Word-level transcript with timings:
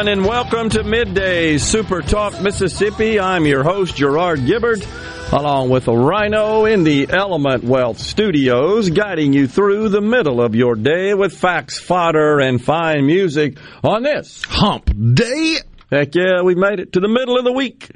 Everyone, 0.00 0.18
and 0.18 0.26
welcome 0.26 0.70
to 0.70 0.82
Midday 0.82 1.58
Super 1.58 2.00
Talk 2.00 2.40
Mississippi. 2.40 3.20
I'm 3.20 3.44
your 3.44 3.62
host, 3.62 3.96
Gerard 3.96 4.38
Gibert, 4.46 4.82
along 5.30 5.68
with 5.68 5.88
rhino 5.88 6.64
in 6.64 6.84
the 6.84 7.10
Element 7.10 7.64
Wealth 7.64 7.98
Studios, 7.98 8.88
guiding 8.88 9.34
you 9.34 9.46
through 9.46 9.90
the 9.90 10.00
middle 10.00 10.40
of 10.40 10.54
your 10.54 10.74
day 10.74 11.12
with 11.12 11.36
facts, 11.36 11.78
fodder, 11.78 12.40
and 12.40 12.64
fine 12.64 13.04
music 13.04 13.58
on 13.84 14.02
this 14.02 14.42
Hump 14.44 14.90
Day. 15.14 15.58
Heck 15.90 16.14
yeah, 16.14 16.40
we 16.44 16.54
made 16.54 16.80
it 16.80 16.94
to 16.94 17.00
the 17.00 17.08
middle 17.08 17.36
of 17.36 17.44
the 17.44 17.52
week. 17.52 17.90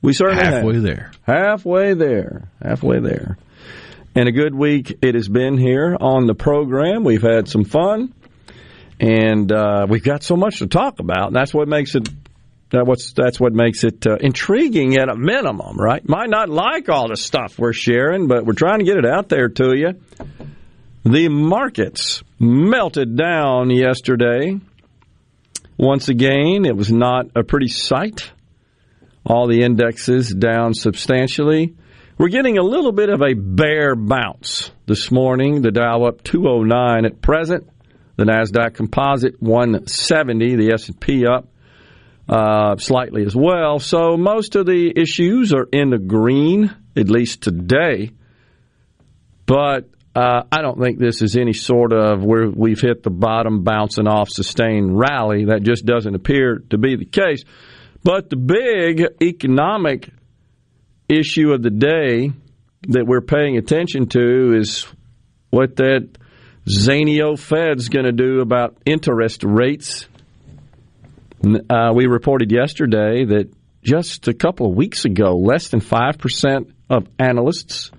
We 0.00 0.14
certainly 0.14 0.44
Halfway 0.44 0.74
have. 0.76 0.82
there. 0.82 1.12
Halfway 1.26 1.92
there. 1.92 2.48
Halfway 2.62 3.00
there. 3.00 3.36
And 4.14 4.30
a 4.30 4.32
good 4.32 4.54
week 4.54 4.96
it 5.02 5.14
has 5.14 5.28
been 5.28 5.58
here 5.58 5.94
on 6.00 6.26
the 6.26 6.34
program. 6.34 7.04
We've 7.04 7.20
had 7.20 7.48
some 7.48 7.64
fun, 7.64 8.14
and 9.00 9.50
uh, 9.50 9.86
we've 9.88 10.04
got 10.04 10.22
so 10.22 10.36
much 10.36 10.58
to 10.58 10.66
talk 10.66 11.00
about. 11.00 11.28
And 11.28 11.36
that's 11.36 11.52
what 11.52 11.68
makes 11.68 11.94
it. 11.94 12.08
That 12.70 12.86
what's 12.86 13.12
that's 13.12 13.38
what 13.38 13.52
makes 13.52 13.84
it 13.84 14.06
uh, 14.06 14.16
intriguing 14.16 14.96
at 14.96 15.08
a 15.08 15.14
minimum, 15.14 15.76
right? 15.78 16.06
Might 16.08 16.30
not 16.30 16.48
like 16.48 16.88
all 16.88 17.08
the 17.08 17.16
stuff 17.16 17.58
we're 17.58 17.72
sharing, 17.72 18.26
but 18.26 18.44
we're 18.44 18.54
trying 18.54 18.80
to 18.80 18.84
get 18.84 18.96
it 18.96 19.06
out 19.06 19.28
there 19.28 19.48
to 19.48 19.76
you. 19.76 20.00
The 21.04 21.28
markets 21.28 22.22
melted 22.38 23.16
down 23.16 23.70
yesterday. 23.70 24.58
Once 25.76 26.08
again, 26.08 26.64
it 26.64 26.76
was 26.76 26.90
not 26.90 27.26
a 27.36 27.44
pretty 27.44 27.68
sight. 27.68 28.32
All 29.26 29.46
the 29.46 29.62
indexes 29.62 30.34
down 30.34 30.74
substantially. 30.74 31.74
We're 32.16 32.28
getting 32.28 32.58
a 32.58 32.62
little 32.62 32.92
bit 32.92 33.08
of 33.08 33.22
a 33.22 33.34
bear 33.34 33.96
bounce 33.96 34.70
this 34.86 35.10
morning. 35.10 35.62
The 35.62 35.72
Dow 35.72 36.04
up 36.04 36.22
209 36.22 37.04
at 37.04 37.20
present. 37.20 37.68
The 38.16 38.24
Nasdaq 38.24 38.74
Composite 38.74 39.40
170. 39.40 40.56
The 40.56 40.72
S&P 40.72 41.26
up 41.26 41.48
uh, 42.28 42.76
slightly 42.76 43.24
as 43.24 43.34
well. 43.34 43.78
So 43.78 44.16
most 44.16 44.56
of 44.56 44.66
the 44.66 44.92
issues 44.96 45.52
are 45.52 45.68
in 45.70 45.90
the 45.90 45.98
green, 45.98 46.74
at 46.96 47.10
least 47.10 47.42
today. 47.42 48.12
But 49.46 49.90
uh, 50.14 50.44
I 50.50 50.62
don't 50.62 50.80
think 50.80 50.98
this 50.98 51.22
is 51.22 51.36
any 51.36 51.52
sort 51.52 51.92
of 51.92 52.24
where 52.24 52.48
we've 52.48 52.80
hit 52.80 53.02
the 53.02 53.10
bottom, 53.10 53.64
bouncing 53.64 54.06
off, 54.06 54.28
sustained 54.30 54.96
rally. 54.96 55.46
That 55.46 55.62
just 55.62 55.84
doesn't 55.84 56.14
appear 56.14 56.62
to 56.70 56.78
be 56.78 56.96
the 56.96 57.04
case. 57.04 57.44
But 58.02 58.30
the 58.30 58.36
big 58.36 59.06
economic 59.22 60.10
issue 61.08 61.52
of 61.52 61.62
the 61.62 61.70
day 61.70 62.32
that 62.88 63.06
we're 63.06 63.22
paying 63.22 63.56
attention 63.56 64.06
to 64.08 64.54
is 64.56 64.86
what 65.50 65.76
that 65.76 66.16
Zanio 66.68 67.38
Fed's 67.38 67.88
going 67.88 68.06
to 68.06 68.12
do 68.12 68.40
about 68.40 68.76
interest 68.86 69.44
rates. 69.44 70.08
Uh, 71.44 71.92
we 71.94 72.06
reported 72.06 72.50
yesterday 72.50 73.24
that 73.26 73.52
just 73.82 74.28
a 74.28 74.34
couple 74.34 74.70
of 74.70 74.74
weeks 74.74 75.04
ago, 75.04 75.36
less 75.36 75.68
than 75.68 75.80
5% 75.80 76.72
of 76.88 77.06
analysts 77.18 77.90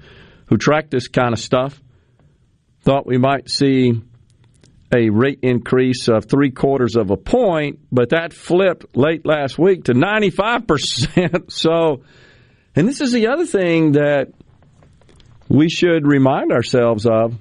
who 0.47 0.57
track 0.57 0.89
this 0.89 1.07
kind 1.07 1.33
of 1.33 1.39
stuff 1.39 1.79
thought 2.81 3.05
we 3.05 3.17
might 3.17 3.49
see 3.49 3.93
a 4.93 5.09
rate 5.09 5.39
increase 5.41 6.07
of 6.07 6.25
three 6.25 6.51
quarters 6.51 6.95
of 6.95 7.11
a 7.11 7.17
point, 7.17 7.79
but 7.91 8.09
that 8.09 8.33
flipped 8.33 8.95
late 8.95 9.25
last 9.25 9.57
week 9.59 9.85
to 9.85 9.93
95%. 9.93 11.51
so, 11.51 12.03
and 12.75 12.87
this 12.87 13.01
is 13.01 13.11
the 13.11 13.27
other 13.27 13.45
thing 13.45 13.93
that 13.93 14.29
we 15.49 15.69
should 15.69 16.07
remind 16.07 16.51
ourselves 16.51 17.05
of. 17.05 17.35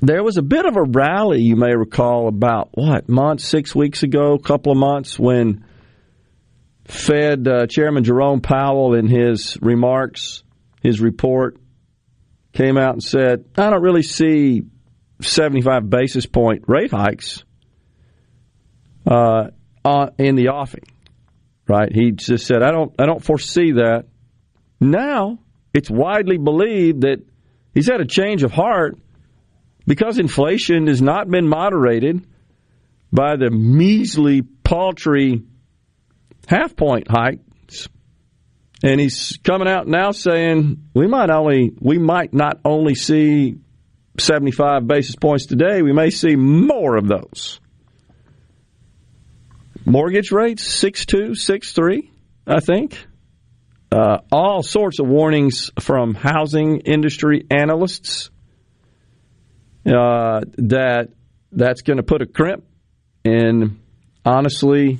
There 0.00 0.22
was 0.22 0.36
a 0.36 0.42
bit 0.42 0.66
of 0.66 0.76
a 0.76 0.82
rally, 0.82 1.42
you 1.42 1.56
may 1.56 1.74
recall, 1.74 2.28
about 2.28 2.70
what, 2.72 3.08
month, 3.08 3.40
six 3.40 3.74
weeks 3.74 4.02
ago, 4.04 4.34
a 4.34 4.38
couple 4.38 4.70
of 4.70 4.78
months, 4.78 5.18
when 5.18 5.64
Fed 6.84 7.48
uh, 7.48 7.66
Chairman 7.66 8.04
Jerome 8.04 8.40
Powell, 8.40 8.94
in 8.94 9.08
his 9.08 9.58
remarks, 9.60 10.44
his 10.80 11.00
report, 11.00 11.58
came 12.52 12.78
out 12.78 12.92
and 12.92 13.02
said, 13.02 13.46
I 13.56 13.70
don't 13.70 13.82
really 13.82 14.02
see 14.02 14.62
75 15.22 15.90
basis 15.90 16.24
point 16.24 16.64
rate 16.68 16.92
hikes 16.92 17.44
uh, 19.06 19.48
in 20.18 20.36
the 20.36 20.48
offing. 20.48 20.84
Right? 21.66 21.92
He 21.92 22.12
just 22.12 22.46
said, 22.46 22.62
I 22.62 22.70
don't, 22.70 22.94
I 22.98 23.06
don't 23.06 23.24
foresee 23.24 23.72
that. 23.72 24.06
Now, 24.80 25.38
it's 25.74 25.90
widely 25.90 26.38
believed 26.38 27.02
that 27.02 27.18
he's 27.74 27.88
had 27.88 28.00
a 28.00 28.06
change 28.06 28.42
of 28.44 28.52
heart 28.52 28.98
because 29.86 30.18
inflation 30.18 30.86
has 30.86 31.00
not 31.00 31.30
been 31.30 31.48
moderated 31.48 32.26
by 33.12 33.36
the 33.36 33.50
measly, 33.50 34.42
paltry 34.42 35.42
half 36.46 36.76
point 36.76 37.08
hikes. 37.08 37.88
And 38.82 39.00
he's 39.00 39.38
coming 39.44 39.68
out 39.68 39.86
now 39.86 40.10
saying 40.12 40.88
we 40.94 41.06
might 41.06 41.30
only 41.30 41.72
we 41.80 41.98
might 41.98 42.32
not 42.32 42.60
only 42.64 42.94
see 42.94 43.56
75 44.18 44.86
basis 44.86 45.16
points 45.16 45.46
today, 45.46 45.82
we 45.82 45.92
may 45.92 46.10
see 46.10 46.36
more 46.36 46.96
of 46.96 47.06
those. 47.06 47.60
Mortgage 49.84 50.30
rates 50.30 50.62
62, 50.62 51.34
63, 51.34 52.10
I 52.46 52.60
think. 52.60 52.96
Uh, 53.92 54.18
all 54.30 54.62
sorts 54.62 55.00
of 55.00 55.06
warnings 55.08 55.70
from 55.80 56.14
housing 56.14 56.80
industry 56.80 57.44
analysts 57.50 58.30
uh, 59.86 60.40
that 60.58 61.08
that's 61.52 61.82
going 61.82 61.96
to 61.96 62.02
put 62.02 62.22
a 62.22 62.26
crimp 62.26 62.64
and 63.24 63.80
honestly 64.24 64.98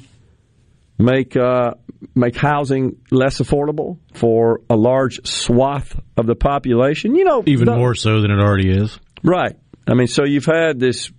make 0.99 1.37
uh, 1.37 1.75
make 2.15 2.37
housing 2.37 2.97
less 3.11 3.41
affordable 3.41 3.99
for 4.15 4.61
a 4.69 4.77
large 4.77 5.27
swath 5.27 5.99
of 6.17 6.27
the 6.27 6.35
population. 6.35 7.15
You 7.15 7.25
know, 7.25 7.43
Even 7.47 7.67
the- 7.67 7.77
more 7.77 7.95
so 7.95 8.21
than 8.21 8.31
it 8.31 8.41
already 8.41 8.71
is. 8.71 8.99
Right. 9.23 9.57
I 9.87 9.95
mean, 9.95 10.07
so 10.07 10.25
you've 10.25 10.47
had 10.47 10.79
this 10.79 11.11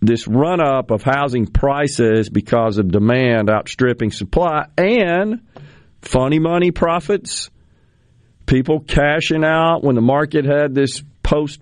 this 0.00 0.26
run 0.26 0.60
up 0.60 0.90
of 0.90 1.02
housing 1.02 1.46
prices 1.46 2.28
because 2.28 2.78
of 2.78 2.90
demand 2.90 3.48
outstripping 3.48 4.10
supply 4.10 4.66
and 4.76 5.40
funny 6.00 6.40
money 6.40 6.72
profits, 6.72 7.50
people 8.46 8.80
cashing 8.80 9.44
out 9.44 9.84
when 9.84 9.94
the 9.94 10.00
market 10.00 10.44
had 10.44 10.74
this 10.74 11.02
post 11.22 11.60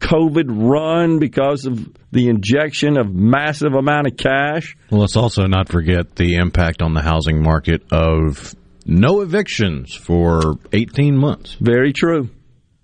COVID 0.00 0.46
run 0.48 1.18
because 1.18 1.66
of 1.66 1.78
the 2.10 2.28
injection 2.28 2.98
of 2.98 3.14
massive 3.14 3.74
amount 3.74 4.06
of 4.06 4.16
cash. 4.16 4.76
Well, 4.90 5.02
let's 5.02 5.16
also 5.16 5.46
not 5.46 5.68
forget 5.68 6.16
the 6.16 6.36
impact 6.36 6.82
on 6.82 6.94
the 6.94 7.02
housing 7.02 7.42
market 7.42 7.92
of 7.92 8.54
no 8.86 9.20
evictions 9.20 9.94
for 9.94 10.56
18 10.72 11.16
months. 11.16 11.56
Very 11.60 11.92
true. 11.92 12.30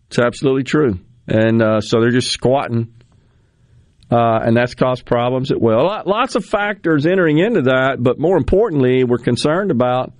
It's 0.08 0.18
absolutely 0.18 0.64
true. 0.64 1.00
And 1.26 1.60
uh, 1.62 1.80
so 1.80 2.00
they're 2.00 2.10
just 2.10 2.30
squatting. 2.30 2.92
Uh, 4.08 4.38
and 4.44 4.56
that's 4.56 4.74
caused 4.74 5.04
problems 5.04 5.50
as 5.50 5.58
well. 5.60 6.02
Lots 6.06 6.36
of 6.36 6.44
factors 6.44 7.06
entering 7.06 7.38
into 7.38 7.62
that, 7.62 7.96
but 7.98 8.20
more 8.20 8.36
importantly, 8.36 9.02
we're 9.02 9.18
concerned 9.18 9.72
about 9.72 10.12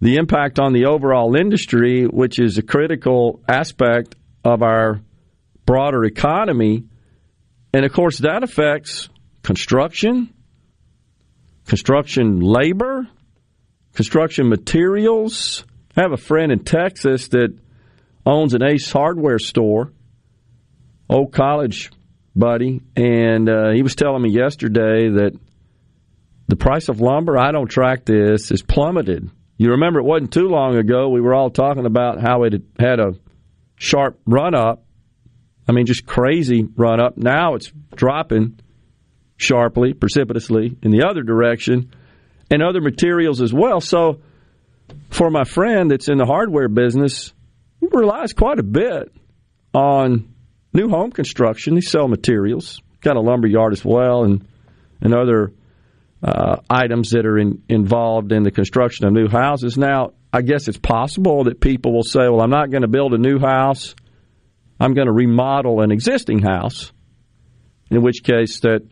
the 0.00 0.14
impact 0.16 0.60
on 0.60 0.72
the 0.72 0.86
overall 0.86 1.34
industry, 1.34 2.04
which 2.04 2.38
is 2.38 2.56
a 2.58 2.62
critical 2.62 3.40
aspect 3.48 4.14
of 4.44 4.62
our 4.62 5.00
broader 5.70 6.04
economy. 6.04 6.82
And 7.72 7.84
of 7.84 7.92
course, 7.92 8.18
that 8.18 8.42
affects 8.42 9.08
construction, 9.44 10.34
construction 11.64 12.40
labor, 12.40 13.06
construction 13.94 14.48
materials. 14.48 15.64
I 15.96 16.00
have 16.00 16.10
a 16.10 16.16
friend 16.16 16.50
in 16.50 16.64
Texas 16.64 17.28
that 17.28 17.56
owns 18.26 18.54
an 18.54 18.64
Ace 18.64 18.90
hardware 18.90 19.38
store, 19.38 19.92
old 21.08 21.32
college 21.32 21.92
buddy, 22.34 22.80
and 22.96 23.48
uh, 23.48 23.70
he 23.70 23.84
was 23.84 23.94
telling 23.94 24.22
me 24.22 24.30
yesterday 24.30 25.08
that 25.08 25.38
the 26.48 26.56
price 26.56 26.88
of 26.88 27.00
lumber, 27.00 27.38
I 27.38 27.52
don't 27.52 27.68
track 27.68 28.04
this, 28.04 28.50
is 28.50 28.60
plummeted. 28.60 29.30
You 29.56 29.70
remember 29.70 30.00
it 30.00 30.04
wasn't 30.04 30.32
too 30.32 30.48
long 30.48 30.74
ago 30.74 31.10
we 31.10 31.20
were 31.20 31.32
all 31.32 31.50
talking 31.50 31.86
about 31.86 32.20
how 32.20 32.42
it 32.42 32.60
had 32.76 32.98
a 32.98 33.14
sharp 33.76 34.18
run 34.26 34.56
up. 34.56 34.82
I 35.70 35.72
mean, 35.72 35.86
just 35.86 36.04
crazy 36.04 36.66
run 36.74 36.98
up. 36.98 37.16
Now 37.16 37.54
it's 37.54 37.70
dropping 37.94 38.58
sharply, 39.36 39.92
precipitously 39.92 40.76
in 40.82 40.90
the 40.90 41.06
other 41.08 41.22
direction, 41.22 41.92
and 42.50 42.60
other 42.60 42.80
materials 42.80 43.40
as 43.40 43.54
well. 43.54 43.80
So, 43.80 44.20
for 45.10 45.30
my 45.30 45.44
friend 45.44 45.88
that's 45.88 46.08
in 46.08 46.18
the 46.18 46.26
hardware 46.26 46.68
business, 46.68 47.32
he 47.78 47.86
relies 47.86 48.32
quite 48.32 48.58
a 48.58 48.64
bit 48.64 49.12
on 49.72 50.34
new 50.72 50.88
home 50.88 51.12
construction. 51.12 51.76
They 51.76 51.82
sell 51.82 52.08
materials, 52.08 52.82
got 53.00 53.14
a 53.14 53.20
lumber 53.20 53.46
yard 53.46 53.72
as 53.72 53.84
well, 53.84 54.24
and 54.24 54.44
and 55.00 55.14
other 55.14 55.52
uh, 56.20 56.56
items 56.68 57.10
that 57.10 57.26
are 57.26 57.38
in, 57.38 57.62
involved 57.68 58.32
in 58.32 58.42
the 58.42 58.50
construction 58.50 59.06
of 59.06 59.12
new 59.12 59.28
houses. 59.28 59.78
Now, 59.78 60.14
I 60.32 60.42
guess 60.42 60.66
it's 60.66 60.78
possible 60.78 61.44
that 61.44 61.60
people 61.60 61.92
will 61.92 62.02
say, 62.02 62.22
"Well, 62.22 62.40
I'm 62.40 62.50
not 62.50 62.72
going 62.72 62.82
to 62.82 62.88
build 62.88 63.14
a 63.14 63.18
new 63.18 63.38
house. 63.38 63.94
I'm 64.80 64.94
going 64.94 65.06
to 65.06 65.12
remodel 65.12 65.82
an 65.82 65.92
existing 65.92 66.40
house." 66.40 66.92
In 67.90 68.02
which 68.02 68.22
case, 68.22 68.60
that 68.60 68.82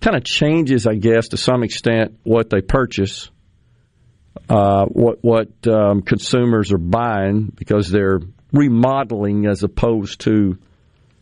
kind 0.00 0.16
of 0.16 0.24
changes, 0.24 0.86
I 0.86 0.94
guess, 0.94 1.28
to 1.28 1.38
some 1.38 1.62
extent, 1.62 2.18
what 2.24 2.50
they 2.50 2.60
purchase, 2.60 3.30
uh, 4.48 4.84
what 4.86 5.18
what 5.22 5.48
um, 5.66 6.02
consumers 6.02 6.72
are 6.72 6.78
buying 6.78 7.52
because 7.54 7.90
they're 7.90 8.20
remodeling 8.52 9.46
as 9.46 9.62
opposed 9.62 10.20
to 10.20 10.58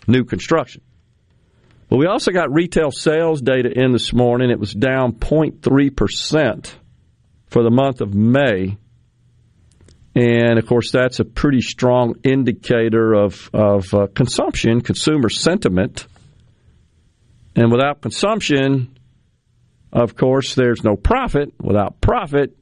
new 0.06 0.24
construction. 0.24 0.82
But 1.88 1.98
we 1.98 2.06
also 2.06 2.32
got 2.32 2.52
retail 2.52 2.90
sales 2.90 3.40
data 3.40 3.70
in 3.70 3.92
this 3.92 4.12
morning. 4.12 4.50
It 4.50 4.58
was 4.58 4.72
down 4.72 5.12
0.3% 5.12 6.72
for 7.48 7.62
the 7.62 7.70
month 7.70 8.00
of 8.00 8.14
May. 8.14 8.78
And 10.14 10.58
of 10.58 10.66
course, 10.66 10.90
that's 10.92 11.20
a 11.20 11.24
pretty 11.24 11.62
strong 11.62 12.16
indicator 12.22 13.14
of, 13.14 13.50
of 13.54 13.94
uh, 13.94 14.06
consumption, 14.14 14.82
consumer 14.82 15.30
sentiment. 15.30 16.06
And 17.56 17.72
without 17.72 18.02
consumption, 18.02 18.94
of 19.92 20.16
course, 20.16 20.54
there's 20.54 20.84
no 20.84 20.96
profit. 20.96 21.52
Without 21.60 22.00
profit, 22.00 22.56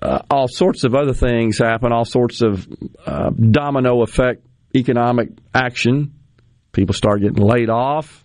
uh, 0.00 0.20
all 0.30 0.48
sorts 0.48 0.84
of 0.84 0.94
other 0.94 1.12
things 1.12 1.58
happen, 1.58 1.92
all 1.92 2.04
sorts 2.04 2.42
of 2.42 2.66
uh, 3.06 3.30
domino 3.30 4.02
effect 4.02 4.44
economic 4.74 5.30
action. 5.54 6.12
People 6.72 6.94
start 6.94 7.20
getting 7.20 7.42
laid 7.44 7.70
off. 7.70 8.24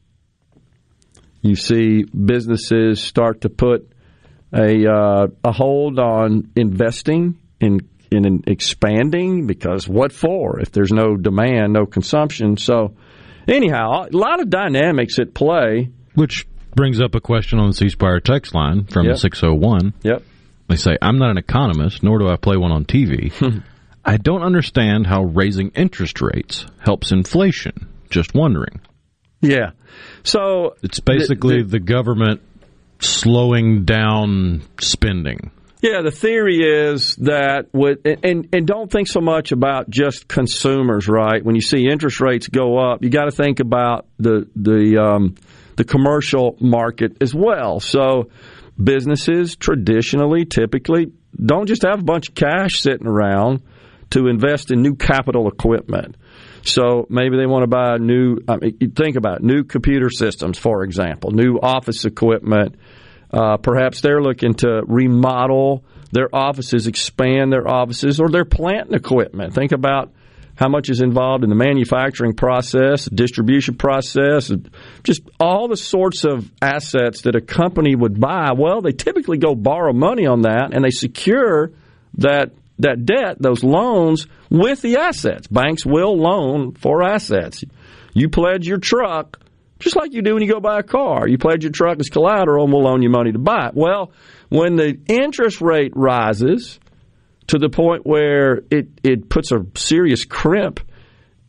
You 1.41 1.55
see 1.55 2.03
businesses 2.03 3.01
start 3.01 3.41
to 3.41 3.49
put 3.49 3.91
a, 4.51 4.91
uh, 4.91 5.27
a 5.43 5.51
hold 5.51 5.99
on 5.99 6.51
investing 6.55 7.37
in, 7.61 7.87
in 8.11 8.43
expanding 8.47 9.47
because 9.47 9.87
what 9.87 10.11
for 10.11 10.59
if 10.59 10.71
there's 10.71 10.91
no 10.91 11.15
demand, 11.17 11.73
no 11.73 11.85
consumption? 11.85 12.57
So, 12.57 12.95
anyhow, 13.47 14.05
a 14.11 14.15
lot 14.15 14.41
of 14.41 14.49
dynamics 14.49 15.19
at 15.19 15.33
play. 15.33 15.89
Which 16.15 16.47
brings 16.75 17.01
up 17.01 17.15
a 17.15 17.21
question 17.21 17.59
on 17.59 17.67
the 17.67 17.73
C 17.73 17.89
Spire 17.89 18.19
text 18.19 18.53
line 18.53 18.85
from 18.85 19.05
Yep. 19.05 19.15
the 19.15 19.19
601. 19.19 19.93
Yep. 20.03 20.23
They 20.67 20.75
say, 20.75 20.97
I'm 21.01 21.17
not 21.17 21.31
an 21.31 21.37
economist, 21.37 22.03
nor 22.03 22.19
do 22.19 22.27
I 22.27 22.35
play 22.35 22.55
one 22.57 22.71
on 22.71 22.85
TV. 22.85 23.31
I 24.05 24.17
don't 24.17 24.43
understand 24.43 25.07
how 25.07 25.23
raising 25.23 25.69
interest 25.69 26.21
rates 26.21 26.65
helps 26.79 27.11
inflation. 27.11 27.87
Just 28.09 28.33
wondering. 28.33 28.79
Yeah. 29.41 29.71
So 30.23 30.75
It's 30.81 30.99
basically 30.99 31.63
the, 31.63 31.79
government 31.79 32.41
slowing 32.99 33.85
down 33.85 34.61
spending. 34.79 35.51
Yeah, 35.81 36.01
the 36.03 36.11
theory 36.11 36.57
is 36.57 37.15
that 37.17 37.67
with 37.71 37.99
and 38.05 38.49
and 38.51 38.67
don't 38.67 38.91
think 38.91 39.07
so 39.07 39.21
much 39.21 39.53
about 39.53 39.89
just 39.89 40.27
consumers, 40.27 41.07
right? 41.07 41.43
When 41.43 41.55
you 41.55 41.61
see 41.61 41.87
interest 41.87 42.19
rates 42.19 42.49
go 42.49 42.77
up, 42.77 43.01
you 43.01 43.09
got 43.09 43.25
to 43.25 43.31
think 43.31 43.61
about 43.61 44.05
the 44.17 44.45
the 44.57 45.01
um, 45.01 45.35
the 45.77 45.85
commercial 45.85 46.57
market 46.59 47.17
as 47.21 47.33
well. 47.33 47.79
So 47.79 48.29
businesses 48.81 49.55
traditionally, 49.55 50.43
typically, 50.43 51.13
don't 51.33 51.67
just 51.67 51.83
have 51.83 52.01
a 52.01 52.03
bunch 52.03 52.27
of 52.27 52.35
cash 52.35 52.81
sitting 52.81 53.07
around 53.07 53.61
to 54.09 54.27
invest 54.27 54.71
in 54.71 54.81
new 54.81 54.95
capital 54.95 55.47
equipment. 55.47 56.17
So 56.63 57.07
maybe 57.09 57.37
they 57.37 57.45
want 57.45 57.63
to 57.63 57.67
buy 57.67 57.95
new. 57.97 58.39
I 58.49 58.57
mean, 58.57 58.91
think 58.91 59.15
about 59.15 59.37
it, 59.37 59.43
new 59.43 59.63
computer 59.63 60.09
systems, 60.09 60.59
for 60.59 60.83
example, 60.83 61.31
new 61.31 61.55
office 61.55 62.03
equipment. 62.03 62.75
Uh, 63.31 63.57
perhaps 63.57 64.01
they're 64.01 64.21
looking 64.21 64.53
to 64.55 64.81
remodel 64.87 65.83
their 66.11 66.33
offices, 66.33 66.87
expand 66.87 67.51
their 67.51 67.67
offices, 67.67 68.19
or 68.19 68.29
their 68.29 68.45
plant 68.45 68.87
and 68.87 68.95
equipment. 68.95 69.53
Think 69.53 69.71
about 69.71 70.11
how 70.55 70.67
much 70.67 70.89
is 70.89 71.01
involved 71.01 71.43
in 71.43 71.49
the 71.49 71.55
manufacturing 71.55 72.33
process, 72.33 73.05
distribution 73.05 73.75
process, 73.75 74.51
just 75.03 75.21
all 75.39 75.69
the 75.69 75.77
sorts 75.77 76.25
of 76.25 76.51
assets 76.61 77.21
that 77.21 77.35
a 77.35 77.41
company 77.41 77.95
would 77.95 78.19
buy. 78.19 78.51
Well, 78.57 78.81
they 78.81 78.91
typically 78.91 79.37
go 79.37 79.55
borrow 79.55 79.93
money 79.93 80.25
on 80.25 80.41
that, 80.41 80.73
and 80.73 80.83
they 80.83 80.89
secure 80.89 81.71
that 82.15 82.51
that 82.79 83.05
debt, 83.05 83.37
those 83.39 83.63
loans, 83.63 84.25
with 84.49 84.81
the 84.81 84.97
assets. 84.97 85.47
Banks 85.47 85.85
will 85.85 86.17
loan 86.17 86.73
for 86.73 87.03
assets. 87.03 87.63
You 88.13 88.29
pledge 88.29 88.67
your 88.67 88.77
truck 88.77 89.37
just 89.79 89.95
like 89.95 90.13
you 90.13 90.21
do 90.21 90.33
when 90.33 90.43
you 90.43 90.51
go 90.51 90.59
buy 90.59 90.79
a 90.79 90.83
car. 90.83 91.27
You 91.27 91.37
pledge 91.37 91.63
your 91.63 91.71
truck 91.71 91.99
as 91.99 92.09
collateral 92.09 92.65
and 92.65 92.73
we'll 92.73 92.83
loan 92.83 93.01
you 93.01 93.09
money 93.09 93.31
to 93.31 93.39
buy 93.39 93.67
it. 93.67 93.73
Well, 93.75 94.11
when 94.49 94.75
the 94.75 94.99
interest 95.07 95.61
rate 95.61 95.93
rises 95.95 96.79
to 97.47 97.57
the 97.57 97.69
point 97.69 98.05
where 98.05 98.61
it, 98.69 98.89
it 99.03 99.29
puts 99.29 99.51
a 99.51 99.65
serious 99.75 100.25
crimp 100.25 100.81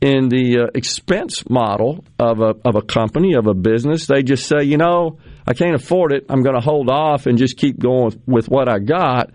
in 0.01 0.29
the 0.29 0.61
uh, 0.61 0.67
expense 0.75 1.49
model 1.51 2.05
of 2.19 2.41
a, 2.41 2.55
of 2.65 2.75
a 2.75 2.83
company, 2.83 3.35
of 3.35 3.47
a 3.47 3.55
business, 3.55 4.07
they 4.07 4.23
just 4.23 4.47
say, 4.47 4.63
you 4.63 4.79
know, 4.79 5.19
I 5.47 5.53
can't 5.53 5.75
afford 5.75 6.13
it. 6.13 6.27
I'm 6.31 6.43
going 6.43 6.55
to 6.55 6.63
hold 6.63 6.89
off 6.89 7.27
and 7.27 7.37
just 7.37 7.57
keep 7.57 7.79
going 7.79 8.05
with, 8.05 8.19
with 8.27 8.49
what 8.49 8.69
I 8.69 8.79
got. 8.79 9.31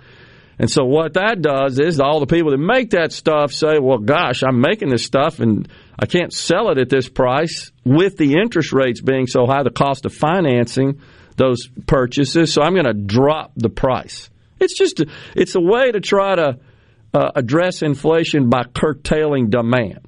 And 0.58 0.72
so 0.72 0.86
what 0.86 1.14
that 1.16 1.42
does 1.42 1.80
is 1.80 2.00
all 2.00 2.20
the 2.20 2.28
people 2.28 2.52
that 2.52 2.58
make 2.58 2.92
that 2.92 3.12
stuff 3.12 3.52
say, 3.52 3.78
well, 3.80 3.98
gosh, 3.98 4.42
I'm 4.42 4.62
making 4.62 4.90
this 4.90 5.04
stuff 5.04 5.40
and 5.40 5.68
I 6.00 6.06
can't 6.06 6.32
sell 6.32 6.70
it 6.70 6.78
at 6.78 6.90
this 6.90 7.10
price 7.10 7.72
with 7.84 8.18
the 8.18 8.36
interest 8.36 8.72
rates 8.72 9.02
being 9.02 9.28
so 9.28 9.46
high, 9.46 9.64
the 9.64 9.70
cost 9.70 10.06
of 10.06 10.14
financing 10.14 11.02
those 11.36 11.68
purchases. 11.88 12.54
So 12.54 12.62
I'm 12.62 12.74
going 12.74 12.86
to 12.86 12.94
drop 12.94 13.52
the 13.56 13.70
price. 13.70 14.30
It's 14.60 14.78
just 14.78 15.02
a, 15.02 15.08
it's 15.36 15.56
a 15.56 15.62
way 15.62 15.92
to 15.92 16.00
try 16.00 16.36
to 16.36 16.60
uh, 17.14 17.32
address 17.36 17.82
inflation 17.82 18.50
by 18.50 18.64
curtailing 18.64 19.50
demand. 19.50 20.00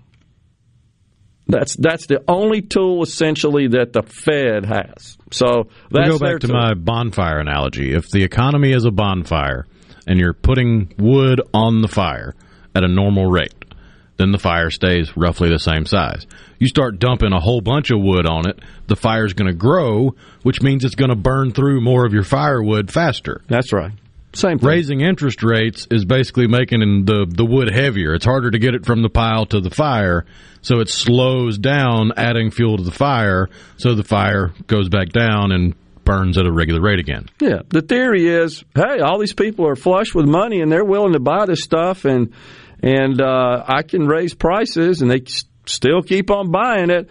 That's 1.50 1.78
that's 1.78 2.08
the 2.08 2.24
only 2.28 2.62
tool 2.62 3.04
essentially 3.04 3.70
that 3.70 3.94
the 3.94 4.04
Fed 4.04 4.66
has. 4.66 5.18
So 5.32 5.70
We 5.92 6.04
go 6.06 6.20
back 6.20 6.40
to 6.42 6.48
tool. 6.48 6.56
my 6.58 6.74
bonfire 6.74 7.40
analogy. 7.40 7.94
If 7.94 8.10
the 8.10 8.24
economy 8.24 8.72
is 8.74 8.84
a 8.84 8.92
bonfire 8.92 9.66
and 10.08 10.20
you're 10.20 10.34
putting 10.34 10.94
wood 10.98 11.42
on 11.54 11.82
the 11.82 11.88
fire 11.88 12.34
at 12.76 12.84
a 12.84 12.88
normal 12.88 13.28
rate, 13.28 13.54
then 14.18 14.32
the 14.32 14.40
fire 14.40 14.72
stays 14.72 15.16
roughly 15.16 15.50
the 15.50 15.60
same 15.60 15.86
size. 15.86 16.26
You 16.58 16.68
start 16.68 17.00
dumping 17.00 17.34
a 17.34 17.40
whole 17.40 17.62
bunch 17.62 17.92
of 17.92 18.00
wood 18.02 18.26
on 18.26 18.50
it, 18.50 18.60
the 18.88 18.96
fire's 18.96 19.34
going 19.34 19.52
to 19.52 19.58
grow, 19.58 20.16
which 20.44 20.62
means 20.62 20.84
it's 20.84 20.96
going 20.96 21.10
to 21.10 21.16
burn 21.16 21.52
through 21.52 21.82
more 21.82 22.06
of 22.06 22.14
your 22.14 22.24
firewood 22.24 22.92
faster. 22.92 23.42
That's 23.48 23.72
right. 23.72 23.92
Same 24.34 24.60
thing. 24.60 24.68
Raising 24.68 25.02
interest 25.02 25.42
rates 25.42 25.88
is 25.90 26.06
basically 26.06 26.48
making 26.48 27.06
the 27.06 27.26
the 27.28 27.46
wood 27.46 27.72
heavier. 27.74 28.14
It's 28.14 28.26
harder 28.26 28.52
to 28.52 28.60
get 28.60 28.76
it 28.76 28.86
from 28.86 29.02
the 29.02 29.10
pile 29.10 29.46
to 29.48 29.60
the 29.60 29.72
fire, 29.72 30.26
so 30.62 30.80
it 30.80 30.90
slows 30.90 31.58
down 31.58 32.12
adding 32.18 32.52
fuel 32.52 32.78
to 32.78 32.84
the 32.84 32.92
fire, 32.92 33.50
so 33.78 33.96
the 33.96 34.04
fire 34.04 34.54
goes 34.68 34.90
back 34.90 35.10
down 35.10 35.52
and 35.52 35.76
burns 36.08 36.38
at 36.38 36.46
a 36.46 36.52
regular 36.52 36.82
rate 36.82 37.00
again. 37.00 37.28
Yeah, 37.40 37.62
the 37.70 37.82
theory 37.82 38.28
is, 38.28 38.64
hey, 38.74 39.00
all 39.00 39.20
these 39.20 39.34
people 39.34 39.68
are 39.68 39.76
flush 39.76 40.16
with 40.16 40.26
money 40.26 40.62
and 40.62 40.72
they're 40.72 40.86
willing 40.86 41.14
to 41.14 41.20
buy 41.20 41.46
this 41.46 41.62
stuff, 41.62 42.06
and 42.06 42.34
and 42.82 43.22
uh, 43.22 43.64
I 43.68 43.84
can 43.84 44.08
raise 44.08 44.34
prices, 44.34 45.02
and 45.02 45.12
they 45.12 45.24
still 45.66 46.02
keep 46.02 46.32
on 46.32 46.52
buying 46.52 46.90
it. 46.90 47.10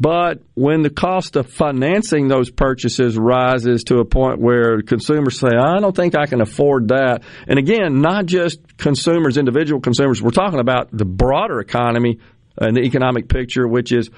But 0.00 0.42
when 0.54 0.82
the 0.82 0.90
cost 0.90 1.34
of 1.34 1.50
financing 1.50 2.28
those 2.28 2.50
purchases 2.50 3.18
rises 3.18 3.82
to 3.84 3.98
a 3.98 4.04
point 4.04 4.40
where 4.40 4.80
consumers 4.80 5.40
say, 5.40 5.48
I 5.48 5.80
don't 5.80 5.94
think 5.94 6.16
I 6.16 6.26
can 6.26 6.40
afford 6.40 6.88
that. 6.88 7.24
And 7.48 7.58
again, 7.58 8.00
not 8.00 8.26
just 8.26 8.60
consumers, 8.76 9.36
individual 9.36 9.80
consumers, 9.80 10.22
we're 10.22 10.30
talking 10.30 10.60
about 10.60 10.96
the 10.96 11.04
broader 11.04 11.58
economy, 11.58 12.20
and 12.60 12.76
the 12.76 12.82
economic 12.82 13.28
picture, 13.28 13.66
which 13.66 13.92
is 13.92 14.10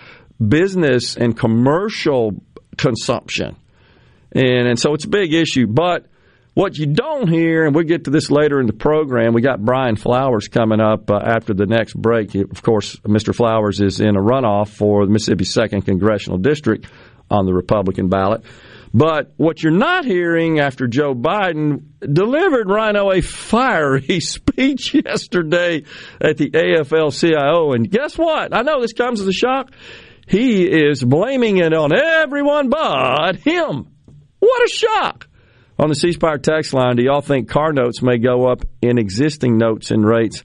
business 0.46 1.16
and 1.16 1.36
commercial 1.36 2.42
consumption. 2.76 3.56
And, 4.32 4.68
and 4.68 4.78
so 4.78 4.94
it's 4.94 5.04
a 5.04 5.08
big 5.08 5.32
issue. 5.32 5.66
But 5.66 6.06
what 6.54 6.76
you 6.76 6.86
don't 6.86 7.28
hear, 7.28 7.64
and 7.64 7.74
we'll 7.74 7.84
get 7.84 8.04
to 8.04 8.10
this 8.10 8.30
later 8.30 8.60
in 8.60 8.66
the 8.66 8.72
program, 8.72 9.34
we 9.34 9.40
got 9.40 9.64
Brian 9.64 9.96
Flowers 9.96 10.48
coming 10.48 10.80
up 10.80 11.10
uh, 11.10 11.20
after 11.24 11.54
the 11.54 11.66
next 11.66 11.94
break. 11.94 12.34
Of 12.34 12.62
course, 12.62 12.96
Mr. 13.00 13.34
Flowers 13.34 13.80
is 13.80 14.00
in 14.00 14.16
a 14.16 14.20
runoff 14.20 14.68
for 14.68 15.06
the 15.06 15.12
Mississippi 15.12 15.44
2nd 15.44 15.84
Congressional 15.84 16.38
District 16.38 16.86
on 17.30 17.46
the 17.46 17.54
Republican 17.54 18.08
ballot. 18.08 18.44
But 18.92 19.32
what 19.36 19.62
you're 19.62 19.72
not 19.72 20.04
hearing 20.04 20.58
after 20.58 20.88
Joe 20.88 21.14
Biden 21.14 21.84
delivered 22.00 22.68
Rhino 22.68 23.12
a 23.12 23.20
fiery 23.20 24.18
speech 24.20 24.94
yesterday 24.94 25.84
at 26.20 26.36
the 26.36 26.50
AFL 26.50 27.18
CIO. 27.18 27.72
And 27.72 27.88
guess 27.88 28.18
what? 28.18 28.54
I 28.54 28.62
know 28.62 28.80
this 28.80 28.92
comes 28.92 29.20
as 29.20 29.28
a 29.28 29.32
shock. 29.32 29.70
He 30.26 30.64
is 30.64 31.02
blaming 31.04 31.58
it 31.58 31.72
on 31.72 31.92
everyone 31.92 32.68
but 32.68 33.36
him. 33.36 33.88
What 34.40 34.64
a 34.64 34.68
shock! 34.68 35.28
On 35.78 35.88
the 35.88 35.94
C 35.94 36.12
Spire 36.12 36.38
text 36.38 36.74
line, 36.74 36.96
do 36.96 37.02
y'all 37.02 37.22
think 37.22 37.48
car 37.48 37.72
notes 37.72 38.02
may 38.02 38.18
go 38.18 38.50
up 38.50 38.64
in 38.82 38.98
existing 38.98 39.56
notes 39.56 39.90
and 39.90 40.04
rates? 40.04 40.44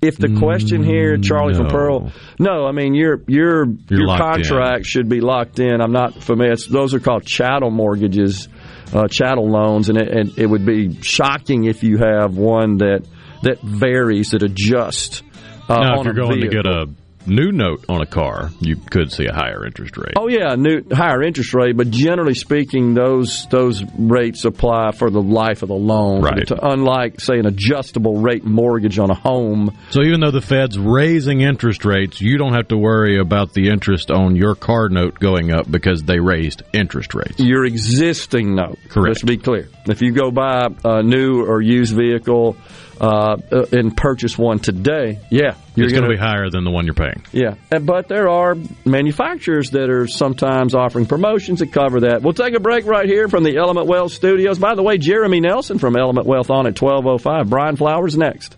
If 0.00 0.16
the 0.16 0.36
question 0.38 0.84
here, 0.84 1.16
Charlie 1.18 1.54
no. 1.54 1.58
from 1.58 1.68
Pearl, 1.68 2.12
no, 2.38 2.66
I 2.66 2.72
mean 2.72 2.94
your 2.94 3.20
your 3.26 3.66
You're 3.66 4.06
your 4.06 4.16
contract 4.16 4.86
should 4.86 5.08
be 5.08 5.20
locked 5.20 5.58
in. 5.58 5.80
I'm 5.80 5.92
not 5.92 6.22
familiar. 6.22 6.52
It's, 6.52 6.66
those 6.66 6.94
are 6.94 7.00
called 7.00 7.24
chattel 7.24 7.70
mortgages, 7.70 8.48
uh, 8.92 9.08
chattel 9.08 9.48
loans, 9.48 9.88
and 9.88 9.98
it, 9.98 10.08
and 10.08 10.38
it 10.38 10.46
would 10.46 10.64
be 10.64 11.00
shocking 11.02 11.64
if 11.64 11.82
you 11.82 11.98
have 11.98 12.36
one 12.36 12.78
that 12.78 13.04
that 13.42 13.60
varies, 13.60 14.30
that 14.30 14.42
adjusts. 14.42 15.22
Uh, 15.68 15.80
now, 15.80 16.00
if 16.00 16.04
you're 16.04 16.14
going 16.14 16.40
to 16.40 16.48
get 16.48 16.66
a 16.66 16.86
new 17.26 17.52
note 17.52 17.84
on 17.88 18.00
a 18.00 18.06
car, 18.06 18.50
you 18.60 18.76
could 18.76 19.12
see 19.12 19.26
a 19.26 19.32
higher 19.32 19.64
interest 19.64 19.96
rate. 19.96 20.14
Oh 20.16 20.28
yeah, 20.28 20.54
new 20.56 20.82
higher 20.90 21.22
interest 21.22 21.54
rate, 21.54 21.76
but 21.76 21.90
generally 21.90 22.34
speaking, 22.34 22.94
those 22.94 23.46
those 23.50 23.82
rates 23.98 24.44
apply 24.44 24.92
for 24.92 25.10
the 25.10 25.22
life 25.22 25.62
of 25.62 25.68
the 25.68 25.74
loan. 25.74 26.22
Right. 26.22 26.46
To, 26.48 26.68
unlike 26.68 27.20
say 27.20 27.38
an 27.38 27.46
adjustable 27.46 28.20
rate 28.20 28.44
mortgage 28.44 28.98
on 28.98 29.10
a 29.10 29.14
home. 29.14 29.76
So 29.90 30.02
even 30.02 30.20
though 30.20 30.30
the 30.30 30.40
Fed's 30.40 30.78
raising 30.78 31.40
interest 31.40 31.84
rates, 31.84 32.20
you 32.20 32.38
don't 32.38 32.54
have 32.54 32.68
to 32.68 32.76
worry 32.76 33.18
about 33.18 33.52
the 33.52 33.68
interest 33.68 34.10
on 34.10 34.36
your 34.36 34.54
car 34.54 34.88
note 34.88 35.18
going 35.18 35.52
up 35.52 35.70
because 35.70 36.02
they 36.02 36.18
raised 36.18 36.62
interest 36.72 37.14
rates. 37.14 37.38
Your 37.38 37.64
existing 37.64 38.54
note. 38.54 38.78
Correct. 38.88 39.08
Let's 39.08 39.22
be 39.22 39.36
clear. 39.36 39.68
If 39.86 40.02
you 40.02 40.12
go 40.12 40.30
buy 40.30 40.68
a 40.84 41.02
new 41.02 41.44
or 41.44 41.60
used 41.60 41.94
vehicle 41.96 42.56
uh, 43.00 43.36
uh, 43.50 43.66
and 43.72 43.96
purchase 43.96 44.36
one 44.36 44.58
today, 44.58 45.20
yeah, 45.30 45.54
you're 45.74 45.86
it's 45.86 45.92
going 45.92 46.04
to 46.04 46.10
be 46.10 46.16
higher 46.16 46.50
than 46.50 46.64
the 46.64 46.70
one 46.70 46.84
you're 46.84 46.94
paying. 46.94 47.24
Yeah, 47.32 47.54
but 47.80 48.08
there 48.08 48.28
are 48.28 48.56
manufacturers 48.84 49.70
that 49.70 49.88
are 49.88 50.06
sometimes 50.06 50.74
offering 50.74 51.06
promotions 51.06 51.60
that 51.60 51.72
cover 51.72 52.00
that. 52.00 52.22
We'll 52.22 52.34
take 52.34 52.54
a 52.54 52.60
break 52.60 52.84
right 52.84 53.06
here 53.06 53.28
from 53.28 53.44
the 53.44 53.56
Element 53.56 53.86
Wealth 53.86 54.12
Studios. 54.12 54.58
By 54.58 54.74
the 54.74 54.82
way, 54.82 54.98
Jeremy 54.98 55.40
Nelson 55.40 55.78
from 55.78 55.96
Element 55.96 56.26
Wealth 56.26 56.50
on 56.50 56.66
at 56.66 56.80
1205. 56.80 57.48
Brian 57.48 57.76
Flowers 57.76 58.16
next. 58.18 58.57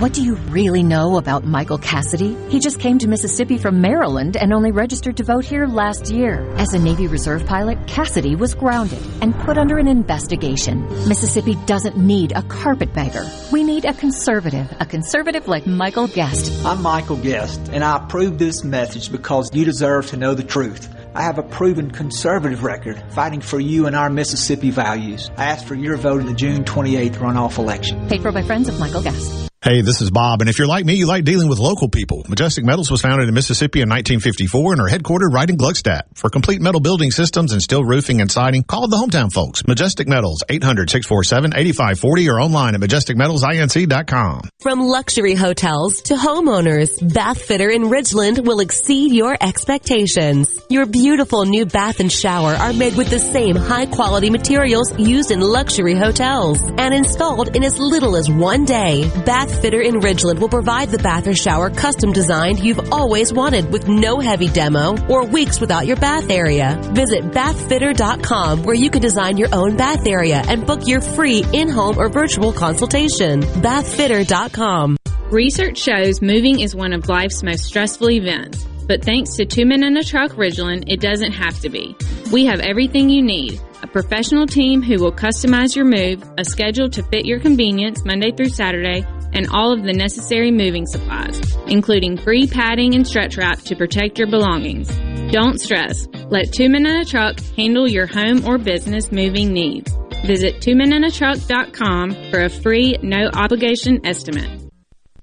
What 0.00 0.14
do 0.14 0.22
you 0.22 0.36
really 0.48 0.82
know 0.82 1.18
about 1.18 1.44
Michael 1.44 1.76
Cassidy? 1.76 2.34
He 2.48 2.58
just 2.58 2.80
came 2.80 2.98
to 3.00 3.06
Mississippi 3.06 3.58
from 3.58 3.82
Maryland 3.82 4.34
and 4.34 4.50
only 4.50 4.72
registered 4.72 5.18
to 5.18 5.24
vote 5.24 5.44
here 5.44 5.66
last 5.66 6.10
year. 6.10 6.40
As 6.56 6.72
a 6.72 6.78
Navy 6.78 7.06
Reserve 7.06 7.44
pilot, 7.44 7.86
Cassidy 7.86 8.34
was 8.34 8.54
grounded 8.54 9.02
and 9.20 9.38
put 9.40 9.58
under 9.58 9.76
an 9.76 9.86
investigation. 9.86 10.88
Mississippi 11.06 11.54
doesn't 11.66 11.98
need 11.98 12.32
a 12.32 12.40
carpetbagger. 12.44 13.30
We 13.52 13.62
need 13.62 13.84
a 13.84 13.92
conservative, 13.92 14.74
a 14.80 14.86
conservative 14.86 15.48
like 15.48 15.66
Michael 15.66 16.08
Guest. 16.08 16.64
I'm 16.64 16.80
Michael 16.80 17.18
Guest, 17.18 17.60
and 17.70 17.84
I 17.84 18.02
approve 18.02 18.38
this 18.38 18.64
message 18.64 19.12
because 19.12 19.54
you 19.54 19.66
deserve 19.66 20.06
to 20.06 20.16
know 20.16 20.32
the 20.32 20.42
truth. 20.42 20.88
I 21.14 21.20
have 21.24 21.36
a 21.36 21.42
proven 21.42 21.90
conservative 21.90 22.64
record 22.64 23.02
fighting 23.10 23.42
for 23.42 23.60
you 23.60 23.86
and 23.86 23.94
our 23.94 24.08
Mississippi 24.08 24.70
values. 24.70 25.30
I 25.36 25.44
ask 25.44 25.66
for 25.66 25.74
your 25.74 25.98
vote 25.98 26.22
in 26.22 26.26
the 26.26 26.32
June 26.32 26.64
28th 26.64 27.16
runoff 27.16 27.58
election. 27.58 28.08
Paid 28.08 28.22
for 28.22 28.32
by 28.32 28.40
friends 28.40 28.66
of 28.66 28.80
Michael 28.80 29.02
Guest. 29.02 29.49
Hey, 29.62 29.82
this 29.82 30.00
is 30.00 30.10
Bob, 30.10 30.40
and 30.40 30.48
if 30.48 30.58
you're 30.58 30.66
like 30.66 30.86
me, 30.86 30.94
you 30.94 31.04
like 31.04 31.22
dealing 31.22 31.46
with 31.46 31.58
local 31.58 31.90
people. 31.90 32.24
Majestic 32.26 32.64
Metals 32.64 32.90
was 32.90 33.02
founded 33.02 33.28
in 33.28 33.34
Mississippi 33.34 33.82
in 33.82 33.90
1954 33.90 34.72
and 34.72 34.80
are 34.80 34.88
headquartered 34.88 35.34
right 35.34 35.50
in 35.50 35.58
Gluckstadt. 35.58 36.04
For 36.14 36.30
complete 36.30 36.62
metal 36.62 36.80
building 36.80 37.10
systems 37.10 37.52
and 37.52 37.60
steel 37.60 37.84
roofing 37.84 38.22
and 38.22 38.30
siding, 38.30 38.62
call 38.62 38.88
the 38.88 38.96
hometown 38.96 39.30
folks. 39.30 39.66
Majestic 39.66 40.08
Metals, 40.08 40.42
800-647-8540 40.48 42.32
or 42.32 42.40
online 42.40 42.74
at 42.74 42.80
majesticmetalsinc.com. 42.80 44.48
From 44.60 44.80
luxury 44.80 45.34
hotels 45.34 46.00
to 46.04 46.14
homeowners, 46.14 47.12
Bath 47.12 47.42
Fitter 47.42 47.68
in 47.68 47.82
Ridgeland 47.82 48.42
will 48.42 48.60
exceed 48.60 49.12
your 49.12 49.36
expectations. 49.42 50.58
Your 50.70 50.86
beautiful 50.86 51.44
new 51.44 51.66
bath 51.66 52.00
and 52.00 52.10
shower 52.10 52.54
are 52.54 52.72
made 52.72 52.96
with 52.96 53.10
the 53.10 53.18
same 53.18 53.56
high 53.56 53.84
quality 53.84 54.30
materials 54.30 54.98
used 54.98 55.30
in 55.30 55.42
luxury 55.42 55.96
hotels 55.96 56.62
and 56.62 56.94
installed 56.94 57.54
in 57.54 57.62
as 57.62 57.78
little 57.78 58.16
as 58.16 58.30
one 58.30 58.64
day. 58.64 59.06
Bath 59.26 59.49
Fitter 59.54 59.80
in 59.80 59.94
Ridgeland 59.94 60.38
will 60.38 60.48
provide 60.48 60.90
the 60.90 60.98
bath 60.98 61.26
or 61.26 61.34
shower 61.34 61.70
custom 61.70 62.12
designed 62.12 62.58
you've 62.58 62.92
always 62.92 63.32
wanted 63.32 63.72
with 63.72 63.88
no 63.88 64.20
heavy 64.20 64.48
demo 64.48 64.96
or 65.06 65.24
weeks 65.26 65.60
without 65.60 65.86
your 65.86 65.96
bath 65.96 66.30
area. 66.30 66.78
Visit 66.92 67.24
bathfitter.com 67.30 68.62
where 68.64 68.74
you 68.74 68.90
can 68.90 69.00
design 69.00 69.36
your 69.36 69.48
own 69.52 69.76
bath 69.76 70.06
area 70.06 70.42
and 70.48 70.66
book 70.66 70.86
your 70.86 71.00
free 71.00 71.44
in-home 71.52 71.98
or 71.98 72.08
virtual 72.08 72.52
consultation. 72.52 73.40
bathfitter.com. 73.40 74.96
Research 75.30 75.78
shows 75.78 76.20
moving 76.20 76.60
is 76.60 76.74
one 76.74 76.92
of 76.92 77.08
life's 77.08 77.42
most 77.42 77.64
stressful 77.64 78.10
events, 78.10 78.66
but 78.88 79.04
thanks 79.04 79.36
to 79.36 79.44
Two 79.44 79.64
Men 79.64 79.84
in 79.84 79.96
a 79.96 80.02
Truck 80.02 80.32
Ridgeland, 80.32 80.84
it 80.88 81.00
doesn't 81.00 81.32
have 81.32 81.60
to 81.60 81.68
be. 81.68 81.96
We 82.32 82.46
have 82.46 82.58
everything 82.58 83.08
you 83.08 83.22
need. 83.22 83.60
A 83.82 83.86
professional 83.86 84.46
team 84.46 84.82
who 84.82 84.98
will 84.98 85.12
customize 85.12 85.76
your 85.76 85.84
move, 85.84 86.28
a 86.36 86.44
schedule 86.44 86.90
to 86.90 87.02
fit 87.04 87.24
your 87.24 87.38
convenience 87.38 88.04
Monday 88.04 88.32
through 88.32 88.48
Saturday, 88.48 89.06
and 89.32 89.48
all 89.50 89.72
of 89.72 89.82
the 89.82 89.92
necessary 89.92 90.50
moving 90.50 90.86
supplies, 90.86 91.40
including 91.66 92.16
free 92.16 92.46
padding 92.46 92.94
and 92.94 93.06
stretch 93.06 93.36
wrap 93.36 93.60
to 93.60 93.76
protect 93.76 94.18
your 94.18 94.28
belongings. 94.28 94.88
Don't 95.32 95.60
stress. 95.60 96.06
Let 96.28 96.52
Two 96.52 96.68
Men 96.68 96.86
in 96.86 96.96
a 96.96 97.04
Truck 97.04 97.40
handle 97.56 97.88
your 97.88 98.06
home 98.06 98.44
or 98.46 98.58
business 98.58 99.12
moving 99.12 99.52
needs. 99.52 99.92
Visit 100.24 100.60
twomeninatruck.com 100.60 102.30
for 102.30 102.40
a 102.40 102.48
free, 102.48 102.96
no 103.02 103.30
obligation 103.32 104.00
estimate. 104.04 104.58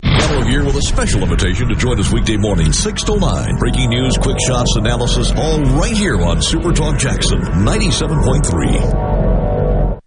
Fellow 0.03 0.43
here 0.43 0.65
with 0.65 0.75
a 0.75 0.81
special 0.81 1.21
invitation 1.23 1.67
to 1.67 1.75
join 1.75 1.99
us 1.99 2.11
weekday 2.11 2.37
morning, 2.37 2.71
6 2.71 3.03
to 3.03 3.17
9. 3.17 3.57
Breaking 3.57 3.89
news, 3.89 4.17
quick 4.17 4.37
shots, 4.39 4.75
analysis, 4.75 5.31
all 5.31 5.61
right 5.79 5.95
here 5.95 6.21
on 6.21 6.41
Super 6.41 6.71
Talk 6.71 6.97
Jackson 6.97 7.39
97.3. 7.39 9.97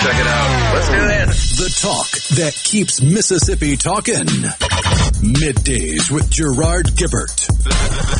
Check 0.00 0.16
it 0.16 0.26
out. 0.26 0.41
Let's 1.62 1.80
do 1.80 1.82
this. 1.82 1.82
The 1.82 1.86
talk 1.86 2.10
that 2.38 2.54
keeps 2.54 3.00
Mississippi 3.02 3.76
talking. 3.76 4.26
Middays 5.22 6.10
with 6.10 6.28
Gerard 6.30 6.86
Gibert. 6.86 7.48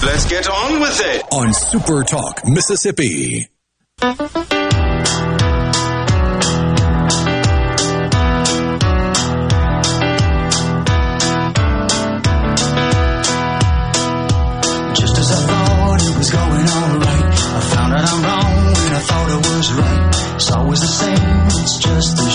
Let's 0.04 0.28
get 0.28 0.48
on 0.48 0.80
with 0.80 1.00
it. 1.00 1.24
On 1.32 1.52
Super 1.52 2.04
Talk, 2.04 2.46
Mississippi. 2.46 3.48
Just 14.94 15.18
as 15.18 15.32
I 15.32 15.46
thought 15.46 16.00
it 16.00 16.16
was 16.18 16.30
going 16.30 16.68
alright, 16.68 17.24
I 17.24 17.60
found 17.74 17.92
out 17.92 18.08
I'm 18.08 18.22
wrong 18.22 18.66
when 18.66 18.92
I 18.92 19.00
thought 19.00 19.30
it 19.30 19.36
was 19.56 19.72
right. 19.72 20.34
It's 20.36 20.50
always 20.52 20.80
the 20.80 20.86
same, 20.86 21.46
it's 21.62 21.78
just 21.78 22.18
a 22.18 22.30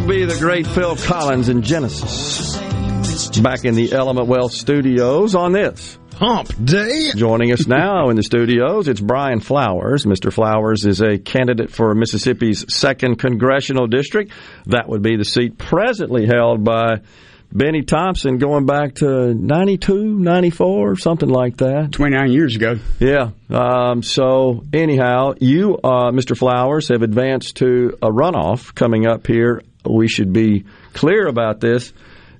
would 0.00 0.08
be 0.08 0.24
the 0.24 0.38
great 0.38 0.66
Phil 0.66 0.96
Collins 0.96 1.48
in 1.48 1.62
Genesis. 1.62 2.56
Back 3.40 3.64
in 3.64 3.74
the 3.74 3.92
Element 3.92 4.28
Wealth 4.28 4.52
studios 4.52 5.34
on 5.34 5.52
this. 5.52 5.98
Hump 6.14 6.52
Day. 6.62 7.12
Joining 7.14 7.52
us 7.52 7.66
now 7.66 8.10
in 8.10 8.16
the 8.16 8.22
studios, 8.22 8.88
it's 8.88 9.00
Brian 9.00 9.40
Flowers. 9.40 10.04
Mr. 10.04 10.32
Flowers 10.32 10.84
is 10.84 11.00
a 11.00 11.18
candidate 11.18 11.70
for 11.70 11.94
Mississippi's 11.94 12.64
second 12.74 13.18
congressional 13.18 13.86
district. 13.86 14.32
That 14.66 14.88
would 14.88 15.02
be 15.02 15.16
the 15.16 15.24
seat 15.24 15.56
presently 15.56 16.26
held 16.26 16.64
by 16.64 17.00
Benny 17.52 17.82
Thompson 17.82 18.38
going 18.38 18.64
back 18.64 18.94
to 18.96 19.34
92, 19.34 20.18
94, 20.18 20.96
something 20.96 21.28
like 21.28 21.56
that. 21.58 21.90
29 21.92 22.30
years 22.32 22.54
ago. 22.54 22.76
Yeah. 23.00 23.30
Um, 23.50 24.02
so, 24.02 24.62
anyhow, 24.72 25.34
you, 25.40 25.76
uh, 25.76 26.12
Mr. 26.12 26.36
Flowers, 26.36 26.88
have 26.88 27.02
advanced 27.02 27.56
to 27.56 27.98
a 28.02 28.08
runoff 28.08 28.74
coming 28.74 29.06
up 29.06 29.26
here. 29.26 29.62
We 29.84 30.06
should 30.08 30.32
be 30.32 30.64
clear 30.92 31.26
about 31.26 31.60
this. 31.60 31.92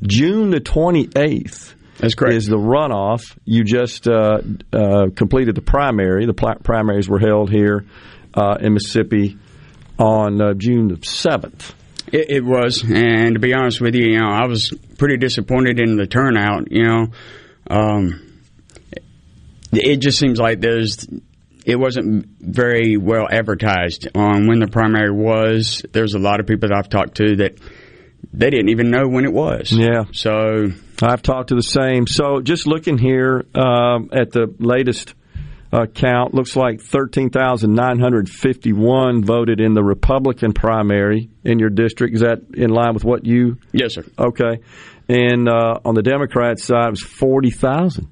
June 0.02 0.50
the 0.50 0.60
28th. 0.60 1.74
That's 1.98 2.14
correct. 2.14 2.34
Is 2.34 2.46
the 2.46 2.56
runoff. 2.56 3.36
You 3.44 3.64
just 3.64 4.08
uh, 4.08 4.40
uh, 4.72 5.06
completed 5.14 5.54
the 5.54 5.60
primary. 5.60 6.24
The 6.24 6.34
pl- 6.34 6.60
primaries 6.62 7.08
were 7.08 7.18
held 7.18 7.50
here 7.50 7.84
uh, 8.34 8.56
in 8.60 8.74
Mississippi 8.74 9.36
on 9.98 10.40
uh, 10.40 10.54
June 10.54 10.88
the 10.88 10.94
7th. 10.94 11.74
It, 12.12 12.30
it 12.30 12.44
was, 12.44 12.82
and 12.82 13.34
to 13.34 13.40
be 13.40 13.54
honest 13.54 13.80
with 13.80 13.94
you, 13.94 14.04
you 14.04 14.18
know, 14.18 14.28
I 14.28 14.46
was 14.46 14.72
pretty 14.98 15.16
disappointed 15.16 15.78
in 15.78 15.96
the 15.96 16.06
turnout. 16.06 16.70
You 16.70 16.84
know, 16.84 17.06
um, 17.68 18.40
it 19.72 19.98
just 19.98 20.18
seems 20.18 20.38
like 20.38 20.60
there's, 20.60 21.06
it 21.64 21.76
wasn't 21.76 22.26
very 22.40 22.96
well 22.96 23.28
advertised 23.30 24.08
on 24.14 24.46
when 24.48 24.58
the 24.58 24.66
primary 24.66 25.12
was. 25.12 25.84
There's 25.92 26.14
a 26.14 26.18
lot 26.18 26.40
of 26.40 26.46
people 26.46 26.68
that 26.68 26.76
I've 26.76 26.88
talked 26.88 27.16
to 27.16 27.36
that 27.36 27.58
they 28.32 28.50
didn't 28.50 28.70
even 28.70 28.90
know 28.90 29.08
when 29.08 29.24
it 29.24 29.32
was. 29.32 29.72
Yeah. 29.72 30.04
So 30.12 30.70
I've 31.02 31.22
talked 31.22 31.48
to 31.48 31.54
the 31.54 31.62
same. 31.62 32.06
So 32.06 32.40
just 32.40 32.66
looking 32.66 32.98
here 32.98 33.44
um, 33.54 34.10
at 34.12 34.32
the 34.32 34.54
latest 34.58 35.14
uh, 35.72 35.86
count, 35.86 36.34
looks 36.34 36.56
like 36.56 36.80
13,951 36.80 39.24
voted 39.24 39.60
in 39.60 39.74
the 39.74 39.84
Republican 39.84 40.52
primary 40.52 41.30
in 41.44 41.60
your 41.60 41.70
district. 41.70 42.14
Is 42.14 42.22
that 42.22 42.40
in 42.54 42.70
line 42.70 42.94
with 42.94 43.04
what 43.04 43.24
you? 43.24 43.58
Yes, 43.72 43.94
sir. 43.94 44.04
Okay. 44.18 44.62
And 45.08 45.48
uh, 45.48 45.78
on 45.84 45.94
the 45.94 46.02
Democrat 46.02 46.58
side, 46.58 46.88
it 46.88 46.90
was 46.90 47.02
40,000 47.02 48.08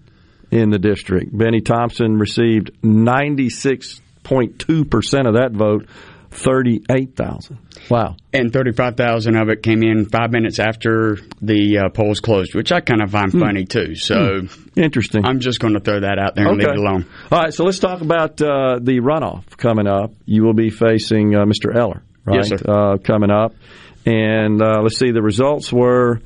in 0.50 0.70
the 0.70 0.78
district. 0.78 1.36
Benny 1.36 1.60
Thompson 1.60 2.18
received 2.18 2.70
96.2% 2.82 5.26
of 5.26 5.34
that 5.34 5.50
vote, 5.52 5.86
38,000. 6.30 7.58
Wow. 7.90 8.16
And 8.32 8.52
35,000 8.52 9.36
of 9.36 9.48
it 9.48 9.62
came 9.62 9.82
in 9.82 10.06
five 10.06 10.30
minutes 10.30 10.58
after 10.58 11.18
the 11.40 11.78
uh, 11.78 11.88
polls 11.90 12.20
closed, 12.20 12.54
which 12.54 12.72
I 12.72 12.80
kind 12.80 13.02
of 13.02 13.10
find 13.10 13.32
Hmm. 13.32 13.40
funny 13.40 13.64
too. 13.64 13.94
So 13.94 14.42
interesting. 14.76 15.24
I'm 15.24 15.40
just 15.40 15.60
going 15.60 15.74
to 15.74 15.80
throw 15.80 16.00
that 16.00 16.18
out 16.18 16.34
there 16.34 16.46
and 16.48 16.58
leave 16.58 16.68
it 16.68 16.76
alone. 16.78 17.06
All 17.32 17.40
right, 17.40 17.52
so 17.54 17.64
let's 17.64 17.78
talk 17.78 18.00
about 18.00 18.40
uh, 18.40 18.78
the 18.80 19.00
runoff 19.00 19.56
coming 19.56 19.86
up. 19.86 20.12
You 20.26 20.44
will 20.44 20.54
be 20.54 20.70
facing 20.70 21.34
uh, 21.34 21.44
Mr. 21.44 21.74
Eller, 21.74 22.02
right? 22.24 22.36
Yes, 22.36 22.48
sir. 22.48 22.56
Uh, 22.68 22.98
coming 22.98 23.30
up. 23.30 23.54
And 24.06 24.62
uh, 24.62 24.80
let's 24.82 24.98
see, 24.98 25.10
the 25.10 25.22
results 25.22 25.72
were 25.72 26.20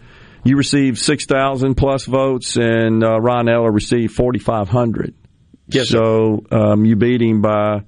you 0.44 0.56
received 0.56 0.98
6,000 0.98 1.74
plus 1.76 2.04
votes, 2.04 2.56
and 2.56 3.02
uh, 3.04 3.20
Ron 3.20 3.48
Eller 3.48 3.70
received 3.70 4.12
4,500. 4.14 5.14
Yes. 5.68 5.88
So 5.88 6.44
um, 6.50 6.84
you 6.84 6.96
beat 6.96 7.22
him 7.22 7.40
by 7.40 7.82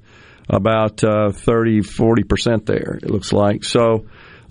about 0.48 1.02
uh, 1.02 1.32
30, 1.32 1.80
40% 1.80 2.66
there, 2.66 2.98
it 3.02 3.10
looks 3.10 3.32
like. 3.32 3.64
So. 3.64 4.06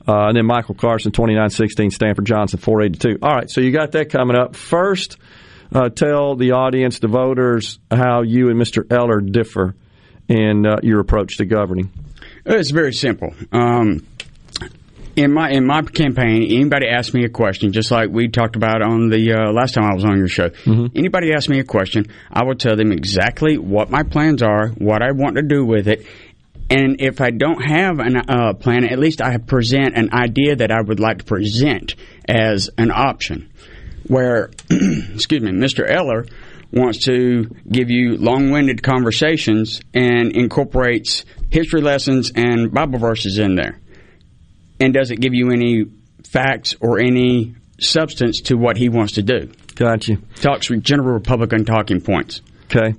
Uh, 0.06 0.28
and 0.28 0.36
then 0.36 0.46
Michael 0.46 0.76
Carson, 0.76 1.14
2916, 1.14 1.92
Stanford 1.92 2.26
Johnson, 2.26 2.60
482. 2.60 3.26
All 3.26 3.34
right, 3.34 3.50
so 3.50 3.62
you 3.62 3.72
got 3.72 3.94
that 3.94 4.10
coming 4.10 4.36
up. 4.36 4.54
First, 4.54 5.16
uh, 5.74 5.88
tell 5.88 6.36
the 6.36 6.52
audience, 6.52 7.00
the 7.00 7.08
voters, 7.08 7.80
how 7.90 8.22
you 8.22 8.50
and 8.50 8.60
Mr. 8.60 8.92
Eller 8.92 9.22
differ 9.22 9.76
in 10.28 10.66
uh, 10.66 10.78
your 10.84 11.00
approach 11.00 11.38
to 11.38 11.46
governing. 11.46 11.90
It's 12.46 12.72
very 12.72 12.92
simple. 12.92 13.34
Um, 13.52 14.06
in 15.16 15.34
my 15.34 15.52
in 15.52 15.66
my 15.66 15.82
campaign, 15.84 16.44
anybody 16.44 16.88
asks 16.88 17.14
me 17.14 17.24
a 17.24 17.30
question, 17.30 17.72
just 17.72 17.92
like 17.92 18.10
we 18.10 18.28
talked 18.28 18.56
about 18.56 18.82
on 18.82 19.10
the 19.10 19.34
uh, 19.34 19.52
last 19.52 19.74
time 19.74 19.84
I 19.84 19.94
was 19.94 20.06
on 20.06 20.18
your 20.18 20.28
show. 20.28 20.50
Anybody 20.96 21.34
asks 21.34 21.50
me 21.50 21.60
a 21.60 21.64
question, 21.64 22.08
I 22.32 22.44
will 22.44 22.56
tell 22.56 22.76
them 22.76 22.92
exactly 22.92 23.58
what 23.58 23.90
my 23.90 24.04
plans 24.04 24.42
are, 24.42 24.70
what 24.70 25.02
I 25.02 25.12
want 25.12 25.36
to 25.36 25.44
do 25.44 25.66
with 25.66 25.88
it, 25.88 26.06
and 26.70 27.02
if 27.02 27.22
I 27.22 27.30
don't 27.30 27.62
have 27.64 28.00
a 28.00 28.32
uh, 28.32 28.54
plan, 28.54 28.84
at 28.86 28.98
least 28.98 29.22
I 29.22 29.38
present 29.38 29.96
an 29.96 30.14
idea 30.14 30.56
that 30.56 30.72
I 30.72 30.82
would 30.82 31.00
like 31.00 31.20
to 31.20 31.24
present 31.24 31.96
as 32.28 32.70
an 32.78 32.90
option. 32.90 33.52
Where, 34.08 34.50
excuse 34.70 35.42
me, 35.42 35.52
Mr. 35.52 35.88
Eller 35.88 36.26
wants 36.72 37.06
to 37.06 37.44
give 37.70 37.92
you 37.92 38.18
long-winded 38.18 38.82
conversations 38.82 39.82
and 39.94 40.36
incorporates 40.36 41.26
history 41.52 41.82
lessons 41.82 42.32
and 42.36 42.72
Bible 42.72 42.98
verses 42.98 43.38
in 43.38 43.56
there, 43.56 43.80
and 44.84 44.94
doesn't 44.94 45.22
give 45.22 45.34
you 45.34 45.52
any 45.52 45.86
facts 46.26 46.76
or 46.82 47.00
any 47.00 47.56
substance 47.80 48.42
to 48.42 48.56
what 48.56 48.76
he 48.78 48.90
wants 48.90 49.14
to 49.14 49.24
do. 49.24 49.50
Gotcha. 49.76 50.18
Talks 50.36 50.70
with 50.70 50.84
general 50.84 51.14
Republican 51.14 51.64
talking 51.64 52.02
points. 52.02 52.42
Okay. 52.66 52.94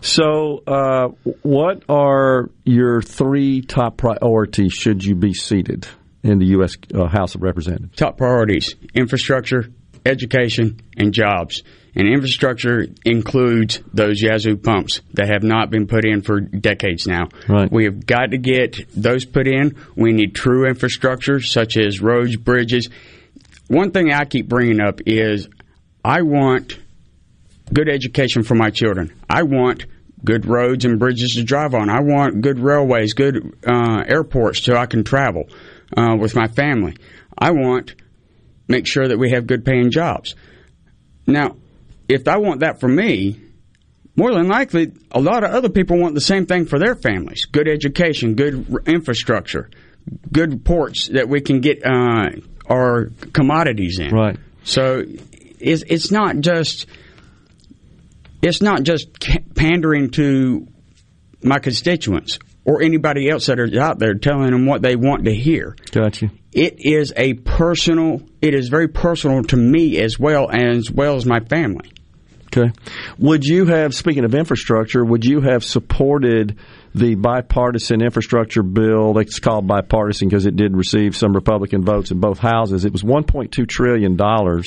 So, 0.00 0.62
uh, 0.66 1.08
what 1.42 1.84
are 1.88 2.50
your 2.64 3.02
three 3.02 3.62
top 3.62 3.96
priorities 3.96 4.72
should 4.72 5.04
you 5.04 5.14
be 5.14 5.32
seated 5.32 5.86
in 6.22 6.38
the 6.38 6.46
U.S. 6.46 6.76
Uh, 6.92 7.06
House 7.06 7.34
of 7.34 7.42
Representatives? 7.42 7.96
Top 7.96 8.16
priorities 8.16 8.74
infrastructure, 8.94 9.66
education, 10.04 10.80
and 10.96 11.12
jobs. 11.12 11.62
And 11.98 12.06
infrastructure 12.06 12.86
includes 13.04 13.80
those 13.92 14.22
Yazoo 14.22 14.56
pumps 14.56 15.00
that 15.14 15.28
have 15.28 15.42
not 15.42 15.68
been 15.68 15.88
put 15.88 16.04
in 16.04 16.22
for 16.22 16.40
decades 16.40 17.08
now. 17.08 17.28
Right. 17.48 17.70
We 17.70 17.84
have 17.86 18.06
got 18.06 18.30
to 18.30 18.38
get 18.38 18.78
those 18.94 19.24
put 19.24 19.48
in. 19.48 19.76
We 19.96 20.12
need 20.12 20.36
true 20.36 20.68
infrastructure, 20.68 21.40
such 21.40 21.76
as 21.76 22.00
roads, 22.00 22.36
bridges. 22.36 22.88
One 23.66 23.90
thing 23.90 24.12
I 24.12 24.26
keep 24.26 24.48
bringing 24.48 24.80
up 24.80 25.00
is 25.06 25.48
I 26.04 26.22
want 26.22 26.78
good 27.72 27.88
education 27.88 28.44
for 28.44 28.54
my 28.54 28.70
children. 28.70 29.12
I 29.28 29.42
want 29.42 29.84
good 30.24 30.46
roads 30.46 30.84
and 30.84 31.00
bridges 31.00 31.32
to 31.32 31.42
drive 31.42 31.74
on. 31.74 31.90
I 31.90 32.00
want 32.00 32.42
good 32.42 32.60
railways, 32.60 33.12
good 33.12 33.58
uh, 33.66 34.04
airports 34.06 34.62
so 34.62 34.76
I 34.76 34.86
can 34.86 35.02
travel 35.02 35.48
uh, 35.96 36.16
with 36.16 36.36
my 36.36 36.46
family. 36.46 36.96
I 37.36 37.50
want 37.50 37.96
make 38.68 38.86
sure 38.86 39.08
that 39.08 39.18
we 39.18 39.30
have 39.30 39.48
good 39.48 39.64
paying 39.64 39.90
jobs. 39.90 40.36
Now, 41.26 41.56
if 42.08 42.26
I 42.26 42.38
want 42.38 42.60
that 42.60 42.80
for 42.80 42.88
me, 42.88 43.40
more 44.16 44.34
than 44.34 44.48
likely, 44.48 44.92
a 45.12 45.20
lot 45.20 45.44
of 45.44 45.50
other 45.50 45.68
people 45.68 45.98
want 45.98 46.14
the 46.14 46.20
same 46.20 46.46
thing 46.46 46.66
for 46.66 46.78
their 46.78 46.94
families: 46.94 47.44
good 47.44 47.68
education, 47.68 48.34
good 48.34 48.82
infrastructure, 48.86 49.70
good 50.32 50.64
ports 50.64 51.08
that 51.08 51.28
we 51.28 51.40
can 51.40 51.60
get 51.60 51.84
uh, 51.84 52.30
our 52.66 53.10
commodities 53.32 53.98
in. 53.98 54.10
Right. 54.10 54.36
So, 54.64 55.04
it's 55.60 55.84
it's 55.86 56.10
not 56.10 56.40
just 56.40 56.86
it's 58.42 58.60
not 58.60 58.82
just 58.82 59.08
pandering 59.54 60.10
to 60.10 60.66
my 61.42 61.58
constituents 61.58 62.38
or 62.64 62.82
anybody 62.82 63.30
else 63.30 63.46
that 63.46 63.58
are 63.58 63.80
out 63.80 63.98
there 63.98 64.14
telling 64.14 64.50
them 64.50 64.66
what 64.66 64.82
they 64.82 64.96
want 64.96 65.24
to 65.24 65.34
hear. 65.34 65.76
Gotcha. 65.90 66.30
It 66.52 66.76
is 66.78 67.12
a 67.16 67.34
personal. 67.34 68.22
It 68.42 68.54
is 68.54 68.68
very 68.68 68.88
personal 68.88 69.42
to 69.44 69.56
me 69.56 69.98
as 70.00 70.18
well 70.18 70.50
as 70.50 70.90
well 70.90 71.16
as 71.16 71.24
my 71.24 71.40
family. 71.40 71.90
Okay. 72.50 72.72
Would 73.18 73.44
you 73.44 73.66
have, 73.66 73.94
speaking 73.94 74.24
of 74.24 74.34
infrastructure, 74.34 75.04
would 75.04 75.24
you 75.24 75.42
have 75.42 75.62
supported 75.62 76.58
the 76.94 77.14
bipartisan 77.14 78.00
infrastructure 78.00 78.62
bill? 78.62 79.18
It's 79.18 79.38
called 79.38 79.66
bipartisan 79.66 80.28
because 80.28 80.46
it 80.46 80.56
did 80.56 80.74
receive 80.74 81.14
some 81.14 81.34
Republican 81.34 81.84
votes 81.84 82.10
in 82.10 82.20
both 82.20 82.38
houses. 82.38 82.86
It 82.86 82.92
was 82.92 83.02
$1.2 83.02 83.68
trillion 83.68 84.18
uh, 84.20 84.64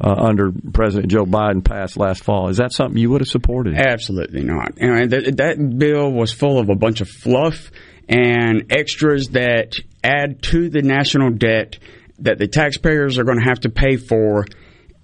under 0.00 0.52
President 0.72 1.10
Joe 1.10 1.26
Biden 1.26 1.62
passed 1.62 1.98
last 1.98 2.24
fall. 2.24 2.48
Is 2.48 2.56
that 2.56 2.72
something 2.72 2.98
you 2.98 3.10
would 3.10 3.20
have 3.20 3.28
supported? 3.28 3.74
Absolutely 3.76 4.42
not. 4.42 4.78
And 4.78 5.10
that, 5.10 5.36
that 5.36 5.78
bill 5.78 6.10
was 6.10 6.32
full 6.32 6.58
of 6.58 6.70
a 6.70 6.74
bunch 6.74 7.02
of 7.02 7.08
fluff 7.08 7.70
and 8.08 8.72
extras 8.72 9.28
that 9.28 9.74
add 10.02 10.42
to 10.44 10.70
the 10.70 10.80
national 10.80 11.32
debt 11.32 11.78
that 12.20 12.38
the 12.38 12.48
taxpayers 12.48 13.18
are 13.18 13.24
going 13.24 13.38
to 13.38 13.44
have 13.44 13.60
to 13.60 13.68
pay 13.68 13.96
for. 13.96 14.46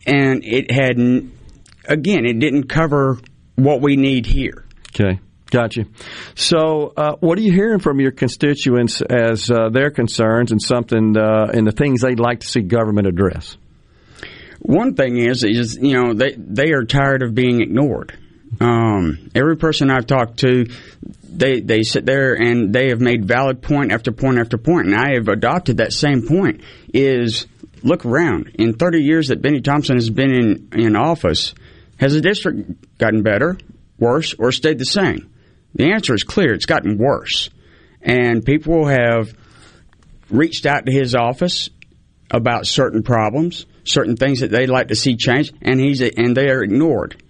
And 0.07 0.45
it 0.45 0.71
had, 0.71 0.97
again, 1.88 2.27
it 2.27 2.38
didn't 2.38 2.68
cover 2.68 3.18
what 3.57 3.81
we 3.81 3.97
need 3.97 4.27
here. 4.27 4.64
Okay. 4.88 5.20
Gotcha. 5.51 5.85
So, 6.35 6.92
uh, 6.97 7.16
what 7.20 7.38
are 7.38 7.42
you 7.42 7.53
hearing 7.53 7.79
from 7.79 8.01
your 8.01 8.11
constituents 8.11 9.01
as 9.03 9.51
uh, 9.51 9.68
their 9.68 9.90
concerns 9.90 10.51
and 10.51 10.61
something 10.61 11.16
uh, 11.16 11.51
and 11.53 11.64
the 11.64 11.70
things 11.70 12.01
they'd 12.01 12.18
like 12.18 12.40
to 12.40 12.47
see 12.49 12.61
government 12.61 13.07
address? 13.07 13.57
One 14.59 14.94
thing 14.94 15.18
is, 15.18 15.44
is 15.44 15.79
you 15.81 15.92
know 15.92 16.14
they 16.14 16.33
they 16.37 16.73
are 16.73 16.85
tired 16.85 17.23
of 17.23 17.35
being 17.35 17.61
ignored. 17.61 18.18
Um, 18.61 19.31
every 19.35 19.57
person 19.57 19.90
I've 19.90 20.07
talked 20.07 20.38
to, 20.38 20.66
they 21.23 21.61
they 21.61 21.83
sit 21.83 22.07
there 22.07 22.35
and 22.35 22.73
they 22.73 22.88
have 22.88 23.01
made 23.01 23.25
valid 23.25 23.62
point 23.62 23.92
after 23.92 24.11
point 24.11 24.38
after 24.38 24.59
point, 24.59 24.87
and 24.87 24.97
I 24.97 25.14
have 25.14 25.29
adopted 25.29 25.77
that 25.77 25.92
same 25.92 26.27
point. 26.27 26.62
Is 26.92 27.47
look 27.83 28.07
around. 28.07 28.53
In 28.55 28.73
30 28.73 29.03
years 29.03 29.29
that 29.29 29.42
Benny 29.42 29.61
Thompson 29.61 29.97
has 29.97 30.11
been 30.11 30.33
in 30.33 30.68
in 30.73 30.97
office, 30.97 31.55
has 32.05 32.12
the 32.12 32.21
district 32.21 32.99
gotten 32.99 33.23
better, 33.23 33.57
worse, 33.99 34.35
or 34.38 34.53
stayed 34.53 34.79
the 34.79 34.85
same? 34.85 35.31
The 35.75 35.93
answer 35.93 36.12
is 36.12 36.23
clear. 36.23 36.53
It's 36.53 36.67
gotten 36.67 36.99
worse, 36.99 37.49
and 38.03 38.45
people 38.45 38.87
have 38.87 39.33
reached 40.29 40.67
out 40.67 40.85
to 40.85 40.93
his 40.93 41.14
office 41.14 41.71
about 42.31 42.67
certain 42.67 43.03
problems, 43.03 43.64
certain 43.85 44.17
things 44.17 44.40
that 44.40 44.51
they'd 44.51 44.69
like 44.69 44.88
to 44.88 44.95
see 44.95 45.17
changed, 45.17 45.55
and 45.62 45.81
he's 45.81 46.03
and 46.03 46.37
they 46.37 46.51
are 46.51 46.62
ignored. 46.62 47.23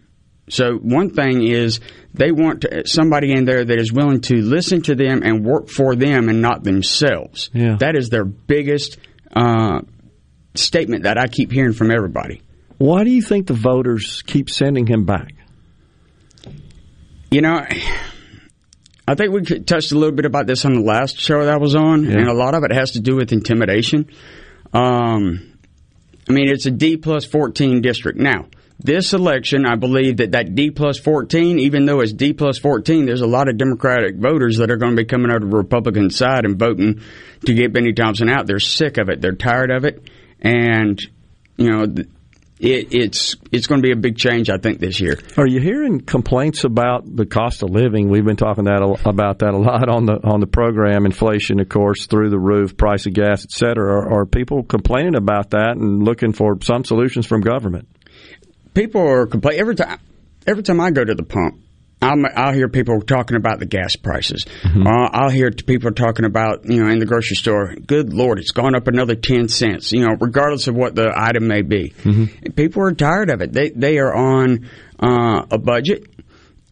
So 0.48 0.74
one 0.74 1.10
thing 1.10 1.46
is 1.46 1.78
they 2.12 2.32
want 2.32 2.62
to, 2.62 2.86
somebody 2.86 3.32
in 3.32 3.44
there 3.44 3.64
that 3.64 3.78
is 3.78 3.92
willing 3.92 4.22
to 4.22 4.42
listen 4.42 4.82
to 4.82 4.96
them 4.96 5.22
and 5.22 5.44
work 5.44 5.68
for 5.68 5.94
them 5.94 6.28
and 6.28 6.42
not 6.42 6.64
themselves. 6.64 7.48
Yeah. 7.54 7.76
That 7.78 7.96
is 7.96 8.08
their 8.08 8.24
biggest 8.24 8.98
uh, 9.34 9.82
statement 10.56 11.04
that 11.04 11.16
I 11.16 11.28
keep 11.28 11.52
hearing 11.52 11.74
from 11.74 11.92
everybody. 11.92 12.42
Why 12.78 13.04
do 13.04 13.10
you 13.10 13.22
think 13.22 13.46
the 13.46 13.54
voters 13.54 14.22
keep 14.26 14.50
sending 14.50 14.86
him 14.86 15.04
back? 15.04 15.32
You 17.30 17.40
know, 17.40 17.66
I 19.08 19.14
think 19.14 19.32
we 19.32 19.42
touched 19.42 19.92
a 19.92 19.98
little 19.98 20.14
bit 20.14 20.24
about 20.24 20.46
this 20.46 20.64
on 20.64 20.74
the 20.74 20.80
last 20.80 21.18
show 21.18 21.44
that 21.44 21.52
I 21.52 21.56
was 21.56 21.74
on, 21.74 22.04
Yeah. 22.04 22.18
and 22.18 22.28
a 22.28 22.34
lot 22.34 22.54
of 22.54 22.62
it 22.64 22.72
has 22.72 22.92
to 22.92 23.00
do 23.00 23.16
with 23.16 23.32
intimidation. 23.32 24.06
Um, 24.72 25.52
I 26.28 26.32
mean, 26.32 26.48
it's 26.48 26.66
a 26.66 26.70
D 26.70 26.96
plus 26.96 27.24
14 27.24 27.80
district. 27.82 28.18
Now, 28.18 28.46
this 28.78 29.12
election, 29.12 29.66
I 29.66 29.76
believe 29.76 30.16
that 30.18 30.32
that 30.32 30.54
D 30.54 30.70
plus 30.70 30.98
14, 30.98 31.58
even 31.60 31.86
though 31.86 32.00
it's 32.00 32.12
D 32.12 32.32
plus 32.32 32.58
14, 32.58 33.06
there's 33.06 33.20
a 33.20 33.26
lot 33.26 33.48
of 33.48 33.56
Democratic 33.58 34.16
voters 34.16 34.58
that 34.58 34.70
are 34.70 34.76
going 34.76 34.96
to 34.96 35.02
be 35.02 35.06
coming 35.06 35.30
out 35.30 35.42
of 35.42 35.50
the 35.50 35.56
Republican 35.56 36.10
side 36.10 36.44
and 36.44 36.58
voting 36.58 37.00
to 37.46 37.54
get 37.54 37.72
Benny 37.72 37.92
Thompson 37.92 38.28
out. 38.28 38.46
They're 38.46 38.58
sick 38.58 38.96
of 38.98 39.08
it. 39.10 39.20
They're 39.20 39.32
tired 39.34 39.70
of 39.70 39.84
it. 39.84 40.08
And, 40.40 40.98
you 41.56 41.70
know, 41.70 41.86
it, 42.58 42.94
it's 42.94 43.36
it's 43.50 43.66
going 43.66 43.80
to 43.80 43.86
be 43.86 43.92
a 43.92 43.96
big 43.96 44.16
change, 44.16 44.48
I 44.50 44.58
think, 44.58 44.78
this 44.78 45.00
year. 45.00 45.18
Are 45.36 45.46
you 45.46 45.60
hearing 45.60 46.00
complaints 46.00 46.64
about 46.64 47.04
the 47.04 47.26
cost 47.26 47.62
of 47.62 47.70
living? 47.70 48.08
We've 48.08 48.24
been 48.24 48.36
talking 48.36 48.64
that 48.64 48.82
about 49.04 49.40
that 49.40 49.54
a 49.54 49.58
lot 49.58 49.88
on 49.88 50.06
the 50.06 50.20
on 50.24 50.40
the 50.40 50.46
program. 50.46 51.06
Inflation, 51.06 51.60
of 51.60 51.68
course, 51.68 52.06
through 52.06 52.30
the 52.30 52.38
roof, 52.38 52.76
price 52.76 53.06
of 53.06 53.12
gas, 53.12 53.44
et 53.44 53.50
cetera. 53.50 53.94
Are, 53.94 54.20
are 54.20 54.26
people 54.26 54.62
complaining 54.62 55.16
about 55.16 55.50
that 55.50 55.76
and 55.76 56.04
looking 56.04 56.32
for 56.32 56.58
some 56.62 56.84
solutions 56.84 57.26
from 57.26 57.40
government? 57.40 57.88
people 58.74 59.00
are 59.00 59.26
complaining 59.26 59.60
every 59.60 59.76
time. 59.76 60.00
Every 60.46 60.62
time 60.62 60.78
I 60.80 60.90
go 60.90 61.02
to 61.02 61.14
the 61.14 61.22
pump, 61.22 61.63
I'm, 62.04 62.24
I'll 62.36 62.52
hear 62.52 62.68
people 62.68 63.00
talking 63.00 63.36
about 63.36 63.58
the 63.58 63.66
gas 63.66 63.96
prices. 63.96 64.44
Uh, 64.86 65.08
I'll 65.12 65.30
hear 65.30 65.50
people 65.50 65.92
talking 65.92 66.24
about 66.24 66.64
you 66.68 66.82
know 66.82 66.90
in 66.90 66.98
the 66.98 67.06
grocery 67.06 67.36
store. 67.36 67.74
Good 67.74 68.12
lord, 68.12 68.38
it's 68.38 68.50
gone 68.52 68.74
up 68.74 68.86
another 68.86 69.14
ten 69.14 69.48
cents. 69.48 69.92
You 69.92 70.00
know, 70.06 70.16
regardless 70.20 70.68
of 70.68 70.74
what 70.74 70.94
the 70.94 71.12
item 71.14 71.46
may 71.46 71.62
be, 71.62 71.92
people 72.56 72.82
are 72.82 72.92
tired 72.92 73.30
of 73.30 73.40
it. 73.42 73.52
They 73.52 73.70
they 73.70 73.98
are 73.98 74.14
on 74.14 74.68
uh, 75.00 75.46
a 75.50 75.58
budget. 75.58 76.06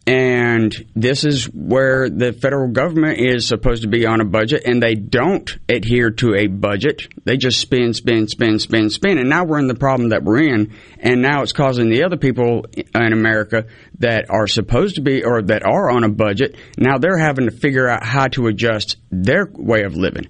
And 0.05 0.73
this 0.95 1.23
is 1.23 1.45
where 1.45 2.09
the 2.09 2.33
federal 2.33 2.69
government 2.69 3.19
is 3.19 3.47
supposed 3.47 3.83
to 3.83 3.87
be 3.87 4.05
on 4.05 4.19
a 4.19 4.25
budget, 4.25 4.63
and 4.65 4.83
they 4.83 4.95
don't 4.95 5.49
adhere 5.69 6.11
to 6.11 6.35
a 6.35 6.47
budget. 6.47 7.07
They 7.23 7.37
just 7.37 7.61
spend, 7.61 7.95
spend, 7.95 8.29
spend, 8.29 8.61
spend, 8.61 8.91
spend. 8.91 9.19
And 9.19 9.29
now 9.29 9.45
we're 9.45 9.59
in 9.59 9.67
the 9.67 9.75
problem 9.75 10.09
that 10.09 10.23
we're 10.23 10.41
in, 10.41 10.73
and 10.99 11.21
now 11.21 11.41
it's 11.41 11.53
causing 11.53 11.89
the 11.89 12.03
other 12.03 12.17
people 12.17 12.65
in 12.75 13.13
America 13.13 13.65
that 13.99 14.29
are 14.29 14.47
supposed 14.47 14.95
to 14.95 15.01
be 15.01 15.23
or 15.23 15.41
that 15.43 15.65
are 15.65 15.89
on 15.89 16.03
a 16.03 16.09
budget, 16.09 16.57
now 16.77 16.97
they're 16.97 17.17
having 17.17 17.45
to 17.45 17.51
figure 17.51 17.87
out 17.87 18.05
how 18.05 18.27
to 18.27 18.47
adjust 18.47 18.97
their 19.09 19.47
way 19.53 19.83
of 19.83 19.95
living. 19.95 20.27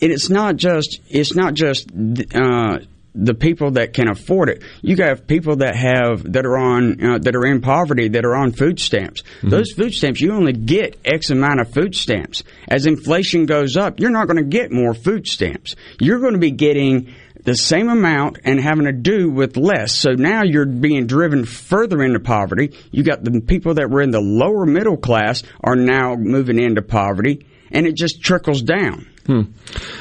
And 0.00 0.10
it's 0.10 0.28
not 0.28 0.56
just 0.56 1.00
it's 1.08 1.34
not 1.34 1.54
just 1.54 1.88
uh, 2.34 2.78
the 3.14 3.34
people 3.34 3.72
that 3.72 3.92
can 3.92 4.08
afford 4.08 4.48
it. 4.48 4.62
You 4.82 4.96
have 4.96 5.26
people 5.26 5.56
that 5.56 5.76
have 5.76 6.32
that 6.32 6.44
are 6.44 6.58
on 6.58 7.04
uh, 7.04 7.18
that 7.18 7.36
are 7.36 7.46
in 7.46 7.60
poverty 7.60 8.08
that 8.08 8.24
are 8.24 8.34
on 8.34 8.52
food 8.52 8.80
stamps. 8.80 9.22
Those 9.42 9.72
food 9.72 9.94
stamps 9.94 10.20
you 10.20 10.32
only 10.32 10.52
get 10.52 10.98
X 11.04 11.30
amount 11.30 11.60
of 11.60 11.72
food 11.72 11.94
stamps. 11.94 12.42
As 12.68 12.86
inflation 12.86 13.46
goes 13.46 13.76
up, 13.76 14.00
you're 14.00 14.10
not 14.10 14.26
going 14.26 14.38
to 14.38 14.44
get 14.44 14.72
more 14.72 14.94
food 14.94 15.26
stamps. 15.26 15.76
You're 16.00 16.20
going 16.20 16.32
to 16.32 16.38
be 16.38 16.50
getting 16.50 17.14
the 17.44 17.54
same 17.54 17.88
amount 17.88 18.38
and 18.44 18.58
having 18.58 18.86
to 18.86 18.92
do 18.92 19.30
with 19.30 19.56
less. 19.56 19.92
So 19.92 20.12
now 20.12 20.42
you're 20.42 20.66
being 20.66 21.06
driven 21.06 21.44
further 21.44 22.02
into 22.02 22.18
poverty. 22.18 22.72
You 22.90 23.04
got 23.04 23.22
the 23.22 23.40
people 23.40 23.74
that 23.74 23.90
were 23.90 24.02
in 24.02 24.10
the 24.10 24.20
lower 24.20 24.66
middle 24.66 24.96
class 24.96 25.42
are 25.62 25.76
now 25.76 26.16
moving 26.16 26.58
into 26.58 26.82
poverty, 26.82 27.46
and 27.74 27.86
it 27.86 27.96
just 27.96 28.22
trickles 28.22 28.62
down. 28.62 29.10
Hmm. 29.26 29.42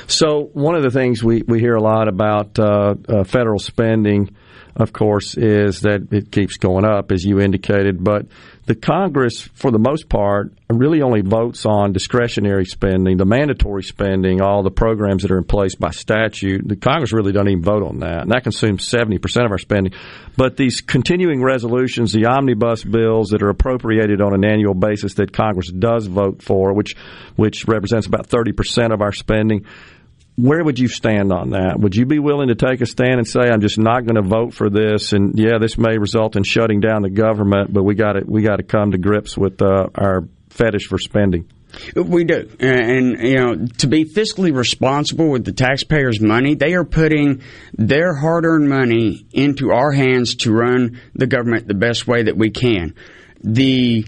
So 0.08 0.50
one 0.54 0.76
of 0.76 0.84
the 0.84 0.92
things 0.92 1.24
we, 1.24 1.42
we 1.48 1.60
hear 1.60 1.76
a 1.76 1.82
lot 1.82 2.08
about 2.08 2.60
uh, 2.60 2.96
uh, 3.10 3.24
federal 3.24 3.60
spending, 3.60 4.36
of 4.76 4.94
course, 4.94 5.36
is 5.36 5.82
that 5.82 6.08
it 6.12 6.32
keeps 6.32 6.58
going 6.58 6.86
up, 6.86 7.12
as 7.12 7.24
you 7.24 7.40
indicated. 7.40 8.04
But 8.04 8.28
the 8.66 8.76
Congress, 8.76 9.42
for 9.42 9.72
the 9.72 9.80
most 9.80 10.08
part, 10.08 10.54
really 10.70 11.02
only 11.02 11.22
votes 11.22 11.66
on 11.66 11.92
discretionary 11.92 12.66
spending, 12.66 13.18
the 13.18 13.26
mandatory 13.26 13.84
spending, 13.84 14.42
all 14.42 14.64
the 14.64 14.72
programs 14.72 15.24
that 15.24 15.32
are 15.32 15.38
in 15.38 15.44
place 15.44 15.76
by 15.76 15.92
statute. 15.92 16.66
The 16.66 16.78
Congress 16.78 17.12
really 17.12 17.34
doesn't 17.34 17.50
even 17.50 17.64
vote 17.64 17.84
on 17.84 18.00
that, 18.00 18.22
and 18.22 18.32
that 18.32 18.44
consumes 18.44 18.88
seventy 18.88 19.18
percent 19.18 19.46
of 19.46 19.52
our 19.52 19.58
spending. 19.58 19.94
But 20.38 20.56
these 20.56 20.82
continuing 20.82 21.44
resolutions, 21.44 22.14
the 22.14 22.28
omnibus 22.28 22.84
bills 22.84 23.30
that 23.30 23.44
are 23.44 23.50
appropriated 23.50 24.22
on 24.22 24.34
an 24.34 24.46
annual 24.46 24.74
basis 24.74 25.16
that 25.16 25.34
Congress 25.34 25.70
does 25.70 26.08
vote 26.08 26.42
for, 26.42 26.74
which 26.74 26.96
which 27.36 27.68
represents 27.68 28.08
about 28.08 28.28
thirty 28.28 28.54
percent 28.54 28.94
of 28.94 29.02
our 29.02 29.12
spending. 29.12 29.66
Where 30.36 30.64
would 30.64 30.80
you 30.80 30.88
stand 30.88 31.32
on 31.32 31.52
that? 31.52 31.80
Would 31.80 31.96
you 31.96 32.06
be 32.06 32.18
willing 32.18 32.48
to 32.48 32.56
take 32.56 32.82
a 32.82 32.86
stand 32.86 33.20
and 33.20 33.28
say, 33.28 33.42
"I'm 33.42 33.62
just 33.62 33.78
not 33.78 34.06
going 34.06 34.16
to 34.16 34.28
vote 34.28 34.54
for 34.54 34.70
this"? 34.70 35.14
And 35.14 35.38
yeah, 35.38 35.60
this 35.60 35.78
may 35.78 35.98
result 35.98 36.36
in 36.36 36.44
shutting 36.44 36.80
down 36.80 37.04
the 37.04 37.10
government, 37.10 37.72
but 37.72 37.84
we 37.84 37.94
got 37.94 38.14
to 38.14 38.24
we 38.26 38.42
got 38.42 38.58
to 38.58 38.64
come 38.64 38.92
to 38.92 38.98
grips 38.98 39.38
with 39.38 39.62
uh, 39.62 39.90
our 39.94 40.28
fetish 40.50 40.88
for 40.88 40.98
spending. 40.98 41.50
We 41.96 42.24
do, 42.24 42.50
and 42.60 43.20
you 43.20 43.36
know, 43.36 43.66
to 43.80 43.88
be 43.88 44.06
fiscally 44.06 44.56
responsible 44.56 45.30
with 45.30 45.44
the 45.44 45.54
taxpayers' 45.54 46.22
money, 46.22 46.54
they 46.54 46.74
are 46.76 46.86
putting 46.86 47.42
their 47.74 48.14
hard-earned 48.16 48.70
money 48.70 49.26
into 49.34 49.72
our 49.72 49.92
hands 49.92 50.36
to 50.38 50.52
run 50.52 51.02
the 51.16 51.26
government 51.26 51.68
the 51.68 51.74
best 51.74 52.08
way 52.08 52.24
that 52.24 52.38
we 52.38 52.52
can. 52.52 52.94
The 53.44 54.06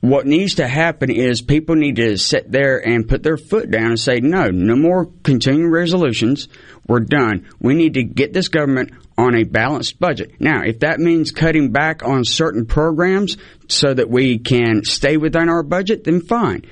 what 0.00 0.26
needs 0.26 0.56
to 0.56 0.68
happen 0.68 1.10
is 1.10 1.42
people 1.42 1.74
need 1.74 1.96
to 1.96 2.16
sit 2.16 2.50
there 2.50 2.78
and 2.78 3.08
put 3.08 3.24
their 3.24 3.36
foot 3.36 3.70
down 3.70 3.86
and 3.86 4.00
say, 4.00 4.20
no, 4.20 4.48
no 4.50 4.76
more 4.76 5.06
continuing 5.24 5.70
resolutions. 5.70 6.48
We're 6.86 7.00
done. 7.00 7.48
We 7.60 7.74
need 7.74 7.94
to 7.94 8.04
get 8.04 8.32
this 8.32 8.48
government 8.48 8.92
on 9.16 9.34
a 9.34 9.42
balanced 9.42 9.98
budget. 9.98 10.40
Now, 10.40 10.62
if 10.62 10.80
that 10.80 11.00
means 11.00 11.32
cutting 11.32 11.72
back 11.72 12.04
on 12.04 12.24
certain 12.24 12.64
programs 12.64 13.36
so 13.68 13.92
that 13.92 14.08
we 14.08 14.38
can 14.38 14.84
stay 14.84 15.16
within 15.16 15.48
our 15.48 15.64
budget, 15.64 16.04
then 16.04 16.20
fine. 16.20 16.64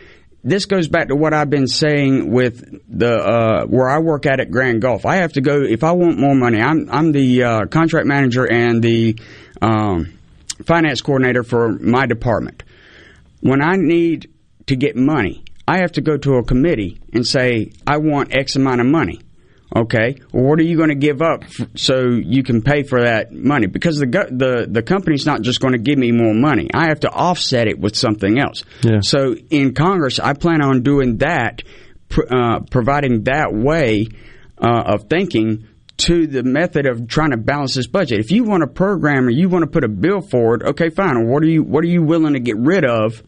This 0.44 0.66
goes 0.66 0.86
back 0.86 1.08
to 1.08 1.16
what 1.16 1.34
I've 1.34 1.50
been 1.50 1.66
saying 1.66 2.30
with 2.30 2.80
the 2.88 3.16
uh, 3.16 3.66
where 3.66 3.88
I 3.88 3.98
work 3.98 4.26
at 4.26 4.38
at 4.38 4.52
Grand 4.52 4.80
Gulf. 4.80 5.04
I 5.04 5.16
have 5.16 5.32
to 5.32 5.40
go 5.40 5.62
if 5.62 5.82
I 5.82 5.90
want 5.90 6.20
more 6.20 6.36
money. 6.36 6.60
I'm 6.60 6.88
I'm 6.88 7.10
the 7.10 7.42
uh, 7.42 7.66
contract 7.66 8.06
manager 8.06 8.46
and 8.48 8.80
the 8.80 9.18
um, 9.60 10.16
finance 10.64 11.00
coordinator 11.00 11.42
for 11.42 11.72
my 11.72 12.06
department 12.06 12.62
when 13.48 13.62
I 13.62 13.76
need 13.76 14.30
to 14.66 14.76
get 14.76 14.96
money, 14.96 15.44
I 15.68 15.78
have 15.78 15.92
to 15.92 16.00
go 16.00 16.16
to 16.16 16.34
a 16.34 16.44
committee 16.44 17.00
and 17.12 17.26
say, 17.26 17.72
I 17.86 17.96
want 17.98 18.34
X 18.36 18.56
amount 18.56 18.80
of 18.80 18.86
money. 18.86 19.20
Okay, 19.74 20.16
well, 20.32 20.44
what 20.44 20.60
are 20.60 20.62
you 20.62 20.76
going 20.76 20.90
to 20.90 20.94
give 20.94 21.20
up 21.20 21.42
f- 21.42 21.66
so 21.76 22.04
you 22.08 22.44
can 22.44 22.62
pay 22.62 22.84
for 22.84 23.02
that 23.02 23.32
money? 23.32 23.66
Because 23.66 23.98
the 23.98 24.06
go- 24.06 24.28
the 24.30 24.66
the 24.70 24.80
company's 24.80 25.26
not 25.26 25.42
just 25.42 25.60
going 25.60 25.72
to 25.72 25.78
give 25.78 25.98
me 25.98 26.12
more 26.12 26.32
money. 26.34 26.68
I 26.72 26.86
have 26.88 27.00
to 27.00 27.10
offset 27.10 27.66
it 27.66 27.78
with 27.78 27.96
something 27.96 28.38
else. 28.38 28.62
Yeah. 28.82 29.00
So 29.00 29.34
in 29.50 29.74
Congress, 29.74 30.20
I 30.20 30.34
plan 30.34 30.62
on 30.62 30.82
doing 30.82 31.16
that, 31.18 31.62
pr- 32.08 32.32
uh, 32.32 32.60
providing 32.70 33.24
that 33.24 33.52
way 33.52 34.06
uh, 34.56 34.82
of 34.86 35.08
thinking 35.10 35.66
to 35.98 36.26
the 36.28 36.44
method 36.44 36.86
of 36.86 37.08
trying 37.08 37.32
to 37.32 37.36
balance 37.36 37.74
this 37.74 37.88
budget. 37.88 38.20
If 38.20 38.30
you 38.30 38.44
want 38.44 38.62
a 38.62 38.68
program 38.68 39.26
or 39.26 39.30
you 39.30 39.48
want 39.48 39.62
to 39.64 39.70
put 39.70 39.82
a 39.82 39.88
bill 39.88 40.20
forward, 40.20 40.62
okay, 40.62 40.90
fine. 40.90 41.26
What 41.28 41.42
are 41.42 41.46
you 41.48 41.64
what 41.64 41.82
are 41.82 41.88
you 41.88 42.02
willing 42.04 42.34
to 42.34 42.40
get 42.40 42.56
rid 42.56 42.84
of 42.84 43.20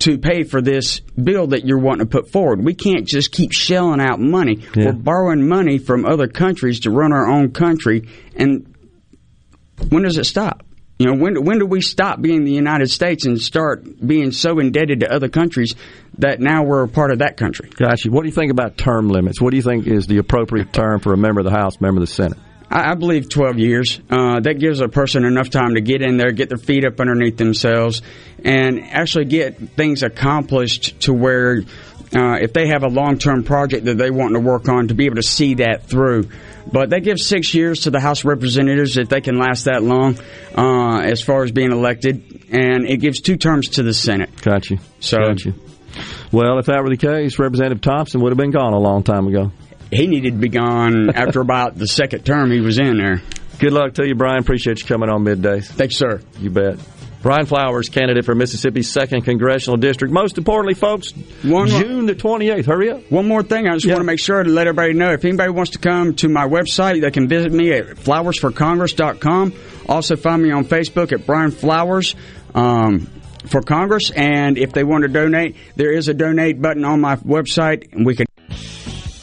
to 0.00 0.18
pay 0.18 0.44
for 0.44 0.60
this 0.60 1.00
bill 1.00 1.48
that 1.48 1.66
you're 1.66 1.78
wanting 1.78 2.06
to 2.06 2.10
put 2.10 2.30
forward? 2.30 2.64
We 2.64 2.74
can't 2.74 3.06
just 3.06 3.32
keep 3.32 3.52
shelling 3.52 4.00
out 4.00 4.20
money. 4.20 4.64
Yeah. 4.74 4.86
We're 4.86 4.92
borrowing 4.92 5.48
money 5.48 5.78
from 5.78 6.04
other 6.04 6.28
countries 6.28 6.80
to 6.80 6.90
run 6.90 7.12
our 7.12 7.28
own 7.28 7.52
country, 7.52 8.08
and 8.36 8.74
when 9.88 10.02
does 10.02 10.18
it 10.18 10.24
stop? 10.24 10.64
You 10.98 11.06
know, 11.06 11.14
when 11.14 11.44
when 11.44 11.60
do 11.60 11.66
we 11.66 11.80
stop 11.80 12.20
being 12.20 12.44
the 12.44 12.52
United 12.52 12.90
States 12.90 13.24
and 13.24 13.40
start 13.40 13.84
being 14.04 14.32
so 14.32 14.58
indebted 14.58 15.00
to 15.00 15.12
other 15.12 15.28
countries 15.28 15.76
that 16.18 16.40
now 16.40 16.64
we're 16.64 16.82
a 16.82 16.88
part 16.88 17.12
of 17.12 17.20
that 17.20 17.36
country? 17.36 17.70
Gotcha. 17.70 18.10
What 18.10 18.22
do 18.22 18.28
you 18.28 18.34
think 18.34 18.50
about 18.50 18.76
term 18.76 19.08
limits? 19.08 19.40
What 19.40 19.50
do 19.50 19.56
you 19.56 19.62
think 19.62 19.86
is 19.86 20.08
the 20.08 20.18
appropriate 20.18 20.72
term 20.72 20.98
for 20.98 21.12
a 21.12 21.16
member 21.16 21.40
of 21.40 21.44
the 21.44 21.52
House, 21.52 21.80
member 21.80 22.02
of 22.02 22.08
the 22.08 22.12
Senate? 22.12 22.38
I, 22.70 22.92
I 22.92 22.94
believe 22.94 23.28
12 23.28 23.58
years. 23.58 24.00
Uh, 24.10 24.40
that 24.40 24.58
gives 24.58 24.80
a 24.80 24.88
person 24.88 25.24
enough 25.24 25.50
time 25.50 25.74
to 25.74 25.80
get 25.80 26.02
in 26.02 26.16
there, 26.16 26.32
get 26.32 26.48
their 26.48 26.58
feet 26.58 26.84
up 26.84 27.00
underneath 27.00 27.36
themselves, 27.36 28.02
and 28.44 28.80
actually 28.80 29.26
get 29.26 29.58
things 29.70 30.02
accomplished 30.02 31.00
to 31.02 31.12
where 31.12 31.62
uh, 32.14 32.38
if 32.40 32.52
they 32.52 32.68
have 32.68 32.84
a 32.84 32.88
long 32.88 33.18
term 33.18 33.44
project 33.44 33.84
that 33.84 33.98
they 33.98 34.10
want 34.10 34.34
to 34.34 34.40
work 34.40 34.68
on, 34.68 34.88
to 34.88 34.94
be 34.94 35.06
able 35.06 35.16
to 35.16 35.22
see 35.22 35.54
that 35.54 35.84
through. 35.84 36.28
But 36.70 36.90
that 36.90 37.00
gives 37.00 37.24
six 37.26 37.54
years 37.54 37.80
to 37.80 37.90
the 37.90 38.00
House 38.00 38.20
of 38.20 38.26
Representatives 38.26 38.96
if 38.96 39.08
they 39.08 39.20
can 39.20 39.38
last 39.38 39.64
that 39.64 39.82
long 39.82 40.18
uh, 40.56 41.00
as 41.00 41.22
far 41.22 41.42
as 41.42 41.52
being 41.52 41.72
elected, 41.72 42.46
and 42.50 42.86
it 42.86 42.98
gives 42.98 43.20
two 43.20 43.36
terms 43.36 43.70
to 43.70 43.82
the 43.82 43.94
Senate. 43.94 44.30
Got 44.42 44.70
you. 44.70 44.78
So, 45.00 45.18
Got 45.18 45.44
you. 45.44 45.54
Well, 46.30 46.58
if 46.58 46.66
that 46.66 46.82
were 46.82 46.90
the 46.90 46.98
case, 46.98 47.38
Representative 47.38 47.80
Thompson 47.80 48.20
would 48.20 48.32
have 48.32 48.38
been 48.38 48.50
gone 48.50 48.74
a 48.74 48.78
long 48.78 49.02
time 49.02 49.26
ago. 49.26 49.50
He 49.90 50.06
needed 50.06 50.32
to 50.34 50.38
be 50.38 50.48
gone 50.48 51.10
after 51.10 51.40
about 51.40 51.76
the 51.78 51.86
second 51.86 52.24
term 52.24 52.50
he 52.50 52.60
was 52.60 52.78
in 52.78 52.98
there. 52.98 53.22
Good 53.58 53.72
luck 53.72 53.94
to 53.94 54.06
you, 54.06 54.14
Brian. 54.14 54.40
Appreciate 54.40 54.80
you 54.80 54.86
coming 54.86 55.08
on 55.08 55.24
midday. 55.24 55.60
Thanks, 55.60 55.96
sir. 55.96 56.20
You 56.38 56.50
bet. 56.50 56.78
Brian 57.20 57.46
Flowers, 57.46 57.88
candidate 57.88 58.24
for 58.24 58.34
Mississippi's 58.36 58.88
second 58.88 59.22
congressional 59.22 59.76
district. 59.76 60.14
Most 60.14 60.38
importantly, 60.38 60.74
folks, 60.74 61.10
One 61.42 61.66
June 61.66 62.06
the 62.06 62.14
twenty 62.14 62.48
eighth. 62.48 62.66
Hurry 62.66 62.90
up. 62.92 63.10
One 63.10 63.26
more 63.26 63.42
thing, 63.42 63.66
I 63.66 63.74
just 63.74 63.86
Yeah. 63.86 63.94
want 63.94 64.02
to 64.02 64.06
make 64.06 64.20
sure 64.20 64.40
to 64.40 64.48
let 64.48 64.68
everybody 64.68 64.92
know 64.92 65.10
if 65.12 65.24
anybody 65.24 65.50
wants 65.50 65.72
to 65.72 65.78
come 65.78 66.14
to 66.16 66.28
my 66.28 66.46
website, 66.46 67.00
they 67.00 67.10
can 67.10 67.26
visit 67.26 67.50
me 67.50 67.72
at 67.72 67.96
flowersforcongress.com. 67.96 69.52
Also, 69.88 70.14
find 70.14 70.42
me 70.42 70.52
on 70.52 70.64
Facebook 70.64 71.12
at 71.12 71.26
Brian 71.26 71.50
Flowers 71.50 72.14
um, 72.54 73.08
for 73.46 73.62
Congress. 73.62 74.10
And 74.12 74.56
if 74.56 74.72
they 74.72 74.84
want 74.84 75.02
to 75.02 75.08
donate, 75.08 75.56
there 75.74 75.90
is 75.92 76.06
a 76.06 76.14
donate 76.14 76.62
button 76.62 76.84
on 76.84 77.00
my 77.00 77.16
website, 77.16 77.92
and 77.92 78.06
we 78.06 78.14
can. 78.14 78.26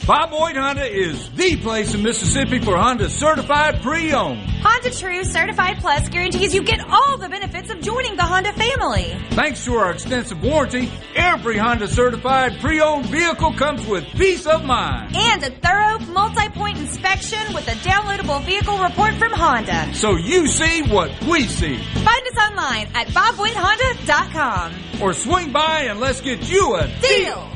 Bob 0.06 0.30
Boyd 0.30 0.54
Honda 0.54 0.84
is 0.84 1.28
the 1.30 1.56
place 1.56 1.92
in 1.92 2.00
Mississippi 2.00 2.60
for 2.60 2.76
Honda 2.76 3.10
certified 3.10 3.82
pre-owned. 3.82 4.38
Honda 4.62 4.90
True 4.92 5.24
Certified 5.24 5.78
Plus 5.78 6.08
guarantees 6.08 6.54
you 6.54 6.62
get 6.62 6.78
all 6.88 7.18
the 7.18 7.28
benefits 7.28 7.70
of 7.70 7.80
joining 7.80 8.14
the 8.14 8.22
Honda 8.22 8.52
family. 8.52 9.16
Thanks 9.30 9.64
to 9.64 9.74
our 9.74 9.90
extensive 9.90 10.40
warranty, 10.44 10.92
every 11.16 11.56
Honda 11.58 11.88
certified 11.88 12.60
pre-owned 12.60 13.06
vehicle 13.06 13.52
comes 13.54 13.84
with 13.84 14.04
peace 14.12 14.46
of 14.46 14.64
mind. 14.64 15.16
And 15.16 15.42
a 15.42 15.50
thorough 15.50 15.98
multi-point 16.12 16.78
inspection 16.78 17.40
with 17.52 17.66
a 17.66 17.72
downloadable 17.72 18.44
vehicle 18.44 18.78
report 18.78 19.14
from 19.14 19.32
Honda. 19.32 19.92
So 19.92 20.14
you 20.14 20.46
see 20.46 20.82
what 20.82 21.10
we 21.24 21.48
see. 21.48 21.78
Find 21.78 22.26
us 22.28 22.48
online 22.48 22.86
at 22.94 23.08
bobboydhonda.com. 23.08 25.02
Or 25.02 25.12
swing 25.12 25.50
by 25.50 25.86
and 25.90 25.98
let's 25.98 26.20
get 26.20 26.48
you 26.48 26.76
a 26.76 26.86
Deal! 27.00 27.55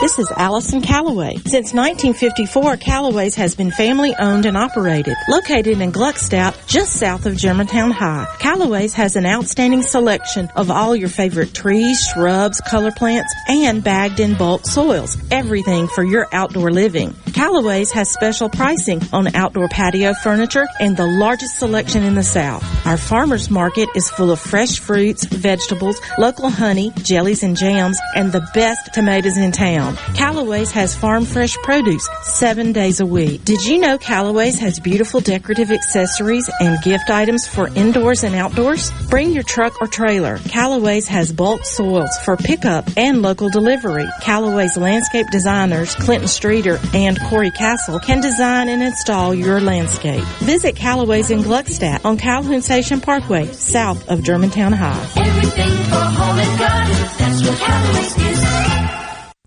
This 0.00 0.20
is 0.20 0.30
Allison 0.36 0.80
Callaway. 0.80 1.34
Since 1.46 1.74
1954, 1.74 2.76
Callaway's 2.76 3.34
has 3.34 3.56
been 3.56 3.72
family 3.72 4.14
owned 4.16 4.46
and 4.46 4.56
operated. 4.56 5.16
Located 5.28 5.80
in 5.80 5.90
Gluckstadt, 5.90 6.54
just 6.68 6.92
south 6.92 7.26
of 7.26 7.36
Germantown 7.36 7.90
High, 7.90 8.28
Callaway's 8.38 8.94
has 8.94 9.16
an 9.16 9.26
outstanding 9.26 9.82
selection 9.82 10.50
of 10.54 10.70
all 10.70 10.94
your 10.94 11.08
favorite 11.08 11.52
trees, 11.52 12.00
shrubs, 12.00 12.60
color 12.60 12.92
plants, 12.92 13.34
and 13.48 13.82
bagged 13.82 14.20
in 14.20 14.34
bulk 14.36 14.66
soils. 14.66 15.16
Everything 15.32 15.88
for 15.88 16.04
your 16.04 16.28
outdoor 16.32 16.70
living. 16.70 17.12
Callaway's 17.34 17.90
has 17.90 18.08
special 18.08 18.48
pricing 18.48 19.02
on 19.12 19.34
outdoor 19.34 19.68
patio 19.68 20.14
furniture 20.14 20.68
and 20.78 20.96
the 20.96 21.06
largest 21.06 21.58
selection 21.58 22.04
in 22.04 22.14
the 22.14 22.22
South. 22.22 22.64
Our 22.86 22.98
farmers 22.98 23.50
market 23.50 23.88
is 23.96 24.08
full 24.10 24.30
of 24.30 24.38
fresh 24.38 24.78
fruits, 24.78 25.24
vegetables, 25.24 26.00
local 26.18 26.50
honey, 26.50 26.92
jellies 27.02 27.42
and 27.42 27.56
jams, 27.56 27.98
and 28.14 28.30
the 28.30 28.48
best 28.54 28.94
tomatoes 28.94 29.36
in 29.36 29.50
town. 29.50 29.87
Callaway's 30.14 30.70
has 30.72 30.94
farm 30.94 31.24
fresh 31.24 31.56
produce 31.58 32.08
seven 32.22 32.72
days 32.72 33.00
a 33.00 33.06
week. 33.06 33.44
Did 33.44 33.64
you 33.64 33.78
know 33.78 33.98
Callaway's 33.98 34.58
has 34.58 34.80
beautiful 34.80 35.20
decorative 35.20 35.70
accessories 35.70 36.48
and 36.60 36.82
gift 36.82 37.10
items 37.10 37.46
for 37.46 37.68
indoors 37.74 38.24
and 38.24 38.34
outdoors? 38.34 38.90
Bring 39.08 39.32
your 39.32 39.42
truck 39.42 39.80
or 39.80 39.86
trailer. 39.86 40.38
Callaway's 40.38 41.08
has 41.08 41.32
bulk 41.32 41.64
soils 41.64 42.10
for 42.24 42.36
pickup 42.36 42.88
and 42.96 43.22
local 43.22 43.48
delivery. 43.50 44.06
Callaway's 44.20 44.76
landscape 44.76 45.26
designers, 45.30 45.94
Clinton 45.94 46.28
Streeter 46.28 46.78
and 46.94 47.20
Corey 47.22 47.50
Castle, 47.50 47.98
can 48.00 48.20
design 48.20 48.68
and 48.68 48.82
install 48.82 49.34
your 49.34 49.60
landscape. 49.60 50.24
Visit 50.40 50.76
Callaway's 50.76 51.30
in 51.30 51.40
Gluckstadt 51.40 52.04
on 52.04 52.18
Calhoun 52.18 52.62
Station 52.62 53.00
Parkway, 53.00 53.46
south 53.52 54.08
of 54.08 54.22
Germantown 54.22 54.72
High. 54.72 55.08
Everything 55.16 55.70
for 55.84 55.96
home 55.96 56.38
and 56.38 56.58
garden, 56.58 56.94
that's 57.18 57.46
what 57.46 57.58
Callaway's 57.58 58.16
is. 58.16 58.67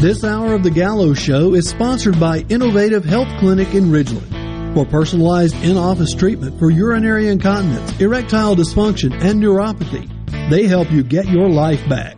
This 0.02 0.26
hour 0.26 0.54
of 0.54 0.64
the 0.64 0.72
Gallo 0.72 1.14
Show 1.14 1.54
is 1.54 1.70
sponsored 1.70 2.20
by 2.20 2.40
Innovative 2.50 3.06
Health 3.06 3.30
Clinic 3.40 3.74
in 3.74 3.86
Ridgeland. 3.86 4.74
For 4.74 4.86
personalized 4.86 5.56
in-office 5.64 6.14
treatment 6.14 6.60
for 6.60 6.72
urinary 6.72 7.30
incontinence, 7.30 7.98
erectile 8.02 8.58
dysfunction, 8.58 9.14
and 9.24 9.42
neuropathy, 9.42 10.10
they 10.50 10.68
help 10.68 10.92
you 10.92 11.04
get 11.04 11.30
your 11.30 11.48
life 11.48 11.88
back. 11.88 12.18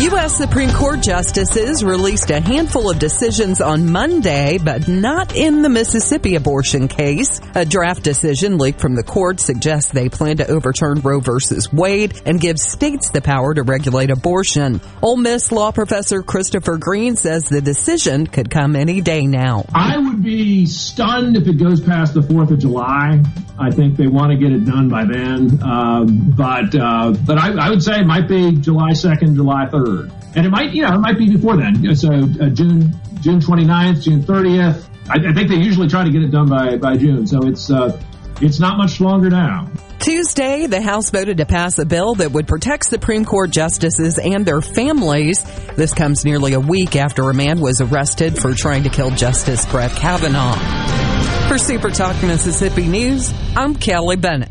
U.S. 0.00 0.34
Supreme 0.34 0.70
Court 0.70 1.02
justices 1.02 1.84
released 1.84 2.30
a 2.30 2.40
handful 2.40 2.90
of 2.90 2.98
decisions 2.98 3.60
on 3.60 3.92
Monday, 3.92 4.56
but 4.56 4.88
not 4.88 5.36
in 5.36 5.60
the 5.60 5.68
Mississippi 5.68 6.36
abortion 6.36 6.88
case. 6.88 7.38
A 7.54 7.66
draft 7.66 8.02
decision 8.02 8.56
leaked 8.56 8.80
from 8.80 8.94
the 8.94 9.02
court 9.02 9.40
suggests 9.40 9.92
they 9.92 10.08
plan 10.08 10.38
to 10.38 10.48
overturn 10.48 11.00
Roe 11.00 11.20
v. 11.20 11.32
Wade 11.70 12.18
and 12.24 12.40
give 12.40 12.58
states 12.58 13.10
the 13.10 13.20
power 13.20 13.52
to 13.52 13.62
regulate 13.62 14.10
abortion. 14.10 14.80
Ole 15.02 15.18
Miss 15.18 15.52
law 15.52 15.70
professor 15.70 16.22
Christopher 16.22 16.78
Green 16.78 17.14
says 17.14 17.44
the 17.44 17.60
decision 17.60 18.26
could 18.26 18.50
come 18.50 18.76
any 18.76 19.02
day 19.02 19.26
now. 19.26 19.66
I 19.74 19.98
would 19.98 20.22
be 20.22 20.64
stunned 20.64 21.36
if 21.36 21.46
it 21.46 21.58
goes 21.58 21.82
past 21.82 22.14
the 22.14 22.22
4th 22.22 22.50
of 22.52 22.58
July. 22.58 23.22
I 23.58 23.70
think 23.70 23.98
they 23.98 24.06
want 24.06 24.32
to 24.32 24.38
get 24.38 24.52
it 24.52 24.64
done 24.64 24.88
by 24.88 25.04
then. 25.04 25.62
Uh, 25.62 26.04
but 26.06 26.74
uh, 26.74 27.12
but 27.26 27.36
I, 27.36 27.66
I 27.66 27.68
would 27.68 27.82
say 27.82 28.00
it 28.00 28.06
might 28.06 28.26
be 28.26 28.52
July 28.52 28.92
2nd, 28.92 29.34
July 29.34 29.66
3rd. 29.66 29.89
And 30.34 30.46
it 30.46 30.50
might, 30.50 30.72
you 30.72 30.82
know, 30.82 30.94
it 30.94 30.98
might 30.98 31.18
be 31.18 31.28
before 31.28 31.56
then. 31.56 31.94
So 31.96 32.08
uh, 32.12 32.48
June 32.50 32.92
June 33.20 33.40
29th, 33.40 34.02
June 34.02 34.22
30th. 34.22 34.88
I, 35.08 35.30
I, 35.30 35.32
think 35.34 35.48
they 35.48 35.56
usually 35.56 35.88
try 35.88 36.04
to 36.04 36.10
get 36.10 36.22
it 36.22 36.30
done 36.30 36.48
by, 36.48 36.76
by 36.76 36.96
June. 36.96 37.26
So 37.26 37.40
it's 37.42 37.70
uh, 37.70 38.00
it's 38.40 38.60
not 38.60 38.78
much 38.78 39.00
longer 39.00 39.28
now. 39.28 39.70
Tuesday, 39.98 40.66
the 40.66 40.80
House 40.80 41.10
voted 41.10 41.38
to 41.38 41.46
pass 41.46 41.78
a 41.78 41.84
bill 41.84 42.14
that 42.14 42.32
would 42.32 42.48
protect 42.48 42.86
Supreme 42.86 43.26
Court 43.26 43.50
justices 43.50 44.18
and 44.18 44.46
their 44.46 44.62
families. 44.62 45.44
This 45.76 45.92
comes 45.92 46.24
nearly 46.24 46.54
a 46.54 46.60
week 46.60 46.96
after 46.96 47.28
a 47.28 47.34
man 47.34 47.60
was 47.60 47.82
arrested 47.82 48.38
for 48.38 48.54
trying 48.54 48.84
to 48.84 48.88
kill 48.88 49.10
Justice 49.10 49.66
Brett 49.66 49.90
Kavanaugh. 49.90 50.56
For 51.48 51.58
Super 51.58 51.90
Talk 51.90 52.22
Mississippi 52.22 52.86
News, 52.86 53.30
I'm 53.54 53.74
Kelly 53.74 54.16
Bennett. 54.16 54.50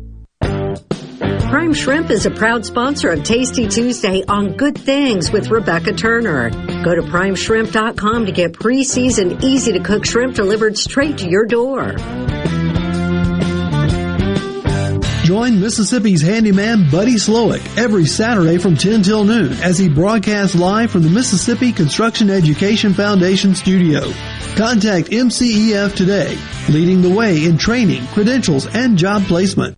Prime 1.49 1.73
Shrimp 1.73 2.09
is 2.09 2.25
a 2.25 2.31
proud 2.31 2.65
sponsor 2.65 3.09
of 3.09 3.23
Tasty 3.23 3.67
Tuesday 3.67 4.23
on 4.27 4.55
Good 4.55 4.77
Things 4.77 5.31
with 5.31 5.49
Rebecca 5.49 5.93
Turner. 5.93 6.49
Go 6.83 6.95
to 6.95 7.01
primeshrimp.com 7.01 8.25
to 8.25 8.31
get 8.31 8.53
pre-seasoned, 8.53 9.43
easy 9.43 9.73
to 9.73 9.79
cook 9.79 10.05
shrimp 10.05 10.35
delivered 10.35 10.77
straight 10.77 11.17
to 11.19 11.29
your 11.29 11.45
door. 11.45 11.95
Join 15.23 15.61
Mississippi's 15.61 16.21
handyman 16.21 16.89
Buddy 16.89 17.13
Slowick 17.13 17.77
every 17.77 18.05
Saturday 18.05 18.57
from 18.57 18.75
10 18.75 19.03
till 19.03 19.23
noon 19.23 19.53
as 19.61 19.77
he 19.77 19.87
broadcasts 19.87 20.55
live 20.55 20.91
from 20.91 21.03
the 21.03 21.09
Mississippi 21.09 21.71
Construction 21.71 22.29
Education 22.29 22.93
Foundation 22.93 23.55
studio. 23.55 24.01
Contact 24.55 25.07
MCEF 25.09 25.95
today, 25.95 26.37
leading 26.69 27.01
the 27.01 27.09
way 27.09 27.45
in 27.45 27.57
training, 27.57 28.05
credentials, 28.07 28.67
and 28.67 28.97
job 28.97 29.23
placement. 29.23 29.77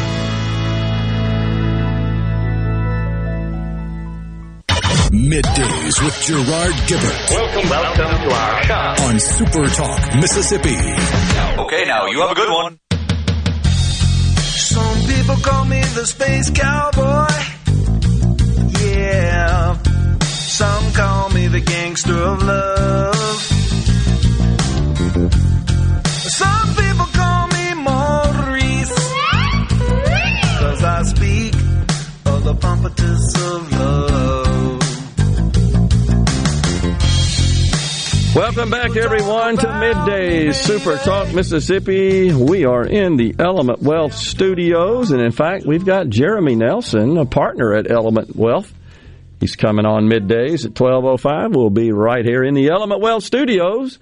Middays 5.21 6.03
with 6.03 6.19
Gerard 6.25 6.73
Gibert. 6.87 7.29
Welcome, 7.29 7.69
welcome 7.69 8.27
to 8.27 8.33
our 8.33 8.63
shop. 8.63 8.99
On 9.01 9.19
Super 9.19 9.67
Talk, 9.67 10.15
Mississippi. 10.15 10.75
Okay, 11.59 11.85
now 11.85 12.07
you 12.07 12.21
have 12.21 12.31
a 12.31 12.35
good 12.35 12.49
one. 12.49 12.79
Some 14.39 14.97
people 15.05 15.35
call 15.35 15.65
me 15.65 15.79
the 15.79 16.05
space 16.07 16.49
cowboy. 16.49 17.27
Yeah. 18.83 19.77
Some 20.23 20.91
call 20.93 21.29
me 21.29 21.47
the 21.47 21.59
gangster 21.59 22.15
of 22.17 22.41
love. 22.41 23.41
Some 26.41 26.75
people 26.81 27.05
call 27.13 27.47
me 27.47 27.73
Maurice. 27.75 28.95
Cause 30.59 30.83
I 30.83 31.03
speak 31.03 31.53
of 32.25 32.43
the 32.43 32.55
pompatus 32.55 33.35
of 33.55 33.71
love. 33.71 34.20
Welcome 38.33 38.69
back, 38.69 38.95
everyone, 38.95 39.57
to 39.57 39.67
Middays 39.67 40.55
Super 40.55 40.95
Talk 40.95 41.33
Mississippi. 41.33 42.33
We 42.33 42.63
are 42.63 42.85
in 42.87 43.17
the 43.17 43.35
Element 43.37 43.81
Wealth 43.81 44.13
studios, 44.13 45.11
and 45.11 45.21
in 45.21 45.33
fact, 45.33 45.65
we've 45.65 45.83
got 45.83 46.07
Jeremy 46.07 46.55
Nelson, 46.55 47.17
a 47.17 47.25
partner 47.25 47.73
at 47.73 47.91
Element 47.91 48.33
Wealth. 48.33 48.73
He's 49.41 49.57
coming 49.57 49.85
on 49.85 50.05
middays 50.05 50.65
at 50.65 50.75
twelve 50.75 51.03
oh 51.03 51.17
five. 51.17 51.53
We'll 51.53 51.69
be 51.69 51.91
right 51.91 52.23
here 52.23 52.41
in 52.41 52.53
the 52.53 52.69
Element 52.69 53.01
Wealth 53.01 53.25
studios, 53.25 53.99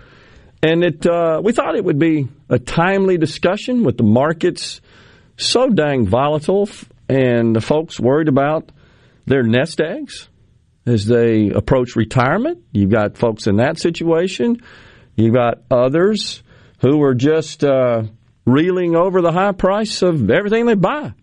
and 0.61 0.83
it 0.83 1.07
uh, 1.07 1.41
we 1.43 1.51
thought 1.51 1.75
it 1.75 1.83
would 1.83 1.97
be 1.97 2.27
a 2.49 2.59
timely 2.59 3.17
discussion 3.17 3.83
with 3.83 3.97
the 3.97 4.03
markets 4.03 4.79
so 5.37 5.69
dang 5.69 6.05
volatile, 6.05 6.69
and 7.09 7.55
the 7.55 7.61
folks 7.61 7.99
worried 7.99 8.27
about 8.27 8.71
their 9.25 9.41
nest 9.41 9.81
eggs 9.81 10.29
as 10.85 11.05
they 11.05 11.49
approach 11.49 11.95
retirement. 11.95 12.63
You've 12.71 12.91
got 12.91 13.17
folks 13.17 13.47
in 13.47 13.57
that 13.57 13.79
situation. 13.79 14.61
You've 15.15 15.33
got 15.33 15.59
others 15.69 16.43
who 16.81 17.01
are 17.03 17.13
just 17.13 17.63
uh, 17.63 18.03
reeling 18.45 18.95
over 18.95 19.21
the 19.21 19.31
high 19.31 19.51
price 19.51 20.01
of 20.01 20.29
everything 20.29 20.65
they 20.65 20.75
buy. 20.75 21.13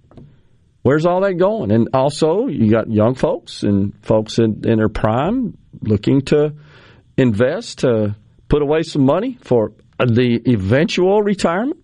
Where's 0.82 1.04
all 1.04 1.22
that 1.22 1.34
going? 1.34 1.72
And 1.72 1.88
also, 1.94 2.46
you 2.46 2.70
got 2.70 2.90
young 2.90 3.16
folks 3.16 3.64
and 3.64 3.92
folks 4.04 4.38
in, 4.38 4.62
in 4.64 4.78
their 4.78 4.88
prime 4.88 5.58
looking 5.80 6.20
to 6.26 6.54
invest 7.16 7.80
to 7.80 8.14
put 8.48 8.62
away 8.62 8.82
some 8.82 9.04
money 9.04 9.38
for 9.42 9.72
the 9.98 10.40
eventual 10.46 11.22
retirement 11.22 11.80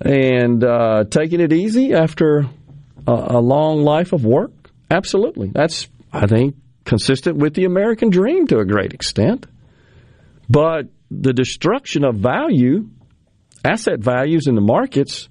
and 0.00 0.64
uh, 0.64 1.04
taking 1.10 1.40
it 1.40 1.52
easy 1.52 1.92
after 1.92 2.48
a, 3.06 3.12
a 3.12 3.40
long 3.40 3.82
life 3.82 4.12
of 4.12 4.24
work. 4.24 4.52
Absolutely. 4.90 5.50
That's, 5.54 5.88
I 6.12 6.26
think, 6.26 6.56
consistent 6.84 7.36
with 7.36 7.54
the 7.54 7.64
American 7.64 8.10
dream 8.10 8.46
to 8.46 8.58
a 8.58 8.64
great 8.64 8.92
extent. 8.94 9.46
But 10.48 10.86
the 11.10 11.32
destruction 11.32 12.04
of 12.04 12.16
value, 12.16 12.88
asset 13.64 14.00
values 14.00 14.46
in 14.46 14.54
the 14.54 14.60
markets, 14.60 15.28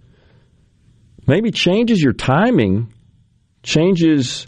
maybe 1.25 1.51
changes 1.51 2.01
your 2.01 2.13
timing, 2.13 2.93
changes 3.63 4.47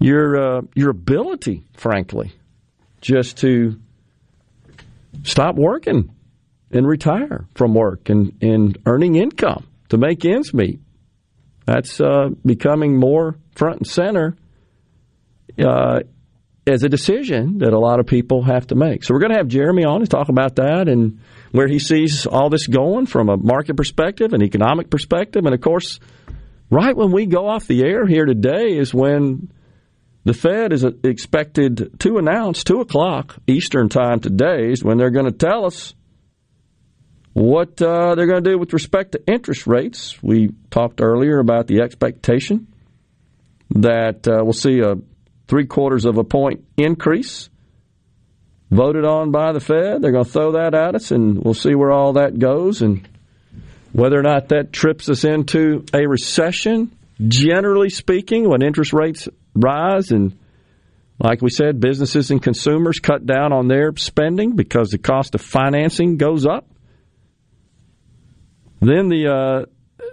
your 0.00 0.58
uh, 0.58 0.62
your 0.74 0.90
ability, 0.90 1.64
frankly, 1.74 2.32
just 3.00 3.38
to 3.38 3.80
stop 5.22 5.54
working 5.56 6.14
and 6.72 6.86
retire 6.86 7.46
from 7.54 7.74
work 7.74 8.08
and, 8.08 8.36
and 8.42 8.78
earning 8.86 9.14
income 9.14 9.66
to 9.90 9.98
make 9.98 10.24
ends 10.24 10.52
meet. 10.52 10.80
That's 11.66 12.00
uh, 12.00 12.30
becoming 12.44 12.96
more 12.96 13.36
front 13.54 13.78
and 13.78 13.86
center 13.86 14.36
uh, 15.58 16.00
as 16.66 16.82
a 16.82 16.88
decision 16.88 17.58
that 17.58 17.72
a 17.72 17.78
lot 17.78 18.00
of 18.00 18.06
people 18.06 18.42
have 18.42 18.66
to 18.68 18.74
make. 18.74 19.04
So 19.04 19.14
we're 19.14 19.20
going 19.20 19.32
to 19.32 19.38
have 19.38 19.48
Jeremy 19.48 19.84
on 19.84 20.00
to 20.00 20.06
talk 20.06 20.28
about 20.28 20.56
that 20.56 20.88
and 20.88 21.20
where 21.50 21.68
he 21.68 21.78
sees 21.78 22.26
all 22.26 22.50
this 22.50 22.66
going 22.66 23.06
from 23.06 23.28
a 23.28 23.36
market 23.36 23.76
perspective, 23.76 24.32
an 24.32 24.42
economic 24.42 24.90
perspective, 24.90 25.44
and 25.44 25.54
of 25.54 25.60
course, 25.60 26.00
right 26.70 26.96
when 26.96 27.12
we 27.12 27.26
go 27.26 27.48
off 27.48 27.66
the 27.66 27.82
air 27.82 28.06
here 28.06 28.24
today 28.24 28.76
is 28.76 28.94
when 28.94 29.50
the 30.24 30.34
Fed 30.34 30.72
is 30.72 30.84
expected 30.84 31.98
to 32.00 32.18
announce 32.18 32.62
two 32.62 32.80
o'clock 32.80 33.36
Eastern 33.46 33.88
time 33.88 34.20
today 34.20 34.70
is 34.70 34.84
when 34.84 34.96
they're 34.96 35.10
going 35.10 35.26
to 35.26 35.32
tell 35.32 35.66
us 35.66 35.94
what 37.32 37.80
uh, 37.80 38.14
they're 38.14 38.26
going 38.26 38.44
to 38.44 38.50
do 38.50 38.58
with 38.58 38.72
respect 38.72 39.12
to 39.12 39.26
interest 39.26 39.66
rates. 39.66 40.22
We 40.22 40.50
talked 40.70 41.00
earlier 41.00 41.38
about 41.38 41.66
the 41.66 41.80
expectation 41.80 42.66
that 43.70 44.28
uh, 44.28 44.42
we'll 44.42 44.52
see 44.52 44.80
a 44.80 44.96
three 45.48 45.66
quarters 45.66 46.04
of 46.04 46.18
a 46.18 46.24
point 46.24 46.64
increase 46.76 47.48
voted 48.70 49.04
on 49.04 49.30
by 49.30 49.52
the 49.52 49.60
Fed. 49.60 50.02
They're 50.02 50.12
going 50.12 50.24
to 50.24 50.30
throw 50.30 50.52
that 50.52 50.74
at 50.74 50.94
us, 50.94 51.10
and 51.10 51.42
we'll 51.42 51.54
see 51.54 51.74
where 51.74 51.90
all 51.90 52.14
that 52.14 52.38
goes 52.38 52.82
and 52.82 53.06
whether 53.92 54.18
or 54.18 54.22
not 54.22 54.48
that 54.48 54.72
trips 54.72 55.08
us 55.08 55.24
into 55.24 55.84
a 55.92 56.06
recession. 56.06 56.90
Generally 57.28 57.90
speaking, 57.90 58.48
when 58.48 58.62
interest 58.62 58.92
rates 58.92 59.28
rise 59.54 60.10
and 60.10 60.36
like 61.18 61.40
we 61.40 61.50
said, 61.50 61.78
businesses 61.78 62.32
and 62.32 62.42
consumers 62.42 62.98
cut 62.98 63.24
down 63.24 63.52
on 63.52 63.68
their 63.68 63.92
spending 63.96 64.56
because 64.56 64.88
the 64.90 64.98
cost 64.98 65.36
of 65.36 65.40
financing 65.40 66.16
goes 66.16 66.46
up. 66.46 66.66
Then 68.82 69.08
the, 69.08 69.28
uh, 69.28 69.66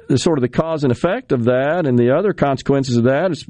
the 0.07 0.17
sort 0.17 0.38
of 0.38 0.41
the 0.41 0.49
cause 0.49 0.84
and 0.84 0.91
effect 0.91 1.32
of 1.32 1.45
that, 1.45 1.86
and 1.86 1.97
the 1.97 2.15
other 2.15 2.34
consequences 2.34 2.97
of 2.97 3.05
that 3.05 3.32
is 3.32 3.45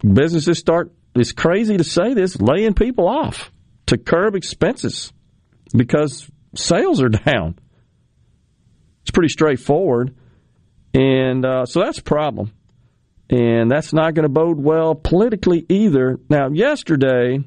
businesses 0.00 0.58
start. 0.58 0.92
It's 1.14 1.32
crazy 1.32 1.76
to 1.76 1.84
say 1.84 2.14
this, 2.14 2.40
laying 2.40 2.74
people 2.74 3.06
off 3.06 3.52
to 3.86 3.98
curb 3.98 4.34
expenses 4.34 5.12
because 5.76 6.28
sales 6.56 7.02
are 7.02 7.08
down. 7.24 7.58
It's 9.02 9.10
pretty 9.10 9.28
straightforward, 9.28 10.16
and 10.94 11.44
uh, 11.44 11.66
so 11.66 11.80
that's 11.80 11.98
a 11.98 12.02
problem 12.02 12.52
and 13.30 13.70
that's 13.70 13.92
not 13.92 14.14
going 14.14 14.24
to 14.24 14.28
bode 14.28 14.58
well 14.58 14.94
politically 14.94 15.64
either. 15.68 16.18
Now, 16.28 16.48
yesterday, 16.50 17.40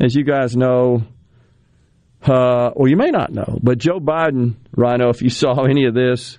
as 0.00 0.14
you 0.14 0.24
guys 0.24 0.56
know, 0.56 1.02
uh, 2.28 2.68
or 2.74 2.88
you 2.88 2.96
may 2.96 3.10
not 3.10 3.32
know, 3.32 3.58
but 3.62 3.78
Joe 3.78 4.00
Biden, 4.00 4.54
Rhino, 4.76 5.10
if 5.10 5.22
you 5.22 5.30
saw 5.30 5.64
any 5.64 5.84
of 5.86 5.94
this, 5.94 6.38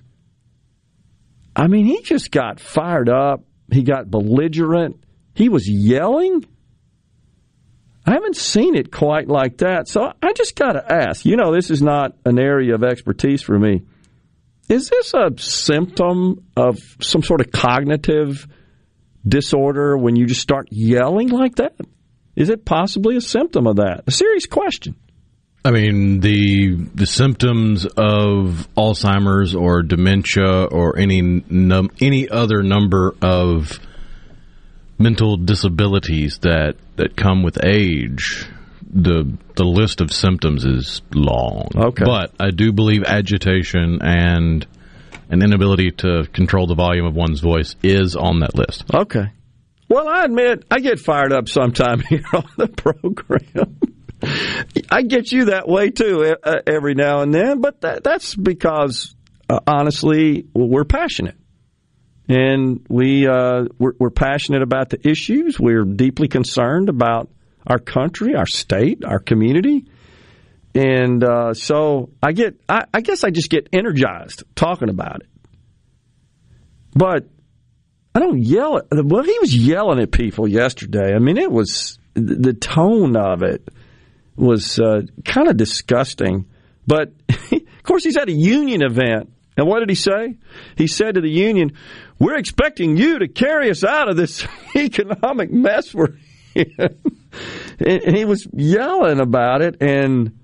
I 1.54 1.68
mean, 1.68 1.86
he 1.86 2.02
just 2.02 2.30
got 2.30 2.60
fired 2.60 3.08
up. 3.08 3.44
He 3.72 3.82
got 3.82 4.10
belligerent. 4.10 5.02
He 5.34 5.48
was 5.48 5.68
yelling. 5.68 6.44
I 8.06 8.12
haven't 8.12 8.36
seen 8.36 8.76
it 8.76 8.92
quite 8.92 9.28
like 9.28 9.58
that. 9.58 9.88
So 9.88 10.12
I 10.22 10.32
just 10.32 10.54
got 10.54 10.72
to 10.72 10.92
ask 10.92 11.24
you 11.24 11.36
know, 11.36 11.52
this 11.52 11.70
is 11.70 11.82
not 11.82 12.16
an 12.24 12.38
area 12.38 12.74
of 12.74 12.84
expertise 12.84 13.42
for 13.42 13.58
me. 13.58 13.82
Is 14.68 14.88
this 14.88 15.14
a 15.14 15.30
symptom 15.38 16.46
of 16.56 16.78
some 17.00 17.22
sort 17.22 17.40
of 17.40 17.52
cognitive 17.52 18.46
disorder 19.26 19.96
when 19.96 20.16
you 20.16 20.26
just 20.26 20.40
start 20.40 20.68
yelling 20.70 21.28
like 21.28 21.56
that? 21.56 21.76
Is 22.34 22.48
it 22.50 22.64
possibly 22.64 23.16
a 23.16 23.20
symptom 23.20 23.66
of 23.66 23.76
that? 23.76 24.04
A 24.06 24.10
serious 24.10 24.46
question. 24.46 24.96
I 25.66 25.72
mean, 25.72 26.20
the 26.20 26.76
the 26.94 27.06
symptoms 27.08 27.86
of 27.86 28.68
Alzheimer's 28.76 29.52
or 29.52 29.82
dementia 29.82 30.62
or 30.64 30.96
any 30.96 31.20
num, 31.20 31.90
any 32.00 32.28
other 32.28 32.62
number 32.62 33.16
of 33.20 33.80
mental 34.96 35.36
disabilities 35.36 36.38
that 36.42 36.76
that 36.94 37.16
come 37.16 37.42
with 37.42 37.58
age 37.64 38.46
the 38.88 39.36
the 39.56 39.64
list 39.64 40.00
of 40.00 40.12
symptoms 40.12 40.64
is 40.64 41.02
long. 41.12 41.68
Okay. 41.74 42.04
But 42.04 42.32
I 42.38 42.52
do 42.52 42.72
believe 42.72 43.02
agitation 43.02 43.98
and 44.02 44.64
an 45.30 45.42
inability 45.42 45.90
to 45.90 46.28
control 46.32 46.68
the 46.68 46.76
volume 46.76 47.06
of 47.06 47.16
one's 47.16 47.40
voice 47.40 47.74
is 47.82 48.14
on 48.14 48.38
that 48.38 48.54
list. 48.54 48.84
Okay. 48.94 49.32
Well, 49.88 50.06
I 50.06 50.26
admit 50.26 50.64
I 50.70 50.78
get 50.78 51.00
fired 51.00 51.32
up 51.32 51.48
sometime 51.48 52.00
here 52.08 52.22
on 52.32 52.48
the 52.56 52.68
program. 52.68 53.80
I 54.22 55.02
get 55.02 55.30
you 55.30 55.46
that 55.46 55.68
way 55.68 55.90
too 55.90 56.36
uh, 56.42 56.54
every 56.66 56.94
now 56.94 57.20
and 57.20 57.34
then, 57.34 57.60
but 57.60 57.82
that, 57.82 58.02
that's 58.02 58.34
because 58.34 59.14
uh, 59.48 59.60
honestly 59.66 60.46
we're 60.54 60.84
passionate. 60.84 61.36
And 62.28 62.84
we 62.88 63.28
uh, 63.28 63.66
we're, 63.78 63.92
we're 63.98 64.10
passionate 64.10 64.62
about 64.62 64.90
the 64.90 65.08
issues. 65.08 65.60
We're 65.60 65.84
deeply 65.84 66.28
concerned 66.28 66.88
about 66.88 67.30
our 67.66 67.78
country, 67.78 68.34
our 68.34 68.46
state, 68.46 69.04
our 69.04 69.20
community. 69.20 69.84
And 70.74 71.22
uh, 71.22 71.54
so 71.54 72.10
I 72.22 72.32
get, 72.32 72.60
I, 72.68 72.84
I 72.92 73.00
guess 73.00 73.22
I 73.22 73.30
just 73.30 73.48
get 73.48 73.68
energized 73.72 74.42
talking 74.54 74.88
about 74.88 75.20
it. 75.22 75.28
But 76.94 77.28
I 78.14 78.18
don't 78.18 78.42
yell 78.42 78.78
at, 78.78 78.86
well, 78.92 79.22
he 79.22 79.38
was 79.40 79.54
yelling 79.54 80.00
at 80.00 80.10
people 80.10 80.48
yesterday. 80.48 81.14
I 81.14 81.18
mean, 81.18 81.38
it 81.38 81.52
was, 81.52 81.98
the 82.14 82.54
tone 82.54 83.14
of 83.14 83.42
it 83.42 83.68
was 84.36 84.78
uh, 84.78 85.02
kind 85.24 85.48
of 85.48 85.56
disgusting. 85.56 86.46
But 86.86 87.12
of 87.28 87.82
course, 87.82 88.04
he's 88.04 88.16
at 88.16 88.28
a 88.28 88.32
union 88.32 88.82
event. 88.82 89.32
And 89.56 89.66
what 89.66 89.80
did 89.80 89.88
he 89.88 89.94
say? 89.94 90.36
He 90.76 90.86
said 90.86 91.14
to 91.14 91.20
the 91.20 91.30
union, 91.30 91.72
We're 92.18 92.36
expecting 92.36 92.96
you 92.96 93.20
to 93.20 93.28
carry 93.28 93.70
us 93.70 93.84
out 93.84 94.08
of 94.08 94.16
this 94.16 94.46
economic 94.76 95.50
mess 95.50 95.94
we're 95.94 96.08
in 96.54 96.72
and 97.78 98.16
he 98.16 98.24
was 98.24 98.46
yelling 98.52 99.20
about 99.20 99.62
it, 99.62 99.82
and 99.82 100.38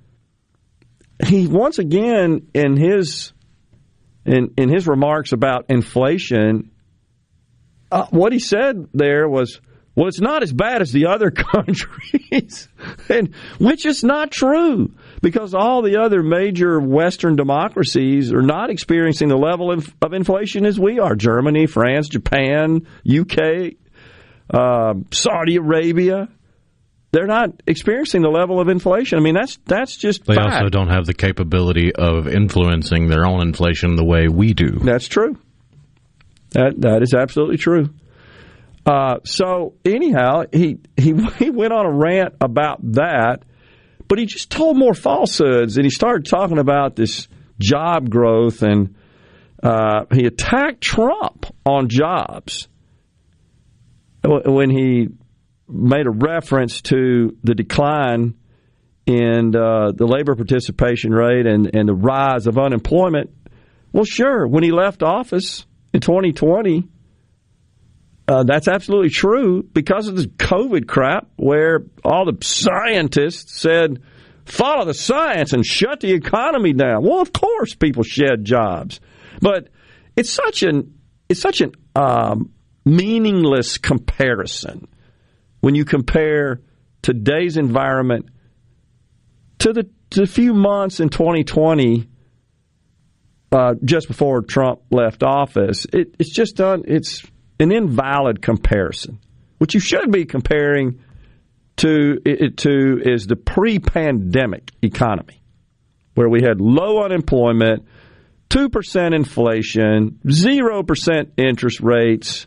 he 1.24 1.46
once 1.46 1.78
again 1.78 2.48
in 2.54 2.76
his 2.76 3.32
in 4.24 4.52
in 4.56 4.68
his 4.68 4.86
remarks 4.86 5.32
about 5.32 5.66
inflation, 5.68 6.70
uh, 7.90 8.06
what 8.10 8.32
he 8.32 8.38
said 8.38 8.88
there 8.92 9.28
was, 9.28 9.60
"Well, 9.94 10.08
it's 10.08 10.20
not 10.20 10.42
as 10.42 10.52
bad 10.52 10.82
as 10.82 10.92
the 10.92 11.06
other 11.06 11.30
countries," 11.52 12.68
and 13.08 13.34
which 13.58 13.86
is 13.86 14.02
not 14.04 14.30
true 14.30 14.92
because 15.20 15.54
all 15.54 15.82
the 15.82 15.96
other 15.96 16.22
major 16.22 16.80
Western 16.80 17.36
democracies 17.36 18.32
are 18.32 18.42
not 18.42 18.70
experiencing 18.70 19.28
the 19.28 19.36
level 19.36 19.70
of, 19.70 19.94
of 20.02 20.12
inflation 20.12 20.66
as 20.66 20.78
we 20.78 20.98
are. 20.98 21.14
Germany, 21.14 21.66
France, 21.66 22.08
Japan, 22.08 22.86
UK, 23.08 23.74
uh, 24.50 24.94
Saudi 25.10 25.56
Arabia 25.56 26.28
they're 27.12 27.26
not 27.26 27.50
experiencing 27.66 28.22
the 28.22 28.30
level 28.30 28.58
of 28.58 28.68
inflation. 28.68 29.18
I 29.18 29.20
mean, 29.20 29.34
that's 29.34 29.58
that's 29.66 29.96
just 29.96 30.24
they 30.24 30.34
fact. 30.34 30.54
also 30.54 30.70
don't 30.70 30.88
have 30.88 31.04
the 31.04 31.14
capability 31.14 31.94
of 31.94 32.26
influencing 32.26 33.08
their 33.08 33.26
own 33.26 33.42
inflation 33.42 33.96
the 33.96 34.04
way 34.04 34.28
we 34.28 34.54
do. 34.54 34.78
That's 34.82 35.08
true. 35.08 35.38
That 36.50 36.80
that 36.80 37.02
is 37.02 37.14
absolutely 37.14 37.58
true. 37.58 37.90
Uh, 38.84 39.18
so 39.24 39.74
anyhow, 39.84 40.44
he 40.52 40.78
he 40.96 41.14
he 41.38 41.50
went 41.50 41.72
on 41.72 41.86
a 41.86 41.92
rant 41.92 42.34
about 42.40 42.80
that, 42.92 43.44
but 44.08 44.18
he 44.18 44.26
just 44.26 44.50
told 44.50 44.76
more 44.76 44.94
falsehoods, 44.94 45.76
and 45.76 45.84
he 45.84 45.90
started 45.90 46.26
talking 46.26 46.58
about 46.58 46.96
this 46.96 47.28
job 47.58 48.10
growth, 48.10 48.62
and 48.62 48.94
uh, 49.62 50.04
he 50.12 50.26
attacked 50.26 50.80
Trump 50.80 51.46
on 51.64 51.88
jobs 51.88 52.68
when 54.24 54.70
he 54.70 55.08
made 55.68 56.06
a 56.06 56.10
reference 56.10 56.82
to 56.82 57.36
the 57.42 57.54
decline 57.54 58.34
in 59.06 59.54
uh, 59.56 59.92
the 59.92 60.06
labor 60.06 60.34
participation 60.34 61.12
rate 61.12 61.46
and, 61.46 61.74
and 61.74 61.88
the 61.88 61.94
rise 61.94 62.46
of 62.46 62.58
unemployment. 62.58 63.30
Well, 63.92 64.04
sure, 64.04 64.46
when 64.46 64.62
he 64.62 64.70
left 64.70 65.02
office 65.02 65.66
in 65.92 66.00
2020, 66.00 66.88
uh, 68.28 68.44
that's 68.44 68.68
absolutely 68.68 69.10
true 69.10 69.62
because 69.62 70.08
of 70.08 70.16
this 70.16 70.26
COVID 70.26 70.86
crap 70.86 71.28
where 71.36 71.80
all 72.04 72.24
the 72.24 72.36
scientists 72.44 73.60
said, 73.60 74.02
follow 74.44 74.84
the 74.84 74.94
science 74.94 75.52
and 75.52 75.64
shut 75.64 76.00
the 76.00 76.12
economy 76.12 76.72
down. 76.72 77.02
Well, 77.02 77.20
of 77.20 77.32
course, 77.32 77.74
people 77.74 78.02
shed 78.02 78.44
jobs, 78.44 79.00
but 79.40 79.68
it's 80.16 80.30
such 80.30 80.62
an 80.62 80.98
it's 81.28 81.40
such 81.40 81.60
an 81.62 81.72
um, 81.96 82.52
meaningless 82.84 83.78
comparison 83.78 84.86
when 85.60 85.74
you 85.74 85.84
compare 85.84 86.60
today's 87.00 87.56
environment 87.56 88.26
to 89.60 89.72
the, 89.72 89.88
to 90.10 90.20
the 90.20 90.26
few 90.26 90.52
months 90.52 91.00
in 91.00 91.08
2020 91.08 92.08
uh, 93.52 93.74
just 93.84 94.08
before 94.08 94.42
Trump 94.42 94.80
left 94.90 95.22
office, 95.22 95.86
it, 95.92 96.14
it's 96.18 96.30
just 96.30 96.56
done. 96.56 96.82
It's 96.86 97.22
an 97.58 97.72
invalid 97.72 98.42
comparison. 98.42 99.18
What 99.58 99.74
you 99.74 99.80
should 99.80 100.10
be 100.10 100.24
comparing 100.24 101.00
to 101.76 102.18
it 102.24 102.56
to 102.58 103.00
is 103.04 103.26
the 103.26 103.36
pre-pandemic 103.36 104.70
economy, 104.82 105.42
where 106.14 106.28
we 106.28 106.42
had 106.42 106.60
low 106.60 107.04
unemployment, 107.04 107.86
two 108.48 108.68
percent 108.68 109.14
inflation, 109.14 110.18
zero 110.30 110.82
percent 110.82 111.32
interest 111.36 111.80
rates, 111.80 112.46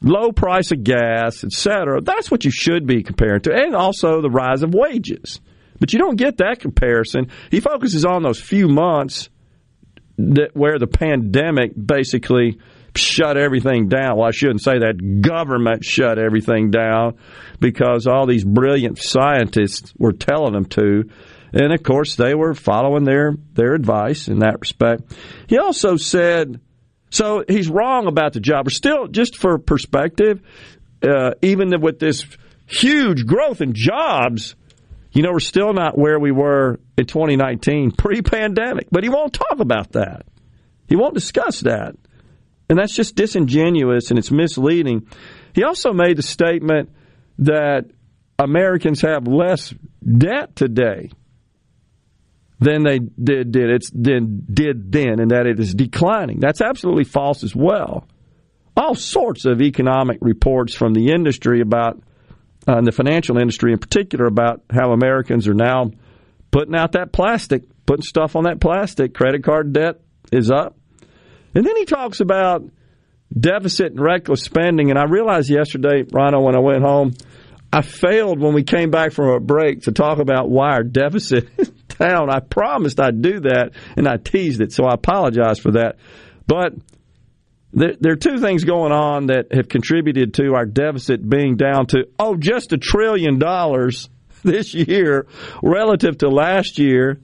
low 0.00 0.32
price 0.32 0.70
of 0.70 0.84
gas, 0.84 1.42
etc. 1.42 2.00
That's 2.00 2.30
what 2.30 2.44
you 2.44 2.50
should 2.50 2.86
be 2.86 3.02
comparing 3.02 3.40
to, 3.42 3.54
and 3.54 3.74
also 3.74 4.20
the 4.20 4.30
rise 4.30 4.62
of 4.62 4.74
wages. 4.74 5.40
But 5.80 5.92
you 5.92 5.98
don't 5.98 6.16
get 6.16 6.38
that 6.38 6.60
comparison. 6.60 7.30
He 7.50 7.60
focuses 7.60 8.04
on 8.04 8.22
those 8.22 8.40
few 8.40 8.68
months 8.68 9.30
that 10.18 10.50
where 10.54 10.78
the 10.78 10.88
pandemic 10.88 11.72
basically 11.74 12.58
shut 12.98 13.36
everything 13.36 13.88
down. 13.88 14.16
Well, 14.16 14.28
I 14.28 14.32
shouldn't 14.32 14.62
say 14.62 14.78
that 14.80 15.20
government 15.22 15.84
shut 15.84 16.18
everything 16.18 16.70
down 16.70 17.18
because 17.60 18.06
all 18.06 18.26
these 18.26 18.44
brilliant 18.44 18.98
scientists 18.98 19.92
were 19.98 20.12
telling 20.12 20.52
them 20.52 20.66
to. 20.66 21.10
And 21.52 21.72
of 21.72 21.82
course, 21.82 22.16
they 22.16 22.34
were 22.34 22.54
following 22.54 23.04
their, 23.04 23.34
their 23.54 23.74
advice 23.74 24.28
in 24.28 24.40
that 24.40 24.60
respect. 24.60 25.16
He 25.46 25.58
also 25.58 25.96
said 25.96 26.60
so 27.10 27.44
he's 27.48 27.68
wrong 27.68 28.06
about 28.06 28.34
the 28.34 28.40
job. 28.40 28.70
Still, 28.70 29.08
just 29.08 29.36
for 29.36 29.58
perspective, 29.58 30.42
uh, 31.02 31.32
even 31.42 31.72
with 31.80 31.98
this 31.98 32.26
huge 32.66 33.26
growth 33.26 33.60
in 33.60 33.72
jobs, 33.74 34.54
You 35.12 35.22
know, 35.22 35.32
we're 35.32 35.40
still 35.40 35.72
not 35.72 35.96
where 35.96 36.18
we 36.18 36.30
were 36.30 36.78
in 36.98 37.06
2019, 37.06 37.92
pre 37.92 38.20
pandemic, 38.20 38.88
but 38.92 39.02
he 39.02 39.08
won't 39.08 39.32
talk 39.32 39.58
about 39.58 39.92
that. 39.92 40.26
He 40.86 40.96
won't 40.96 41.14
discuss 41.14 41.60
that. 41.60 41.96
And 42.68 42.78
that's 42.78 42.94
just 42.94 43.14
disingenuous 43.14 44.10
and 44.10 44.18
it's 44.18 44.30
misleading. 44.30 45.06
He 45.54 45.64
also 45.64 45.92
made 45.92 46.18
the 46.18 46.22
statement 46.22 46.90
that 47.38 47.86
Americans 48.38 49.00
have 49.02 49.26
less 49.26 49.74
debt 50.04 50.54
today 50.54 51.10
than 52.60 52.82
they 52.82 52.98
did 52.98 53.52
did 53.52 53.70
it's 53.70 53.90
did, 53.90 54.52
did 54.52 54.92
then 54.92 55.20
and 55.20 55.30
that 55.30 55.46
it 55.46 55.60
is 55.60 55.74
declining. 55.74 56.40
That's 56.40 56.60
absolutely 56.60 57.04
false 57.04 57.44
as 57.44 57.54
well. 57.54 58.06
All 58.76 58.94
sorts 58.94 59.44
of 59.44 59.60
economic 59.60 60.18
reports 60.20 60.74
from 60.74 60.92
the 60.92 61.08
industry 61.12 61.60
about 61.60 62.00
uh, 62.66 62.80
the 62.80 62.92
financial 62.92 63.38
industry 63.38 63.72
in 63.72 63.78
particular 63.78 64.26
about 64.26 64.62
how 64.70 64.92
Americans 64.92 65.48
are 65.48 65.54
now 65.54 65.90
putting 66.50 66.74
out 66.74 66.92
that 66.92 67.12
plastic, 67.12 67.64
putting 67.86 68.02
stuff 68.02 68.36
on 68.36 68.44
that 68.44 68.60
plastic. 68.60 69.14
Credit 69.14 69.42
card 69.42 69.72
debt 69.72 70.00
is 70.32 70.50
up. 70.50 70.76
And 71.58 71.66
then 71.66 71.74
he 71.74 71.86
talks 71.86 72.20
about 72.20 72.70
deficit 73.36 73.90
and 73.90 74.00
reckless 74.00 74.44
spending. 74.44 74.90
And 74.90 74.98
I 74.98 75.06
realized 75.06 75.50
yesterday, 75.50 76.04
Rhino, 76.08 76.40
when 76.40 76.54
I 76.54 76.60
went 76.60 76.84
home, 76.84 77.14
I 77.72 77.82
failed 77.82 78.38
when 78.38 78.54
we 78.54 78.62
came 78.62 78.92
back 78.92 79.10
from 79.10 79.30
a 79.30 79.40
break 79.40 79.82
to 79.82 79.90
talk 79.90 80.20
about 80.20 80.48
why 80.48 80.70
our 80.70 80.84
deficit 80.84 81.48
is 81.58 81.70
down. 81.98 82.30
I 82.30 82.38
promised 82.38 83.00
I'd 83.00 83.22
do 83.22 83.40
that, 83.40 83.72
and 83.96 84.06
I 84.06 84.18
teased 84.18 84.60
it, 84.60 84.72
so 84.72 84.84
I 84.84 84.94
apologize 84.94 85.58
for 85.58 85.72
that. 85.72 85.96
But 86.46 86.74
there, 87.72 87.94
there, 87.98 88.12
are 88.12 88.16
two 88.16 88.38
things 88.38 88.62
going 88.62 88.92
on 88.92 89.26
that 89.26 89.52
have 89.52 89.68
contributed 89.68 90.34
to 90.34 90.54
our 90.54 90.64
deficit 90.64 91.28
being 91.28 91.56
down 91.56 91.86
to, 91.88 92.06
oh, 92.20 92.36
just 92.36 92.72
a 92.72 92.78
trillion 92.78 93.40
dollars 93.40 94.08
this 94.44 94.74
year 94.74 95.26
relative 95.60 96.18
to 96.18 96.28
last 96.28 96.78
year 96.78 97.18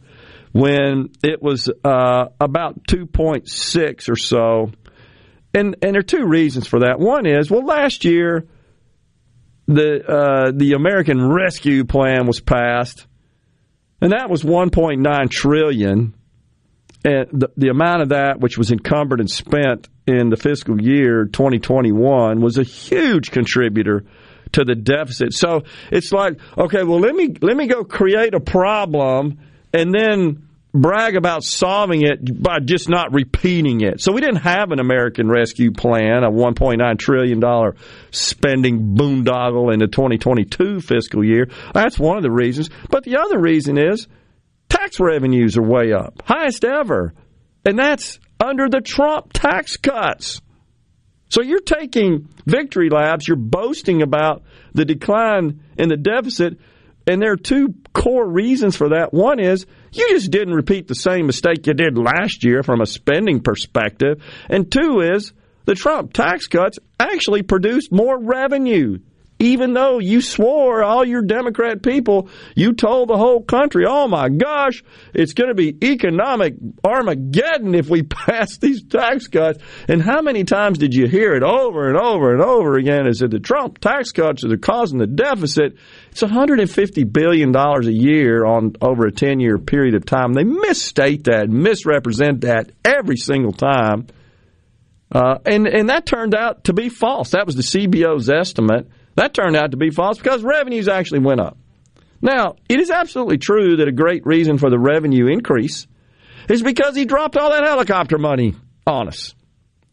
when 0.54 1.10
it 1.24 1.42
was 1.42 1.68
uh, 1.84 2.26
about 2.40 2.84
2.6 2.84 4.08
or 4.08 4.16
so. 4.16 4.70
And, 5.52 5.76
and 5.82 5.94
there 5.94 5.98
are 5.98 6.02
two 6.02 6.24
reasons 6.24 6.68
for 6.68 6.80
that. 6.80 7.00
One 7.00 7.26
is, 7.26 7.50
well, 7.50 7.66
last 7.66 8.04
year, 8.04 8.46
the 9.66 10.04
uh, 10.06 10.52
the 10.54 10.74
American 10.74 11.26
Rescue 11.26 11.84
Plan 11.84 12.26
was 12.26 12.38
passed, 12.38 13.06
and 14.00 14.12
that 14.12 14.30
was 14.30 14.42
1.9 14.42 15.30
trillion. 15.30 16.14
And 17.06 17.26
the, 17.32 17.48
the 17.56 17.68
amount 17.68 18.02
of 18.02 18.08
that 18.10 18.40
which 18.40 18.56
was 18.56 18.70
encumbered 18.70 19.20
and 19.20 19.30
spent 19.30 19.88
in 20.06 20.30
the 20.30 20.36
fiscal 20.36 20.80
year 20.80 21.24
2021 21.26 22.40
was 22.40 22.58
a 22.58 22.62
huge 22.62 23.30
contributor 23.30 24.04
to 24.52 24.64
the 24.64 24.74
deficit. 24.74 25.34
So 25.34 25.64
it's 25.90 26.12
like, 26.12 26.38
okay, 26.56 26.82
well 26.82 27.00
let 27.00 27.14
me 27.14 27.34
let 27.42 27.56
me 27.56 27.66
go 27.66 27.84
create 27.84 28.34
a 28.34 28.40
problem 28.40 29.38
and 29.74 29.92
then 29.92 30.43
brag 30.74 31.14
about 31.14 31.44
solving 31.44 32.02
it 32.02 32.42
by 32.42 32.58
just 32.58 32.88
not 32.88 33.12
repeating 33.12 33.80
it. 33.80 34.00
So 34.00 34.12
we 34.12 34.20
didn't 34.20 34.42
have 34.42 34.72
an 34.72 34.80
American 34.80 35.28
Rescue 35.28 35.70
Plan, 35.70 36.24
a 36.24 36.30
$1.9 36.30 36.98
trillion 36.98 37.72
spending 38.10 38.96
boondoggle 38.96 39.72
in 39.72 39.78
the 39.78 39.86
2022 39.86 40.80
fiscal 40.80 41.24
year. 41.24 41.48
That's 41.72 41.98
one 41.98 42.16
of 42.16 42.24
the 42.24 42.30
reasons. 42.32 42.70
But 42.90 43.04
the 43.04 43.18
other 43.18 43.38
reason 43.38 43.78
is 43.78 44.08
tax 44.68 44.98
revenues 44.98 45.56
are 45.56 45.62
way 45.62 45.92
up, 45.92 46.22
highest 46.26 46.64
ever. 46.64 47.14
And 47.64 47.78
that's 47.78 48.18
under 48.40 48.68
the 48.68 48.80
Trump 48.80 49.32
tax 49.32 49.76
cuts. 49.76 50.40
So 51.28 51.40
you're 51.42 51.60
taking 51.60 52.28
victory 52.46 52.90
laps, 52.90 53.26
you're 53.26 53.36
boasting 53.36 54.02
about 54.02 54.42
the 54.72 54.84
decline 54.84 55.62
in 55.78 55.88
the 55.88 55.96
deficit, 55.96 56.58
and 57.06 57.20
there 57.20 57.32
are 57.32 57.36
two 57.36 57.74
core 57.92 58.26
reasons 58.26 58.76
for 58.76 58.90
that. 58.90 59.12
One 59.12 59.38
is 59.38 59.66
you 59.92 60.08
just 60.10 60.30
didn't 60.30 60.54
repeat 60.54 60.88
the 60.88 60.94
same 60.94 61.26
mistake 61.26 61.66
you 61.66 61.74
did 61.74 61.98
last 61.98 62.44
year 62.44 62.62
from 62.62 62.80
a 62.80 62.86
spending 62.86 63.40
perspective. 63.40 64.22
And 64.48 64.70
two 64.70 65.00
is 65.00 65.32
the 65.64 65.74
Trump 65.74 66.12
tax 66.12 66.46
cuts 66.46 66.78
actually 66.98 67.42
produced 67.42 67.92
more 67.92 68.18
revenue 68.18 68.98
even 69.44 69.72
though 69.72 69.98
you 69.98 70.20
swore 70.20 70.82
all 70.82 71.04
your 71.04 71.22
Democrat 71.22 71.82
people, 71.82 72.28
you 72.54 72.72
told 72.72 73.08
the 73.08 73.16
whole 73.16 73.42
country, 73.42 73.84
oh 73.88 74.08
my 74.08 74.28
gosh, 74.28 74.82
it's 75.12 75.32
going 75.32 75.48
to 75.48 75.54
be 75.54 75.76
economic 75.82 76.54
Armageddon 76.84 77.74
if 77.74 77.88
we 77.88 78.02
pass 78.02 78.58
these 78.58 78.82
tax 78.84 79.28
cuts. 79.28 79.62
And 79.88 80.02
how 80.02 80.22
many 80.22 80.44
times 80.44 80.78
did 80.78 80.94
you 80.94 81.06
hear 81.06 81.34
it 81.34 81.42
over 81.42 81.88
and 81.88 81.98
over 81.98 82.32
and 82.32 82.42
over 82.42 82.76
again? 82.76 83.06
Is 83.06 83.18
that 83.18 83.30
the 83.30 83.40
Trump 83.40 83.78
tax 83.78 84.12
cuts 84.12 84.44
are 84.44 84.56
causing 84.56 84.98
the 84.98 85.06
deficit? 85.06 85.76
It's 86.10 86.22
$150 86.22 87.12
billion 87.12 87.54
a 87.54 87.80
year 87.90 88.44
on 88.44 88.74
over 88.80 89.06
a 89.06 89.12
10 89.12 89.40
year 89.40 89.58
period 89.58 89.94
of 89.94 90.06
time. 90.06 90.32
They 90.32 90.44
misstate 90.44 91.24
that, 91.24 91.48
misrepresent 91.48 92.42
that 92.42 92.70
every 92.84 93.16
single 93.16 93.52
time. 93.52 94.06
Uh, 95.12 95.38
and, 95.46 95.66
and 95.66 95.90
that 95.90 96.06
turned 96.06 96.34
out 96.34 96.64
to 96.64 96.72
be 96.72 96.88
false. 96.88 97.30
That 97.30 97.46
was 97.46 97.54
the 97.54 97.62
CBO's 97.62 98.28
estimate. 98.28 98.88
That 99.16 99.34
turned 99.34 99.56
out 99.56 99.70
to 99.70 99.76
be 99.76 99.90
false 99.90 100.18
because 100.18 100.42
revenues 100.42 100.88
actually 100.88 101.20
went 101.20 101.40
up. 101.40 101.56
Now, 102.20 102.56
it 102.68 102.80
is 102.80 102.90
absolutely 102.90 103.38
true 103.38 103.76
that 103.76 103.88
a 103.88 103.92
great 103.92 104.24
reason 104.26 104.58
for 104.58 104.70
the 104.70 104.78
revenue 104.78 105.26
increase 105.26 105.86
is 106.48 106.62
because 106.62 106.96
he 106.96 107.04
dropped 107.04 107.36
all 107.36 107.50
that 107.50 107.64
helicopter 107.64 108.18
money 108.18 108.54
on 108.86 109.08
us. 109.08 109.34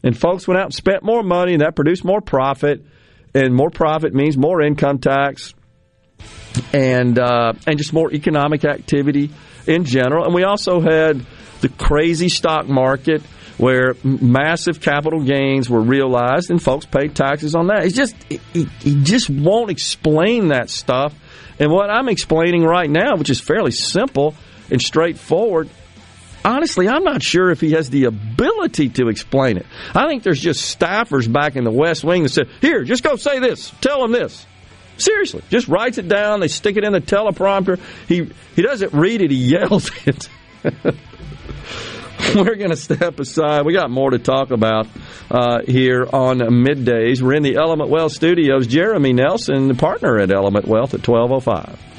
And 0.04 0.18
folks 0.18 0.48
went 0.48 0.60
out 0.60 0.66
and 0.66 0.74
spent 0.74 1.04
more 1.04 1.24
money, 1.24 1.54
and 1.54 1.62
that 1.62 1.76
produced 1.76 2.04
more 2.04 2.22
profit. 2.22 2.86
And 3.34 3.54
more 3.54 3.70
profit 3.70 4.14
means 4.14 4.38
more 4.38 4.62
income 4.62 5.00
tax 5.00 5.54
and 6.74 7.18
uh, 7.18 7.54
and 7.66 7.78
just 7.78 7.94
more 7.94 8.12
economic 8.12 8.66
activity 8.66 9.30
in 9.68 9.86
general. 9.86 10.26
And 10.26 10.34
we 10.34 10.44
also 10.44 10.82
had 10.82 11.26
the 11.62 11.70
crazy 11.70 12.30
stock 12.30 12.68
market 12.68 13.22
where 13.58 13.96
massive 14.04 14.82
capital 14.82 15.24
gains 15.24 15.70
were 15.70 15.82
realized 15.82 16.50
and 16.50 16.62
folks 16.62 16.86
paid 16.86 17.16
taxes 17.16 17.56
on 17.56 17.68
that. 17.68 17.86
It's 17.86 17.96
just 17.96 18.16
he, 18.30 18.40
he 18.80 19.04
just 19.04 19.30
won't 19.30 19.70
explain 19.70 20.50
that 20.50 20.70
stuff. 20.70 21.14
And 21.60 21.72
what 21.72 21.90
I'm 21.90 22.10
explaining 22.10 22.64
right 22.64 22.90
now, 22.90 23.16
which 23.18 23.30
is 23.30 23.40
fairly 23.40 23.72
simple 23.72 24.34
and 24.72 24.82
straightforward, 24.82 25.70
honestly, 26.44 26.88
I'm 26.88 27.04
not 27.04 27.22
sure 27.22 27.52
if 27.52 27.62
he 27.62 27.72
has 27.74 27.90
the 27.90 28.06
ability 28.06 28.90
to 28.90 29.10
explain 29.10 29.58
it. 29.58 29.66
I 29.94 30.08
think 30.08 30.24
there's 30.24 30.40
just 30.40 30.78
staffers 30.80 31.32
back 31.32 31.56
in 31.56 31.64
the 31.64 31.72
West 31.72 32.04
Wing 32.04 32.24
that 32.24 32.30
said, 32.30 32.48
"Here, 32.62 32.84
just 32.84 33.04
go 33.04 33.16
say 33.16 33.40
this. 33.40 33.72
Tell 33.82 34.04
him 34.04 34.12
this." 34.12 34.46
Seriously, 34.98 35.42
just 35.50 35.68
writes 35.68 35.98
it 35.98 36.08
down. 36.08 36.40
They 36.42 36.48
stick 36.48 36.78
it 36.78 36.84
in 36.84 36.94
the 36.94 37.02
teleprompter. 37.02 37.80
He 38.08 38.30
he 38.56 38.62
doesn't 38.62 38.94
read 38.94 39.22
it. 39.22 39.32
He 39.32 39.38
yells 39.52 39.90
it. 40.06 40.30
we're 42.36 42.56
going 42.56 42.70
to 42.70 42.76
step 42.76 43.20
aside. 43.20 43.66
We 43.66 43.74
got 43.74 43.90
more 43.90 44.12
to 44.12 44.20
talk 44.20 44.52
about 44.52 44.88
uh, 45.30 45.62
here 45.66 46.08
on 46.12 46.40
middays. 46.40 47.22
We're 47.22 47.34
in 47.34 47.44
the 47.44 47.56
Element 47.56 47.90
Wealth 47.90 48.12
studios. 48.12 48.68
Jeremy 48.68 49.14
Nelson, 49.14 49.68
the 49.68 49.74
partner 49.74 50.20
at 50.20 50.32
Element 50.32 50.68
Wealth 50.68 50.94
at 50.94 51.08
1205. 51.08 51.91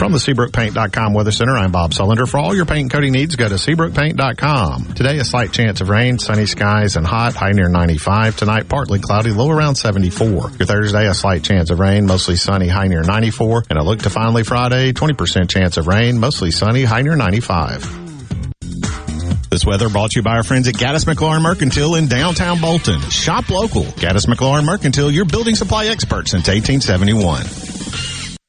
From 0.00 0.12
the 0.12 0.18
SeabrookPaint.com 0.18 1.12
Weather 1.12 1.30
Center, 1.30 1.52
I'm 1.52 1.72
Bob 1.72 1.90
Sullender. 1.90 2.26
For 2.26 2.38
all 2.38 2.56
your 2.56 2.64
paint 2.64 2.80
and 2.80 2.90
coating 2.90 3.12
needs, 3.12 3.36
go 3.36 3.46
to 3.46 3.56
SeabrookPaint.com. 3.56 4.94
Today, 4.94 5.18
a 5.18 5.26
slight 5.26 5.52
chance 5.52 5.82
of 5.82 5.90
rain, 5.90 6.18
sunny 6.18 6.46
skies, 6.46 6.96
and 6.96 7.06
hot, 7.06 7.34
high 7.34 7.50
near 7.50 7.68
95. 7.68 8.34
Tonight, 8.34 8.66
partly 8.66 8.98
cloudy, 8.98 9.30
low 9.30 9.50
around 9.50 9.74
74. 9.74 10.52
Your 10.58 10.64
Thursday, 10.64 11.06
a 11.06 11.12
slight 11.12 11.44
chance 11.44 11.68
of 11.68 11.80
rain, 11.80 12.06
mostly 12.06 12.36
sunny, 12.36 12.66
high 12.66 12.86
near 12.86 13.02
94. 13.02 13.64
And 13.68 13.78
a 13.78 13.84
look 13.84 13.98
to 13.98 14.08
finally 14.08 14.42
Friday, 14.42 14.94
20% 14.94 15.50
chance 15.50 15.76
of 15.76 15.86
rain, 15.86 16.18
mostly 16.18 16.50
sunny, 16.50 16.84
high 16.84 17.02
near 17.02 17.16
95. 17.16 19.50
This 19.50 19.66
weather 19.66 19.90
brought 19.90 20.12
to 20.12 20.20
you 20.20 20.22
by 20.22 20.36
our 20.36 20.44
friends 20.44 20.66
at 20.66 20.76
Gaddis 20.76 21.04
McLaurin 21.04 21.42
Mercantile 21.42 21.96
in 21.96 22.06
downtown 22.06 22.58
Bolton. 22.58 23.02
Shop 23.10 23.50
local. 23.50 23.82
Gaddis 23.82 24.24
McLaurin 24.24 24.64
Mercantile, 24.64 25.10
your 25.10 25.26
building 25.26 25.56
supply 25.56 25.88
expert 25.88 26.26
since 26.26 26.48
1871. 26.48 27.69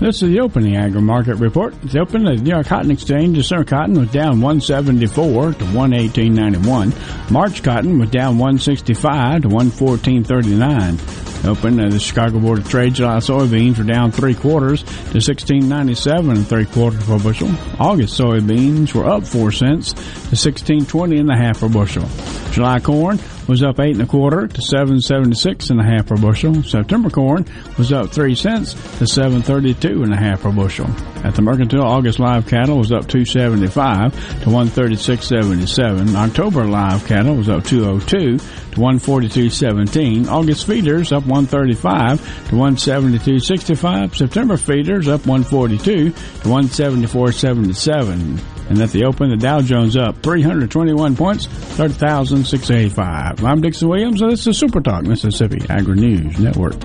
This 0.00 0.22
is 0.22 0.30
the 0.30 0.40
opening 0.40 0.76
agri 0.76 1.02
market 1.02 1.34
report. 1.34 1.78
The 1.82 2.00
open 2.00 2.26
of 2.26 2.38
the 2.38 2.42
New 2.42 2.52
York 2.52 2.66
Cotton 2.66 2.90
Exchange, 2.90 3.36
December 3.36 3.64
cotton 3.64 3.98
was 4.00 4.10
down 4.10 4.40
174 4.40 5.52
to 5.52 5.64
118.91. 5.66 7.30
March 7.30 7.62
cotton 7.62 7.98
was 7.98 8.08
down 8.08 8.38
165 8.38 9.42
to 9.42 9.48
114.39. 9.48 11.46
Open 11.46 11.80
of 11.80 11.92
the 11.92 11.98
Chicago 11.98 12.38
Board 12.38 12.60
of 12.60 12.68
Trade, 12.70 12.94
July 12.94 13.18
soybeans 13.18 13.76
were 13.76 13.84
down 13.84 14.10
three 14.10 14.34
quarters 14.34 14.82
to 14.84 15.18
16.97 15.18 16.30
and 16.30 16.46
three 16.46 16.64
quarters 16.64 17.04
per 17.04 17.18
bushel. 17.18 17.50
August 17.78 18.18
soybeans 18.18 18.94
were 18.94 19.04
up 19.04 19.26
four 19.26 19.52
cents 19.52 19.92
to 19.92 20.34
16.20 20.34 21.20
and 21.20 21.30
a 21.30 21.36
half 21.36 21.60
per 21.60 21.68
bushel. 21.68 22.08
July 22.52 22.80
corn 22.80 23.18
was 23.50 23.64
up 23.64 23.80
eight 23.80 23.96
and 23.96 24.02
a 24.02 24.06
quarter 24.06 24.46
to 24.46 24.62
seven 24.62 25.00
seventy 25.00 25.34
six 25.34 25.70
and 25.70 25.80
a 25.80 25.82
half 25.82 26.06
per 26.06 26.16
bushel. 26.16 26.62
September 26.62 27.10
corn 27.10 27.44
was 27.76 27.92
up 27.92 28.08
three 28.10 28.36
cents 28.36 28.74
to 28.98 29.06
seven 29.08 29.42
thirty 29.42 29.74
two 29.74 30.04
and 30.04 30.14
a 30.14 30.16
half 30.16 30.42
per 30.42 30.52
bushel. 30.52 30.86
At 31.24 31.34
the 31.34 31.42
mercantile, 31.42 31.82
August 31.82 32.20
live 32.20 32.46
cattle 32.46 32.78
was 32.78 32.92
up 32.92 33.08
two 33.08 33.24
seventy 33.24 33.66
five 33.66 34.12
to 34.44 34.50
one 34.50 34.68
thirty 34.68 34.94
six 34.94 35.26
seventy 35.26 35.66
seven. 35.66 36.14
October 36.14 36.64
live 36.64 37.04
cattle 37.08 37.34
was 37.34 37.48
up 37.48 37.64
two 37.64 37.84
oh 37.86 37.98
two 37.98 38.38
to 38.38 38.80
one 38.80 39.00
forty 39.00 39.28
two 39.28 39.50
seventeen. 39.50 40.28
August 40.28 40.64
feeders 40.64 41.10
up 41.10 41.26
one 41.26 41.46
thirty 41.46 41.74
five 41.74 42.20
to 42.50 42.56
one 42.56 42.76
seventy 42.76 43.18
two 43.18 43.40
sixty 43.40 43.74
five. 43.74 44.16
September 44.16 44.56
feeders 44.56 45.08
up 45.08 45.26
one 45.26 45.42
forty 45.42 45.76
two 45.76 46.10
to 46.42 46.48
one 46.48 46.68
seventy 46.68 47.08
four 47.08 47.32
seventy 47.32 47.72
seven. 47.72 48.38
And 48.70 48.80
at 48.80 48.90
the 48.90 49.04
open, 49.04 49.30
the 49.30 49.36
Dow 49.36 49.60
Jones 49.62 49.96
up 49.96 50.22
321 50.22 51.16
points, 51.16 51.46
30,685. 51.46 53.44
I'm 53.44 53.60
Dixon 53.60 53.88
Williams, 53.88 54.22
and 54.22 54.30
this 54.30 54.46
is 54.46 54.56
Super 54.56 54.80
Talk 54.80 55.02
Mississippi 55.02 55.58
Agri 55.68 55.96
News 55.96 56.38
Network. 56.38 56.76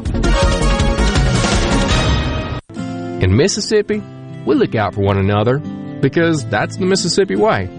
In 3.22 3.38
Mississippi, 3.38 4.02
we 4.48 4.56
look 4.56 4.74
out 4.74 4.96
for 4.96 5.02
one 5.02 5.20
another 5.20 5.60
because 5.60 6.44
that's 6.48 6.78
the 6.78 6.88
Mississippi 6.88 7.36
way. 7.36 7.70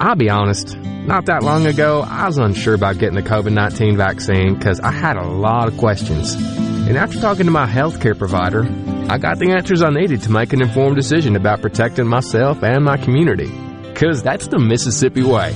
I'll 0.00 0.16
be 0.16 0.28
honest, 0.28 0.76
not 0.76 1.26
that 1.26 1.44
long 1.44 1.64
ago, 1.66 2.02
I 2.02 2.26
was 2.26 2.38
unsure 2.38 2.74
about 2.74 2.98
getting 2.98 3.14
the 3.14 3.22
COVID 3.22 3.52
19 3.52 3.96
vaccine 3.96 4.56
because 4.56 4.80
I 4.80 4.90
had 4.90 5.16
a 5.16 5.28
lot 5.28 5.68
of 5.68 5.76
questions. 5.78 6.34
And 6.34 6.96
after 6.96 7.20
talking 7.20 7.44
to 7.44 7.52
my 7.52 7.66
healthcare 7.66 8.18
provider, 8.18 8.64
I 9.12 9.18
got 9.18 9.38
the 9.38 9.50
answers 9.50 9.82
I 9.82 9.90
needed 9.90 10.22
to 10.22 10.32
make 10.32 10.54
an 10.54 10.62
informed 10.62 10.96
decision 10.96 11.36
about 11.36 11.60
protecting 11.60 12.06
myself 12.06 12.62
and 12.62 12.82
my 12.82 12.96
community. 12.96 13.52
Because 13.82 14.22
that's 14.22 14.46
the 14.46 14.58
Mississippi 14.58 15.22
way. 15.22 15.54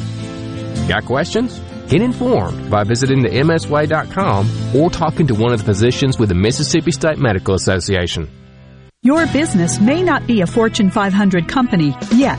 Got 0.88 1.06
questions? 1.06 1.58
Get 1.88 2.02
informed 2.02 2.70
by 2.70 2.84
visiting 2.84 3.22
the 3.22 3.30
msway.com 3.30 4.76
or 4.76 4.90
talking 4.90 5.26
to 5.28 5.34
one 5.34 5.54
of 5.54 5.60
the 5.60 5.64
physicians 5.64 6.18
with 6.18 6.28
the 6.28 6.34
Mississippi 6.34 6.90
State 6.90 7.16
Medical 7.16 7.54
Association. 7.54 8.28
Your 9.00 9.26
business 9.28 9.80
may 9.80 10.02
not 10.02 10.26
be 10.26 10.42
a 10.42 10.46
Fortune 10.46 10.90
500 10.90 11.48
company 11.48 11.96
yet. 12.12 12.38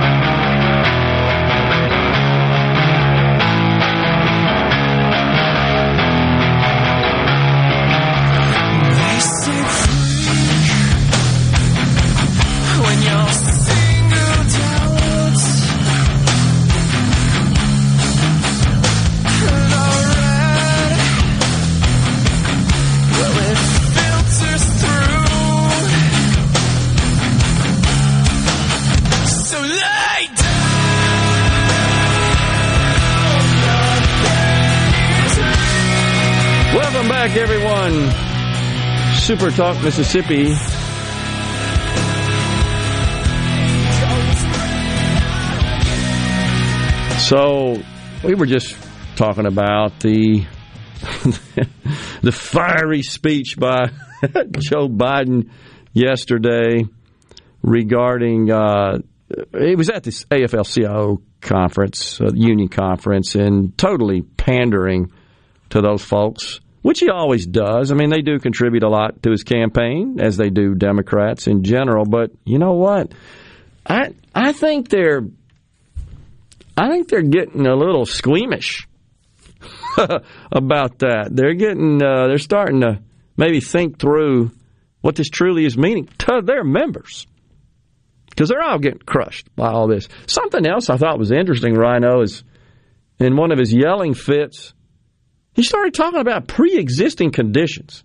Super 39.21 39.51
Talk 39.51 39.83
Mississippi. 39.83 40.55
So 47.19 47.81
we 48.23 48.33
were 48.33 48.47
just 48.47 48.75
talking 49.15 49.45
about 49.45 49.99
the 49.99 50.45
the 52.23 52.31
fiery 52.31 53.03
speech 53.03 53.57
by 53.59 53.91
Joe 54.57 54.89
Biden 54.89 55.51
yesterday 55.93 56.83
regarding 57.61 58.51
uh, 58.51 58.97
it 59.53 59.77
was 59.77 59.91
at 59.91 60.01
this 60.03 60.25
AFL-CIO 60.25 61.21
conference, 61.41 62.19
uh, 62.19 62.31
union 62.33 62.69
conference, 62.69 63.35
and 63.35 63.77
totally 63.77 64.23
pandering 64.23 65.11
to 65.69 65.79
those 65.79 66.03
folks, 66.03 66.59
which 66.81 66.99
he 66.99 67.09
always 67.09 67.45
does. 67.45 67.91
I 67.91 67.95
mean, 67.95 68.09
they 68.09 68.21
do 68.21 68.39
contribute 68.39 68.83
a 68.83 68.89
lot 68.89 69.21
to 69.23 69.31
his 69.31 69.43
campaign, 69.43 70.19
as 70.19 70.37
they 70.37 70.49
do 70.49 70.75
Democrats 70.75 71.47
in 71.47 71.63
general. 71.63 72.05
But 72.05 72.31
you 72.45 72.59
know 72.59 72.73
what? 72.73 73.11
I 73.85 74.13
I 74.33 74.53
think 74.53 74.89
they're 74.89 75.21
I 76.77 76.89
think 76.89 77.09
they're 77.09 77.21
getting 77.21 77.67
a 77.67 77.75
little 77.75 78.05
squeamish 78.05 78.87
about 80.51 80.99
that. 80.99 81.29
They're 81.31 81.53
getting 81.53 82.01
uh, 82.01 82.27
they're 82.27 82.37
starting 82.37 82.81
to 82.81 82.99
maybe 83.37 83.59
think 83.59 83.99
through 83.99 84.51
what 85.01 85.15
this 85.15 85.29
truly 85.29 85.65
is 85.65 85.77
meaning 85.77 86.07
to 86.19 86.41
their 86.43 86.63
members 86.63 87.27
because 88.29 88.49
they're 88.49 88.61
all 88.61 88.79
getting 88.79 88.99
crushed 88.99 89.53
by 89.55 89.69
all 89.71 89.87
this. 89.87 90.07
Something 90.27 90.65
else 90.65 90.89
I 90.89 90.97
thought 90.97 91.19
was 91.19 91.31
interesting, 91.31 91.73
Rhino, 91.73 92.21
is 92.21 92.43
in 93.19 93.35
one 93.35 93.51
of 93.51 93.59
his 93.59 93.73
yelling 93.73 94.13
fits, 94.13 94.73
he 95.53 95.63
started 95.63 95.93
talking 95.93 96.19
about 96.19 96.47
pre 96.47 96.77
existing 96.77 97.31
conditions. 97.31 98.03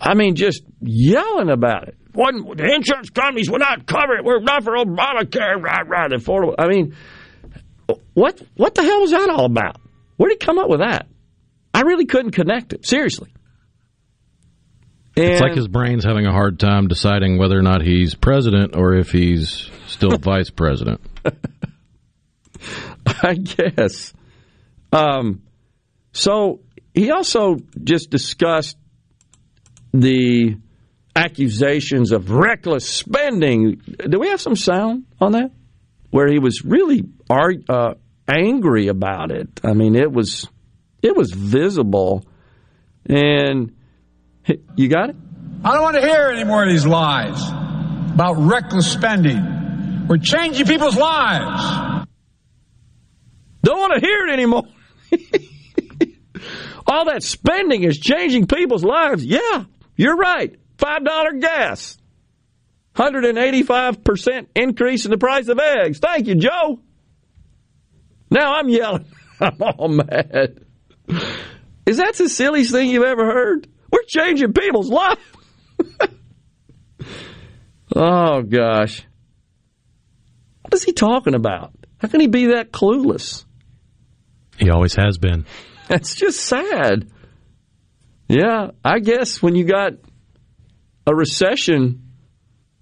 I 0.00 0.14
mean, 0.14 0.34
just 0.34 0.62
yelling 0.80 1.50
about 1.50 1.88
it. 1.88 1.96
One, 2.12 2.56
the 2.56 2.74
insurance 2.74 3.10
companies 3.10 3.50
will 3.50 3.58
not 3.58 3.86
cover 3.86 4.16
it. 4.16 4.24
We're 4.24 4.40
not 4.40 4.64
for 4.64 4.72
Obamacare, 4.72 5.62
right, 5.62 5.86
right, 5.86 6.10
affordable. 6.10 6.54
I 6.58 6.66
mean, 6.66 6.96
what 8.14 8.40
what 8.56 8.74
the 8.74 8.82
hell 8.82 9.00
was 9.00 9.10
that 9.10 9.28
all 9.28 9.44
about? 9.44 9.76
Where 10.16 10.28
did 10.28 10.40
he 10.40 10.46
come 10.46 10.58
up 10.58 10.68
with 10.68 10.80
that? 10.80 11.06
I 11.72 11.82
really 11.82 12.06
couldn't 12.06 12.32
connect 12.32 12.72
it. 12.72 12.86
Seriously. 12.86 13.32
And 15.16 15.32
it's 15.32 15.40
like 15.40 15.56
his 15.56 15.68
brain's 15.68 16.04
having 16.04 16.26
a 16.26 16.32
hard 16.32 16.58
time 16.58 16.88
deciding 16.88 17.36
whether 17.38 17.58
or 17.58 17.62
not 17.62 17.82
he's 17.82 18.14
president 18.14 18.76
or 18.76 18.94
if 18.94 19.10
he's 19.10 19.70
still 19.86 20.16
vice 20.18 20.50
president. 20.50 21.00
I 23.06 23.34
guess. 23.34 24.12
Um, 24.92 25.42
so 26.12 26.60
he 26.94 27.10
also 27.10 27.56
just 27.82 28.10
discussed 28.10 28.76
the 29.92 30.56
accusations 31.14 32.12
of 32.12 32.30
reckless 32.30 32.88
spending. 32.88 33.80
Do 34.08 34.18
we 34.18 34.28
have 34.28 34.40
some 34.40 34.56
sound 34.56 35.06
on 35.20 35.32
that? 35.32 35.50
Where 36.10 36.28
he 36.28 36.38
was 36.38 36.64
really 36.64 37.04
uh, 37.28 37.94
angry 38.26 38.88
about 38.88 39.30
it. 39.30 39.60
I 39.62 39.74
mean, 39.74 39.94
it 39.94 40.10
was 40.10 40.48
it 41.02 41.16
was 41.16 41.32
visible, 41.32 42.24
and 43.06 43.74
you 44.76 44.88
got 44.88 45.10
it. 45.10 45.16
I 45.64 45.74
don't 45.74 45.82
want 45.82 45.96
to 45.96 46.02
hear 46.02 46.30
any 46.30 46.44
more 46.44 46.62
of 46.62 46.70
these 46.70 46.86
lies 46.86 47.40
about 48.12 48.34
reckless 48.38 48.90
spending. 48.90 50.06
We're 50.08 50.18
changing 50.18 50.66
people's 50.66 50.96
lives. 50.96 52.06
Don't 53.62 53.78
want 53.78 53.92
to 53.94 54.00
hear 54.00 54.26
it 54.26 54.32
anymore. 54.32 54.64
All 56.86 57.06
that 57.06 57.22
spending 57.22 57.82
is 57.84 57.98
changing 57.98 58.46
people's 58.46 58.84
lives. 58.84 59.24
Yeah, 59.24 59.64
you're 59.96 60.16
right. 60.16 60.56
$5 60.78 61.40
gas. 61.40 61.98
185% 62.96 64.46
increase 64.54 65.04
in 65.04 65.10
the 65.10 65.18
price 65.18 65.48
of 65.48 65.58
eggs. 65.58 65.98
Thank 65.98 66.26
you, 66.26 66.34
Joe. 66.34 66.80
Now 68.30 68.54
I'm 68.54 68.68
yelling. 68.68 69.06
I'm 69.40 69.60
all 69.60 69.88
mad. 69.88 70.64
Is 71.86 71.96
that 71.96 72.14
the 72.16 72.28
silliest 72.28 72.72
thing 72.72 72.90
you've 72.90 73.04
ever 73.04 73.24
heard? 73.24 73.68
We're 73.92 74.02
changing 74.06 74.52
people's 74.52 74.90
lives. 74.90 75.20
oh, 77.96 78.42
gosh. 78.42 79.02
What 80.62 80.74
is 80.74 80.84
he 80.84 80.92
talking 80.92 81.34
about? 81.34 81.72
How 81.98 82.08
can 82.08 82.20
he 82.20 82.28
be 82.28 82.46
that 82.46 82.70
clueless? 82.70 83.44
He 84.58 84.70
always 84.70 84.94
has 84.94 85.18
been. 85.18 85.46
That's 85.90 86.14
just 86.14 86.38
sad. 86.38 87.10
Yeah, 88.28 88.68
I 88.84 89.00
guess 89.00 89.42
when 89.42 89.56
you 89.56 89.64
got 89.64 89.94
a 91.04 91.12
recession 91.12 92.12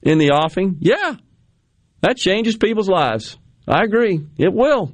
in 0.03 0.19
the 0.19 0.33
offing, 0.33 0.77
yeah, 0.81 1.15
that 2.03 2.19
changes 2.19 2.59
people's 2.59 2.91
lives. 2.91 3.39
I 3.67 3.83
agree. 3.83 4.27
It 4.37 4.53
will. 4.53 4.93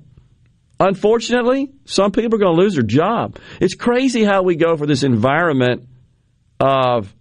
Unfortunately, 0.79 1.73
some 1.87 2.12
people 2.12 2.37
are 2.37 2.39
going 2.39 2.57
to 2.57 2.62
lose 2.62 2.75
their 2.75 2.85
job. 2.85 3.37
It's 3.61 3.75
crazy 3.75 4.23
how 4.23 4.45
we 4.45 4.55
go 4.55 4.77
for 4.77 4.87
this 4.87 5.03
environment 5.03 5.89
of 6.61 7.12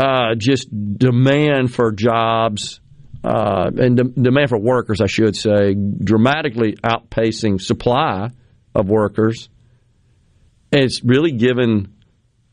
uh, 0.00 0.34
just 0.36 0.68
demand 0.98 1.72
for 1.72 1.92
jobs 1.92 2.80
uh, 3.22 3.70
and 3.78 3.96
de- 3.96 4.20
demand 4.20 4.48
for 4.48 4.58
workers, 4.58 5.00
I 5.00 5.06
should 5.06 5.36
say, 5.36 5.74
dramatically 5.74 6.72
outpacing 6.82 7.60
supply 7.60 8.30
of 8.74 8.88
workers. 8.88 9.48
It's 10.72 11.04
really 11.04 11.32
given 11.32 11.94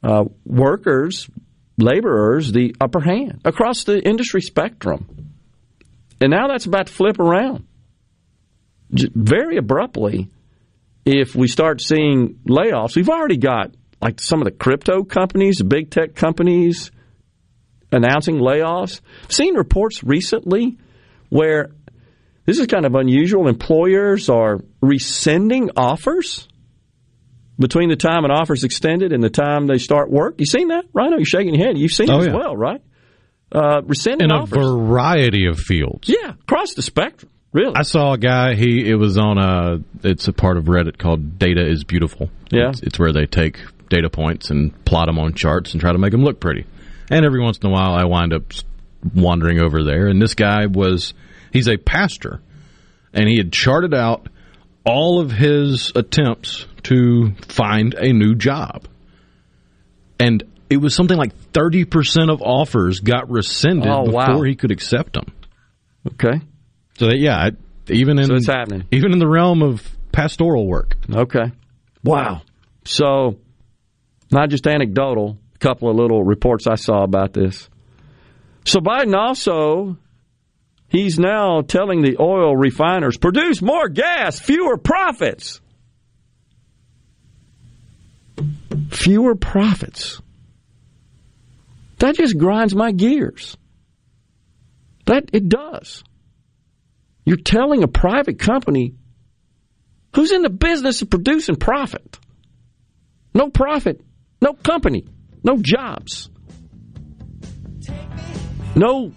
uh, 0.03 0.25
workers, 0.45 1.29
laborers, 1.77 2.51
the 2.51 2.75
upper 2.81 2.99
hand 2.99 3.41
across 3.45 3.85
the 3.85 3.99
industry 4.05 4.41
spectrum. 4.41 5.33
And 6.21 6.31
now 6.31 6.47
that's 6.49 6.65
about 6.65 6.87
to 6.87 6.93
flip 6.93 7.17
around 7.17 7.65
very 8.91 9.57
abruptly. 9.57 10.29
If 11.05 11.33
we 11.33 11.47
start 11.47 11.81
seeing 11.81 12.39
layoffs, 12.47 12.95
we've 12.95 13.09
already 13.09 13.37
got 13.37 13.73
like 14.01 14.19
some 14.19 14.41
of 14.41 14.45
the 14.45 14.51
crypto 14.51 15.03
companies, 15.03 15.57
the 15.57 15.63
big 15.63 15.89
tech 15.89 16.13
companies 16.13 16.91
announcing 17.91 18.35
layoffs. 18.35 18.99
Seen 19.29 19.55
reports 19.55 20.03
recently 20.03 20.77
where 21.29 21.69
this 22.45 22.59
is 22.59 22.67
kind 22.67 22.85
of 22.85 22.95
unusual. 22.95 23.47
Employers 23.47 24.29
are 24.29 24.59
rescinding 24.81 25.71
offers 25.77 26.48
between 27.59 27.89
the 27.89 27.95
time 27.95 28.25
an 28.25 28.31
offer 28.31 28.53
is 28.53 28.63
extended 28.63 29.11
and 29.13 29.21
the 29.23 29.29
time 29.29 29.67
they 29.67 29.77
start 29.77 30.09
work. 30.09 30.35
You 30.39 30.45
seen 30.45 30.69
that? 30.69 30.85
Rhino, 30.93 31.17
you're 31.17 31.25
shaking 31.25 31.53
your 31.53 31.65
head. 31.67 31.77
You've 31.77 31.91
seen 31.91 32.09
Oh, 32.09 32.17
it 32.17 32.21
as 32.21 32.27
yeah. 32.27 32.35
well, 32.35 32.55
right? 32.57 32.81
Uh, 33.51 33.81
rescinding 33.83 34.29
In 34.29 34.31
a 34.31 34.41
offers. 34.43 34.57
variety 34.57 35.47
of 35.47 35.59
fields. 35.59 36.07
yeah, 36.09 36.31
across 36.41 36.73
the 36.75 36.81
spectrum. 36.81 37.31
Really? 37.51 37.73
I 37.75 37.81
saw 37.81 38.13
a 38.13 38.17
guy. 38.17 38.53
He 38.53 38.87
it 38.87 38.93
was 38.95 39.17
on 39.17 39.39
a. 39.39 39.79
It's 40.07 40.27
a 40.27 40.33
part 40.33 40.57
of 40.57 40.65
Reddit 40.65 40.99
called 40.99 41.39
"Data 41.39 41.65
is 41.67 41.83
Beautiful." 41.83 42.29
Yeah. 42.51 42.69
it's, 42.69 42.81
it's 42.81 42.99
where 42.99 43.11
they 43.11 43.25
take 43.25 43.57
data 43.89 44.07
points 44.07 44.51
and 44.51 44.85
plot 44.85 45.07
them 45.07 45.17
on 45.17 45.33
charts 45.33 45.71
and 45.73 45.81
try 45.81 45.91
to 45.91 45.97
make 45.97 46.11
them 46.11 46.23
look 46.23 46.39
pretty. 46.39 46.67
And 47.09 47.25
every 47.25 47.41
once 47.41 47.57
in 47.57 47.67
a 47.67 47.71
while, 47.73 47.93
I 47.95 48.05
wind 48.05 48.33
up 48.33 48.43
wandering 49.15 49.59
over 49.59 49.83
there. 49.83 50.05
And 50.07 50.21
this 50.21 50.35
guy 50.35 50.67
was 50.67 51.15
he's 51.51 51.67
a 51.67 51.77
pastor, 51.77 52.39
and 53.15 53.27
he 53.27 53.37
had 53.37 53.51
charted 53.51 53.95
out 53.95 54.27
all 54.85 55.19
of 55.19 55.31
his 55.31 55.91
attempts 55.95 56.67
to 56.83 57.33
find 57.47 57.93
a 57.93 58.11
new 58.13 58.35
job, 58.35 58.87
and 60.19 60.43
it 60.69 60.77
was 60.77 60.93
something 60.95 61.17
like 61.17 61.35
thirty 61.53 61.85
percent 61.85 62.29
of 62.29 62.41
offers 62.41 62.99
got 62.99 63.29
rescinded 63.29 63.87
Oh, 63.89 64.05
before 64.05 64.35
wow. 64.37 64.41
he 64.43 64.55
could 64.55 64.71
accept 64.71 65.13
them. 65.13 65.31
Okay. 66.13 66.41
So 66.97 67.07
that, 67.07 67.17
yeah, 67.17 67.49
even 67.87 68.19
in 68.19 68.25
So 68.25 68.35
it's 68.35 68.47
happening. 68.47 68.85
even 68.91 69.13
in 69.13 69.19
the 69.19 69.27
realm 69.27 69.61
of 69.61 69.87
pastoral 70.11 70.67
work. 70.67 70.95
Okay. 71.13 71.51
Wow. 72.03 72.41
So, 72.85 73.37
not 74.31 74.49
just 74.49 74.65
anecdotal, 74.67 75.37
a 75.55 75.57
couple 75.59 75.89
of 75.89 75.95
little 75.95 76.23
reports 76.23 76.65
I 76.67 76.75
saw 76.75 77.03
about 77.03 77.33
this. 77.33 77.69
So, 78.65 78.79
Biden 78.79 79.15
also, 79.15 79.97
he's 80.87 81.19
now 81.19 81.61
telling 81.61 82.01
the 82.01 82.17
oil 82.19 82.55
refiners 82.55 83.17
produce 83.17 83.61
more 83.61 83.89
gas, 83.89 84.39
fewer 84.39 84.77
profits. 84.77 85.61
Fewer 88.89 89.35
profits. 89.35 90.21
That 91.99 92.15
just 92.15 92.37
grinds 92.37 92.75
my 92.75 92.91
gears. 92.91 93.57
That 95.05 95.29
it 95.33 95.49
does. 95.49 96.03
You're 97.25 97.37
telling 97.37 97.83
a 97.83 97.87
private 97.87 98.39
company 98.39 98.95
who's 100.15 100.31
in 100.31 100.41
the 100.41 100.49
business 100.49 101.01
of 101.01 101.09
producing 101.09 101.55
profit. 101.55 102.17
No 103.33 103.49
profit, 103.49 104.01
no 104.41 104.53
company, 104.53 105.05
no 105.43 105.57
jobs, 105.57 106.29
no 108.75 109.11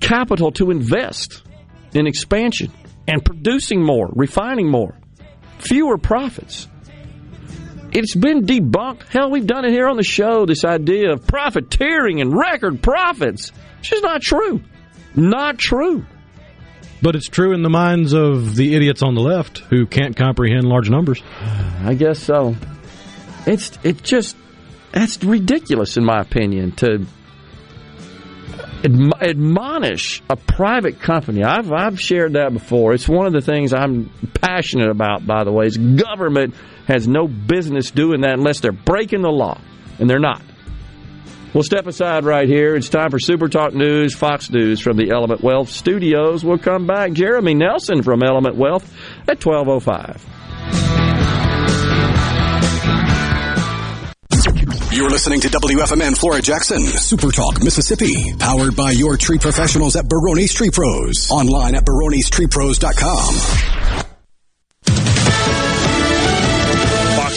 capital 0.00 0.52
to 0.52 0.70
invest 0.70 1.42
in 1.92 2.06
expansion 2.06 2.72
and 3.06 3.24
producing 3.24 3.82
more, 3.82 4.08
refining 4.12 4.70
more, 4.70 4.96
fewer 5.58 5.98
profits. 5.98 6.68
It's 7.92 8.14
been 8.14 8.46
debunked. 8.46 9.08
Hell, 9.08 9.30
we've 9.30 9.46
done 9.46 9.66
it 9.66 9.70
here 9.70 9.86
on 9.86 9.96
the 9.96 10.02
show 10.02 10.46
this 10.46 10.64
idea 10.64 11.12
of 11.12 11.26
profiteering 11.26 12.20
and 12.22 12.34
record 12.34 12.82
profits. 12.82 13.52
It's 13.80 13.90
just 13.90 14.02
not 14.02 14.22
true. 14.22 14.62
Not 15.14 15.58
true. 15.58 16.06
But 17.02 17.16
it's 17.16 17.28
true 17.28 17.52
in 17.52 17.62
the 17.62 17.68
minds 17.68 18.14
of 18.14 18.56
the 18.56 18.74
idiots 18.74 19.02
on 19.02 19.14
the 19.14 19.20
left 19.20 19.58
who 19.58 19.86
can't 19.86 20.16
comprehend 20.16 20.64
large 20.64 20.88
numbers. 20.88 21.22
I 21.84 21.94
guess 21.94 22.18
so. 22.18 22.56
It's 23.46 23.78
it 23.82 24.02
just 24.02 24.36
that's 24.92 25.22
ridiculous 25.22 25.96
in 25.96 26.04
my 26.04 26.20
opinion 26.20 26.72
to 26.76 27.06
adm- 28.82 29.20
admonish 29.20 30.22
a 30.30 30.36
private 30.36 31.00
company. 31.00 31.42
I've 31.42 31.72
I've 31.72 32.00
shared 32.00 32.34
that 32.34 32.52
before. 32.52 32.94
It's 32.94 33.08
one 33.08 33.26
of 33.26 33.32
the 33.32 33.40
things 33.40 33.74
I'm 33.74 34.10
passionate 34.40 34.90
about. 34.90 35.26
By 35.26 35.44
the 35.44 35.52
way, 35.52 35.66
is 35.66 35.76
government 35.76 36.54
has 36.86 37.08
no 37.08 37.26
business 37.26 37.90
doing 37.90 38.22
that 38.22 38.34
unless 38.34 38.60
they're 38.60 38.72
breaking 38.72 39.22
the 39.22 39.30
law, 39.30 39.60
and 39.98 40.08
they're 40.08 40.18
not. 40.18 40.42
We'll 41.54 41.62
step 41.62 41.86
aside 41.86 42.24
right 42.24 42.48
here. 42.48 42.76
It's 42.76 42.88
time 42.88 43.10
for 43.10 43.18
Super 43.18 43.48
Talk 43.48 43.74
News, 43.74 44.14
Fox 44.14 44.50
News 44.50 44.80
from 44.80 44.96
the 44.96 45.10
Element 45.10 45.42
Wealth 45.42 45.68
Studios. 45.68 46.44
We'll 46.44 46.58
come 46.58 46.86
back. 46.86 47.12
Jeremy 47.12 47.52
Nelson 47.52 48.02
from 48.02 48.22
Element 48.22 48.56
Wealth 48.56 48.90
at 49.28 49.44
1205. 49.44 50.28
You're 54.92 55.10
listening 55.10 55.40
to 55.40 55.48
WFMN 55.48 56.18
Flora 56.18 56.42
Jackson, 56.42 56.80
Super 56.80 57.30
Talk, 57.30 57.62
Mississippi. 57.62 58.34
Powered 58.38 58.76
by 58.76 58.92
your 58.92 59.16
tree 59.16 59.38
professionals 59.38 59.96
at 59.96 60.08
Baroni's 60.08 60.52
Tree 60.52 60.70
Pros. 60.70 61.30
Online 61.30 61.74
at 61.74 61.84
baronestreepros.com. 61.84 64.01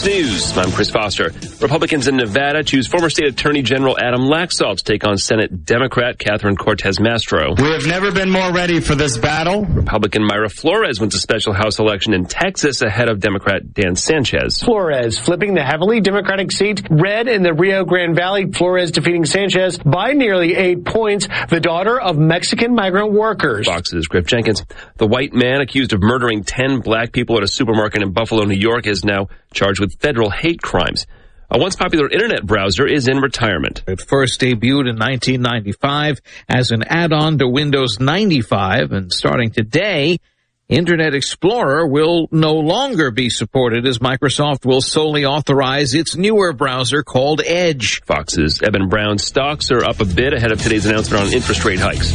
News. 0.06 0.56
I'm 0.56 0.72
Chris 0.72 0.92
Foster. 0.92 1.32
Republicans 1.60 2.08
in 2.08 2.16
Nevada 2.16 2.64
choose 2.64 2.86
former 2.86 3.10
state 3.10 3.26
attorney 3.28 3.64
general 3.64 3.98
Adam 4.00 4.22
Laxalt 4.22 4.78
to 4.78 4.84
take 4.84 5.04
on 5.04 5.18
Senate 5.18 5.66
Democrat 5.66 6.20
Catherine 6.20 6.56
Cortez 6.56 7.00
Masto. 7.00 7.60
We 7.60 7.72
have 7.72 7.88
never 7.88 8.12
been 8.12 8.30
more 8.30 8.54
ready 8.54 8.82
for 8.82 8.94
this 8.94 9.18
battle. 9.18 9.66
Republican 9.66 10.22
Mayra 10.22 10.52
Flores 10.52 11.00
wins 11.00 11.16
a 11.16 11.20
special 11.20 11.54
House 11.54 11.80
election 11.80 12.14
in 12.14 12.26
Texas 12.26 12.84
ahead 12.84 13.10
of 13.10 13.20
Democrat 13.20 13.74
Dan 13.74 13.96
Sanchez. 13.96 14.62
Flores 14.62 15.18
flipping 15.18 15.56
the 15.56 15.64
heavily 15.64 16.02
Democratic 16.02 16.52
seat 16.52 16.84
red 16.92 17.28
in 17.28 17.42
the 17.42 17.56
Rio 17.56 17.84
Grande 17.84 18.16
Valley. 18.16 18.52
Flores 18.52 18.92
defeating 18.92 19.26
Sanchez 19.26 19.80
by 19.80 20.12
nearly 20.12 20.56
eight 20.56 20.86
points, 20.86 21.28
the 21.50 21.60
daughter 21.60 22.00
of 22.00 22.16
Mexican 22.16 22.76
migrant 22.76 23.12
workers. 23.12 23.66
Fox's 23.66 24.06
Griff 24.06 24.28
Jenkins. 24.28 24.64
The 24.98 25.08
white 25.08 25.34
man 25.34 25.62
accused 25.62 25.94
of 25.94 26.02
murdering 26.02 26.44
10 26.44 26.82
black 26.82 27.12
people 27.12 27.38
at 27.38 27.44
a 27.44 27.48
supermarket 27.48 28.04
in 28.04 28.12
Buffalo, 28.12 28.44
New 28.44 28.54
York 28.54 28.86
is 28.86 29.04
now 29.04 29.30
charged 29.56 29.80
with 29.80 29.95
federal 30.00 30.30
hate 30.30 30.62
crimes. 30.62 31.06
A 31.50 31.60
once 31.60 31.76
popular 31.76 32.10
internet 32.10 32.46
browser 32.46 32.88
is 32.88 33.08
in 33.08 33.18
retirement. 33.18 33.84
It 33.88 34.02
first 34.02 34.42
debuted 34.42 34.90
in 34.90 34.98
1995 34.98 36.20
as 36.50 36.72
an 36.72 36.84
add-on 36.84 37.38
to 37.38 37.48
Windows 37.48 38.00
95 38.00 38.92
and 38.92 39.14
starting 39.14 39.52
today, 39.52 40.20
Internet 40.68 41.14
Explorer 41.14 41.86
will 41.86 42.28
no 42.32 42.54
longer 42.54 43.12
be 43.12 43.30
supported 43.30 43.86
as 43.86 44.00
Microsoft 44.00 44.66
will 44.66 44.82
solely 44.82 45.24
authorize 45.24 45.94
its 45.94 46.16
newer 46.16 46.54
browser 46.54 47.04
called 47.04 47.42
Edge. 47.46 48.02
Fox's 48.06 48.64
Eben 48.64 48.90
Brown 48.90 49.20
stocks 49.20 49.70
are 49.70 49.84
up 49.84 50.00
a 50.00 50.06
bit 50.06 50.34
ahead 50.34 50.52
of 50.52 50.60
today's 50.60 50.88
announcement 50.88 51.28
on 51.28 51.34
interest 51.34 51.64
rate 51.66 51.80
hikes. 51.80 52.12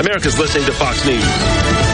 America's 0.00 0.36
listening 0.36 0.64
to 0.64 0.72
Fox 0.72 1.06
News. 1.06 1.93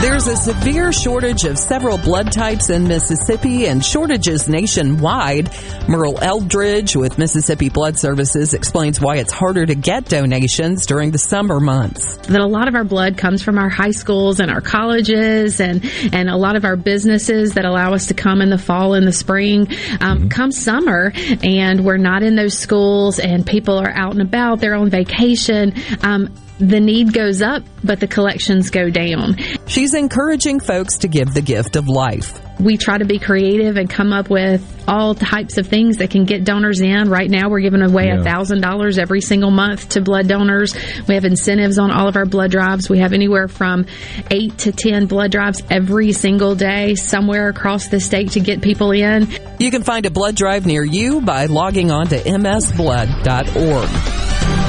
There's 0.00 0.28
a 0.28 0.36
severe 0.36 0.92
shortage 0.92 1.44
of 1.44 1.58
several 1.58 1.98
blood 1.98 2.32
types 2.32 2.70
in 2.70 2.88
Mississippi 2.88 3.66
and 3.66 3.84
shortages 3.84 4.48
nationwide. 4.48 5.50
Merle 5.88 6.18
Eldridge 6.22 6.96
with 6.96 7.18
Mississippi 7.18 7.68
Blood 7.68 7.98
Services 7.98 8.54
explains 8.54 8.98
why 8.98 9.16
it's 9.16 9.30
harder 9.30 9.66
to 9.66 9.74
get 9.74 10.06
donations 10.06 10.86
during 10.86 11.10
the 11.10 11.18
summer 11.18 11.60
months. 11.60 12.16
That 12.28 12.40
a 12.40 12.46
lot 12.46 12.66
of 12.66 12.74
our 12.74 12.84
blood 12.84 13.18
comes 13.18 13.42
from 13.42 13.58
our 13.58 13.68
high 13.68 13.90
schools 13.90 14.40
and 14.40 14.50
our 14.50 14.62
colleges 14.62 15.60
and, 15.60 15.84
and 16.14 16.30
a 16.30 16.36
lot 16.36 16.56
of 16.56 16.64
our 16.64 16.76
businesses 16.76 17.52
that 17.52 17.66
allow 17.66 17.92
us 17.92 18.06
to 18.06 18.14
come 18.14 18.40
in 18.40 18.48
the 18.48 18.56
fall 18.56 18.94
and 18.94 19.06
the 19.06 19.12
spring. 19.12 19.68
Um, 20.00 20.30
come 20.30 20.50
summer 20.50 21.12
and 21.42 21.84
we're 21.84 21.98
not 21.98 22.22
in 22.22 22.36
those 22.36 22.56
schools 22.56 23.18
and 23.18 23.46
people 23.46 23.78
are 23.78 23.90
out 23.90 24.12
and 24.12 24.22
about, 24.22 24.60
they're 24.60 24.76
on 24.76 24.88
vacation. 24.88 25.74
Um, 26.00 26.34
the 26.60 26.78
need 26.78 27.12
goes 27.14 27.40
up, 27.40 27.62
but 27.82 28.00
the 28.00 28.06
collections 28.06 28.68
go 28.70 28.90
down. 28.90 29.36
She's 29.66 29.94
encouraging 29.94 30.60
folks 30.60 30.98
to 30.98 31.08
give 31.08 31.32
the 31.32 31.40
gift 31.40 31.74
of 31.76 31.88
life. 31.88 32.38
We 32.60 32.76
try 32.76 32.98
to 32.98 33.06
be 33.06 33.18
creative 33.18 33.78
and 33.78 33.88
come 33.88 34.12
up 34.12 34.28
with 34.28 34.62
all 34.86 35.14
types 35.14 35.56
of 35.56 35.66
things 35.66 35.96
that 35.96 36.10
can 36.10 36.26
get 36.26 36.44
donors 36.44 36.82
in. 36.82 37.08
Right 37.08 37.30
now, 37.30 37.48
we're 37.48 37.60
giving 37.60 37.80
away 37.80 38.10
a 38.10 38.22
thousand 38.22 38.60
dollars 38.60 38.98
every 38.98 39.22
single 39.22 39.50
month 39.50 39.90
to 39.90 40.02
blood 40.02 40.28
donors. 40.28 40.76
We 41.08 41.14
have 41.14 41.24
incentives 41.24 41.78
on 41.78 41.90
all 41.90 42.06
of 42.06 42.16
our 42.16 42.26
blood 42.26 42.50
drives. 42.50 42.90
We 42.90 42.98
have 42.98 43.14
anywhere 43.14 43.48
from 43.48 43.86
eight 44.30 44.58
to 44.58 44.72
ten 44.72 45.06
blood 45.06 45.32
drives 45.32 45.62
every 45.70 46.12
single 46.12 46.54
day 46.54 46.96
somewhere 46.96 47.48
across 47.48 47.88
the 47.88 47.98
state 47.98 48.32
to 48.32 48.40
get 48.40 48.60
people 48.60 48.90
in. 48.90 49.28
You 49.58 49.70
can 49.70 49.82
find 49.82 50.04
a 50.04 50.10
blood 50.10 50.34
drive 50.34 50.66
near 50.66 50.84
you 50.84 51.22
by 51.22 51.46
logging 51.46 51.90
on 51.90 52.08
to 52.08 52.18
msblood.org. 52.18 53.88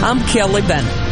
I'm 0.04 0.20
Kelly 0.28 0.62
Bennett. 0.62 1.12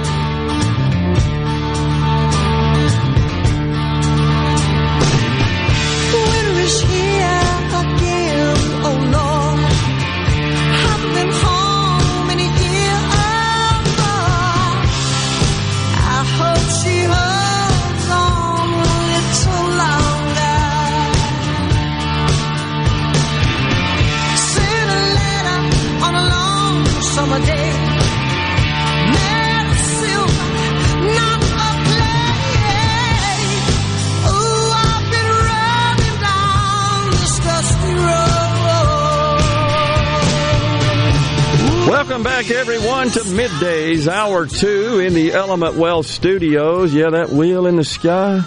1 42.85 43.09
to 43.11 43.19
middays, 43.19 44.07
hour 44.07 44.47
2 44.47 44.99
in 44.99 45.13
the 45.13 45.33
Element 45.33 45.75
Wealth 45.75 46.07
studios. 46.07 46.93
Yeah, 46.93 47.11
that 47.11 47.29
wheel 47.29 47.67
in 47.67 47.75
the 47.75 47.83
sky. 47.83 48.41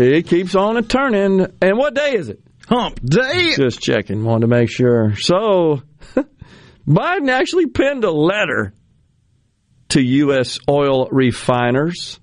It 0.00 0.26
keeps 0.28 0.54
on 0.54 0.76
a 0.76 0.82
turning. 0.82 1.46
And 1.60 1.76
what 1.76 1.94
day 1.94 2.14
is 2.14 2.30
it? 2.30 2.40
Hump 2.68 3.00
day. 3.04 3.54
Just 3.54 3.80
checking, 3.80 4.24
wanted 4.24 4.42
to 4.42 4.46
make 4.46 4.70
sure. 4.70 5.14
So, 5.16 5.82
Biden 6.88 7.28
actually 7.28 7.66
penned 7.66 8.04
a 8.04 8.10
letter 8.10 8.72
to 9.90 10.00
U.S. 10.00 10.60
oil 10.68 11.08
refiners. 11.10 12.20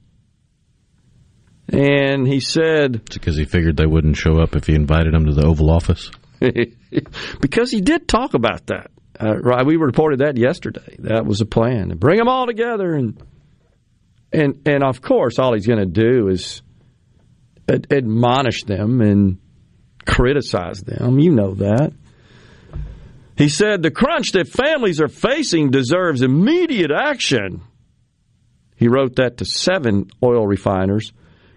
And 1.67 2.27
he 2.27 2.39
said. 2.39 3.01
It's 3.07 3.17
because 3.17 3.37
he 3.37 3.45
figured 3.45 3.77
they 3.77 3.85
wouldn't 3.85 4.17
show 4.17 4.39
up 4.39 4.55
if 4.55 4.65
he 4.67 4.73
invited 4.73 5.13
them 5.13 5.25
to 5.25 5.33
the 5.33 5.45
Oval 5.45 5.69
Office. 5.69 6.09
because 7.41 7.71
he 7.71 7.81
did 7.81 8.07
talk 8.07 8.33
about 8.33 8.67
that. 8.67 8.91
Uh, 9.19 9.37
right, 9.37 9.65
we 9.65 9.77
reported 9.77 10.19
that 10.19 10.37
yesterday. 10.37 10.97
That 10.99 11.25
was 11.25 11.41
a 11.41 11.45
plan 11.45 11.89
to 11.89 11.95
bring 11.95 12.17
them 12.17 12.27
all 12.27 12.45
together, 12.45 12.93
and 12.93 13.21
and 14.31 14.61
and 14.65 14.83
of 14.83 15.01
course, 15.01 15.39
all 15.39 15.53
he's 15.53 15.67
going 15.67 15.79
to 15.79 15.85
do 15.85 16.27
is 16.27 16.61
ad- 17.69 17.87
admonish 17.91 18.63
them 18.63 19.01
and 19.01 19.39
criticize 20.05 20.81
them. 20.81 21.19
You 21.19 21.31
know 21.31 21.53
that. 21.55 21.93
He 23.37 23.49
said 23.49 23.81
the 23.81 23.91
crunch 23.91 24.31
that 24.31 24.47
families 24.47 25.01
are 25.01 25.09
facing 25.09 25.71
deserves 25.71 26.21
immediate 26.21 26.91
action. 26.91 27.61
He 28.77 28.87
wrote 28.87 29.17
that 29.17 29.37
to 29.37 29.45
seven 29.45 30.09
oil 30.23 30.45
refiners. 30.45 31.11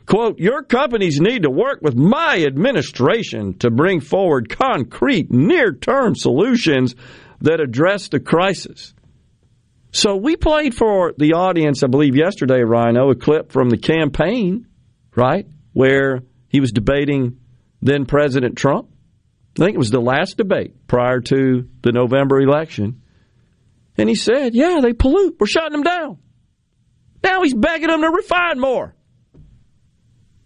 Quote, 0.08 0.38
your 0.38 0.62
companies 0.62 1.20
need 1.20 1.42
to 1.42 1.50
work 1.50 1.80
with 1.82 1.94
my 1.94 2.42
administration 2.46 3.58
to 3.58 3.70
bring 3.70 4.00
forward 4.00 4.48
concrete 4.48 5.30
near 5.30 5.74
term 5.74 6.14
solutions 6.14 6.94
that 7.42 7.60
address 7.60 8.08
the 8.08 8.18
crisis. 8.18 8.94
So 9.92 10.16
we 10.16 10.36
played 10.36 10.74
for 10.74 11.12
the 11.18 11.34
audience, 11.34 11.82
I 11.82 11.88
believe, 11.88 12.16
yesterday, 12.16 12.62
Rhino, 12.62 13.10
a 13.10 13.14
clip 13.14 13.52
from 13.52 13.68
the 13.68 13.76
campaign, 13.76 14.66
right, 15.14 15.46
where 15.74 16.22
he 16.48 16.60
was 16.60 16.72
debating 16.72 17.40
then 17.82 18.06
President 18.06 18.56
Trump. 18.56 18.88
I 19.58 19.64
think 19.64 19.74
it 19.74 19.78
was 19.78 19.90
the 19.90 20.00
last 20.00 20.38
debate 20.38 20.86
prior 20.86 21.20
to 21.20 21.68
the 21.82 21.92
November 21.92 22.40
election. 22.40 23.02
And 23.98 24.08
he 24.08 24.14
said, 24.14 24.54
yeah, 24.54 24.80
they 24.82 24.94
pollute. 24.94 25.36
We're 25.38 25.46
shutting 25.46 25.72
them 25.72 25.82
down. 25.82 26.18
Now 27.22 27.42
he's 27.42 27.54
begging 27.54 27.88
them 27.88 28.00
to 28.00 28.08
refine 28.08 28.58
more. 28.58 28.94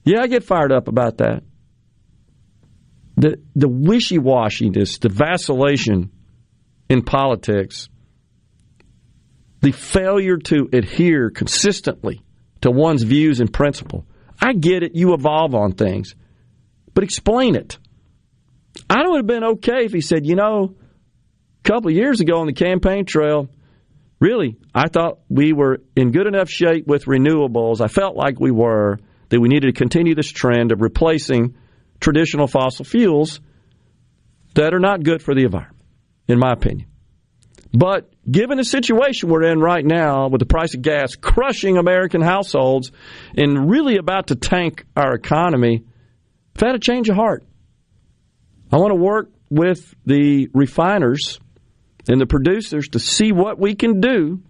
Yeah, 0.04 0.20
I 0.20 0.26
get 0.26 0.44
fired 0.44 0.72
up 0.72 0.88
about 0.88 1.18
that. 1.18 1.42
The 3.16 3.40
the 3.54 3.68
wishy 3.68 4.18
washiness, 4.18 4.98
the 4.98 5.08
vacillation 5.08 6.10
in 6.88 7.02
politics, 7.02 7.88
the 9.60 9.72
failure 9.72 10.38
to 10.38 10.68
adhere 10.72 11.30
consistently 11.30 12.22
to 12.62 12.70
one's 12.70 13.02
views 13.02 13.40
and 13.40 13.52
principle. 13.52 14.06
I 14.40 14.54
get 14.54 14.82
it, 14.82 14.94
you 14.94 15.14
evolve 15.14 15.54
on 15.54 15.72
things, 15.72 16.14
but 16.94 17.04
explain 17.04 17.54
it. 17.54 17.78
I 18.90 19.06
would 19.06 19.18
have 19.18 19.26
been 19.26 19.44
okay 19.44 19.84
if 19.84 19.92
he 19.92 20.00
said, 20.00 20.26
you 20.26 20.34
know, 20.34 20.74
a 21.64 21.68
couple 21.68 21.90
of 21.90 21.96
years 21.96 22.20
ago 22.20 22.40
on 22.40 22.46
the 22.46 22.52
campaign 22.52 23.04
trail, 23.04 23.48
really, 24.18 24.56
I 24.74 24.88
thought 24.88 25.20
we 25.28 25.52
were 25.52 25.80
in 25.94 26.10
good 26.10 26.26
enough 26.26 26.48
shape 26.48 26.86
with 26.86 27.04
renewables. 27.04 27.80
I 27.80 27.88
felt 27.88 28.16
like 28.16 28.40
we 28.40 28.50
were 28.50 28.98
that 29.32 29.40
we 29.40 29.48
needed 29.48 29.66
to 29.68 29.72
continue 29.72 30.14
this 30.14 30.30
trend 30.30 30.72
of 30.72 30.82
replacing 30.82 31.56
traditional 32.00 32.46
fossil 32.46 32.84
fuels 32.84 33.40
that 34.54 34.74
are 34.74 34.78
not 34.78 35.02
good 35.02 35.22
for 35.22 35.34
the 35.34 35.44
environment, 35.44 35.82
in 36.28 36.38
my 36.38 36.52
opinion. 36.52 36.86
But 37.72 38.12
given 38.30 38.58
the 38.58 38.64
situation 38.64 39.30
we're 39.30 39.50
in 39.50 39.58
right 39.58 39.86
now 39.86 40.28
with 40.28 40.40
the 40.40 40.46
price 40.46 40.74
of 40.74 40.82
gas 40.82 41.16
crushing 41.16 41.78
American 41.78 42.20
households 42.20 42.92
and 43.34 43.70
really 43.70 43.96
about 43.96 44.26
to 44.26 44.34
tank 44.34 44.84
our 44.94 45.14
economy, 45.14 45.82
I've 46.54 46.60
had 46.60 46.74
a 46.74 46.78
change 46.78 47.08
of 47.08 47.16
heart. 47.16 47.42
I 48.70 48.76
want 48.76 48.90
to 48.90 48.96
work 48.96 49.30
with 49.48 49.94
the 50.04 50.50
refiners 50.52 51.40
and 52.06 52.20
the 52.20 52.26
producers 52.26 52.88
to 52.88 52.98
see 52.98 53.32
what 53.32 53.58
we 53.58 53.76
can 53.76 54.02
do 54.02 54.42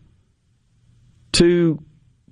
to 1.34 1.78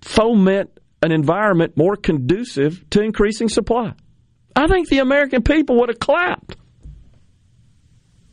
foment 0.02 0.79
an 1.02 1.12
environment 1.12 1.76
more 1.76 1.96
conducive 1.96 2.88
to 2.90 3.00
increasing 3.02 3.48
supply. 3.48 3.92
I 4.54 4.66
think 4.66 4.88
the 4.88 4.98
American 4.98 5.42
people 5.42 5.80
would 5.80 5.88
have 5.88 5.98
clapped. 5.98 6.56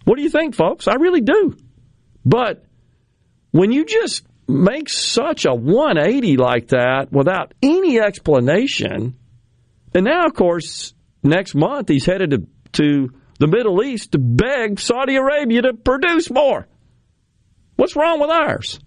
What 0.03 0.17
do 0.17 0.23
you 0.23 0.29
think, 0.29 0.55
folks? 0.55 0.87
I 0.87 0.95
really 0.95 1.21
do. 1.21 1.55
But 2.25 2.65
when 3.51 3.71
you 3.71 3.85
just 3.85 4.25
make 4.47 4.89
such 4.89 5.45
a 5.45 5.53
180 5.53 6.37
like 6.37 6.69
that 6.69 7.11
without 7.11 7.53
any 7.61 7.99
explanation, 7.99 9.15
and 9.93 10.05
now, 10.05 10.25
of 10.25 10.33
course, 10.33 10.93
next 11.23 11.55
month 11.55 11.89
he's 11.89 12.05
headed 12.05 12.31
to, 12.31 12.47
to 12.73 13.09
the 13.39 13.47
Middle 13.47 13.83
East 13.83 14.13
to 14.13 14.19
beg 14.19 14.79
Saudi 14.79 15.15
Arabia 15.15 15.61
to 15.63 15.73
produce 15.73 16.29
more. 16.29 16.67
What's 17.75 17.95
wrong 17.95 18.19
with 18.19 18.29
ours? 18.29 18.79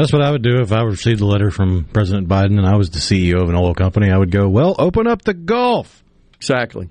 That's 0.00 0.14
what 0.14 0.22
I 0.22 0.30
would 0.30 0.40
do 0.40 0.62
if 0.62 0.72
I 0.72 0.80
received 0.80 1.20
a 1.20 1.26
letter 1.26 1.50
from 1.50 1.84
President 1.84 2.26
Biden 2.26 2.56
and 2.56 2.66
I 2.66 2.74
was 2.74 2.88
the 2.88 3.00
CEO 3.00 3.42
of 3.42 3.50
an 3.50 3.54
oil 3.54 3.74
company. 3.74 4.10
I 4.10 4.16
would 4.16 4.30
go, 4.30 4.48
well, 4.48 4.74
open 4.78 5.06
up 5.06 5.20
the 5.20 5.34
Gulf. 5.34 6.02
Exactly. 6.36 6.88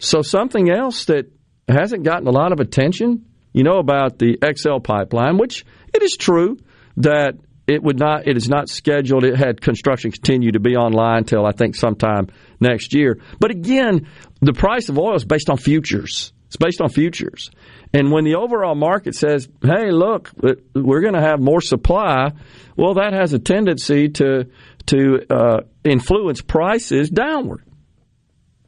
So 0.00 0.20
something 0.20 0.68
else 0.68 1.04
that 1.04 1.30
hasn't 1.68 2.02
gotten 2.02 2.26
a 2.26 2.32
lot 2.32 2.50
of 2.50 2.58
attention, 2.58 3.26
you 3.52 3.62
know 3.62 3.78
about 3.78 4.18
the 4.18 4.36
XL 4.44 4.80
pipeline, 4.80 5.38
which 5.38 5.64
it 5.94 6.02
is 6.02 6.16
true 6.16 6.58
that 6.96 7.36
it 7.68 7.80
would 7.80 8.00
not 8.00 8.26
it 8.26 8.36
is 8.36 8.48
not 8.48 8.68
scheduled 8.68 9.22
it 9.22 9.36
had 9.36 9.60
construction 9.60 10.10
continue 10.10 10.50
to 10.50 10.60
be 10.60 10.74
online 10.74 11.18
until 11.18 11.46
I 11.46 11.52
think 11.52 11.76
sometime 11.76 12.26
next 12.58 12.92
year. 12.92 13.20
But 13.38 13.52
again, 13.52 14.08
the 14.40 14.52
price 14.52 14.88
of 14.88 14.98
oil 14.98 15.14
is 15.14 15.24
based 15.24 15.48
on 15.48 15.58
futures. 15.58 16.32
It's 16.48 16.56
based 16.56 16.80
on 16.80 16.88
futures. 16.88 17.52
And 17.94 18.10
when 18.10 18.24
the 18.24 18.34
overall 18.34 18.74
market 18.74 19.14
says, 19.14 19.48
"Hey, 19.62 19.92
look, 19.92 20.32
we're 20.74 21.00
going 21.00 21.14
to 21.14 21.22
have 21.22 21.40
more 21.40 21.60
supply," 21.60 22.32
well, 22.76 22.94
that 22.94 23.12
has 23.12 23.32
a 23.32 23.38
tendency 23.38 24.08
to 24.08 24.50
to 24.86 25.20
uh, 25.30 25.60
influence 25.84 26.40
prices 26.40 27.08
downward. 27.08 27.64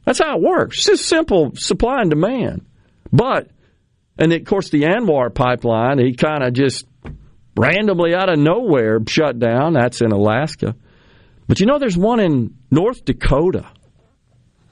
That's 0.05 0.19
how 0.19 0.37
it 0.37 0.41
works. 0.41 0.77
It's 0.77 0.87
just 0.87 1.05
simple 1.09 1.51
supply 1.55 1.99
and 1.99 2.09
demand. 2.09 2.65
But, 3.11 3.49
and 4.17 4.31
of 4.31 4.45
course, 4.45 4.69
the 4.69 4.83
ANWR 4.83 5.35
pipeline, 5.35 5.99
he 5.99 6.13
kind 6.13 6.43
of 6.43 6.53
just 6.53 6.87
randomly 7.57 8.15
out 8.15 8.29
of 8.29 8.39
nowhere 8.39 8.99
shut 9.05 9.37
down. 9.37 9.73
That's 9.73 9.99
in 10.01 10.13
Alaska. 10.13 10.73
But 11.47 11.59
you 11.59 11.65
know, 11.65 11.79
there's 11.79 11.97
one 11.97 12.21
in 12.21 12.55
North 12.71 13.03
Dakota 13.03 13.69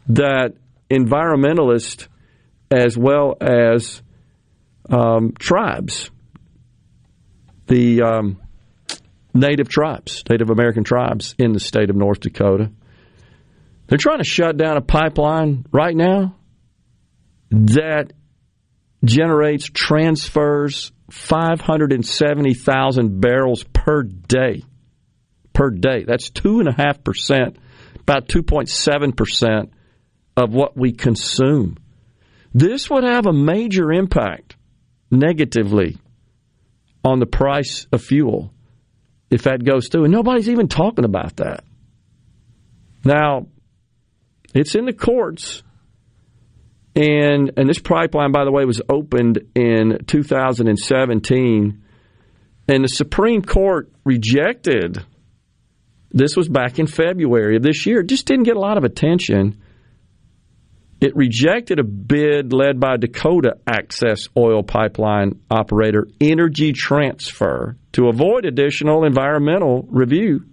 that 0.07 0.53
environmentalists 0.89 2.07
as 2.71 2.97
well 2.97 3.35
as 3.41 4.01
um, 4.89 5.33
tribes, 5.37 6.09
the 7.67 8.01
um, 8.01 8.41
native 9.33 9.69
tribes, 9.69 10.23
Native 10.29 10.49
American 10.49 10.83
tribes 10.83 11.35
in 11.37 11.53
the 11.53 11.59
state 11.59 11.89
of 11.89 11.95
North 11.95 12.21
Dakota, 12.21 12.71
they're 13.87 13.97
trying 13.97 14.19
to 14.19 14.23
shut 14.23 14.57
down 14.57 14.77
a 14.77 14.81
pipeline 14.81 15.65
right 15.71 15.95
now 15.95 16.35
that 17.51 18.13
generates, 19.03 19.65
transfers 19.65 20.91
570,000 21.11 23.21
barrels 23.21 23.63
per 23.63 24.03
day. 24.03 24.63
Per 25.53 25.69
day. 25.69 26.03
That's 26.05 26.31
2.5%, 26.31 27.57
about 28.01 28.27
2.7% 28.27 29.69
of 30.35 30.53
what 30.53 30.75
we 30.75 30.91
consume. 30.91 31.77
This 32.53 32.89
would 32.89 33.03
have 33.03 33.27
a 33.27 33.33
major 33.33 33.91
impact 33.91 34.55
negatively 35.11 35.97
on 37.03 37.19
the 37.19 37.25
price 37.25 37.87
of 37.91 38.01
fuel 38.01 38.51
if 39.29 39.43
that 39.43 39.63
goes 39.63 39.89
through. 39.89 40.05
And 40.05 40.13
nobody's 40.13 40.49
even 40.49 40.67
talking 40.67 41.05
about 41.05 41.37
that. 41.37 41.63
Now, 43.03 43.47
it's 44.53 44.75
in 44.75 44.85
the 44.85 44.93
courts. 44.93 45.61
And 46.95 47.51
and 47.57 47.67
this 47.67 47.79
pipeline, 47.79 48.31
by 48.31 48.45
the 48.45 48.51
way, 48.51 48.63
was 48.63 48.81
opened 48.89 49.39
in 49.53 49.99
2017, 50.07 51.83
and 52.69 52.83
the 52.83 52.87
Supreme 52.87 53.41
Court 53.41 53.91
rejected. 54.05 55.03
This 56.11 56.37
was 56.37 56.47
back 56.47 56.79
in 56.79 56.87
February 56.87 57.57
of 57.57 57.63
this 57.63 57.85
year. 57.85 57.99
It 57.99 58.07
just 58.07 58.25
didn't 58.25 58.45
get 58.45 58.55
a 58.55 58.61
lot 58.61 58.77
of 58.77 58.85
attention. 58.85 59.61
It 61.01 61.15
rejected 61.15 61.79
a 61.79 61.83
bid 61.83 62.53
led 62.53 62.79
by 62.79 62.97
Dakota 62.97 63.57
Access 63.67 64.29
Oil 64.37 64.63
Pipeline 64.63 65.41
operator 65.51 66.07
Energy 66.21 66.71
Transfer 66.71 67.77
to 67.93 68.07
avoid 68.07 68.45
additional 68.45 69.05
environmental 69.05 69.85
review 69.89 70.45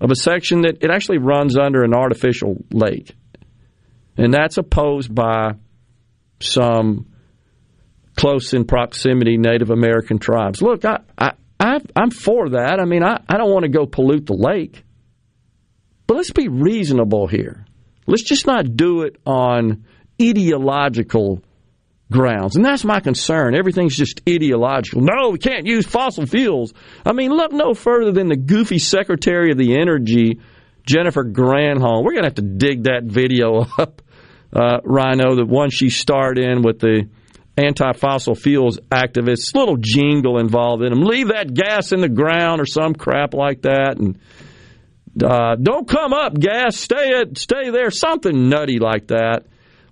of 0.00 0.10
a 0.10 0.16
section 0.16 0.62
that 0.62 0.82
it 0.82 0.90
actually 0.90 1.18
runs 1.18 1.56
under 1.58 1.84
an 1.84 1.94
artificial 1.94 2.56
lake. 2.70 3.14
And 4.16 4.32
that's 4.32 4.58
opposed 4.58 5.14
by 5.14 5.52
some 6.40 7.06
close 8.16 8.52
in 8.52 8.64
proximity 8.64 9.36
Native 9.36 9.70
American 9.70 10.18
tribes. 10.18 10.60
Look, 10.60 10.84
I, 10.84 11.00
I, 11.16 11.32
I 11.60 11.80
am 11.96 12.10
for 12.10 12.50
that. 12.50 12.80
I 12.80 12.84
mean, 12.84 13.04
I, 13.04 13.22
I 13.28 13.36
don't 13.36 13.50
want 13.50 13.64
to 13.64 13.70
go 13.70 13.86
pollute 13.86 14.26
the 14.26 14.34
lake. 14.34 14.84
But 16.06 16.16
let's 16.16 16.32
be 16.32 16.48
reasonable 16.48 17.26
here. 17.26 17.61
Let's 18.06 18.22
just 18.22 18.46
not 18.46 18.76
do 18.76 19.02
it 19.02 19.16
on 19.24 19.84
ideological 20.20 21.42
grounds. 22.10 22.56
And 22.56 22.64
that's 22.64 22.84
my 22.84 23.00
concern. 23.00 23.54
Everything's 23.54 23.96
just 23.96 24.20
ideological. 24.28 25.02
No, 25.02 25.30
we 25.30 25.38
can't 25.38 25.66
use 25.66 25.86
fossil 25.86 26.26
fuels. 26.26 26.72
I 27.04 27.12
mean, 27.12 27.32
look 27.32 27.52
no 27.52 27.74
further 27.74 28.12
than 28.12 28.28
the 28.28 28.36
goofy 28.36 28.78
Secretary 28.78 29.50
of 29.50 29.58
the 29.58 29.76
Energy 29.76 30.40
Jennifer 30.86 31.24
Granholm. 31.24 32.04
We're 32.04 32.12
going 32.12 32.22
to 32.22 32.28
have 32.28 32.34
to 32.36 32.42
dig 32.42 32.84
that 32.84 33.04
video 33.04 33.66
up, 33.78 34.02
uh, 34.52 34.78
Rhino, 34.84 35.34
the 35.34 35.46
one 35.46 35.70
she 35.70 35.90
starred 35.90 36.38
in 36.38 36.62
with 36.62 36.78
the 36.78 37.08
anti 37.56 37.92
fossil 37.92 38.34
fuels 38.34 38.78
activists. 38.90 39.54
Little 39.54 39.76
jingle 39.76 40.38
involved 40.38 40.82
in 40.82 40.90
them. 40.90 41.02
Leave 41.02 41.28
that 41.28 41.52
gas 41.52 41.92
in 41.92 42.00
the 42.00 42.08
ground 42.08 42.60
or 42.60 42.66
some 42.66 42.94
crap 42.94 43.34
like 43.34 43.62
that. 43.62 43.96
And 43.98 44.18
uh, 45.20 45.56
don't 45.56 45.88
come 45.88 46.12
up, 46.12 46.38
gas. 46.38 46.76
Stay 46.76 47.12
at, 47.20 47.36
stay 47.36 47.70
there. 47.70 47.90
Something 47.90 48.48
nutty 48.48 48.78
like 48.78 49.08
that. 49.08 49.46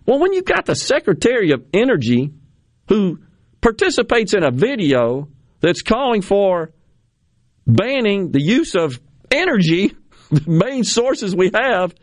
Well, 0.06 0.18
when 0.18 0.32
you've 0.32 0.44
got 0.44 0.66
the 0.66 0.74
Secretary 0.74 1.52
of 1.52 1.64
Energy 1.74 2.32
who 2.88 3.18
participates 3.60 4.34
in 4.34 4.42
a 4.42 4.50
video 4.50 5.28
that's 5.60 5.82
calling 5.82 6.22
for 6.22 6.72
banning 7.66 8.32
the 8.32 8.40
use 8.40 8.74
of 8.74 8.98
energy 9.30 9.94
the 10.30 10.50
main 10.50 10.84
sources 10.84 11.34
we 11.34 11.50
have, 11.54 11.94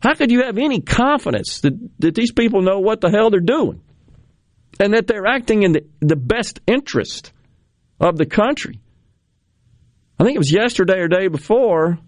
how 0.00 0.14
could 0.14 0.30
you 0.30 0.42
have 0.42 0.58
any 0.58 0.80
confidence 0.80 1.60
that, 1.60 1.72
that 2.00 2.14
these 2.14 2.32
people 2.32 2.62
know 2.62 2.80
what 2.80 3.00
the 3.00 3.10
hell 3.10 3.30
they're 3.30 3.40
doing 3.40 3.80
and 4.80 4.94
that 4.94 5.06
they're 5.06 5.26
acting 5.26 5.62
in 5.62 5.72
the, 5.72 5.84
the 6.00 6.16
best 6.16 6.60
interest 6.66 7.32
of 8.00 8.16
the 8.18 8.26
country? 8.26 8.80
I 10.18 10.24
think 10.24 10.36
it 10.36 10.38
was 10.38 10.52
yesterday 10.52 10.98
or 10.98 11.08
day 11.08 11.28
before. 11.28 11.98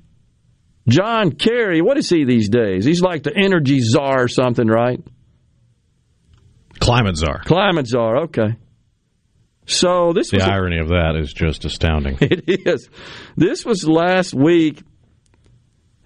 John 0.86 1.32
Kerry, 1.32 1.80
what 1.80 1.96
is 1.96 2.10
he 2.10 2.24
these 2.24 2.48
days? 2.48 2.84
He's 2.84 3.00
like 3.00 3.22
the 3.22 3.34
energy 3.34 3.80
czar 3.80 4.24
or 4.24 4.28
something, 4.28 4.66
right? 4.66 5.00
Climate 6.78 7.16
czar. 7.16 7.42
Climate 7.44 7.86
czar, 7.86 8.24
okay. 8.24 8.56
So 9.66 10.12
this 10.12 10.30
the 10.30 10.42
irony 10.42 10.78
a, 10.78 10.82
of 10.82 10.88
that 10.88 11.16
is 11.18 11.32
just 11.32 11.64
astounding. 11.64 12.18
It 12.20 12.66
is. 12.66 12.88
This 13.36 13.64
was 13.64 13.88
last 13.88 14.34
week 14.34 14.82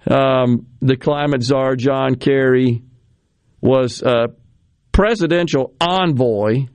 um, 0.08 0.66
the 0.80 0.96
climate 0.96 1.42
czar, 1.42 1.76
John 1.76 2.14
Kerry, 2.14 2.82
was 3.60 4.02
a 4.02 4.28
presidential 4.92 5.74
envoy, 5.80 6.66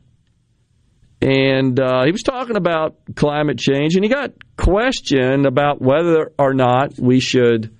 and 1.21 1.79
uh, 1.79 2.03
he 2.03 2.11
was 2.11 2.23
talking 2.23 2.57
about 2.57 2.97
climate 3.15 3.57
change, 3.57 3.95
and 3.95 4.03
he 4.03 4.09
got 4.09 4.31
questioned 4.57 5.45
about 5.45 5.81
whether 5.81 6.31
or 6.37 6.53
not 6.53 6.99
we 6.99 7.19
should 7.21 7.75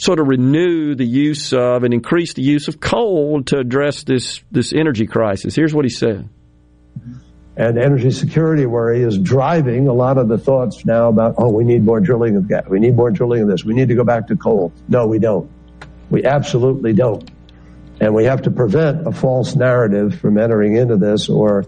sort 0.00 0.18
of 0.18 0.26
renew 0.26 0.94
the 0.94 1.06
use 1.06 1.52
of 1.52 1.84
and 1.84 1.94
increase 1.94 2.34
the 2.34 2.42
use 2.42 2.68
of 2.68 2.80
coal 2.80 3.42
to 3.44 3.58
address 3.58 4.04
this 4.04 4.42
this 4.50 4.72
energy 4.72 5.06
crisis. 5.06 5.54
Here's 5.54 5.74
what 5.74 5.84
he 5.84 5.90
said 5.90 6.28
and 7.60 7.78
energy 7.78 8.10
security 8.10 8.64
worry 8.64 9.02
is 9.02 9.18
driving 9.18 9.86
a 9.86 9.92
lot 9.92 10.16
of 10.16 10.28
the 10.28 10.38
thoughts 10.38 10.86
now 10.86 11.08
about, 11.08 11.34
oh, 11.36 11.50
we 11.50 11.62
need 11.62 11.84
more 11.84 12.00
drilling 12.00 12.36
of 12.36 12.48
gas. 12.48 12.64
We 12.66 12.80
need 12.80 12.96
more 12.96 13.10
drilling 13.10 13.42
of 13.42 13.48
this. 13.48 13.64
We 13.64 13.74
need 13.74 13.88
to 13.88 13.94
go 13.94 14.02
back 14.02 14.28
to 14.28 14.36
coal. 14.36 14.72
No, 14.88 15.06
we 15.06 15.18
don't. 15.18 15.50
We 16.08 16.24
absolutely 16.24 16.94
don't. 16.94 17.30
And 18.00 18.14
we 18.14 18.24
have 18.24 18.42
to 18.42 18.50
prevent 18.50 19.06
a 19.06 19.12
false 19.12 19.56
narrative 19.56 20.18
from 20.18 20.38
entering 20.38 20.76
into 20.76 20.96
this, 20.96 21.28
or 21.28 21.66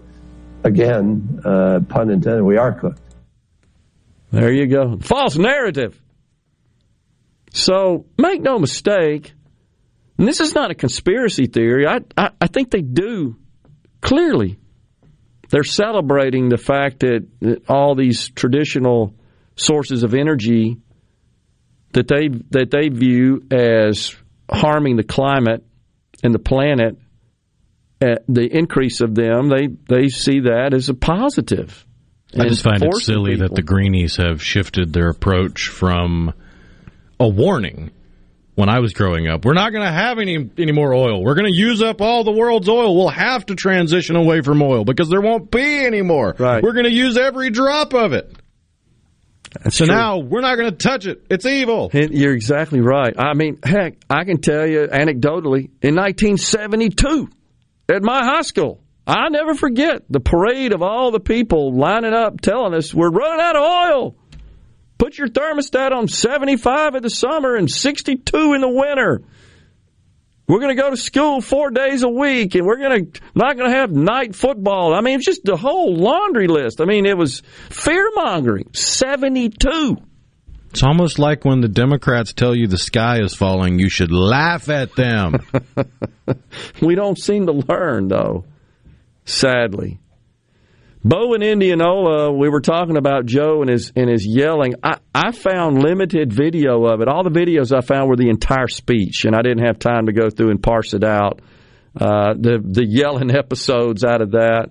again, 0.63 1.41
uh, 1.45 1.81
pun 1.87 2.09
intended, 2.09 2.43
we 2.43 2.57
are 2.57 2.71
cooked. 2.71 2.99
There 4.31 4.51
you 4.51 4.65
go. 4.65 4.97
False 4.97 5.37
narrative. 5.37 6.01
So 7.53 8.05
make 8.17 8.41
no 8.41 8.59
mistake, 8.59 9.31
and 10.17 10.27
this 10.27 10.41
is 10.41 10.53
not 10.53 10.71
a 10.71 10.75
conspiracy 10.75 11.45
theory. 11.45 11.87
I, 11.87 11.99
I, 12.17 12.31
I 12.41 12.47
think 12.47 12.69
they 12.69 12.81
do 12.81 13.37
clearly 14.01 14.59
they're 15.53 15.63
celebrating 15.63 16.49
the 16.49 16.57
fact 16.57 17.01
that, 17.01 17.27
that 17.41 17.69
all 17.69 17.93
these 17.93 18.29
traditional 18.29 19.13
sources 19.55 20.01
of 20.01 20.15
energy 20.15 20.79
that 21.91 22.07
they 22.07 22.27
that 22.49 22.71
they 22.71 22.89
view 22.89 23.43
as 23.51 24.15
harming 24.49 24.95
the 24.95 25.03
climate 25.03 25.63
and 26.23 26.33
the 26.33 26.39
planet, 26.39 26.97
uh, 28.01 28.15
the 28.27 28.47
increase 28.51 29.01
of 29.01 29.13
them, 29.13 29.49
they 29.49 29.67
they 29.67 30.07
see 30.07 30.39
that 30.39 30.73
as 30.73 30.89
a 30.89 30.95
positive. 30.95 31.85
I 32.35 32.47
just 32.47 32.63
find 32.63 32.81
it 32.81 32.95
silly 32.95 33.33
people. 33.33 33.49
that 33.49 33.55
the 33.55 33.61
greenies 33.61 34.15
have 34.15 34.41
shifted 34.41 34.91
their 34.91 35.09
approach 35.09 35.67
from 35.67 36.33
a 37.19 37.27
warning 37.27 37.91
when 38.55 38.69
I 38.69 38.79
was 38.79 38.93
growing 38.93 39.27
up. 39.27 39.45
We're 39.45 39.53
not 39.53 39.71
going 39.71 39.85
to 39.85 39.91
have 39.91 40.19
any 40.19 40.49
any 40.57 40.71
more 40.71 40.93
oil. 40.93 41.23
We're 41.23 41.35
going 41.35 41.51
to 41.51 41.57
use 41.57 41.81
up 41.81 42.01
all 42.01 42.23
the 42.23 42.31
world's 42.31 42.69
oil. 42.69 42.95
We'll 42.95 43.09
have 43.09 43.45
to 43.47 43.55
transition 43.55 44.15
away 44.15 44.41
from 44.41 44.61
oil 44.61 44.85
because 44.85 45.09
there 45.09 45.21
won't 45.21 45.49
be 45.51 45.85
any 45.85 46.01
more. 46.01 46.35
Right. 46.37 46.61
We're 46.63 46.73
going 46.73 46.85
to 46.85 46.91
use 46.91 47.17
every 47.17 47.49
drop 47.49 47.93
of 47.93 48.13
it. 48.13 48.31
That's 49.63 49.77
so 49.77 49.85
true. 49.85 49.93
now 49.93 50.17
we're 50.17 50.41
not 50.41 50.55
going 50.55 50.71
to 50.71 50.77
touch 50.77 51.05
it. 51.05 51.25
It's 51.29 51.45
evil. 51.45 51.91
You're 51.93 52.33
exactly 52.33 52.81
right. 52.81 53.13
I 53.17 53.33
mean, 53.33 53.59
heck, 53.63 53.97
I 54.09 54.23
can 54.23 54.41
tell 54.41 54.65
you 54.65 54.87
anecdotally, 54.87 55.69
in 55.81 55.95
1972, 55.95 57.29
at 57.89 58.01
my 58.01 58.25
high 58.25 58.41
school, 58.41 58.81
I 59.05 59.29
never 59.29 59.53
forget 59.53 60.03
the 60.09 60.19
parade 60.19 60.73
of 60.73 60.81
all 60.81 61.11
the 61.11 61.19
people 61.19 61.73
lining 61.77 62.13
up 62.13 62.41
telling 62.41 62.73
us 62.73 62.93
we're 62.93 63.11
running 63.11 63.41
out 63.41 63.55
of 63.55 63.61
oil. 63.61 64.15
Put 65.03 65.17
your 65.17 65.27
thermostat 65.27 65.91
on 65.91 66.07
75 66.07 66.95
in 66.95 67.03
the 67.03 67.09
summer 67.09 67.57
and 67.57 67.69
62 67.69 68.53
in 68.53 68.61
the 68.61 68.69
winter. 68.69 69.21
We're 70.47 70.59
going 70.59 70.73
to 70.73 70.81
go 70.81 70.91
to 70.91 70.95
school 70.95 71.41
four 71.41 71.71
days 71.71 72.03
a 72.03 72.07
week, 72.07 72.55
and 72.55 72.65
we're 72.65 72.77
going 72.77 73.11
to 73.11 73.21
not 73.35 73.57
going 73.57 73.69
to 73.69 73.75
have 73.75 73.91
night 73.91 74.33
football. 74.33 74.93
I 74.93 75.01
mean, 75.01 75.15
it's 75.15 75.25
just 75.25 75.43
the 75.43 75.57
whole 75.57 75.93
laundry 75.93 76.47
list. 76.47 76.79
I 76.79 76.85
mean, 76.85 77.05
it 77.05 77.17
was 77.17 77.41
fear 77.69 78.11
mongering. 78.15 78.69
72. 78.73 79.97
It's 80.69 80.83
almost 80.83 81.19
like 81.19 81.43
when 81.43 81.59
the 81.59 81.67
Democrats 81.67 82.31
tell 82.31 82.55
you 82.55 82.67
the 82.67 82.77
sky 82.77 83.19
is 83.21 83.35
falling, 83.35 83.79
you 83.79 83.89
should 83.89 84.13
laugh 84.13 84.69
at 84.69 84.95
them. 84.95 85.45
we 86.81 86.95
don't 86.95 87.19
seem 87.19 87.47
to 87.47 87.51
learn, 87.51 88.07
though, 88.07 88.45
sadly. 89.25 89.99
Bo 91.05 91.33
in 91.33 91.43
Indianola, 91.43 92.31
we 92.31 92.47
were 92.47 92.61
talking 92.61 92.95
about 92.95 93.25
Joe 93.25 93.61
and 93.61 93.69
his 93.69 93.91
and 93.93 94.09
his 94.09 94.25
yelling. 94.25 94.75
I, 94.81 94.99
I 95.13 95.31
found 95.33 95.83
limited 95.83 96.31
video 96.31 96.85
of 96.85 97.01
it. 97.01 97.09
All 97.09 97.23
the 97.23 97.29
videos 97.29 97.75
I 97.75 97.81
found 97.81 98.07
were 98.07 98.15
the 98.15 98.29
entire 98.29 98.69
speech, 98.69 99.25
and 99.25 99.35
I 99.35 99.41
didn't 99.41 99.65
have 99.65 99.79
time 99.79 100.05
to 100.05 100.13
go 100.13 100.29
through 100.29 100.51
and 100.51 100.63
parse 100.63 100.93
it 100.93 101.03
out. 101.03 101.41
Uh, 101.99 102.33
the 102.39 102.63
the 102.63 102.85
yelling 102.85 103.31
episodes 103.35 104.05
out 104.05 104.21
of 104.21 104.31
that. 104.31 104.69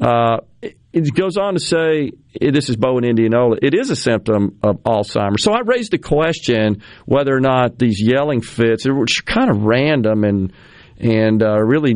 Uh, 0.00 0.38
it, 0.62 0.76
it 0.92 1.12
goes 1.12 1.36
on 1.36 1.54
to 1.54 1.60
say, 1.60 2.12
this 2.40 2.68
is 2.68 2.76
Bo 2.76 2.98
in 2.98 3.04
Indianola, 3.04 3.56
it 3.60 3.74
is 3.74 3.90
a 3.90 3.96
symptom 3.96 4.58
of 4.62 4.76
Alzheimer's. 4.84 5.42
So 5.42 5.52
I 5.52 5.60
raised 5.66 5.90
the 5.90 5.98
question 5.98 6.82
whether 7.04 7.36
or 7.36 7.40
not 7.40 7.78
these 7.78 8.00
yelling 8.00 8.42
fits, 8.42 8.86
which 8.86 9.20
are 9.20 9.22
kind 9.24 9.50
of 9.50 9.64
random 9.64 10.22
and 10.22 10.52
and 11.00 11.42
uh, 11.42 11.60
really, 11.60 11.94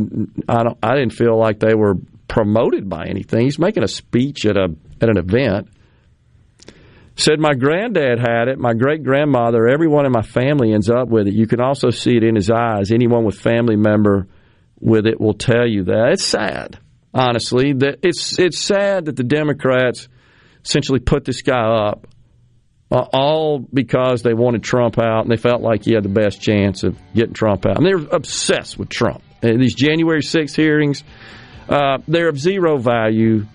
I 0.49 0.63
don't, 0.63 0.79
I 0.83 0.95
didn't 0.95 1.15
feel 1.15 1.37
like 1.37 1.59
they 1.59 1.75
were 1.75 1.95
promoted 2.33 2.89
by 2.89 3.05
anything. 3.07 3.45
He's 3.45 3.59
making 3.59 3.83
a 3.83 3.89
speech 3.89 4.47
at 4.47 4.57
a 4.57 4.75
at 5.03 5.09
an 5.11 5.19
event. 5.19 5.69
Said 7.15 7.39
my 7.39 7.53
granddad 7.53 8.19
had 8.19 8.49
it, 8.49 8.59
my 8.59 8.73
great 8.73 9.05
grandmother, 9.05 9.69
everyone 9.69 10.07
in 10.07 10.13
my 10.13 10.23
family 10.23 10.73
ends 10.73 10.89
up 10.89 11.09
with 11.09 11.27
it. 11.27 11.35
You 11.35 11.47
can 11.47 11.61
also 11.61 11.91
see 11.91 12.17
it 12.17 12.25
in 12.25 12.35
his 12.35 12.51
eyes. 12.51 12.91
Anyone 12.91 13.25
with 13.25 13.39
family 13.39 13.77
member 13.77 14.29
with 14.81 15.07
it 15.07 15.21
will 15.21 15.35
tell 15.35 15.67
you 15.69 15.85
that. 15.85 16.13
It's 16.13 16.25
sad, 16.25 16.79
honestly. 17.13 17.75
That 17.75 17.99
it's 18.03 18.39
it's 18.39 18.59
sad 18.59 19.05
that 19.05 19.17
the 19.17 19.25
Democrats 19.25 20.09
essentially 20.65 21.01
put 21.01 21.27
this 21.27 21.43
guy 21.43 21.61
up 21.61 22.07
uh, 22.91 23.05
all 23.13 23.59
because 23.59 24.23
they 24.23 24.33
wanted 24.33 24.63
Trump 24.63 24.99
out 24.99 25.21
and 25.21 25.31
they 25.31 25.37
felt 25.37 25.61
like 25.61 25.85
he 25.85 25.93
had 25.93 26.03
the 26.03 26.09
best 26.09 26.41
chance 26.41 26.83
of 26.83 26.97
getting 27.15 27.35
Trump 27.35 27.67
out. 27.67 27.77
And 27.77 27.85
they're 27.85 28.17
obsessed 28.17 28.79
with 28.79 28.89
Trump. 28.89 29.23
And 29.43 29.61
these 29.61 29.75
January 29.75 30.23
6 30.23 30.55
hearings, 30.55 31.05
uh, 31.69 31.99
they're 32.09 32.29
of 32.29 32.39
zero 32.39 32.79
value 32.79 33.47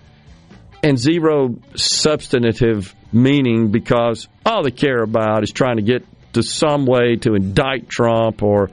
and 0.82 0.98
zero 0.98 1.56
substantive 1.74 2.94
meaning 3.12 3.70
because 3.70 4.28
all 4.44 4.62
they 4.62 4.70
care 4.70 5.02
about 5.02 5.42
is 5.42 5.50
trying 5.50 5.76
to 5.76 5.82
get 5.82 6.04
to 6.34 6.42
some 6.42 6.86
way 6.86 7.16
to 7.16 7.34
indict 7.34 7.88
Trump 7.88 8.42
or 8.42 8.70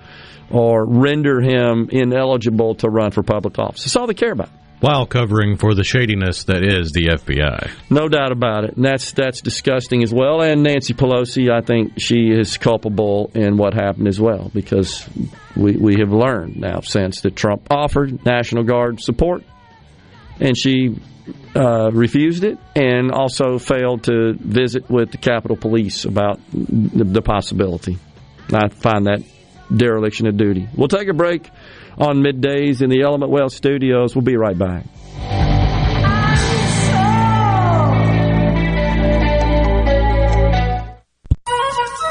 or 0.51 0.85
render 0.85 1.41
him 1.41 1.89
ineligible 1.91 2.75
to 2.75 2.89
run 2.89 3.11
for 3.11 3.23
public 3.23 3.57
office. 3.57 3.83
That's 3.83 3.95
all 3.95 4.07
they 4.07 4.13
care 4.13 4.31
about. 4.31 4.49
While 4.81 5.05
covering 5.05 5.57
for 5.57 5.73
the 5.73 5.83
shadiness 5.83 6.43
that 6.45 6.63
is 6.63 6.91
the 6.91 7.07
FBI. 7.07 7.71
No 7.89 8.07
doubt 8.07 8.31
about 8.31 8.65
it. 8.65 8.75
And 8.75 8.85
that's 8.85 9.13
that's 9.13 9.41
disgusting 9.41 10.03
as 10.03 10.13
well. 10.13 10.41
And 10.41 10.63
Nancy 10.63 10.93
Pelosi, 10.93 11.51
I 11.51 11.61
think 11.61 11.93
she 11.97 12.29
is 12.29 12.57
culpable 12.57 13.31
in 13.33 13.57
what 13.57 13.73
happened 13.73 14.07
as 14.07 14.19
well 14.19 14.51
because 14.53 15.07
we, 15.55 15.77
we 15.77 15.99
have 15.99 16.11
learned 16.11 16.57
now 16.57 16.81
since 16.81 17.21
that 17.21 17.35
Trump 17.35 17.67
offered 17.71 18.25
National 18.25 18.63
Guard 18.63 19.01
support 19.01 19.43
and 20.39 20.57
she 20.57 20.99
uh, 21.55 21.89
refused 21.91 22.43
it 22.43 22.57
and 22.75 23.11
also 23.11 23.57
failed 23.57 24.03
to 24.03 24.33
visit 24.33 24.89
with 24.89 25.11
the 25.11 25.17
Capitol 25.17 25.57
Police 25.57 26.05
about 26.05 26.39
the, 26.51 27.03
the 27.03 27.21
possibility. 27.21 27.97
I 28.53 28.69
find 28.69 29.07
that 29.07 29.23
dereliction 29.75 30.27
of 30.27 30.37
duty. 30.37 30.67
We'll 30.75 30.87
take 30.87 31.07
a 31.07 31.13
break 31.13 31.49
on 31.97 32.17
middays 32.17 32.81
in 32.81 32.89
the 32.89 33.01
Element 33.01 33.31
Wealth 33.31 33.53
studios. 33.53 34.15
We'll 34.15 34.23
be 34.23 34.37
right 34.37 34.57
back. 34.57 34.85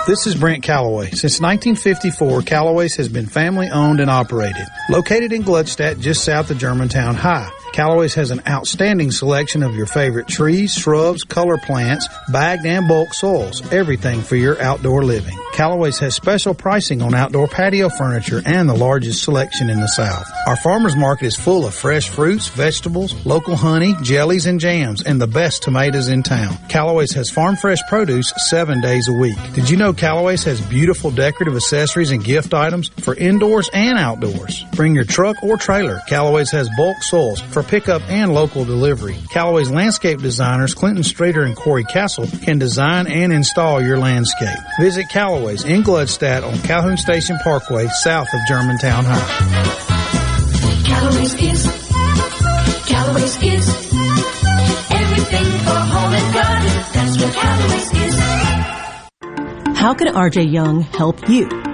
This 0.06 0.26
is 0.26 0.34
Brent 0.34 0.62
Callaway. 0.62 1.06
Since 1.12 1.40
1954, 1.40 2.42
Callaway's 2.42 2.96
has 2.96 3.08
been 3.08 3.24
family 3.24 3.70
owned 3.70 4.00
and 4.00 4.10
operated. 4.10 4.66
Located 4.90 5.32
in 5.32 5.44
Gluckstadt, 5.44 5.98
just 5.98 6.22
south 6.22 6.50
of 6.50 6.58
Germantown 6.58 7.14
High. 7.14 7.50
Callaway's 7.74 8.14
has 8.14 8.30
an 8.30 8.40
outstanding 8.46 9.10
selection 9.10 9.64
of 9.64 9.74
your 9.74 9.86
favorite 9.86 10.28
trees, 10.28 10.72
shrubs, 10.72 11.24
color 11.24 11.58
plants, 11.58 12.08
bagged 12.30 12.64
and 12.64 12.86
bulk 12.86 13.12
soils, 13.12 13.72
everything 13.72 14.22
for 14.22 14.36
your 14.36 14.62
outdoor 14.62 15.02
living. 15.02 15.36
Callaway's 15.54 15.98
has 15.98 16.14
special 16.14 16.54
pricing 16.54 17.02
on 17.02 17.14
outdoor 17.14 17.48
patio 17.48 17.88
furniture 17.88 18.42
and 18.46 18.68
the 18.68 18.74
largest 18.74 19.24
selection 19.24 19.70
in 19.70 19.80
the 19.80 19.88
South. 19.88 20.28
Our 20.46 20.56
farmers 20.56 20.94
market 20.94 21.26
is 21.26 21.36
full 21.36 21.66
of 21.66 21.74
fresh 21.74 22.08
fruits, 22.08 22.46
vegetables, 22.46 23.26
local 23.26 23.56
honey, 23.56 23.96
jellies, 24.02 24.46
and 24.46 24.60
jams, 24.60 25.02
and 25.02 25.20
the 25.20 25.26
best 25.26 25.64
tomatoes 25.64 26.08
in 26.08 26.22
town. 26.22 26.56
Callaway's 26.68 27.12
has 27.14 27.28
farm 27.28 27.56
fresh 27.56 27.78
produce 27.88 28.32
seven 28.48 28.80
days 28.80 29.08
a 29.08 29.12
week. 29.12 29.36
Did 29.52 29.68
you 29.68 29.76
know 29.76 29.92
Callaway's 29.92 30.44
has 30.44 30.60
beautiful 30.60 31.10
decorative 31.10 31.56
accessories 31.56 32.12
and 32.12 32.22
gift 32.22 32.54
items 32.54 32.88
for 33.00 33.16
indoors 33.16 33.68
and 33.72 33.98
outdoors? 33.98 34.64
Bring 34.74 34.94
your 34.94 35.04
truck 35.04 35.42
or 35.42 35.56
trailer. 35.56 36.00
Callaway's 36.08 36.52
has 36.52 36.68
bulk 36.76 37.02
soils 37.02 37.40
for 37.40 37.63
pickup 37.64 38.02
and 38.08 38.32
local 38.32 38.64
delivery. 38.64 39.16
Callaway's 39.30 39.70
landscape 39.70 40.20
designers, 40.20 40.74
Clinton 40.74 41.02
Strader 41.02 41.44
and 41.44 41.56
Corey 41.56 41.84
Castle, 41.84 42.26
can 42.42 42.58
design 42.58 43.06
and 43.06 43.32
install 43.32 43.82
your 43.82 43.98
landscape. 43.98 44.58
Visit 44.78 45.08
Callaway's 45.10 45.64
in 45.64 45.82
Gluckstadt 45.82 46.46
on 46.46 46.58
Calhoun 46.60 46.96
Station 46.96 47.36
Parkway, 47.42 47.86
south 47.88 48.28
of 48.32 48.40
Germantown 48.46 49.04
High. 49.06 50.84
Callaway's 50.86 51.34
is, 51.34 51.66
Callaway's 52.86 53.42
is 53.42 53.68
everything 54.90 55.44
for 55.64 55.78
home 55.78 56.12
and 56.12 56.34
garden. 56.34 56.70
That's 56.92 57.22
what 57.22 57.34
Callaway's 57.34 57.92
is. 57.92 58.14
How 59.78 59.92
can 59.94 60.08
RJ 60.08 60.52
Young 60.52 60.80
help 60.80 61.28
you? 61.28 61.73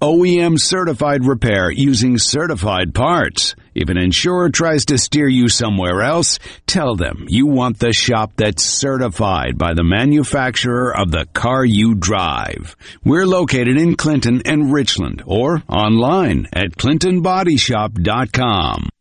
OEM 0.00 0.60
certified 0.60 1.24
repair 1.24 1.70
using 1.70 2.18
certified 2.18 2.94
parts? 2.94 3.54
If 3.74 3.88
an 3.88 3.98
insurer 3.98 4.50
tries 4.50 4.84
to 4.86 4.98
steer 4.98 5.28
you 5.28 5.48
somewhere 5.48 6.02
else, 6.02 6.40
tell 6.66 6.96
them 6.96 7.26
you 7.28 7.46
want 7.46 7.78
the 7.78 7.92
shop 7.92 8.32
that's 8.36 8.62
certified 8.62 9.58
by 9.58 9.74
the 9.74 9.84
manufacturer 9.84 10.96
of 10.96 11.10
the 11.10 11.26
car 11.32 11.64
you 11.64 11.94
drive. 11.94 12.76
We're 13.04 13.26
located 13.26 13.76
in 13.76 13.96
Clinton 13.96 14.42
and 14.44 14.72
Richland 14.72 15.22
or 15.26 15.62
online 15.68 16.46
at 16.52 16.76
clintonbodyshop.com. 16.76 18.88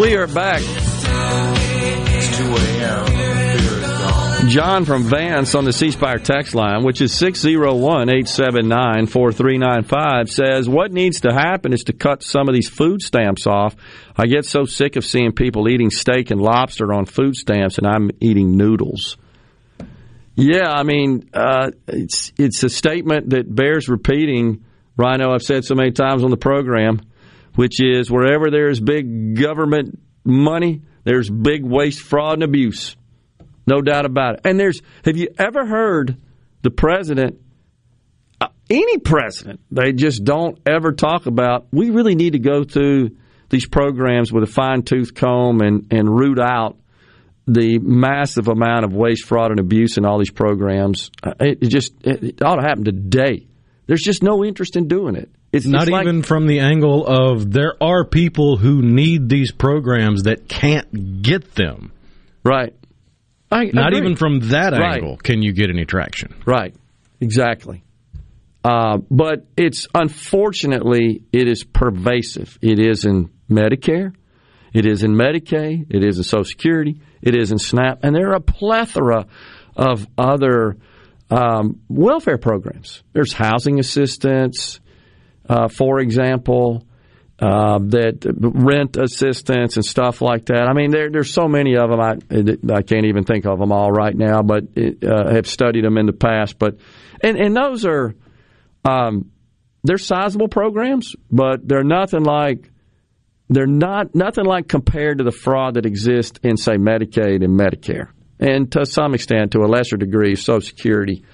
We 0.00 0.16
are 0.16 0.26
back. 0.26 0.62
John 4.48 4.86
from 4.86 5.02
Vance 5.02 5.54
on 5.54 5.66
the 5.66 5.74
C 5.74 5.90
Spire 5.90 6.18
text 6.18 6.54
line, 6.54 6.84
which 6.84 7.02
is 7.02 7.12
601 7.12 8.08
879 8.08 9.08
4395, 9.08 10.30
says, 10.30 10.66
What 10.70 10.90
needs 10.90 11.20
to 11.20 11.34
happen 11.34 11.74
is 11.74 11.84
to 11.84 11.92
cut 11.92 12.22
some 12.22 12.48
of 12.48 12.54
these 12.54 12.70
food 12.70 13.02
stamps 13.02 13.46
off. 13.46 13.76
I 14.16 14.26
get 14.26 14.46
so 14.46 14.64
sick 14.64 14.96
of 14.96 15.04
seeing 15.04 15.32
people 15.32 15.68
eating 15.68 15.90
steak 15.90 16.30
and 16.30 16.40
lobster 16.40 16.94
on 16.94 17.04
food 17.04 17.36
stamps, 17.36 17.76
and 17.76 17.86
I'm 17.86 18.10
eating 18.20 18.56
noodles. 18.56 19.18
Yeah, 20.34 20.70
I 20.70 20.82
mean, 20.82 21.28
uh, 21.34 21.72
it's, 21.88 22.32
it's 22.38 22.62
a 22.62 22.70
statement 22.70 23.30
that 23.30 23.54
bears 23.54 23.90
repeating. 23.90 24.64
Rhino, 24.96 25.34
I've 25.34 25.42
said 25.42 25.66
so 25.66 25.74
many 25.74 25.92
times 25.92 26.24
on 26.24 26.30
the 26.30 26.38
program 26.38 27.02
which 27.54 27.80
is 27.80 28.10
wherever 28.10 28.50
there's 28.50 28.80
big 28.80 29.40
government 29.40 29.98
money, 30.24 30.82
there's 31.04 31.30
big 31.30 31.64
waste, 31.64 32.00
fraud, 32.00 32.34
and 32.34 32.42
abuse. 32.42 32.96
No 33.66 33.80
doubt 33.80 34.04
about 34.04 34.34
it. 34.34 34.40
And 34.44 34.58
there's, 34.58 34.82
have 35.04 35.16
you 35.16 35.28
ever 35.38 35.66
heard 35.66 36.16
the 36.62 36.70
president, 36.70 37.40
uh, 38.40 38.48
any 38.68 38.98
president, 38.98 39.60
they 39.70 39.92
just 39.92 40.24
don't 40.24 40.58
ever 40.66 40.92
talk 40.92 41.26
about, 41.26 41.66
we 41.72 41.90
really 41.90 42.14
need 42.14 42.32
to 42.32 42.38
go 42.38 42.64
through 42.64 43.16
these 43.48 43.66
programs 43.66 44.32
with 44.32 44.44
a 44.44 44.46
fine 44.46 44.82
tooth 44.82 45.14
comb 45.14 45.60
and, 45.60 45.92
and 45.92 46.08
root 46.08 46.38
out 46.38 46.76
the 47.46 47.78
massive 47.80 48.48
amount 48.48 48.84
of 48.84 48.92
waste, 48.92 49.26
fraud, 49.26 49.50
and 49.50 49.58
abuse 49.58 49.96
in 49.96 50.04
all 50.04 50.18
these 50.18 50.30
programs. 50.30 51.10
Uh, 51.22 51.32
It, 51.40 51.68
just, 51.68 51.92
it 52.04 52.42
ought 52.42 52.56
to 52.56 52.62
happen 52.62 52.84
today. 52.84 53.46
There's 53.86 54.02
just 54.02 54.22
no 54.22 54.44
interest 54.44 54.76
in 54.76 54.86
doing 54.86 55.16
it. 55.16 55.30
It's 55.52 55.66
not 55.66 55.88
like- 55.88 56.02
even 56.06 56.22
from 56.22 56.46
the 56.46 56.60
angle 56.60 57.04
of 57.06 57.50
there 57.50 57.74
are 57.82 58.04
people 58.04 58.56
who 58.56 58.82
need 58.82 59.28
these 59.28 59.50
programs 59.52 60.24
that 60.24 60.48
can't 60.48 61.22
get 61.22 61.54
them. 61.54 61.92
Right. 62.44 62.72
I 63.50 63.64
Not 63.72 63.88
agree. 63.88 63.98
even 63.98 64.16
from 64.16 64.40
that 64.50 64.72
Right. 64.72 64.94
angle 64.96 65.16
can 65.16 65.42
you 65.42 65.52
get 65.52 65.70
any 65.70 65.84
traction. 65.84 66.34
Right. 66.46 66.74
Exactly. 67.20 67.82
Uh, 68.62 68.98
but 69.10 69.46
it's 69.56 69.88
unfortunately 69.94 71.22
it 71.32 71.48
is 71.48 71.64
pervasive. 71.64 72.58
It 72.62 72.78
is 72.78 73.04
in 73.04 73.30
Medicare, 73.50 74.12
it 74.72 74.86
is 74.86 75.02
in 75.02 75.14
Medicaid, 75.14 75.86
it 75.90 76.04
is 76.04 76.18
in 76.18 76.22
Social 76.24 76.44
Security, 76.44 77.00
it 77.22 77.34
is 77.34 77.50
in 77.50 77.58
SNAP, 77.58 78.00
and 78.04 78.14
there 78.14 78.30
are 78.30 78.34
a 78.36 78.40
plethora 78.40 79.26
of 79.76 80.06
other 80.16 80.76
um, 81.30 81.80
welfare 81.88 82.38
programs. 82.38 83.02
There's 83.12 83.32
housing 83.32 83.78
assistance, 83.78 84.80
uh, 85.50 85.66
for 85.66 85.98
example, 85.98 86.86
uh, 87.40 87.78
that 87.78 88.24
rent 88.38 88.96
assistance 88.96 89.76
and 89.76 89.84
stuff 89.84 90.20
like 90.20 90.46
that. 90.46 90.68
I 90.68 90.74
mean, 90.74 90.92
there, 90.92 91.10
there's 91.10 91.32
so 91.32 91.48
many 91.48 91.76
of 91.76 91.90
them. 91.90 92.00
I, 92.00 92.12
I 92.72 92.82
can't 92.82 93.06
even 93.06 93.24
think 93.24 93.46
of 93.46 93.58
them 93.58 93.72
all 93.72 93.90
right 93.90 94.14
now, 94.14 94.42
but 94.42 94.64
uh, 94.76 95.34
have 95.34 95.48
studied 95.48 95.84
them 95.84 95.98
in 95.98 96.06
the 96.06 96.12
past. 96.12 96.56
But 96.58 96.76
and 97.20 97.36
and 97.36 97.56
those 97.56 97.84
are 97.84 98.14
um, 98.84 99.32
they're 99.82 99.98
sizable 99.98 100.48
programs, 100.48 101.16
but 101.30 101.66
they're 101.66 101.82
nothing 101.82 102.22
like 102.22 102.70
they're 103.48 103.66
not 103.66 104.14
nothing 104.14 104.44
like 104.44 104.68
compared 104.68 105.18
to 105.18 105.24
the 105.24 105.32
fraud 105.32 105.74
that 105.74 105.86
exists 105.86 106.38
in 106.44 106.56
say 106.56 106.76
Medicaid 106.76 107.42
and 107.42 107.58
Medicare, 107.58 108.10
and 108.38 108.70
to 108.72 108.86
some 108.86 109.14
extent, 109.14 109.52
to 109.52 109.60
a 109.62 109.66
lesser 109.66 109.96
degree, 109.96 110.36
Social 110.36 110.60
Security. 110.60 111.24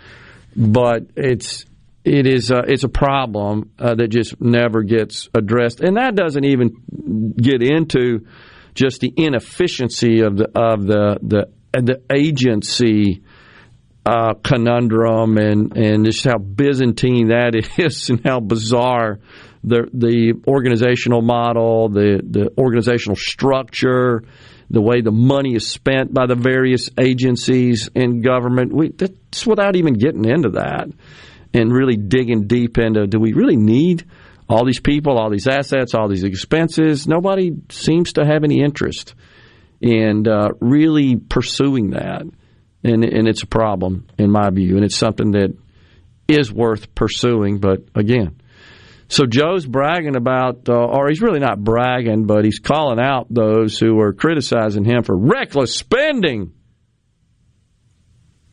But 0.57 1.11
it's 1.17 1.67
it 2.07 2.27
is 2.29 2.53
a, 2.53 2.63
it's 2.69 2.85
a 2.85 2.89
problem 2.89 3.73
uh, 3.81 3.97
that 3.97 4.09
just 4.09 4.41
never 4.41 4.83
gets 4.83 5.29
addressed, 5.35 5.81
and 5.81 5.97
that 5.97 6.15
doesn't 6.15 6.45
even 6.45 7.35
get 7.37 7.63
into 7.63 8.27
just 8.75 9.01
the 9.01 9.13
inefficiency 9.17 10.21
of 10.21 10.37
the 10.37 10.49
of 10.55 10.87
the 10.87 11.19
the 11.23 11.49
the 11.73 12.03
agency 12.15 13.25
uh, 14.05 14.35
conundrum 14.45 15.37
and 15.37 15.77
and 15.77 16.05
just 16.05 16.25
how 16.25 16.39
Byzantine 16.39 17.29
that 17.29 17.57
is 17.79 18.09
and 18.09 18.21
how 18.25 18.39
bizarre 18.39 19.19
the 19.65 19.89
the 19.93 20.41
organizational 20.47 21.23
model, 21.23 21.89
the 21.89 22.21
the 22.23 22.53
organizational 22.57 23.17
structure, 23.17 24.23
the 24.71 24.81
way 24.81 25.01
the 25.01 25.11
money 25.11 25.57
is 25.57 25.67
spent 25.67 26.15
by 26.15 26.27
the 26.27 26.37
various 26.37 26.89
agencies 27.01 27.91
in 27.97 28.21
government. 28.23 28.73
We 28.73 28.91
that's 28.91 29.45
without 29.45 29.75
even 29.75 29.95
getting 29.95 30.25
into 30.25 30.51
that 30.51 30.89
and 31.57 31.73
really 31.73 31.97
digging 31.97 32.47
deep 32.47 32.79
into 32.79 33.07
do 33.07 33.19
we 33.19 33.33
really 33.33 33.57
need 33.57 34.05
all 34.49 34.65
these 34.65 34.81
people, 34.81 35.19
all 35.19 35.31
these 35.31 35.49
assets, 35.49 35.95
all 35.95 36.09
these 36.09 36.25
expenses? 36.25 37.07
Nobody 37.07 37.53
seems 37.71 38.15
to 38.15 38.25
have 38.25 38.45
any 38.45 38.61
interest 38.63 39.15
in 39.81 40.27
uh, 40.29 40.51
really 40.61 41.17
pursuing 41.17 41.91
that, 41.91 42.23
and 42.85 43.05
and 43.05 43.29
it's 43.29 43.43
a 43.43 43.47
problem 43.47 44.07
in 44.19 44.31
my 44.31 44.51
view, 44.51 44.77
and 44.77 44.85
it's 44.85 44.97
something 44.97 45.33
that 45.33 45.55
is 46.29 46.53
worth 46.53 46.95
pursuing. 46.95 47.59
But 47.59 47.85
again, 47.95 48.41
so 49.09 49.25
Joe's 49.25 49.65
bragging 49.65 50.17
about, 50.17 50.69
uh, 50.69 50.75
or 50.75 51.09
he's 51.09 51.21
really 51.21 51.39
not 51.39 51.63
bragging, 51.63 52.27
but 52.27 52.45
he's 52.45 52.59
calling 52.59 52.99
out 52.99 53.27
those 53.31 53.79
who 53.79 54.01
are 54.01 54.13
criticizing 54.13 54.85
him 54.85 55.05
for 55.05 55.17
reckless 55.17 55.75
spending. 55.75 56.53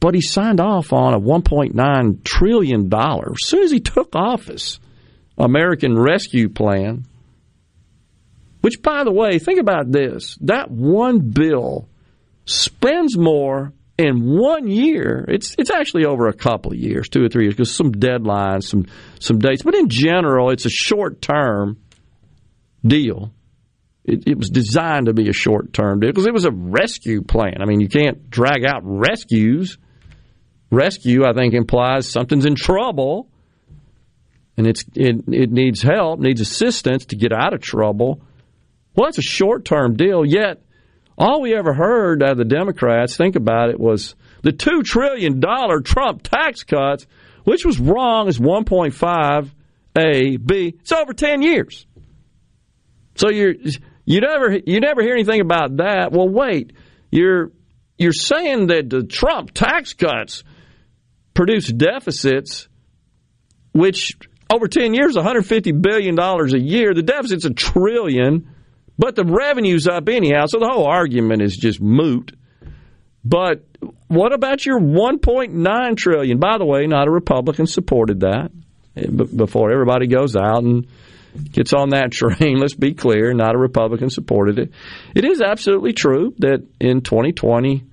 But 0.04 0.16
he 0.16 0.20
signed 0.20 0.60
off 0.60 0.92
on 0.92 1.14
a 1.14 1.18
$1.9 1.18 2.24
trillion 2.26 2.94
as 2.94 3.48
soon 3.48 3.64
as 3.64 3.72
he 3.72 3.80
took 3.80 4.18
office 4.18 4.82
American 5.38 5.98
Rescue 5.98 6.50
Plan. 6.50 7.06
Which, 8.60 8.82
by 8.82 9.06
the 9.06 9.14
way, 9.14 9.40
think 9.40 9.62
about 9.62 9.90
this 9.94 10.38
that 10.42 10.70
one 10.70 11.32
bill 11.32 11.88
spends 12.44 13.18
more 13.18 13.72
in 13.98 14.38
one 14.38 14.68
year. 14.68 15.24
It's 15.30 15.56
it's 15.58 15.72
actually 15.72 16.04
over 16.04 16.28
a 16.28 16.34
couple 16.34 16.74
of 16.74 16.78
years, 16.78 17.08
two 17.08 17.24
or 17.24 17.30
three 17.30 17.46
years, 17.46 17.54
because 17.54 17.74
some 17.74 17.94
deadlines, 17.94 18.64
some 18.64 18.86
some 19.22 19.40
dates. 19.40 19.64
But 19.64 19.76
in 19.76 19.88
general, 19.88 20.50
it's 20.50 20.66
a 20.66 20.70
short 20.70 21.22
term 21.22 21.78
deal. 22.86 23.32
It, 24.04 24.28
it 24.28 24.38
was 24.38 24.50
designed 24.50 25.06
to 25.06 25.14
be 25.14 25.30
a 25.30 25.34
short 25.34 25.72
term 25.72 26.02
deal 26.02 26.10
because 26.10 26.26
it 26.26 26.34
was 26.34 26.44
a 26.44 26.52
rescue 26.52 27.22
plan. 27.22 27.62
I 27.62 27.66
mean, 27.66 27.80
you 27.80 27.88
can't 27.88 28.30
drag 28.30 28.66
out 28.66 28.82
rescues. 28.84 29.78
Rescue, 30.74 31.24
I 31.26 31.34
think, 31.34 31.54
implies 31.54 32.10
something's 32.10 32.46
in 32.46 32.56
trouble, 32.56 33.30
and 34.58 34.66
it's 34.66 34.84
it, 34.96 35.24
it 35.28 35.52
needs 35.52 35.82
help, 35.82 36.20
needs 36.20 36.42
assistance 36.42 37.06
to 37.06 37.16
get 37.16 37.32
out 37.32 37.54
of 37.54 37.62
trouble. 37.62 38.22
Well, 38.96 39.10
it's 39.10 39.20
a 39.20 39.24
short 39.24 39.66
term 39.66 39.96
deal. 39.96 40.26
Yet, 40.26 40.62
all 41.18 41.42
we 41.42 41.56
ever 41.56 41.74
heard 41.74 42.24
out 42.24 42.32
of 42.32 42.38
the 42.38 42.46
Democrats, 42.46 43.16
think 43.16 43.36
about 43.36 43.70
it, 43.70 43.80
was 43.80 44.16
the 44.42 44.52
$2 44.52 44.84
trillion 44.84 45.42
Trump 45.84 46.24
tax 46.24 46.64
cuts, 46.64 47.06
which 47.44 47.66
was 47.66 47.80
wrong 47.80 48.28
as 48.28 48.40
1.5 48.40 49.50
A, 49.96 50.38
B. 50.38 50.76
It's 50.80 50.92
over 50.92 51.14
10 51.14 51.42
years. 51.42 51.86
So 53.16 53.30
you're, 53.30 53.54
you 54.06 54.22
never, 54.22 54.58
you 54.66 54.80
never 54.80 55.02
hear 55.04 55.14
anything 55.14 55.42
about 55.42 55.78
that. 55.78 56.12
Well, 56.12 56.30
wait, 56.30 56.74
you're, 57.12 57.52
you're 57.98 58.12
saying 58.12 58.68
that 58.68 58.90
the 58.90 59.04
Trump 59.04 59.52
tax 59.52 59.94
cuts 59.94 60.44
produce 61.34 61.68
deficits, 61.68 62.68
which 63.74 64.18
over 64.54 64.68
10 64.68 64.94
years, 64.94 65.16
$150 65.16 65.82
billion 65.82 66.20
a 66.20 66.58
year. 66.58 66.94
The 66.94 67.04
deficit's 67.04 67.46
a 67.46 67.54
trillion, 67.54 68.50
but 68.98 69.16
the 69.16 69.26
revenue's 69.26 69.88
up 69.88 70.08
anyhow. 70.10 70.46
So 70.48 70.60
the 70.60 70.70
whole 70.70 70.86
argument 70.86 71.42
is 71.42 71.58
just 71.58 71.82
moot. 71.82 72.36
But 73.26 73.64
what 74.08 74.34
about 74.34 74.66
your 74.66 74.80
1.9 74.80 75.98
trillion? 75.98 76.40
By 76.40 76.58
the 76.58 76.66
way, 76.66 76.88
not 76.88 77.08
a 77.08 77.12
Republican 77.12 77.68
supported 77.68 78.22
that. 78.22 78.52
Eh, 78.96 79.08
before 79.08 79.72
everybody 79.72 80.08
goes 80.08 80.36
out 80.36 80.64
and 80.64 80.88
gets 81.52 81.74
on 81.74 81.90
that 81.90 82.12
train, 82.12 82.60
let's 82.60 82.76
be 82.76 82.94
clear, 82.94 83.34
not 83.34 83.56
a 83.56 83.58
Republican 83.58 84.10
supported 84.10 84.60
it. 84.60 84.72
It 85.16 85.26
is 85.26 85.42
absolutely 85.42 85.94
true 85.94 86.34
that 86.40 86.64
in 86.80 87.02
2020 87.02 87.86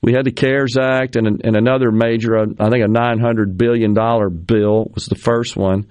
we 0.00 0.12
had 0.12 0.24
the 0.24 0.32
CARES 0.32 0.76
Act 0.76 1.16
and, 1.16 1.26
and 1.44 1.56
another 1.56 1.90
major, 1.90 2.36
I 2.38 2.70
think 2.70 2.84
a 2.84 2.88
$900 2.88 3.56
billion 3.56 3.94
bill 3.94 4.90
was 4.94 5.06
the 5.06 5.16
first 5.16 5.56
one 5.56 5.86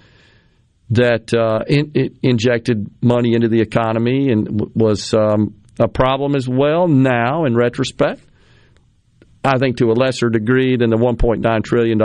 that 0.92 1.34
uh, 1.34 1.64
in, 1.68 2.18
injected 2.24 2.90
money 3.02 3.34
into 3.34 3.50
the 3.50 3.60
economy 3.60 4.32
and 4.32 4.72
was 4.74 5.14
um, 5.14 5.56
a 5.80 5.88
problem 5.88 6.36
as 6.36 6.48
well 6.48 6.88
now 6.88 7.46
in 7.46 7.56
retrospect. 7.56 8.22
I 9.44 9.58
think 9.58 9.78
to 9.78 9.92
a 9.92 9.94
lesser 9.94 10.30
degree 10.30 10.78
than 10.78 10.90
the 10.90 10.98
$1.9 10.98 11.64
trillion 11.64 12.02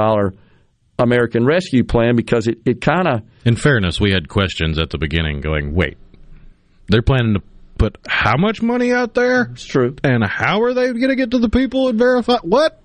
American 0.98 1.46
Rescue 1.46 1.84
Plan 1.84 2.16
because 2.16 2.46
it, 2.46 2.58
it 2.64 2.80
kind 2.80 3.08
of. 3.08 3.22
In 3.44 3.56
fairness, 3.56 4.00
we 4.00 4.12
had 4.12 4.28
questions 4.28 4.78
at 4.78 4.90
the 4.90 4.98
beginning 4.98 5.40
going, 5.40 5.74
wait, 5.74 5.96
they're 6.88 7.02
planning 7.02 7.34
to 7.34 7.42
put 7.82 7.98
how 8.06 8.36
much 8.36 8.62
money 8.62 8.92
out 8.92 9.12
there? 9.14 9.48
It's 9.52 9.64
true. 9.64 9.96
And 10.04 10.24
how 10.24 10.62
are 10.62 10.72
they 10.72 10.92
going 10.92 11.08
to 11.08 11.16
get 11.16 11.32
to 11.32 11.40
the 11.40 11.48
people 11.48 11.88
and 11.88 11.98
verify? 11.98 12.36
What? 12.42 12.80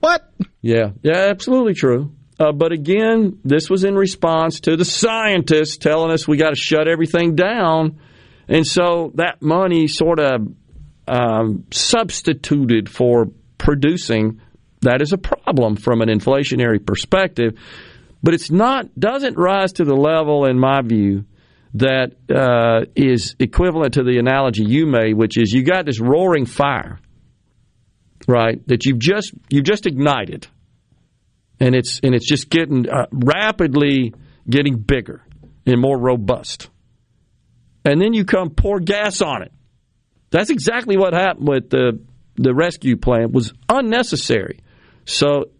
What? 0.00 0.30
Yeah, 0.60 0.90
yeah, 1.02 1.28
absolutely 1.30 1.72
true. 1.72 2.12
Uh, 2.38 2.52
but 2.52 2.70
again, 2.70 3.40
this 3.44 3.70
was 3.70 3.84
in 3.84 3.94
response 3.94 4.60
to 4.60 4.76
the 4.76 4.84
scientists 4.84 5.78
telling 5.78 6.10
us 6.10 6.28
we 6.28 6.36
got 6.36 6.50
to 6.50 6.54
shut 6.54 6.86
everything 6.86 7.34
down. 7.34 7.98
And 8.46 8.66
so 8.66 9.12
that 9.14 9.40
money 9.40 9.88
sort 9.88 10.20
of 10.20 10.52
um, 11.08 11.64
substituted 11.70 12.90
for 12.90 13.28
producing. 13.56 14.42
That 14.82 15.00
is 15.00 15.14
a 15.14 15.18
problem 15.18 15.76
from 15.76 16.02
an 16.02 16.10
inflationary 16.10 16.84
perspective. 16.84 17.58
But 18.22 18.34
it's 18.34 18.50
not, 18.50 18.94
doesn't 19.00 19.38
rise 19.38 19.72
to 19.74 19.84
the 19.84 19.96
level, 19.96 20.44
in 20.44 20.58
my 20.58 20.82
view, 20.82 21.24
that 21.74 22.12
uh, 22.34 22.86
is 22.94 23.36
equivalent 23.38 23.94
to 23.94 24.02
the 24.02 24.18
analogy 24.18 24.64
you 24.64 24.86
made, 24.86 25.14
which 25.14 25.36
is 25.36 25.52
you 25.52 25.62
got 25.62 25.86
this 25.86 26.00
roaring 26.00 26.46
fire, 26.46 26.98
right? 28.26 28.66
That 28.68 28.86
you've 28.86 28.98
just 28.98 29.32
you've 29.48 29.64
just 29.64 29.86
ignited, 29.86 30.46
and 31.60 31.74
it's 31.74 32.00
and 32.02 32.14
it's 32.14 32.26
just 32.26 32.48
getting 32.50 32.88
uh, 32.88 33.06
rapidly 33.12 34.14
getting 34.48 34.78
bigger 34.78 35.22
and 35.66 35.80
more 35.80 35.98
robust, 35.98 36.70
and 37.84 38.00
then 38.00 38.14
you 38.14 38.24
come 38.24 38.50
pour 38.50 38.80
gas 38.80 39.20
on 39.20 39.42
it. 39.42 39.52
That's 40.30 40.50
exactly 40.50 40.96
what 40.96 41.12
happened 41.12 41.48
with 41.48 41.70
the 41.70 42.00
the 42.36 42.54
rescue 42.54 42.96
plan. 42.96 43.32
Was 43.32 43.52
unnecessary. 43.68 44.60
So 45.04 45.50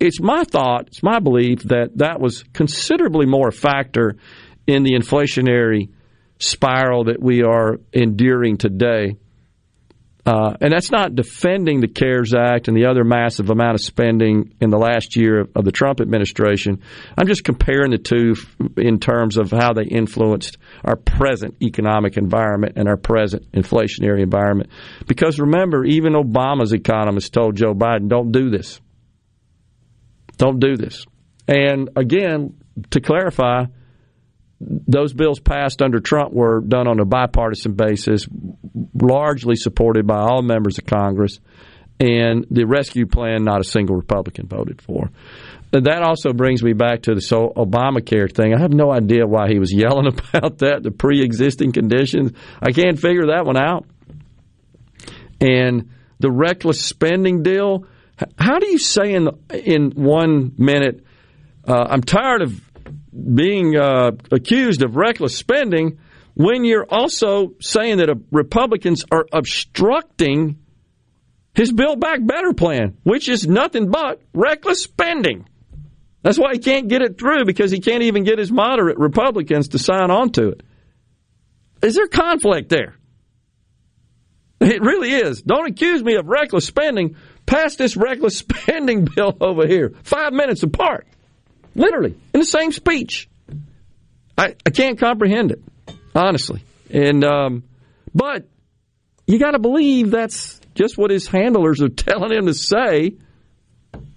it's 0.00 0.20
my 0.20 0.44
thought, 0.44 0.88
it's 0.88 1.02
my 1.02 1.18
belief 1.18 1.64
that 1.64 1.98
that 1.98 2.20
was 2.20 2.42
considerably 2.54 3.26
more 3.26 3.48
a 3.48 3.52
factor 3.52 4.16
in 4.70 4.82
the 4.82 4.92
inflationary 4.92 5.90
spiral 6.38 7.04
that 7.04 7.20
we 7.20 7.42
are 7.42 7.78
enduring 7.92 8.56
today. 8.56 9.16
Uh, 10.26 10.54
and 10.60 10.72
that's 10.72 10.90
not 10.90 11.14
defending 11.14 11.80
the 11.80 11.88
CARES 11.88 12.34
Act 12.34 12.68
and 12.68 12.76
the 12.76 12.86
other 12.86 13.04
massive 13.04 13.48
amount 13.48 13.74
of 13.74 13.80
spending 13.80 14.54
in 14.60 14.68
the 14.70 14.78
last 14.78 15.16
year 15.16 15.40
of, 15.40 15.50
of 15.56 15.64
the 15.64 15.72
Trump 15.72 16.00
administration. 16.00 16.82
I'm 17.16 17.26
just 17.26 17.42
comparing 17.42 17.90
the 17.90 17.98
two 17.98 18.36
in 18.76 19.00
terms 19.00 19.38
of 19.38 19.50
how 19.50 19.72
they 19.72 19.84
influenced 19.84 20.58
our 20.84 20.96
present 20.96 21.56
economic 21.62 22.18
environment 22.18 22.74
and 22.76 22.86
our 22.86 22.98
present 22.98 23.50
inflationary 23.52 24.22
environment. 24.22 24.70
Because 25.06 25.40
remember, 25.40 25.84
even 25.84 26.12
Obama's 26.12 26.72
economists 26.74 27.30
told 27.30 27.56
Joe 27.56 27.74
Biden, 27.74 28.08
don't 28.08 28.30
do 28.30 28.50
this. 28.50 28.78
Don't 30.36 30.60
do 30.60 30.76
this. 30.76 31.06
And 31.48 31.90
again, 31.96 32.54
to 32.90 33.00
clarify, 33.00 33.64
those 34.60 35.14
bills 35.14 35.40
passed 35.40 35.80
under 35.80 36.00
Trump 36.00 36.32
were 36.34 36.60
done 36.60 36.86
on 36.86 37.00
a 37.00 37.04
bipartisan 37.04 37.72
basis, 37.72 38.26
largely 38.94 39.56
supported 39.56 40.06
by 40.06 40.18
all 40.18 40.42
members 40.42 40.78
of 40.78 40.84
Congress, 40.84 41.40
and 41.98 42.46
the 42.50 42.64
rescue 42.64 43.06
plan, 43.06 43.44
not 43.44 43.60
a 43.60 43.64
single 43.64 43.96
Republican 43.96 44.46
voted 44.46 44.82
for. 44.82 45.10
That 45.72 46.02
also 46.02 46.32
brings 46.32 46.62
me 46.62 46.72
back 46.72 47.02
to 47.02 47.14
the 47.14 47.20
so 47.20 47.52
Obamacare 47.56 48.34
thing. 48.34 48.54
I 48.54 48.60
have 48.60 48.72
no 48.72 48.90
idea 48.90 49.26
why 49.26 49.48
he 49.48 49.58
was 49.58 49.72
yelling 49.72 50.06
about 50.06 50.58
that, 50.58 50.82
the 50.82 50.90
pre 50.90 51.22
existing 51.22 51.72
conditions. 51.72 52.32
I 52.60 52.72
can't 52.72 52.98
figure 52.98 53.28
that 53.28 53.46
one 53.46 53.56
out. 53.56 53.86
And 55.40 55.90
the 56.18 56.30
reckless 56.30 56.84
spending 56.84 57.42
deal, 57.42 57.86
how 58.38 58.58
do 58.58 58.68
you 58.68 58.78
say 58.78 59.14
in, 59.14 59.28
in 59.50 59.92
one 59.92 60.52
minute, 60.58 61.04
uh, 61.66 61.86
I'm 61.88 62.02
tired 62.02 62.42
of 62.42 62.60
being 63.12 63.76
uh, 63.76 64.12
accused 64.30 64.82
of 64.82 64.96
reckless 64.96 65.36
spending 65.36 65.98
when 66.34 66.64
you're 66.64 66.86
also 66.88 67.54
saying 67.60 67.98
that 67.98 68.08
Republicans 68.30 69.04
are 69.10 69.26
obstructing 69.32 70.58
his 71.54 71.72
Build 71.72 72.00
Back 72.00 72.20
Better 72.24 72.52
plan, 72.52 72.96
which 73.02 73.28
is 73.28 73.46
nothing 73.46 73.90
but 73.90 74.22
reckless 74.32 74.82
spending. 74.82 75.46
That's 76.22 76.38
why 76.38 76.52
he 76.52 76.58
can't 76.58 76.88
get 76.88 77.02
it 77.02 77.18
through 77.18 77.44
because 77.44 77.70
he 77.70 77.80
can't 77.80 78.02
even 78.02 78.24
get 78.24 78.38
his 78.38 78.52
moderate 78.52 78.98
Republicans 78.98 79.68
to 79.68 79.78
sign 79.78 80.10
on 80.10 80.30
to 80.32 80.48
it. 80.50 80.62
Is 81.82 81.94
there 81.94 82.06
conflict 82.06 82.68
there? 82.68 82.94
It 84.60 84.82
really 84.82 85.10
is. 85.12 85.40
Don't 85.40 85.66
accuse 85.66 86.02
me 86.02 86.16
of 86.16 86.26
reckless 86.28 86.66
spending. 86.66 87.16
Pass 87.46 87.76
this 87.76 87.96
reckless 87.96 88.36
spending 88.48 89.06
bill 89.06 89.36
over 89.40 89.66
here. 89.66 89.94
Five 90.02 90.34
minutes 90.34 90.62
apart. 90.62 91.06
Literally, 91.74 92.16
in 92.34 92.40
the 92.40 92.46
same 92.46 92.72
speech. 92.72 93.28
I, 94.36 94.54
I 94.66 94.70
can't 94.70 94.98
comprehend 94.98 95.52
it, 95.52 95.62
honestly. 96.14 96.62
And 96.90 97.24
um, 97.24 97.64
but 98.14 98.48
you 99.26 99.38
got 99.38 99.52
to 99.52 99.58
believe 99.58 100.10
that's 100.10 100.60
just 100.74 100.96
what 100.98 101.10
his 101.10 101.26
handlers 101.26 101.80
are 101.82 101.88
telling 101.88 102.32
him 102.32 102.46
to 102.46 102.54
say. 102.54 103.12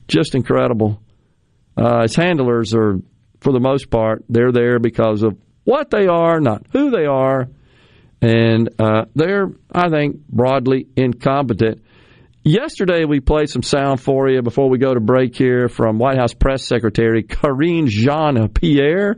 Just 0.08 0.36
incredible. 0.36 1.02
Uh, 1.76 2.04
his 2.04 2.16
handlers 2.16 2.74
are, 2.74 3.00
for 3.40 3.52
the 3.52 3.60
most 3.60 3.90
part, 3.90 4.24
they're 4.30 4.52
there 4.52 4.80
because 4.80 5.24
of 5.24 5.38
what 5.64 5.90
they 5.90 6.08
are, 6.08 6.40
not 6.40 6.66
who 6.72 6.92
they 6.92 7.06
are, 7.06 7.48
and 8.22 8.70
uh, 8.80 9.06
they're, 9.16 9.50
I 9.72 9.90
think, 9.90 10.28
broadly 10.28 10.88
incompetent. 10.96 11.84
Yesterday, 12.46 13.06
we 13.06 13.22
played 13.22 13.50
some 13.50 13.64
sound 13.64 14.02
for 14.02 14.30
you 14.30 14.42
before 14.42 14.70
we 14.70 14.78
go 14.78 14.94
to 14.94 15.00
break 15.00 15.34
here 15.34 15.70
from 15.70 15.98
White 15.98 16.18
House 16.18 16.34
Press 16.34 16.68
Secretary 16.68 17.24
Karine 17.24 17.88
Jean 17.88 18.50
Pierre. 18.50 19.16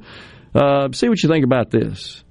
Uh, 0.53 0.89
see 0.91 1.09
what 1.09 1.21
you 1.23 1.27
think 1.27 1.43
about 1.43 1.71
this. 1.71 2.23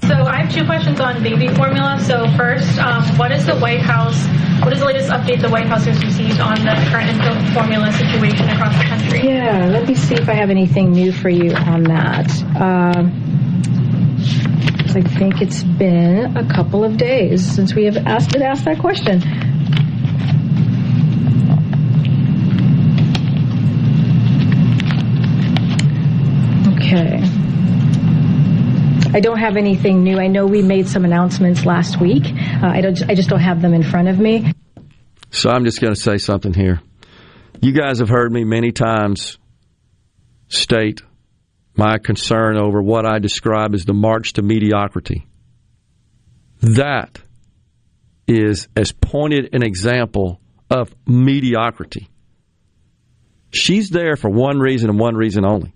So 0.00 0.14
I 0.14 0.40
have 0.40 0.54
two 0.54 0.64
questions 0.64 0.98
on 0.98 1.22
baby 1.22 1.48
formula. 1.48 2.00
So 2.00 2.26
first, 2.38 2.78
um, 2.78 3.04
what 3.18 3.32
is 3.32 3.44
the 3.44 3.58
White 3.58 3.82
House? 3.82 4.26
What 4.64 4.72
is 4.72 4.78
the 4.78 4.86
latest 4.86 5.10
update 5.10 5.42
the 5.42 5.50
White 5.50 5.66
House 5.66 5.84
has 5.84 6.02
received 6.02 6.40
on 6.40 6.54
the 6.54 6.88
current 6.90 7.10
infant 7.10 7.52
formula 7.52 7.92
situation 7.92 8.48
across 8.48 8.74
the 8.78 8.84
country? 8.84 9.28
Yeah, 9.28 9.66
let 9.66 9.86
me 9.86 9.94
see 9.94 10.14
if 10.14 10.26
I 10.26 10.32
have 10.32 10.48
anything 10.48 10.92
new 10.92 11.12
for 11.12 11.28
you 11.28 11.52
on 11.52 11.82
that. 11.84 12.30
Uh, 12.56 13.10
I 14.96 15.02
think 15.02 15.42
it's 15.42 15.62
been 15.64 16.34
a 16.34 16.48
couple 16.48 16.82
of 16.82 16.96
days 16.96 17.44
since 17.44 17.74
we 17.74 17.84
have 17.84 17.98
asked 17.98 18.32
been 18.32 18.42
asked 18.42 18.64
that 18.64 18.78
question. 18.78 19.20
Okay. 26.92 27.20
I 29.12 29.20
don't 29.20 29.38
have 29.38 29.56
anything 29.56 30.02
new. 30.02 30.18
I 30.18 30.26
know 30.26 30.44
we 30.44 30.60
made 30.60 30.88
some 30.88 31.04
announcements 31.04 31.64
last 31.64 32.00
week. 32.00 32.24
Uh, 32.24 32.66
I 32.66 32.80
don't. 32.80 33.08
I 33.08 33.14
just 33.14 33.28
don't 33.28 33.40
have 33.40 33.62
them 33.62 33.74
in 33.74 33.84
front 33.84 34.08
of 34.08 34.18
me. 34.18 34.52
So 35.30 35.50
I'm 35.50 35.64
just 35.64 35.80
going 35.80 35.94
to 35.94 36.00
say 36.00 36.18
something 36.18 36.52
here. 36.52 36.80
You 37.60 37.72
guys 37.72 38.00
have 38.00 38.08
heard 38.08 38.32
me 38.32 38.42
many 38.42 38.72
times 38.72 39.38
state 40.48 41.02
my 41.76 41.98
concern 41.98 42.56
over 42.56 42.82
what 42.82 43.06
I 43.06 43.20
describe 43.20 43.72
as 43.74 43.84
the 43.84 43.94
march 43.94 44.32
to 44.32 44.42
mediocrity. 44.42 45.28
That 46.60 47.20
is 48.26 48.66
as 48.74 48.90
pointed 48.90 49.54
an 49.54 49.62
example 49.62 50.40
of 50.68 50.92
mediocrity. 51.06 52.08
She's 53.52 53.90
there 53.90 54.16
for 54.16 54.28
one 54.28 54.58
reason 54.58 54.90
and 54.90 54.98
one 54.98 55.14
reason 55.14 55.44
only. 55.44 55.72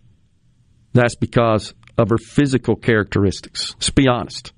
That's 0.94 1.16
because 1.16 1.74
of 1.98 2.08
her 2.08 2.18
physical 2.18 2.76
characteristics. 2.76 3.74
Let's 3.74 3.90
be 3.90 4.08
honest. 4.08 4.52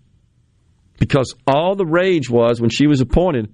Because 0.99 1.35
all 1.47 1.75
the 1.75 1.85
rage 1.85 2.31
was 2.31 2.61
when 2.61 2.71
she 2.71 2.87
was 2.87 3.01
appointed 3.01 3.53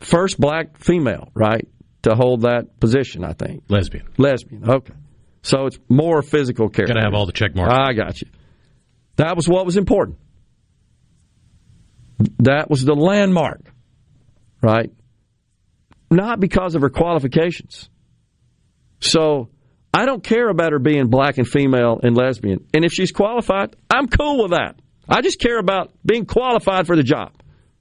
first 0.00 0.38
black 0.38 0.78
female, 0.78 1.30
right, 1.34 1.66
to 2.02 2.14
hold 2.14 2.42
that 2.42 2.78
position, 2.78 3.24
I 3.24 3.32
think. 3.32 3.64
Lesbian. 3.68 4.06
Lesbian, 4.18 4.68
okay. 4.68 4.94
So 5.42 5.66
it's 5.66 5.78
more 5.88 6.22
physical 6.22 6.68
character. 6.68 6.94
Got 6.94 7.00
to 7.00 7.06
have 7.06 7.14
all 7.14 7.26
the 7.26 7.32
check 7.32 7.54
marks. 7.54 7.72
I 7.72 7.92
got 7.92 8.20
you. 8.20 8.28
That 9.16 9.36
was 9.36 9.48
what 9.48 9.64
was 9.64 9.76
important. 9.76 10.18
That 12.40 12.68
was 12.68 12.84
the 12.84 12.94
landmark, 12.94 13.60
right? 14.62 14.90
Not 16.10 16.40
because 16.40 16.74
of 16.74 16.82
her 16.82 16.90
qualifications. 16.90 17.88
So 19.00 19.50
I 19.96 20.04
don't 20.04 20.22
care 20.22 20.50
about 20.50 20.72
her 20.72 20.78
being 20.78 21.08
black 21.08 21.38
and 21.38 21.48
female 21.48 21.98
and 22.02 22.14
lesbian. 22.14 22.66
And 22.74 22.84
if 22.84 22.92
she's 22.92 23.12
qualified, 23.12 23.76
I'm 23.88 24.08
cool 24.08 24.42
with 24.42 24.50
that. 24.50 24.78
I 25.08 25.22
just 25.22 25.40
care 25.40 25.58
about 25.58 25.90
being 26.04 26.26
qualified 26.26 26.86
for 26.86 26.96
the 26.96 27.02
job 27.02 27.32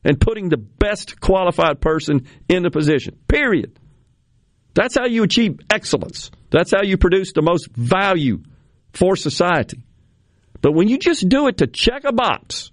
and 0.06 0.18
putting 0.18 0.48
the 0.48 0.56
best 0.56 1.20
qualified 1.20 1.82
person 1.82 2.26
in 2.48 2.64
the 2.64 2.72
position. 2.72 3.20
Period. 3.28 3.78
That's 4.76 4.96
how 4.96 5.08
you 5.08 5.24
achieve 5.24 5.60
excellence. 5.70 6.32
That's 6.52 6.72
how 6.72 6.84
you 6.84 6.98
produce 6.98 7.34
the 7.34 7.42
most 7.42 7.68
value 7.76 8.44
for 8.94 9.18
society. 9.18 9.84
But 10.62 10.72
when 10.72 10.88
you 10.88 10.98
just 10.98 11.28
do 11.28 11.50
it 11.50 11.58
to 11.58 11.68
check 11.68 12.06
a 12.06 12.14
box 12.14 12.72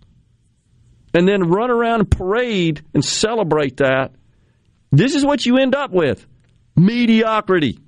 and 1.14 1.26
then 1.26 1.48
run 1.48 1.72
around 1.72 1.98
and 1.98 2.10
parade 2.12 2.84
and 2.94 3.04
celebrate 3.04 3.78
that, 3.78 4.12
this 4.92 5.16
is 5.16 5.26
what 5.26 5.44
you 5.44 5.58
end 5.58 5.74
up 5.74 5.90
with 5.90 6.24
mediocrity. 6.76 7.80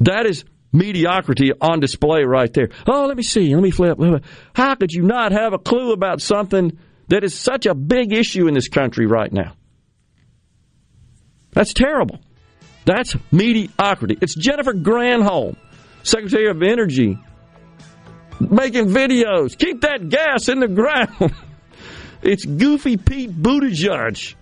That 0.00 0.26
is 0.26 0.44
mediocrity 0.72 1.52
on 1.60 1.80
display 1.80 2.24
right 2.24 2.52
there. 2.52 2.70
Oh, 2.86 3.06
let 3.06 3.16
me 3.16 3.22
see. 3.22 3.54
Let 3.54 3.62
me 3.62 3.70
flip. 3.70 3.98
How 4.54 4.74
could 4.74 4.92
you 4.92 5.02
not 5.02 5.32
have 5.32 5.52
a 5.52 5.58
clue 5.58 5.92
about 5.92 6.20
something 6.20 6.78
that 7.08 7.24
is 7.24 7.34
such 7.34 7.66
a 7.66 7.74
big 7.74 8.12
issue 8.12 8.48
in 8.48 8.54
this 8.54 8.68
country 8.68 9.06
right 9.06 9.32
now? 9.32 9.54
That's 11.52 11.72
terrible. 11.72 12.20
That's 12.84 13.16
mediocrity. 13.32 14.18
It's 14.20 14.34
Jennifer 14.34 14.72
Granholm, 14.72 15.56
Secretary 16.02 16.48
of 16.48 16.62
Energy, 16.62 17.18
making 18.40 18.86
videos. 18.86 19.58
Keep 19.58 19.82
that 19.82 20.08
gas 20.08 20.48
in 20.48 20.60
the 20.60 20.68
ground. 20.68 21.34
it's 22.22 22.44
goofy 22.44 22.96
Pete 22.96 23.30
Buttigieg 23.30 24.34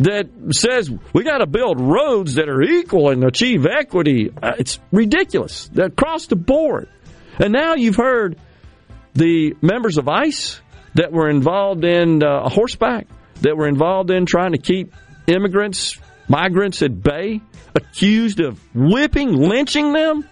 that 0.00 0.30
says 0.52 0.90
we 1.12 1.24
got 1.24 1.38
to 1.38 1.46
build 1.46 1.78
roads 1.78 2.34
that 2.34 2.48
are 2.48 2.62
equal 2.62 3.10
and 3.10 3.22
achieve 3.22 3.66
equity. 3.66 4.30
Uh, 4.42 4.52
it's 4.58 4.78
ridiculous 4.90 5.70
across 5.76 6.26
the 6.26 6.36
board. 6.36 6.88
And 7.38 7.52
now 7.52 7.74
you've 7.74 7.96
heard 7.96 8.38
the 9.14 9.54
members 9.60 9.98
of 9.98 10.08
ICE 10.08 10.60
that 10.94 11.12
were 11.12 11.28
involved 11.28 11.84
in 11.84 12.22
uh, 12.22 12.48
horseback, 12.48 13.06
that 13.42 13.56
were 13.56 13.68
involved 13.68 14.10
in 14.10 14.24
trying 14.24 14.52
to 14.52 14.58
keep 14.58 14.94
immigrants, 15.26 15.98
migrants 16.28 16.82
at 16.82 17.02
bay, 17.02 17.40
accused 17.74 18.40
of 18.40 18.58
whipping, 18.74 19.34
lynching 19.34 19.92
them. 19.92 20.28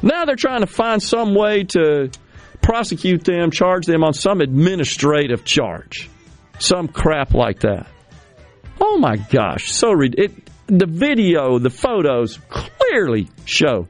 Now 0.00 0.24
they're 0.24 0.36
trying 0.36 0.60
to 0.60 0.66
find 0.66 1.02
some 1.02 1.34
way 1.34 1.64
to 1.64 2.10
prosecute 2.62 3.24
them, 3.24 3.50
charge 3.50 3.86
them 3.86 4.04
on 4.04 4.14
some 4.14 4.40
administrative 4.40 5.44
charge, 5.44 6.08
some 6.60 6.86
crap 6.86 7.34
like 7.34 7.60
that. 7.60 7.86
Oh 8.84 8.98
my 8.98 9.16
gosh, 9.16 9.70
so 9.70 9.92
it, 10.00 10.32
the 10.66 10.86
video, 10.86 11.60
the 11.60 11.70
photos 11.70 12.40
clearly 12.48 13.28
show 13.44 13.86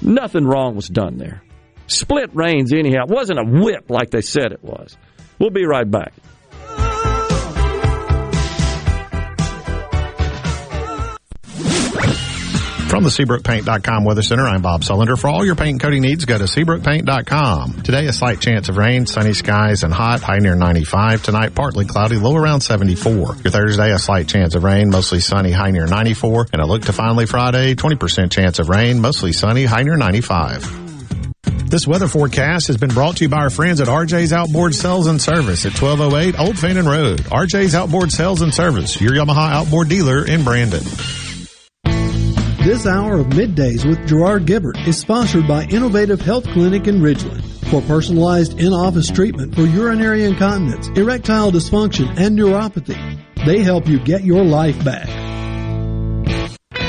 nothing 0.00 0.46
wrong 0.46 0.74
was 0.74 0.88
done 0.88 1.18
there. 1.18 1.42
Split 1.86 2.34
reins, 2.34 2.72
anyhow. 2.72 3.04
It 3.04 3.10
wasn't 3.10 3.40
a 3.40 3.44
whip 3.44 3.90
like 3.90 4.10
they 4.10 4.22
said 4.22 4.52
it 4.52 4.64
was. 4.64 4.96
We'll 5.38 5.50
be 5.50 5.66
right 5.66 5.88
back. 5.88 6.14
From 12.92 13.04
the 13.04 13.08
SeabrookPaint.com 13.08 14.04
Weather 14.04 14.20
Center, 14.20 14.46
I'm 14.46 14.60
Bob 14.60 14.82
Sullender. 14.82 15.18
For 15.18 15.30
all 15.30 15.46
your 15.46 15.54
paint 15.54 15.70
and 15.70 15.80
coating 15.80 16.02
needs, 16.02 16.26
go 16.26 16.36
to 16.36 16.44
SeabrookPaint.com. 16.44 17.80
Today, 17.84 18.04
a 18.04 18.12
slight 18.12 18.38
chance 18.38 18.68
of 18.68 18.76
rain, 18.76 19.06
sunny 19.06 19.32
skies, 19.32 19.82
and 19.82 19.94
hot, 19.94 20.20
high 20.20 20.40
near 20.40 20.54
95. 20.54 21.22
Tonight, 21.22 21.54
partly 21.54 21.86
cloudy, 21.86 22.16
low 22.16 22.36
around 22.36 22.60
74. 22.60 23.36
Your 23.36 23.50
Thursday, 23.50 23.92
a 23.92 23.98
slight 23.98 24.28
chance 24.28 24.54
of 24.54 24.62
rain, 24.62 24.90
mostly 24.90 25.20
sunny, 25.20 25.52
high 25.52 25.70
near 25.70 25.86
94. 25.86 26.48
And 26.52 26.60
a 26.60 26.66
look 26.66 26.82
to 26.82 26.92
finally 26.92 27.24
Friday, 27.24 27.74
20% 27.74 28.30
chance 28.30 28.58
of 28.58 28.68
rain, 28.68 29.00
mostly 29.00 29.32
sunny, 29.32 29.64
high 29.64 29.84
near 29.84 29.96
95. 29.96 31.70
This 31.70 31.86
weather 31.86 32.08
forecast 32.08 32.66
has 32.66 32.76
been 32.76 32.90
brought 32.92 33.16
to 33.16 33.24
you 33.24 33.30
by 33.30 33.38
our 33.38 33.48
friends 33.48 33.80
at 33.80 33.88
RJ's 33.88 34.34
Outboard 34.34 34.74
Sales 34.74 35.06
and 35.06 35.18
Service 35.18 35.64
at 35.64 35.80
1208 35.80 36.38
Old 36.38 36.58
Fannin 36.58 36.84
Road. 36.84 37.20
RJ's 37.20 37.74
Outboard 37.74 38.12
Sales 38.12 38.42
and 38.42 38.52
Service, 38.52 39.00
your 39.00 39.12
Yamaha 39.12 39.50
outboard 39.50 39.88
dealer 39.88 40.26
in 40.26 40.44
Brandon. 40.44 40.82
This 42.64 42.86
hour 42.86 43.18
of 43.18 43.26
middays 43.26 43.84
with 43.84 44.06
Gerard 44.06 44.46
Gibert 44.46 44.86
is 44.86 44.96
sponsored 44.96 45.48
by 45.48 45.64
Innovative 45.64 46.20
Health 46.20 46.44
Clinic 46.44 46.86
in 46.86 47.00
Ridgeland. 47.00 47.42
For 47.70 47.82
personalized 47.82 48.60
in-office 48.60 49.10
treatment 49.10 49.56
for 49.56 49.62
urinary 49.62 50.22
incontinence, 50.22 50.86
erectile 50.96 51.50
dysfunction, 51.50 52.16
and 52.16 52.38
neuropathy, 52.38 53.18
they 53.44 53.64
help 53.64 53.88
you 53.88 53.98
get 53.98 54.22
your 54.22 54.44
life 54.44 54.76
back. 54.84 55.08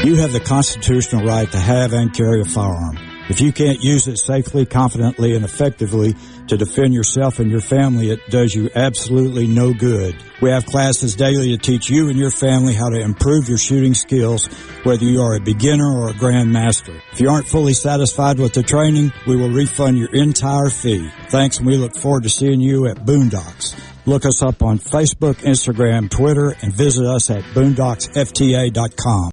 You 0.05 0.15
have 0.17 0.31
the 0.31 0.43
constitutional 0.45 1.25
right 1.25 1.51
to 1.51 1.57
have 1.57 1.91
and 1.91 2.13
carry 2.13 2.41
a 2.41 2.45
firearm. 2.45 3.12
If 3.29 3.39
you 3.39 3.53
can't 3.53 3.81
use 3.81 4.07
it 4.07 4.17
safely, 4.17 4.65
confidently, 4.65 5.35
and 5.35 5.45
effectively 5.45 6.13
to 6.47 6.57
defend 6.57 6.93
yourself 6.93 7.39
and 7.39 7.49
your 7.49 7.61
family, 7.61 8.11
it 8.11 8.19
does 8.29 8.53
you 8.53 8.69
absolutely 8.75 9.47
no 9.47 9.73
good. 9.73 10.15
We 10.41 10.49
have 10.49 10.65
classes 10.65 11.15
daily 11.15 11.55
to 11.55 11.57
teach 11.57 11.89
you 11.89 12.09
and 12.09 12.19
your 12.19 12.31
family 12.31 12.73
how 12.73 12.89
to 12.89 12.99
improve 12.99 13.47
your 13.47 13.57
shooting 13.57 13.93
skills, 13.93 14.47
whether 14.83 15.05
you 15.05 15.21
are 15.21 15.35
a 15.35 15.39
beginner 15.39 15.89
or 15.89 16.09
a 16.09 16.13
grandmaster. 16.13 16.99
If 17.13 17.21
you 17.21 17.29
aren't 17.29 17.47
fully 17.47 17.73
satisfied 17.73 18.39
with 18.39 18.53
the 18.53 18.63
training, 18.63 19.13
we 19.25 19.37
will 19.37 19.49
refund 19.49 19.97
your 19.97 20.13
entire 20.13 20.69
fee. 20.69 21.09
Thanks, 21.29 21.57
and 21.57 21.67
we 21.67 21.77
look 21.77 21.95
forward 21.95 22.23
to 22.23 22.29
seeing 22.29 22.59
you 22.59 22.87
at 22.87 22.97
Boondocks. 22.97 23.79
Look 24.05 24.25
us 24.25 24.41
up 24.43 24.61
on 24.61 24.79
Facebook, 24.79 25.35
Instagram, 25.35 26.09
Twitter, 26.09 26.55
and 26.61 26.73
visit 26.73 27.05
us 27.05 27.29
at 27.29 27.43
boondocksfta.com. 27.55 29.32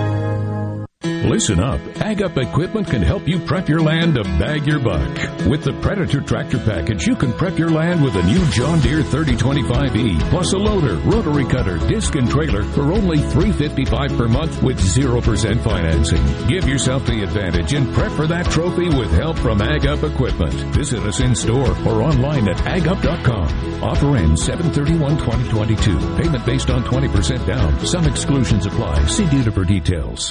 Listen 1.23 1.59
up. 1.59 1.79
Ag 2.01 2.23
Up 2.23 2.35
Equipment 2.35 2.87
can 2.87 3.01
help 3.03 3.27
you 3.27 3.37
prep 3.39 3.69
your 3.69 3.79
land 3.79 4.15
to 4.15 4.23
bag 4.23 4.65
your 4.65 4.79
buck. 4.79 5.07
With 5.47 5.63
the 5.63 5.77
Predator 5.81 6.19
Tractor 6.19 6.57
Package, 6.57 7.05
you 7.05 7.15
can 7.15 7.31
prep 7.33 7.59
your 7.59 7.69
land 7.69 8.03
with 8.03 8.15
a 8.15 8.23
new 8.23 8.43
John 8.47 8.79
Deere 8.79 9.03
3025E, 9.03 10.19
plus 10.31 10.53
a 10.53 10.57
loader, 10.57 10.95
rotary 10.95 11.45
cutter, 11.45 11.77
disc, 11.87 12.15
and 12.15 12.29
trailer 12.29 12.63
for 12.63 12.91
only 12.91 13.19
355 13.19 14.17
per 14.17 14.27
month 14.27 14.63
with 14.63 14.79
0% 14.79 15.63
financing. 15.63 16.47
Give 16.47 16.67
yourself 16.67 17.05
the 17.05 17.21
advantage 17.21 17.73
and 17.73 17.93
prep 17.93 18.11
for 18.13 18.25
that 18.25 18.49
trophy 18.49 18.89
with 18.89 19.11
help 19.11 19.37
from 19.37 19.61
Ag 19.61 19.85
Up 19.85 20.03
Equipment. 20.03 20.53
Visit 20.73 21.03
us 21.03 21.19
in 21.19 21.35
store 21.35 21.69
or 21.85 22.01
online 22.01 22.49
at 22.49 22.57
agup.com. 22.57 23.83
Offer 23.83 24.17
ends 24.17 24.47
731-2022. 24.47 26.17
Payment 26.21 26.45
based 26.45 26.71
on 26.71 26.83
20% 26.83 27.45
down. 27.45 27.85
Some 27.85 28.05
exclusions 28.05 28.65
apply. 28.65 29.05
See 29.05 29.27
dealer 29.29 29.51
for 29.51 29.65
details. 29.65 30.30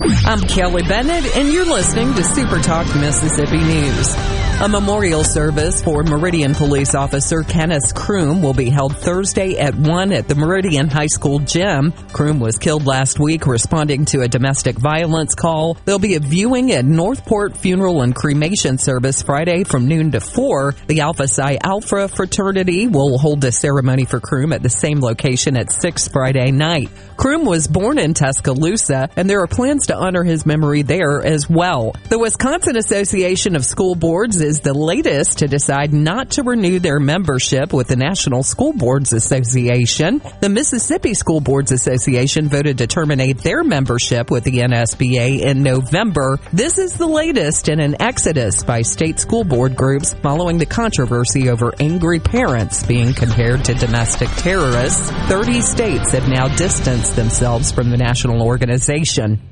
I'm 0.00 0.40
Kelly 0.40 0.82
Bennett, 0.82 1.36
and 1.36 1.52
you're 1.52 1.66
listening 1.66 2.14
to 2.14 2.24
Super 2.24 2.60
Talk 2.60 2.86
Mississippi 2.96 3.58
News. 3.58 4.16
A 4.60 4.68
memorial 4.68 5.24
service 5.24 5.82
for 5.82 6.04
Meridian 6.04 6.54
Police 6.54 6.94
Officer 6.94 7.42
Kenneth 7.42 7.94
Croom 7.96 8.42
will 8.42 8.54
be 8.54 8.70
held 8.70 8.96
Thursday 8.96 9.58
at 9.58 9.74
1 9.74 10.12
at 10.12 10.28
the 10.28 10.36
Meridian 10.36 10.88
High 10.88 11.08
School 11.08 11.40
gym. 11.40 11.92
Croom 12.12 12.38
was 12.38 12.58
killed 12.58 12.86
last 12.86 13.18
week 13.18 13.46
responding 13.46 14.04
to 14.06 14.20
a 14.20 14.28
domestic 14.28 14.76
violence 14.76 15.34
call. 15.34 15.76
There'll 15.84 15.98
be 15.98 16.14
a 16.14 16.20
viewing 16.20 16.70
at 16.70 16.84
Northport 16.84 17.56
Funeral 17.56 18.02
and 18.02 18.14
Cremation 18.14 18.78
Service 18.78 19.22
Friday 19.22 19.64
from 19.64 19.88
noon 19.88 20.12
to 20.12 20.20
4. 20.20 20.76
The 20.86 21.00
Alpha 21.00 21.26
Phi 21.26 21.58
Alpha 21.60 22.06
fraternity 22.06 22.86
will 22.86 23.18
hold 23.18 23.44
a 23.44 23.50
ceremony 23.50 24.04
for 24.04 24.20
Croom 24.20 24.52
at 24.52 24.62
the 24.62 24.70
same 24.70 25.00
location 25.00 25.56
at 25.56 25.72
6 25.72 26.08
Friday 26.08 26.52
night. 26.52 26.88
Croom 27.16 27.44
was 27.44 27.66
born 27.66 27.98
in 27.98 28.14
Tuscaloosa, 28.14 29.08
and 29.16 29.28
there 29.28 29.40
are 29.40 29.48
plans 29.48 29.86
to 29.88 29.91
honor 29.96 30.24
his 30.24 30.46
memory 30.46 30.82
there 30.82 31.24
as 31.24 31.48
well. 31.48 31.94
The 32.08 32.18
Wisconsin 32.18 32.76
Association 32.76 33.56
of 33.56 33.64
School 33.64 33.94
Boards 33.94 34.40
is 34.40 34.60
the 34.60 34.74
latest 34.74 35.38
to 35.38 35.48
decide 35.48 35.92
not 35.92 36.30
to 36.32 36.42
renew 36.42 36.78
their 36.78 37.00
membership 37.00 37.72
with 37.72 37.88
the 37.88 37.96
National 37.96 38.42
School 38.42 38.72
Boards 38.72 39.12
Association. 39.12 40.22
The 40.40 40.48
Mississippi 40.48 41.14
School 41.14 41.40
Boards 41.40 41.72
Association 41.72 42.48
voted 42.48 42.78
to 42.78 42.86
terminate 42.86 43.38
their 43.38 43.64
membership 43.64 44.30
with 44.30 44.44
the 44.44 44.58
NSBA 44.58 45.40
in 45.40 45.62
November. 45.62 46.38
This 46.52 46.78
is 46.78 46.94
the 46.94 47.06
latest 47.06 47.68
in 47.68 47.80
an 47.80 48.00
exodus 48.00 48.62
by 48.62 48.82
state 48.82 49.18
school 49.18 49.44
board 49.44 49.76
groups 49.76 50.14
following 50.14 50.58
the 50.58 50.66
controversy 50.66 51.48
over 51.48 51.74
angry 51.80 52.20
parents 52.20 52.82
being 52.82 53.12
compared 53.12 53.64
to 53.66 53.74
domestic 53.74 54.28
terrorists. 54.36 55.10
30 55.28 55.60
states 55.60 56.12
have 56.12 56.28
now 56.28 56.48
distanced 56.56 57.16
themselves 57.16 57.72
from 57.72 57.90
the 57.90 57.96
national 57.96 58.42
organization. 58.42 59.51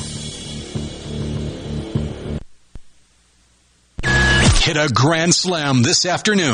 Hit 4.61 4.77
a 4.77 4.89
grand 4.93 5.33
slam 5.33 5.81
this 5.81 6.05
afternoon. 6.05 6.53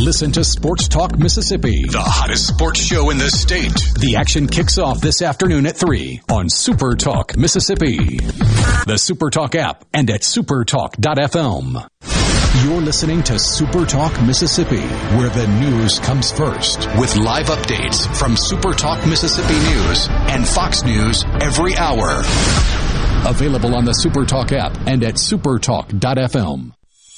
Listen 0.00 0.32
to 0.32 0.42
Sports 0.42 0.88
Talk 0.88 1.16
Mississippi, 1.16 1.84
the 1.88 2.00
hottest 2.00 2.48
sports 2.48 2.80
show 2.80 3.10
in 3.10 3.18
the 3.18 3.30
state. 3.30 3.72
The 4.00 4.16
action 4.18 4.48
kicks 4.48 4.78
off 4.78 5.00
this 5.00 5.22
afternoon 5.22 5.64
at 5.66 5.76
3 5.76 6.22
on 6.28 6.48
Super 6.50 6.96
Talk 6.96 7.36
Mississippi, 7.36 8.16
the 8.86 8.96
Super 8.98 9.30
Talk 9.30 9.54
app, 9.54 9.84
and 9.94 10.10
at 10.10 10.22
supertalk.fm. 10.22 11.86
You're 12.64 12.80
listening 12.80 13.22
to 13.22 13.38
Super 13.38 13.86
Talk 13.86 14.20
Mississippi, 14.22 14.82
where 15.16 15.28
the 15.28 15.46
news 15.60 16.00
comes 16.00 16.32
first, 16.32 16.88
with 16.98 17.16
live 17.16 17.46
updates 17.46 18.12
from 18.16 18.36
Super 18.36 18.72
Talk 18.72 19.06
Mississippi 19.06 19.54
News 19.54 20.08
and 20.10 20.46
Fox 20.48 20.82
News 20.82 21.24
every 21.40 21.76
hour. 21.76 22.22
Available 23.24 23.76
on 23.76 23.84
the 23.84 23.92
Super 23.92 24.24
Talk 24.24 24.50
app 24.50 24.76
and 24.88 25.04
at 25.04 25.14
supertalk.fm. 25.14 26.72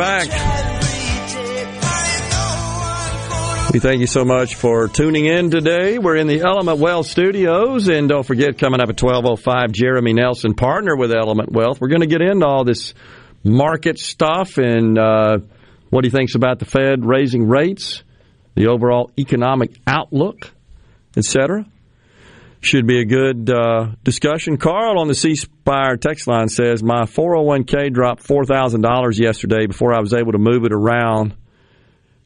Back. 0.00 0.28
We 3.74 3.80
thank 3.80 4.00
you 4.00 4.06
so 4.06 4.24
much 4.24 4.54
for 4.54 4.88
tuning 4.88 5.26
in 5.26 5.50
today. 5.50 5.98
We're 5.98 6.16
in 6.16 6.26
the 6.26 6.40
Element 6.40 6.78
Wealth 6.78 7.06
studios, 7.06 7.88
and 7.88 8.08
don't 8.08 8.24
forget, 8.24 8.56
coming 8.56 8.80
up 8.80 8.88
at 8.88 8.96
12.05, 8.96 9.72
Jeremy 9.72 10.14
Nelson, 10.14 10.54
partner 10.54 10.96
with 10.96 11.12
Element 11.12 11.52
Wealth. 11.52 11.82
We're 11.82 11.88
going 11.88 12.00
to 12.00 12.06
get 12.06 12.22
into 12.22 12.46
all 12.46 12.64
this 12.64 12.94
market 13.44 13.98
stuff 13.98 14.56
and 14.56 14.98
uh, 14.98 15.38
what 15.90 16.04
he 16.04 16.10
thinks 16.10 16.34
about 16.34 16.60
the 16.60 16.64
Fed 16.64 17.04
raising 17.04 17.46
rates, 17.46 18.02
the 18.54 18.68
overall 18.68 19.12
economic 19.18 19.78
outlook, 19.86 20.50
etc. 21.14 21.66
Should 22.62 22.86
be 22.86 23.00
a 23.00 23.06
good 23.06 23.48
uh, 23.48 23.92
discussion. 24.04 24.58
Carl 24.58 25.00
on 25.00 25.08
the 25.08 25.14
C 25.14 25.34
Spire 25.34 25.96
text 25.96 26.26
line 26.26 26.48
says 26.48 26.82
my 26.82 27.04
401k 27.04 27.92
dropped 27.92 28.22
four 28.22 28.44
thousand 28.44 28.82
dollars 28.82 29.18
yesterday 29.18 29.66
before 29.66 29.94
I 29.94 30.00
was 30.00 30.12
able 30.12 30.32
to 30.32 30.38
move 30.38 30.64
it 30.64 30.72
around. 30.72 31.34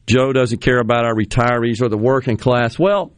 Joe 0.07 0.33
doesn't 0.33 0.59
care 0.59 0.79
about 0.79 1.05
our 1.05 1.15
retirees 1.15 1.81
or 1.81 1.87
the 1.87 1.97
working 1.97 2.35
class. 2.35 2.77
Well, 2.77 3.13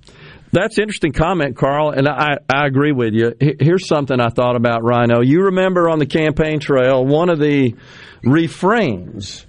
that's 0.51 0.77
interesting 0.77 1.11
comment, 1.11 1.57
Carl, 1.57 1.89
and 1.89 2.07
I, 2.07 2.37
I 2.49 2.67
agree 2.67 2.93
with 2.93 3.13
you. 3.13 3.33
Here's 3.59 3.87
something 3.87 4.19
I 4.19 4.29
thought 4.29 4.55
about, 4.55 4.83
Rhino. 4.83 5.21
You 5.21 5.45
remember 5.45 5.89
on 5.89 5.99
the 5.99 6.05
campaign 6.05 6.59
trail, 6.59 7.05
one 7.05 7.29
of 7.29 7.39
the 7.39 7.75
refrains 8.23 9.45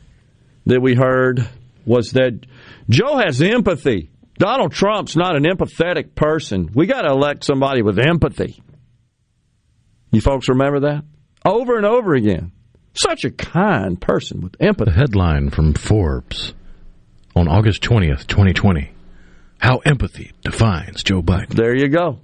that 0.66 0.80
we 0.80 0.94
heard 0.94 1.48
was 1.86 2.12
that 2.12 2.44
Joe 2.88 3.16
has 3.18 3.40
empathy. 3.40 4.10
Donald 4.38 4.72
Trump's 4.72 5.16
not 5.16 5.36
an 5.36 5.44
empathetic 5.44 6.14
person. 6.14 6.70
We 6.72 6.86
got 6.86 7.02
to 7.02 7.10
elect 7.10 7.44
somebody 7.44 7.82
with 7.82 7.98
empathy. 7.98 8.62
You 10.12 10.20
folks 10.20 10.48
remember 10.48 10.80
that? 10.80 11.04
Over 11.44 11.76
and 11.76 11.84
over 11.84 12.14
again. 12.14 12.52
Such 12.94 13.24
a 13.24 13.30
kind 13.30 14.00
person 14.00 14.40
with 14.40 14.56
empathy. 14.60 14.92
The 14.92 14.96
headline 14.96 15.50
from 15.50 15.74
Forbes 15.74 16.54
on 17.36 17.48
August 17.48 17.82
20th, 17.82 18.26
2020. 18.26 18.92
How 19.58 19.78
empathy 19.78 20.32
defines 20.42 21.02
Joe 21.02 21.20
Biden. 21.20 21.50
There 21.50 21.76
you 21.76 21.88
go. 21.88 22.20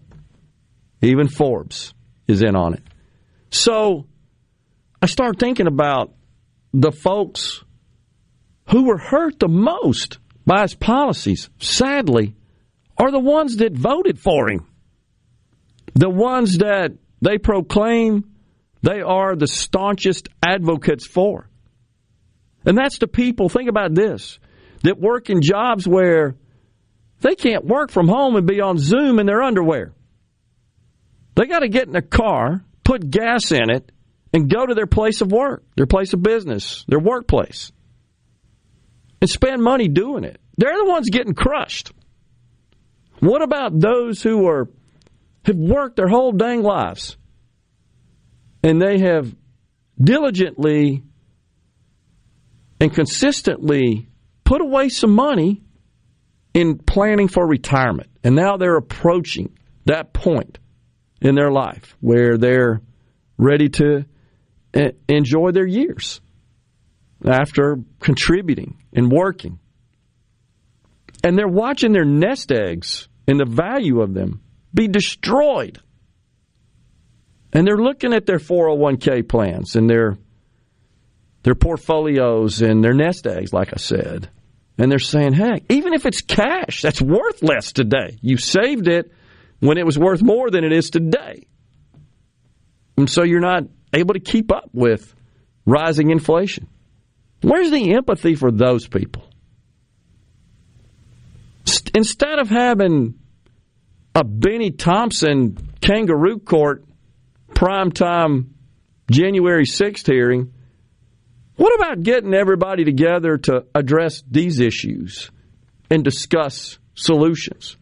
Even 1.02 1.28
Forbes 1.28 1.94
is 2.28 2.42
in 2.42 2.54
on 2.54 2.74
it. 2.74 2.82
So 3.50 4.06
I 5.02 5.06
start 5.06 5.38
thinking 5.38 5.66
about 5.66 6.12
the 6.72 6.92
folks 6.92 7.62
who 8.70 8.84
were 8.84 8.98
hurt 8.98 9.38
the 9.38 9.48
most 9.48 10.18
by 10.46 10.62
his 10.62 10.74
policies, 10.74 11.48
sadly, 11.58 12.34
are 12.98 13.10
the 13.10 13.18
ones 13.18 13.56
that 13.56 13.72
voted 13.72 14.18
for 14.18 14.50
him. 14.50 14.66
The 15.94 16.10
ones 16.10 16.58
that 16.58 16.92
they 17.20 17.38
proclaim 17.38 18.34
they 18.82 19.00
are 19.00 19.34
the 19.34 19.46
staunchest 19.46 20.28
advocates 20.46 21.06
for. 21.06 21.48
And 22.66 22.76
that's 22.76 22.98
the 22.98 23.06
people, 23.06 23.48
think 23.48 23.70
about 23.70 23.94
this, 23.94 24.38
that 24.82 25.00
work 25.00 25.30
in 25.30 25.40
jobs 25.40 25.88
where 25.88 26.36
they 27.22 27.34
can't 27.34 27.64
work 27.64 27.90
from 27.90 28.08
home 28.08 28.36
and 28.36 28.46
be 28.46 28.60
on 28.60 28.76
Zoom 28.76 29.18
in 29.18 29.26
their 29.26 29.42
underwear. 29.42 29.94
They 31.34 31.46
got 31.46 31.60
to 31.60 31.68
get 31.68 31.88
in 31.88 31.96
a 31.96 32.02
car, 32.02 32.62
put 32.84 33.08
gas 33.08 33.52
in 33.52 33.70
it, 33.70 33.90
and 34.34 34.50
go 34.50 34.66
to 34.66 34.74
their 34.74 34.86
place 34.86 35.22
of 35.22 35.32
work, 35.32 35.64
their 35.76 35.86
place 35.86 36.12
of 36.12 36.22
business, 36.22 36.84
their 36.86 36.98
workplace, 36.98 37.72
and 39.24 39.30
spend 39.30 39.62
money 39.62 39.88
doing 39.88 40.22
it. 40.22 40.38
They're 40.58 40.76
the 40.76 40.84
ones 40.84 41.08
getting 41.08 41.32
crushed. 41.32 41.92
What 43.20 43.40
about 43.40 43.80
those 43.80 44.22
who 44.22 44.46
are 44.46 44.68
have 45.46 45.56
worked 45.56 45.96
their 45.96 46.08
whole 46.08 46.32
dang 46.32 46.62
lives 46.62 47.16
and 48.62 48.82
they 48.82 48.98
have 48.98 49.34
diligently 49.98 51.02
and 52.78 52.94
consistently 52.94 54.10
put 54.44 54.60
away 54.60 54.90
some 54.90 55.14
money 55.14 55.62
in 56.52 56.76
planning 56.76 57.28
for 57.28 57.46
retirement. 57.46 58.10
And 58.22 58.36
now 58.36 58.58
they're 58.58 58.76
approaching 58.76 59.56
that 59.86 60.12
point 60.12 60.58
in 61.22 61.34
their 61.34 61.50
life 61.50 61.96
where 62.00 62.36
they're 62.36 62.82
ready 63.38 63.70
to 63.70 64.04
enjoy 65.08 65.52
their 65.52 65.66
years 65.66 66.20
after 67.24 67.78
contributing 68.00 68.78
and 68.92 69.10
working. 69.10 69.58
And 71.22 71.38
they're 71.38 71.48
watching 71.48 71.92
their 71.92 72.04
nest 72.04 72.52
eggs 72.52 73.08
and 73.26 73.40
the 73.40 73.46
value 73.46 74.00
of 74.00 74.14
them 74.14 74.42
be 74.72 74.88
destroyed. 74.88 75.80
And 77.52 77.66
they're 77.66 77.78
looking 77.78 78.12
at 78.12 78.26
their 78.26 78.38
401k 78.38 79.28
plans 79.28 79.76
and 79.76 79.88
their 79.88 80.18
their 81.44 81.54
portfolios 81.54 82.62
and 82.62 82.82
their 82.82 82.94
nest 82.94 83.26
eggs, 83.26 83.52
like 83.52 83.68
I 83.72 83.76
said. 83.76 84.30
And 84.78 84.90
they're 84.90 84.98
saying, 84.98 85.34
heck, 85.34 85.62
even 85.68 85.92
if 85.92 86.06
it's 86.06 86.22
cash, 86.22 86.82
that's 86.82 87.00
worth 87.00 87.42
less 87.42 87.72
today. 87.72 88.18
You 88.22 88.38
saved 88.38 88.88
it 88.88 89.12
when 89.60 89.78
it 89.78 89.86
was 89.86 89.98
worth 89.98 90.22
more 90.22 90.50
than 90.50 90.64
it 90.64 90.72
is 90.72 90.90
today. 90.90 91.46
And 92.96 93.08
so 93.08 93.22
you're 93.22 93.40
not 93.40 93.64
able 93.92 94.14
to 94.14 94.20
keep 94.20 94.50
up 94.50 94.70
with 94.72 95.14
rising 95.66 96.10
inflation. 96.10 96.66
Where's 97.44 97.70
the 97.70 97.92
empathy 97.92 98.36
for 98.36 98.50
those 98.50 98.88
people? 98.88 99.28
Instead 101.94 102.38
of 102.38 102.48
having 102.48 103.16
a 104.14 104.24
Bennie 104.24 104.70
Thompson 104.70 105.58
kangaroo 105.82 106.38
court 106.38 106.84
primetime 107.50 108.46
January 109.10 109.66
6th 109.66 110.06
hearing, 110.06 110.54
what 111.56 111.74
about 111.74 112.02
getting 112.02 112.32
everybody 112.32 112.82
together 112.84 113.36
to 113.36 113.66
address 113.74 114.22
these 114.30 114.58
issues 114.58 115.30
and 115.90 116.02
discuss 116.02 116.78
solutions, 116.94 117.76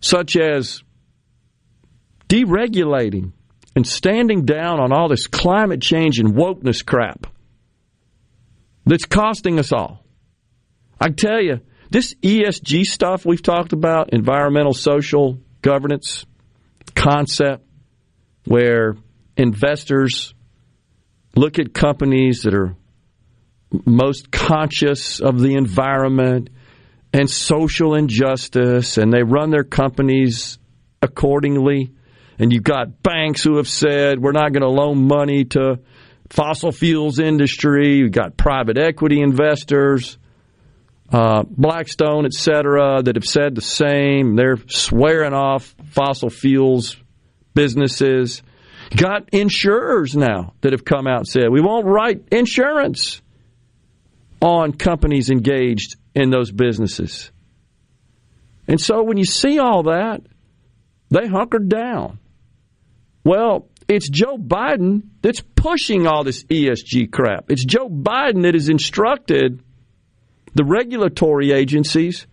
such 0.00 0.36
as 0.36 0.84
deregulating 2.28 3.32
and 3.74 3.84
standing 3.84 4.44
down 4.44 4.78
on 4.78 4.92
all 4.92 5.08
this 5.08 5.26
climate 5.26 5.82
change 5.82 6.20
and 6.20 6.34
wokeness 6.34 6.86
crap 6.86 7.26
that's 8.90 9.06
costing 9.06 9.60
us 9.60 9.72
all? 9.72 10.04
I 11.00 11.10
tell 11.10 11.40
you, 11.40 11.60
this 11.90 12.14
ESG 12.14 12.82
stuff 12.82 13.24
we've 13.24 13.40
talked 13.40 13.72
about, 13.72 14.12
environmental 14.12 14.74
social 14.74 15.38
governance 15.62 16.26
concept, 16.96 17.64
where 18.46 18.96
investors 19.36 20.34
look 21.36 21.60
at 21.60 21.72
companies 21.72 22.42
that 22.42 22.54
are 22.54 22.74
most 23.86 24.32
conscious 24.32 25.20
of 25.20 25.38
the 25.38 25.54
environment 25.54 26.50
and 27.12 27.30
social 27.30 27.94
injustice, 27.94 28.98
and 28.98 29.12
they 29.12 29.22
run 29.22 29.50
their 29.50 29.62
companies 29.62 30.58
accordingly. 31.00 31.92
And 32.40 32.52
you've 32.52 32.64
got 32.64 33.04
banks 33.04 33.44
who 33.44 33.58
have 33.58 33.68
said 33.68 34.18
we're 34.18 34.32
not 34.32 34.52
going 34.52 34.62
to 34.62 34.68
loan 34.68 35.06
money 35.06 35.44
to 35.44 35.78
fossil 36.30 36.72
fuels 36.72 37.18
industry. 37.18 37.96
You've 37.98 38.12
got 38.12 38.36
private 38.36 38.78
equity 38.78 39.20
investors 39.20 40.18
uh, 41.12 41.42
Blackstone, 41.42 42.24
et 42.24 42.32
cetera, 42.32 43.02
that 43.02 43.16
have 43.16 43.24
said 43.24 43.54
the 43.54 43.62
same. 43.62 44.36
They're 44.36 44.58
swearing 44.68 45.32
off 45.32 45.74
fossil 45.90 46.30
fuels 46.30 46.96
businesses. 47.52 48.42
Got 48.96 49.28
insurers 49.32 50.16
now 50.16 50.54
that 50.60 50.72
have 50.72 50.84
come 50.84 51.06
out 51.06 51.18
and 51.18 51.28
said 51.28 51.48
we 51.50 51.60
won't 51.60 51.86
write 51.86 52.28
insurance 52.32 53.22
on 54.40 54.72
companies 54.72 55.30
engaged 55.30 55.96
in 56.14 56.30
those 56.30 56.50
businesses. 56.50 57.30
And 58.66 58.80
so 58.80 59.02
when 59.02 59.16
you 59.16 59.24
see 59.24 59.58
all 59.58 59.84
that, 59.84 60.22
they 61.10 61.26
hunkered 61.26 61.68
down. 61.68 62.20
Well, 63.24 63.68
it's 63.90 64.08
Joe 64.08 64.38
Biden 64.38 65.02
that's 65.20 65.40
pushing 65.40 66.06
all 66.06 66.24
this 66.24 66.44
ESG 66.44 67.10
crap. 67.10 67.50
It's 67.50 67.64
Joe 67.64 67.88
Biden 67.88 68.42
that 68.42 68.54
has 68.54 68.68
instructed 68.68 69.62
the 70.54 70.64
regulatory 70.64 71.52
agencies, 71.52 72.26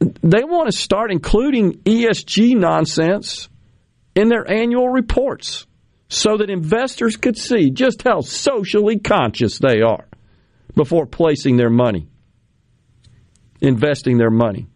they 0.00 0.44
want 0.44 0.70
to 0.70 0.76
start 0.76 1.10
including 1.12 1.74
ESG 1.84 2.56
nonsense 2.56 3.48
in 4.14 4.28
their 4.28 4.50
annual 4.50 4.88
reports 4.88 5.66
so 6.08 6.36
that 6.36 6.50
investors 6.50 7.16
could 7.16 7.38
see 7.38 7.70
just 7.70 8.02
how 8.02 8.20
socially 8.20 8.98
conscious 8.98 9.58
they 9.58 9.80
are 9.80 10.06
before 10.74 11.06
placing 11.06 11.56
their 11.56 11.70
money, 11.70 12.08
investing 13.60 14.18
their 14.18 14.30
money. 14.30 14.66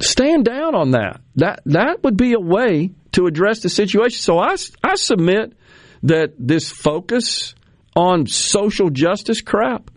Stand 0.00 0.44
down 0.44 0.74
on 0.74 0.90
that. 0.92 1.20
That 1.36 1.62
that 1.66 2.02
would 2.02 2.16
be 2.16 2.34
a 2.34 2.40
way 2.40 2.90
to 3.12 3.26
address 3.26 3.60
the 3.60 3.68
situation. 3.68 4.18
So 4.18 4.38
I, 4.38 4.56
I 4.84 4.96
submit 4.96 5.54
that 6.02 6.34
this 6.38 6.70
focus 6.70 7.54
on 7.94 8.26
social 8.26 8.90
justice 8.90 9.40
crap 9.40 9.90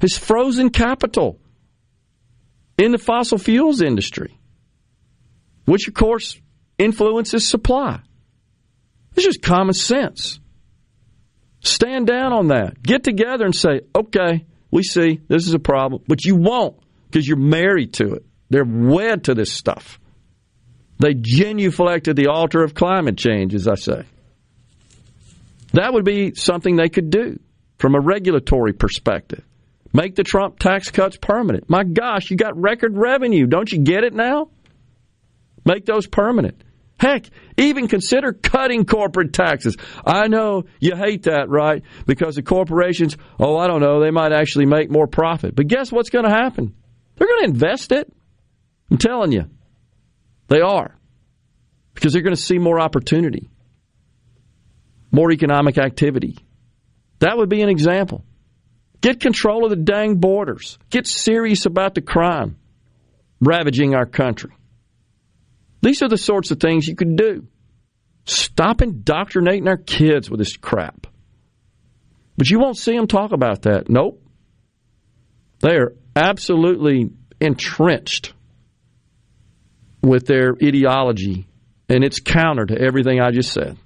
has 0.00 0.16
frozen 0.16 0.70
capital 0.70 1.38
in 2.78 2.92
the 2.92 2.98
fossil 2.98 3.38
fuels 3.38 3.82
industry, 3.82 4.38
which 5.66 5.86
of 5.86 5.94
course 5.94 6.40
influences 6.78 7.46
supply. 7.46 8.00
It's 9.14 9.24
just 9.24 9.42
common 9.42 9.74
sense. 9.74 10.40
Stand 11.60 12.06
down 12.06 12.32
on 12.32 12.48
that. 12.48 12.82
Get 12.82 13.04
together 13.04 13.44
and 13.44 13.54
say, 13.54 13.82
okay, 13.94 14.44
we 14.70 14.82
see 14.82 15.20
this 15.28 15.46
is 15.46 15.54
a 15.54 15.58
problem, 15.58 16.02
but 16.08 16.24
you 16.24 16.36
won't 16.36 16.78
because 17.10 17.26
you're 17.26 17.36
married 17.36 17.92
to 17.94 18.14
it. 18.14 18.26
They're 18.50 18.64
wed 18.64 19.24
to 19.24 19.34
this 19.34 19.52
stuff. 19.52 19.98
They 20.98 21.14
genuflect 21.14 22.08
at 22.08 22.16
the 22.16 22.28
altar 22.28 22.62
of 22.62 22.74
climate 22.74 23.18
change, 23.18 23.54
as 23.54 23.66
I 23.66 23.74
say. 23.74 24.04
That 25.72 25.92
would 25.92 26.04
be 26.04 26.34
something 26.34 26.76
they 26.76 26.88
could 26.88 27.10
do 27.10 27.38
from 27.78 27.94
a 27.94 28.00
regulatory 28.00 28.72
perspective. 28.72 29.44
Make 29.92 30.14
the 30.14 30.22
Trump 30.22 30.58
tax 30.58 30.90
cuts 30.90 31.16
permanent. 31.16 31.68
My 31.68 31.84
gosh, 31.84 32.30
you 32.30 32.36
got 32.36 32.56
record 32.60 32.96
revenue. 32.96 33.46
Don't 33.46 33.70
you 33.70 33.78
get 33.78 34.04
it 34.04 34.14
now? 34.14 34.50
Make 35.64 35.84
those 35.86 36.06
permanent. 36.06 36.62
Heck, 36.98 37.26
even 37.56 37.88
consider 37.88 38.32
cutting 38.32 38.84
corporate 38.84 39.32
taxes. 39.32 39.76
I 40.06 40.28
know 40.28 40.64
you 40.78 40.94
hate 40.94 41.24
that, 41.24 41.48
right? 41.48 41.82
Because 42.06 42.36
the 42.36 42.42
corporations, 42.42 43.16
oh, 43.38 43.56
I 43.56 43.66
don't 43.66 43.80
know, 43.80 44.00
they 44.00 44.10
might 44.10 44.32
actually 44.32 44.66
make 44.66 44.90
more 44.90 45.06
profit. 45.06 45.54
But 45.56 45.66
guess 45.66 45.90
what's 45.90 46.10
going 46.10 46.24
to 46.24 46.30
happen? 46.30 46.74
They're 47.16 47.26
going 47.26 47.40
to 47.40 47.50
invest 47.50 47.92
it. 47.92 48.12
I'm 48.90 48.98
telling 48.98 49.32
you. 49.32 49.48
They 50.48 50.60
are. 50.60 50.96
Because 51.94 52.12
they're 52.12 52.22
going 52.22 52.34
to 52.34 52.40
see 52.40 52.58
more 52.58 52.80
opportunity 52.80 53.50
more 55.14 55.30
economic 55.30 55.78
activity. 55.78 56.36
That 57.20 57.38
would 57.38 57.48
be 57.48 57.62
an 57.62 57.68
example. 57.68 58.24
Get 59.00 59.20
control 59.20 59.64
of 59.64 59.70
the 59.70 59.76
dang 59.76 60.16
borders. 60.16 60.76
Get 60.90 61.06
serious 61.06 61.66
about 61.66 61.94
the 61.94 62.00
crime 62.00 62.56
ravaging 63.40 63.94
our 63.94 64.06
country. 64.06 64.50
These 65.82 66.02
are 66.02 66.08
the 66.08 66.18
sorts 66.18 66.50
of 66.50 66.58
things 66.58 66.88
you 66.88 66.96
could 66.96 67.16
do. 67.16 67.46
Stop 68.24 68.82
indoctrinating 68.82 69.68
our 69.68 69.76
kids 69.76 70.28
with 70.28 70.38
this 70.38 70.56
crap. 70.56 71.06
But 72.36 72.50
you 72.50 72.58
won't 72.58 72.76
see 72.76 72.96
them 72.96 73.06
talk 73.06 73.32
about 73.32 73.62
that. 73.62 73.88
Nope. 73.88 74.20
They 75.60 75.76
are 75.76 75.94
absolutely 76.16 77.10
entrenched 77.40 78.33
with 80.04 80.26
their 80.26 80.54
ideology, 80.62 81.46
and 81.88 82.04
it's 82.04 82.20
counter 82.20 82.66
to 82.66 82.78
everything 82.78 83.20
I 83.20 83.30
just 83.30 83.52
said. 83.52 83.76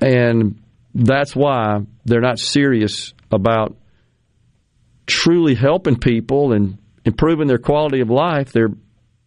And 0.00 0.60
that's 0.94 1.36
why 1.36 1.80
they're 2.04 2.20
not 2.20 2.38
serious 2.38 3.12
about 3.30 3.76
truly 5.06 5.54
helping 5.54 5.98
people 5.98 6.52
and 6.52 6.78
improving 7.04 7.46
their 7.46 7.58
quality 7.58 8.00
of 8.00 8.10
life. 8.10 8.52
They're 8.52 8.72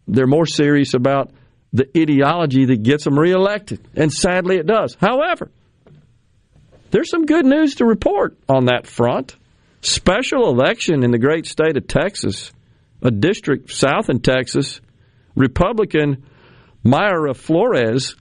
they're 0.06 0.26
more 0.26 0.46
serious 0.46 0.94
about 0.94 1.30
the 1.72 1.88
ideology 1.96 2.64
that 2.66 2.82
gets 2.82 3.04
them 3.04 3.18
reelected, 3.18 3.80
and 3.94 4.12
sadly, 4.12 4.56
it 4.56 4.66
does. 4.66 4.96
However, 5.00 5.50
there's 6.90 7.10
some 7.10 7.26
good 7.26 7.46
news 7.46 7.76
to 7.76 7.84
report 7.84 8.36
on 8.48 8.66
that 8.66 8.88
front. 8.88 9.36
Special 9.82 10.48
election 10.48 11.04
in 11.04 11.12
the 11.12 11.18
great 11.18 11.46
state 11.46 11.76
of 11.76 11.86
Texas, 11.86 12.52
a 13.02 13.10
district 13.10 13.70
south 13.70 14.10
in 14.10 14.20
Texas, 14.20 14.80
Republican 15.40 16.24
Mayra 16.84 17.36
Flores 17.36 18.16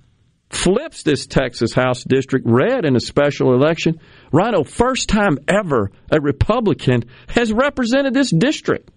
flips 0.49 1.03
this 1.03 1.27
Texas 1.27 1.73
House 1.73 2.03
district 2.03 2.47
red 2.47 2.85
in 2.85 2.95
a 2.95 2.99
special 2.99 3.53
election. 3.53 3.99
Rhino, 4.31 4.63
first 4.63 5.09
time 5.09 5.37
ever 5.47 5.91
a 6.11 6.19
Republican 6.19 7.03
has 7.27 7.53
represented 7.53 8.13
this 8.13 8.31
district. 8.31 8.89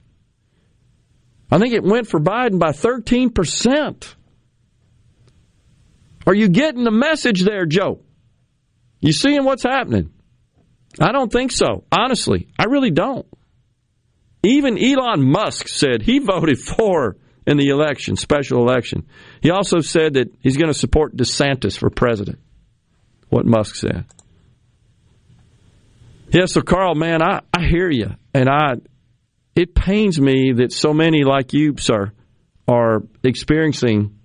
I 1.51 1.59
think 1.59 1.75
it 1.75 1.85
went 1.85 2.09
for 2.09 2.19
Biden 2.19 2.59
by 2.59 2.71
13%. 2.71 4.15
Are 6.27 6.35
you 6.35 6.49
getting 6.49 6.85
the 6.85 6.91
message 6.91 7.43
there, 7.43 7.67
Joe? 7.67 8.01
You 9.01 9.13
seeing 9.13 9.45
what's 9.45 9.65
happening? 9.65 10.13
I 11.01 11.13
don't 11.13 11.31
think 11.31 11.53
so. 11.53 11.85
Honestly, 11.91 12.49
I 12.59 12.65
really 12.65 12.91
don't. 12.91 13.27
Even 14.43 14.83
Elon 14.83 15.23
Musk 15.23 15.69
said 15.69 16.03
he 16.03 16.19
voted 16.19 16.59
for 16.59 17.17
in 17.47 17.57
the 17.57 17.69
election, 17.69 18.17
special 18.17 18.61
election. 18.61 19.07
He 19.41 19.51
also 19.51 19.81
said 19.81 20.15
that 20.15 20.33
he's 20.41 20.57
going 20.57 20.73
to 20.73 20.79
support 20.79 21.17
DeSantis 21.17 21.77
for 21.77 21.91
president. 21.91 22.39
What 23.29 23.47
Musk 23.47 23.77
said. 23.77 24.05
Yeah, 26.31 26.47
so 26.47 26.61
Carl, 26.61 26.95
man, 26.95 27.23
I, 27.23 27.41
I 27.53 27.67
hear 27.67 27.91
you. 27.91 28.11
And 28.35 28.49
I 28.49 28.75
it 29.55 29.75
pains 29.75 30.21
me 30.21 30.53
that 30.55 30.73
so 30.73 30.95
many 30.95 31.25
like 31.25 31.53
you, 31.53 31.75
sir, 31.79 32.13
are 32.67 33.03
experiencing 33.23 34.19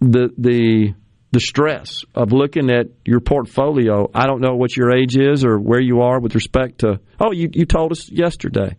the 0.00 0.30
the 0.38 0.94
the 1.32 1.40
stress 1.40 2.00
of 2.14 2.32
looking 2.32 2.70
at 2.70 2.86
your 3.04 3.20
portfolio. 3.20 4.10
I 4.14 4.26
don't 4.26 4.40
know 4.40 4.56
what 4.56 4.76
your 4.76 4.90
age 4.90 5.16
is 5.16 5.44
or 5.44 5.58
where 5.58 5.80
you 5.80 6.00
are 6.00 6.18
with 6.18 6.34
respect 6.34 6.78
to. 6.80 7.00
Oh, 7.20 7.32
you 7.32 7.50
you 7.52 7.66
told 7.66 7.92
us 7.92 8.10
yesterday 8.10 8.76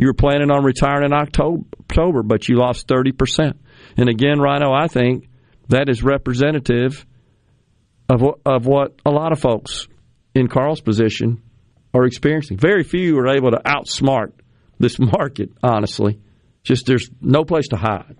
you 0.00 0.06
were 0.06 0.14
planning 0.14 0.50
on 0.50 0.64
retiring 0.64 1.04
in 1.04 1.12
October, 1.12 2.22
but 2.22 2.48
you 2.48 2.56
lost 2.56 2.88
thirty 2.88 3.12
percent. 3.12 3.60
And 3.98 4.08
again, 4.08 4.40
Rhino, 4.40 4.72
I 4.72 4.86
think 4.86 5.28
that 5.68 5.90
is 5.90 6.02
representative 6.02 7.04
of 8.08 8.22
of 8.46 8.64
what 8.64 8.94
a 9.04 9.10
lot 9.10 9.32
of 9.32 9.40
folks 9.40 9.88
in 10.34 10.48
Carl's 10.48 10.80
position 10.80 11.42
are 11.92 12.06
experiencing. 12.06 12.56
Very 12.56 12.82
few 12.82 13.18
are 13.18 13.28
able 13.28 13.50
to 13.50 13.58
outsmart 13.58 14.32
this 14.78 14.98
market. 14.98 15.50
Honestly, 15.62 16.18
just 16.62 16.86
there's 16.86 17.10
no 17.20 17.44
place 17.44 17.68
to 17.68 17.76
hide. 17.76 18.16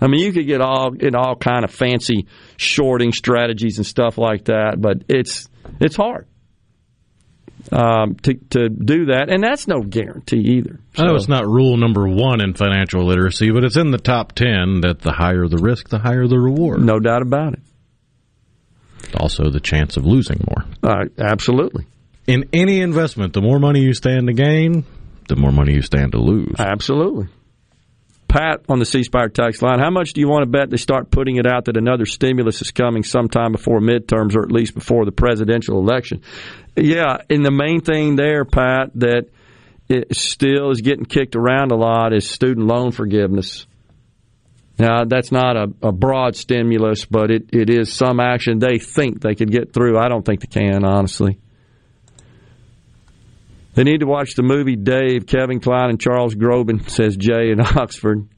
I 0.00 0.06
mean, 0.06 0.20
you 0.20 0.32
could 0.32 0.46
get 0.46 0.60
all 0.60 0.94
in 0.94 1.16
all 1.16 1.34
kind 1.34 1.64
of 1.64 1.72
fancy 1.72 2.28
shorting 2.58 3.10
strategies 3.12 3.78
and 3.78 3.86
stuff 3.86 4.18
like 4.18 4.44
that, 4.44 4.76
but 4.78 5.02
it's 5.08 5.48
it's 5.80 5.96
hard 5.96 6.28
um, 7.72 8.16
to 8.22 8.34
to 8.50 8.68
do 8.68 9.06
that, 9.06 9.28
and 9.28 9.42
that's 9.42 9.66
no 9.66 9.80
guarantee 9.80 10.56
either. 10.58 10.80
So. 10.94 11.02
I 11.02 11.06
know 11.06 11.14
it's 11.14 11.28
not 11.28 11.46
rule 11.46 11.76
number 11.76 12.06
one 12.08 12.40
in 12.40 12.54
financial 12.54 13.04
literacy, 13.04 13.50
but 13.50 13.64
it's 13.64 13.76
in 13.76 13.90
the 13.90 13.98
top 13.98 14.32
ten 14.32 14.80
that 14.82 15.00
the 15.00 15.12
higher 15.12 15.46
the 15.48 15.58
risk, 15.58 15.88
the 15.88 15.98
higher 15.98 16.26
the 16.26 16.38
reward. 16.38 16.82
No 16.82 16.98
doubt 16.98 17.22
about 17.22 17.54
it. 17.54 17.60
Also, 19.18 19.50
the 19.50 19.60
chance 19.60 19.96
of 19.96 20.04
losing 20.04 20.40
more. 20.48 20.64
Uh, 20.82 21.04
absolutely. 21.18 21.86
In 22.26 22.48
any 22.52 22.80
investment, 22.80 23.32
the 23.32 23.42
more 23.42 23.58
money 23.58 23.80
you 23.80 23.94
stand 23.94 24.26
to 24.26 24.32
gain, 24.32 24.84
the 25.28 25.36
more 25.36 25.52
money 25.52 25.74
you 25.74 25.82
stand 25.82 26.12
to 26.12 26.18
lose. 26.18 26.54
Absolutely. 26.58 27.28
Pat 28.34 28.64
on 28.68 28.80
the 28.80 28.84
C 28.84 29.04
Spire 29.04 29.28
tax 29.28 29.62
line, 29.62 29.78
how 29.78 29.90
much 29.90 30.12
do 30.12 30.20
you 30.20 30.28
want 30.28 30.42
to 30.42 30.50
bet 30.50 30.68
they 30.68 30.76
start 30.76 31.08
putting 31.08 31.36
it 31.36 31.46
out 31.46 31.66
that 31.66 31.76
another 31.76 32.04
stimulus 32.04 32.60
is 32.60 32.72
coming 32.72 33.04
sometime 33.04 33.52
before 33.52 33.78
midterms 33.78 34.34
or 34.34 34.42
at 34.42 34.50
least 34.50 34.74
before 34.74 35.04
the 35.04 35.12
presidential 35.12 35.78
election? 35.78 36.20
Yeah, 36.74 37.18
and 37.30 37.46
the 37.46 37.52
main 37.52 37.80
thing 37.80 38.16
there, 38.16 38.44
Pat, 38.44 38.90
that 38.96 39.26
it 39.88 40.16
still 40.16 40.72
is 40.72 40.80
getting 40.80 41.04
kicked 41.04 41.36
around 41.36 41.70
a 41.70 41.76
lot 41.76 42.12
is 42.12 42.28
student 42.28 42.66
loan 42.66 42.90
forgiveness. 42.90 43.68
Now, 44.80 45.04
that's 45.04 45.30
not 45.30 45.56
a, 45.56 45.72
a 45.80 45.92
broad 45.92 46.34
stimulus, 46.34 47.04
but 47.04 47.30
it, 47.30 47.50
it 47.52 47.70
is 47.70 47.92
some 47.92 48.18
action 48.18 48.58
they 48.58 48.80
think 48.80 49.20
they 49.20 49.36
could 49.36 49.52
get 49.52 49.72
through. 49.72 49.96
I 49.96 50.08
don't 50.08 50.24
think 50.24 50.40
they 50.40 50.60
can, 50.60 50.84
honestly. 50.84 51.38
They 53.74 53.84
need 53.84 54.00
to 54.00 54.06
watch 54.06 54.34
the 54.34 54.42
movie 54.42 54.76
Dave, 54.76 55.26
Kevin 55.26 55.60
Kline, 55.60 55.90
and 55.90 56.00
Charles 56.00 56.34
Grodin, 56.34 56.88
says 56.88 57.16
Jay 57.16 57.50
in 57.50 57.60
Oxford. 57.76 58.28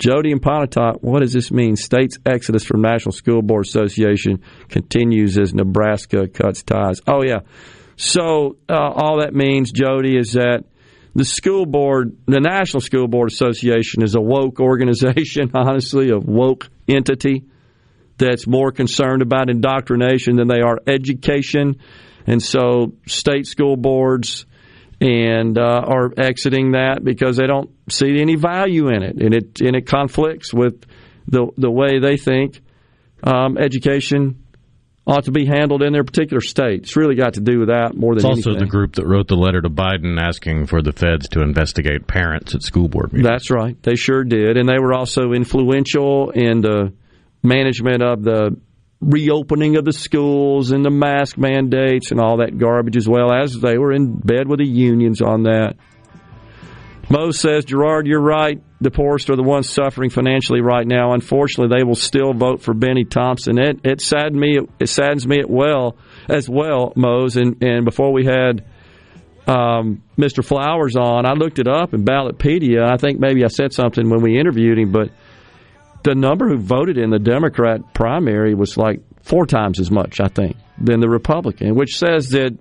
Jody 0.00 0.32
and 0.32 0.40
Pontotoc, 0.40 1.02
what 1.02 1.20
does 1.20 1.34
this 1.34 1.50
mean? 1.50 1.76
State's 1.76 2.16
exodus 2.24 2.64
from 2.64 2.80
National 2.80 3.12
School 3.12 3.42
Board 3.42 3.66
Association 3.66 4.42
continues 4.70 5.38
as 5.38 5.52
Nebraska 5.52 6.26
cuts 6.26 6.62
ties. 6.62 7.02
Oh, 7.06 7.22
yeah. 7.22 7.40
So 7.96 8.56
uh, 8.66 8.72
all 8.72 9.20
that 9.20 9.34
means, 9.34 9.72
Jody, 9.72 10.16
is 10.16 10.32
that 10.32 10.64
the 11.14 11.24
school 11.26 11.66
board, 11.66 12.16
the 12.24 12.40
National 12.40 12.80
School 12.80 13.08
Board 13.08 13.30
Association, 13.30 14.02
is 14.02 14.14
a 14.14 14.20
woke 14.20 14.58
organization, 14.58 15.50
honestly, 15.54 16.08
a 16.08 16.18
woke 16.18 16.70
entity 16.88 17.44
that's 18.16 18.46
more 18.46 18.72
concerned 18.72 19.20
about 19.20 19.50
indoctrination 19.50 20.36
than 20.36 20.48
they 20.48 20.60
are 20.60 20.78
education. 20.86 21.78
And 22.30 22.40
so 22.40 22.92
state 23.06 23.46
school 23.46 23.76
boards 23.76 24.46
and 25.00 25.58
uh, 25.58 25.82
are 25.84 26.12
exiting 26.16 26.72
that 26.72 27.02
because 27.02 27.36
they 27.36 27.46
don't 27.48 27.70
see 27.90 28.20
any 28.20 28.36
value 28.36 28.88
in 28.88 29.02
it, 29.02 29.16
and 29.16 29.34
it 29.34 29.60
and 29.60 29.74
it 29.74 29.86
conflicts 29.86 30.54
with 30.54 30.84
the 31.26 31.48
the 31.56 31.70
way 31.70 31.98
they 31.98 32.16
think 32.16 32.60
um, 33.24 33.58
education 33.58 34.44
ought 35.06 35.24
to 35.24 35.32
be 35.32 35.44
handled 35.44 35.82
in 35.82 35.92
their 35.92 36.04
particular 36.04 36.40
state. 36.40 36.82
It's 36.82 36.96
really 36.96 37.16
got 37.16 37.34
to 37.34 37.40
do 37.40 37.58
with 37.58 37.68
that 37.68 37.96
more 37.96 38.14
than 38.14 38.18
it's 38.18 38.24
also 38.24 38.50
anything. 38.50 38.66
the 38.66 38.70
group 38.70 38.94
that 38.94 39.06
wrote 39.06 39.26
the 39.26 39.34
letter 39.34 39.60
to 39.60 39.68
Biden 39.68 40.20
asking 40.20 40.66
for 40.66 40.82
the 40.82 40.92
feds 40.92 41.28
to 41.30 41.40
investigate 41.40 42.06
parents 42.06 42.54
at 42.54 42.62
school 42.62 42.86
board 42.86 43.12
meetings. 43.12 43.28
That's 43.28 43.50
right. 43.50 43.82
They 43.82 43.96
sure 43.96 44.22
did. 44.22 44.56
And 44.56 44.68
they 44.68 44.78
were 44.78 44.94
also 44.94 45.32
influential 45.32 46.30
in 46.30 46.60
the 46.60 46.92
management 47.42 48.02
of 48.02 48.22
the 48.22 48.56
reopening 49.00 49.76
of 49.76 49.84
the 49.84 49.92
schools 49.92 50.72
and 50.72 50.84
the 50.84 50.90
mask 50.90 51.38
mandates 51.38 52.10
and 52.10 52.20
all 52.20 52.38
that 52.38 52.58
garbage 52.58 52.96
as 52.96 53.08
well 53.08 53.32
as 53.32 53.58
they 53.58 53.78
were 53.78 53.92
in 53.92 54.12
bed 54.14 54.46
with 54.46 54.58
the 54.58 54.66
unions 54.66 55.22
on 55.22 55.44
that. 55.44 55.76
Mo 57.08 57.32
says, 57.32 57.64
Gerard, 57.64 58.06
you're 58.06 58.20
right. 58.20 58.62
The 58.80 58.90
poorest 58.92 59.30
are 59.30 59.36
the 59.36 59.42
ones 59.42 59.68
suffering 59.68 60.10
financially 60.10 60.60
right 60.60 60.86
now. 60.86 61.12
Unfortunately, 61.12 61.76
they 61.76 61.82
will 61.82 61.96
still 61.96 62.32
vote 62.32 62.62
for 62.62 62.72
Bennie 62.72 63.04
Thompson. 63.04 63.58
It 63.58 63.80
it 63.82 64.00
saddens 64.00 64.36
me. 64.36 64.58
It 64.78 64.86
saddens 64.86 65.26
me 65.26 65.40
at 65.40 65.50
well 65.50 65.96
as 66.28 66.48
well, 66.48 66.92
Mose. 66.94 67.36
And 67.36 67.62
and 67.64 67.84
before 67.84 68.12
we 68.12 68.24
had 68.24 68.64
um, 69.48 70.02
Mr. 70.16 70.44
Flowers 70.44 70.94
on, 70.94 71.26
I 71.26 71.32
looked 71.32 71.58
it 71.58 71.66
up 71.66 71.94
in 71.94 72.04
Ballotpedia. 72.04 72.88
I 72.88 72.96
think 72.96 73.18
maybe 73.18 73.44
I 73.44 73.48
said 73.48 73.72
something 73.72 74.08
when 74.08 74.22
we 74.22 74.38
interviewed 74.38 74.78
him, 74.78 74.92
but 74.92 75.10
the 76.02 76.14
number 76.14 76.48
who 76.48 76.58
voted 76.58 76.98
in 76.98 77.10
the 77.10 77.18
Democrat 77.18 77.94
primary 77.94 78.54
was 78.54 78.76
like 78.76 79.00
four 79.22 79.46
times 79.46 79.80
as 79.80 79.90
much, 79.90 80.20
I 80.20 80.28
think, 80.28 80.56
than 80.78 81.00
the 81.00 81.08
Republican, 81.08 81.74
which 81.74 81.98
says 81.98 82.30
that 82.30 82.56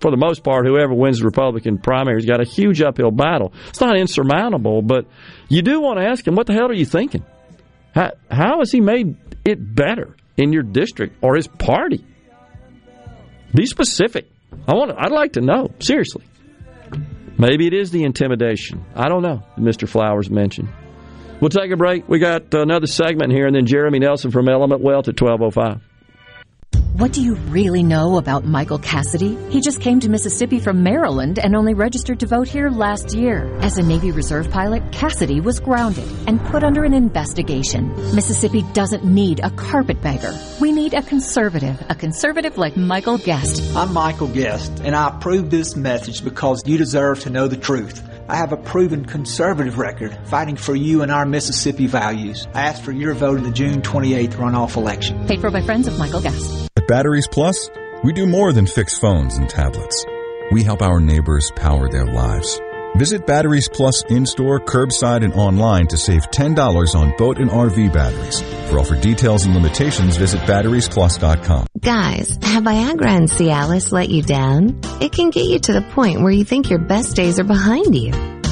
for 0.00 0.10
the 0.10 0.16
most 0.16 0.44
part, 0.44 0.66
whoever 0.66 0.92
wins 0.92 1.20
the 1.20 1.24
Republican 1.24 1.78
primary 1.78 2.16
has 2.16 2.26
got 2.26 2.40
a 2.40 2.44
huge 2.44 2.82
uphill 2.82 3.10
battle. 3.10 3.54
It's 3.68 3.80
not 3.80 3.96
insurmountable, 3.96 4.82
but 4.82 5.06
you 5.48 5.62
do 5.62 5.80
want 5.80 5.98
to 5.98 6.06
ask 6.06 6.26
him, 6.26 6.34
what 6.34 6.46
the 6.46 6.52
hell 6.52 6.68
are 6.68 6.74
you 6.74 6.84
thinking? 6.84 7.24
How, 7.94 8.10
how 8.30 8.58
has 8.58 8.70
he 8.70 8.80
made 8.80 9.16
it 9.44 9.74
better 9.74 10.16
in 10.36 10.52
your 10.52 10.62
district 10.62 11.16
or 11.22 11.36
his 11.36 11.46
party? 11.46 12.04
Be 13.54 13.66
specific. 13.66 14.28
I 14.66 14.74
want. 14.74 14.90
To, 14.90 14.96
I'd 14.98 15.12
like 15.12 15.34
to 15.34 15.40
know 15.40 15.70
seriously. 15.78 16.24
Maybe 17.38 17.66
it 17.66 17.72
is 17.72 17.90
the 17.90 18.04
intimidation. 18.04 18.84
I 18.94 19.08
don't 19.08 19.22
know. 19.22 19.42
Mr. 19.56 19.88
Flowers 19.88 20.28
mentioned. 20.28 20.68
We'll 21.44 21.50
take 21.50 21.70
a 21.72 21.76
break. 21.76 22.08
We 22.08 22.20
got 22.20 22.54
another 22.54 22.86
segment 22.86 23.30
here, 23.30 23.46
and 23.46 23.54
then 23.54 23.66
Jeremy 23.66 23.98
Nelson 23.98 24.30
from 24.30 24.48
Element 24.48 24.80
Wealth 24.80 25.08
at 25.08 25.20
1205. 25.20 25.78
What 26.98 27.12
do 27.12 27.20
you 27.20 27.34
really 27.34 27.82
know 27.82 28.16
about 28.16 28.46
Michael 28.46 28.78
Cassidy? 28.78 29.36
He 29.50 29.60
just 29.60 29.82
came 29.82 30.00
to 30.00 30.08
Mississippi 30.08 30.58
from 30.58 30.82
Maryland 30.82 31.38
and 31.38 31.54
only 31.54 31.74
registered 31.74 32.20
to 32.20 32.26
vote 32.26 32.48
here 32.48 32.70
last 32.70 33.14
year. 33.14 33.54
As 33.60 33.76
a 33.76 33.82
Navy 33.82 34.10
Reserve 34.10 34.50
pilot, 34.50 34.90
Cassidy 34.90 35.42
was 35.42 35.60
grounded 35.60 36.08
and 36.26 36.42
put 36.46 36.64
under 36.64 36.82
an 36.82 36.94
investigation. 36.94 37.94
Mississippi 38.14 38.62
doesn't 38.72 39.04
need 39.04 39.40
a 39.40 39.50
carpetbagger. 39.50 40.34
We 40.62 40.72
need 40.72 40.94
a 40.94 41.02
conservative, 41.02 41.78
a 41.90 41.94
conservative 41.94 42.56
like 42.56 42.74
Michael 42.78 43.18
Guest. 43.18 43.76
I'm 43.76 43.92
Michael 43.92 44.28
Guest, 44.28 44.80
and 44.82 44.96
I 44.96 45.08
approve 45.08 45.50
this 45.50 45.76
message 45.76 46.24
because 46.24 46.62
you 46.64 46.78
deserve 46.78 47.20
to 47.20 47.28
know 47.28 47.48
the 47.48 47.58
truth. 47.58 48.02
I 48.28 48.36
have 48.36 48.52
a 48.52 48.56
proven 48.56 49.04
conservative 49.04 49.76
record 49.78 50.16
fighting 50.24 50.56
for 50.56 50.74
you 50.74 51.02
and 51.02 51.12
our 51.12 51.26
Mississippi 51.26 51.86
values. 51.86 52.46
I 52.54 52.62
ask 52.62 52.82
for 52.82 52.92
your 52.92 53.12
vote 53.12 53.36
in 53.36 53.44
the 53.44 53.50
June 53.50 53.82
28th 53.82 54.34
runoff 54.34 54.76
election. 54.76 55.26
Paid 55.26 55.40
for 55.40 55.50
by 55.50 55.60
friends 55.60 55.86
of 55.86 55.98
Michael 55.98 56.22
Guest. 56.22 56.68
At 56.76 56.88
Batteries 56.88 57.28
Plus, 57.28 57.70
we 58.02 58.12
do 58.12 58.26
more 58.26 58.52
than 58.52 58.66
fix 58.66 58.98
phones 58.98 59.36
and 59.36 59.48
tablets. 59.48 60.06
We 60.52 60.62
help 60.62 60.80
our 60.80 61.00
neighbors 61.00 61.50
power 61.56 61.90
their 61.90 62.06
lives. 62.06 62.60
Visit 62.96 63.26
Batteries 63.26 63.68
Plus 63.68 64.04
in-store, 64.04 64.60
curbside, 64.60 65.24
and 65.24 65.34
online 65.34 65.88
to 65.88 65.96
save 65.96 66.22
$10 66.30 66.94
on 66.94 67.12
boat 67.16 67.38
and 67.38 67.50
RV 67.50 67.92
batteries. 67.92 68.40
For 68.70 68.78
offer 68.78 68.94
details 68.94 69.44
and 69.46 69.54
limitations, 69.54 70.16
visit 70.16 70.40
batteriesplus.com. 70.42 71.66
Guys, 71.80 72.38
have 72.42 72.64
Viagra 72.64 73.06
and 73.06 73.28
Cialis 73.28 73.92
let 73.92 74.10
you 74.10 74.22
down? 74.22 74.80
It 75.00 75.12
can 75.12 75.30
get 75.30 75.46
you 75.46 75.58
to 75.58 75.72
the 75.72 75.82
point 75.82 76.22
where 76.22 76.32
you 76.32 76.44
think 76.44 76.70
your 76.70 76.78
best 76.78 77.16
days 77.16 77.40
are 77.40 77.44
behind 77.44 77.96
you. 77.96 78.33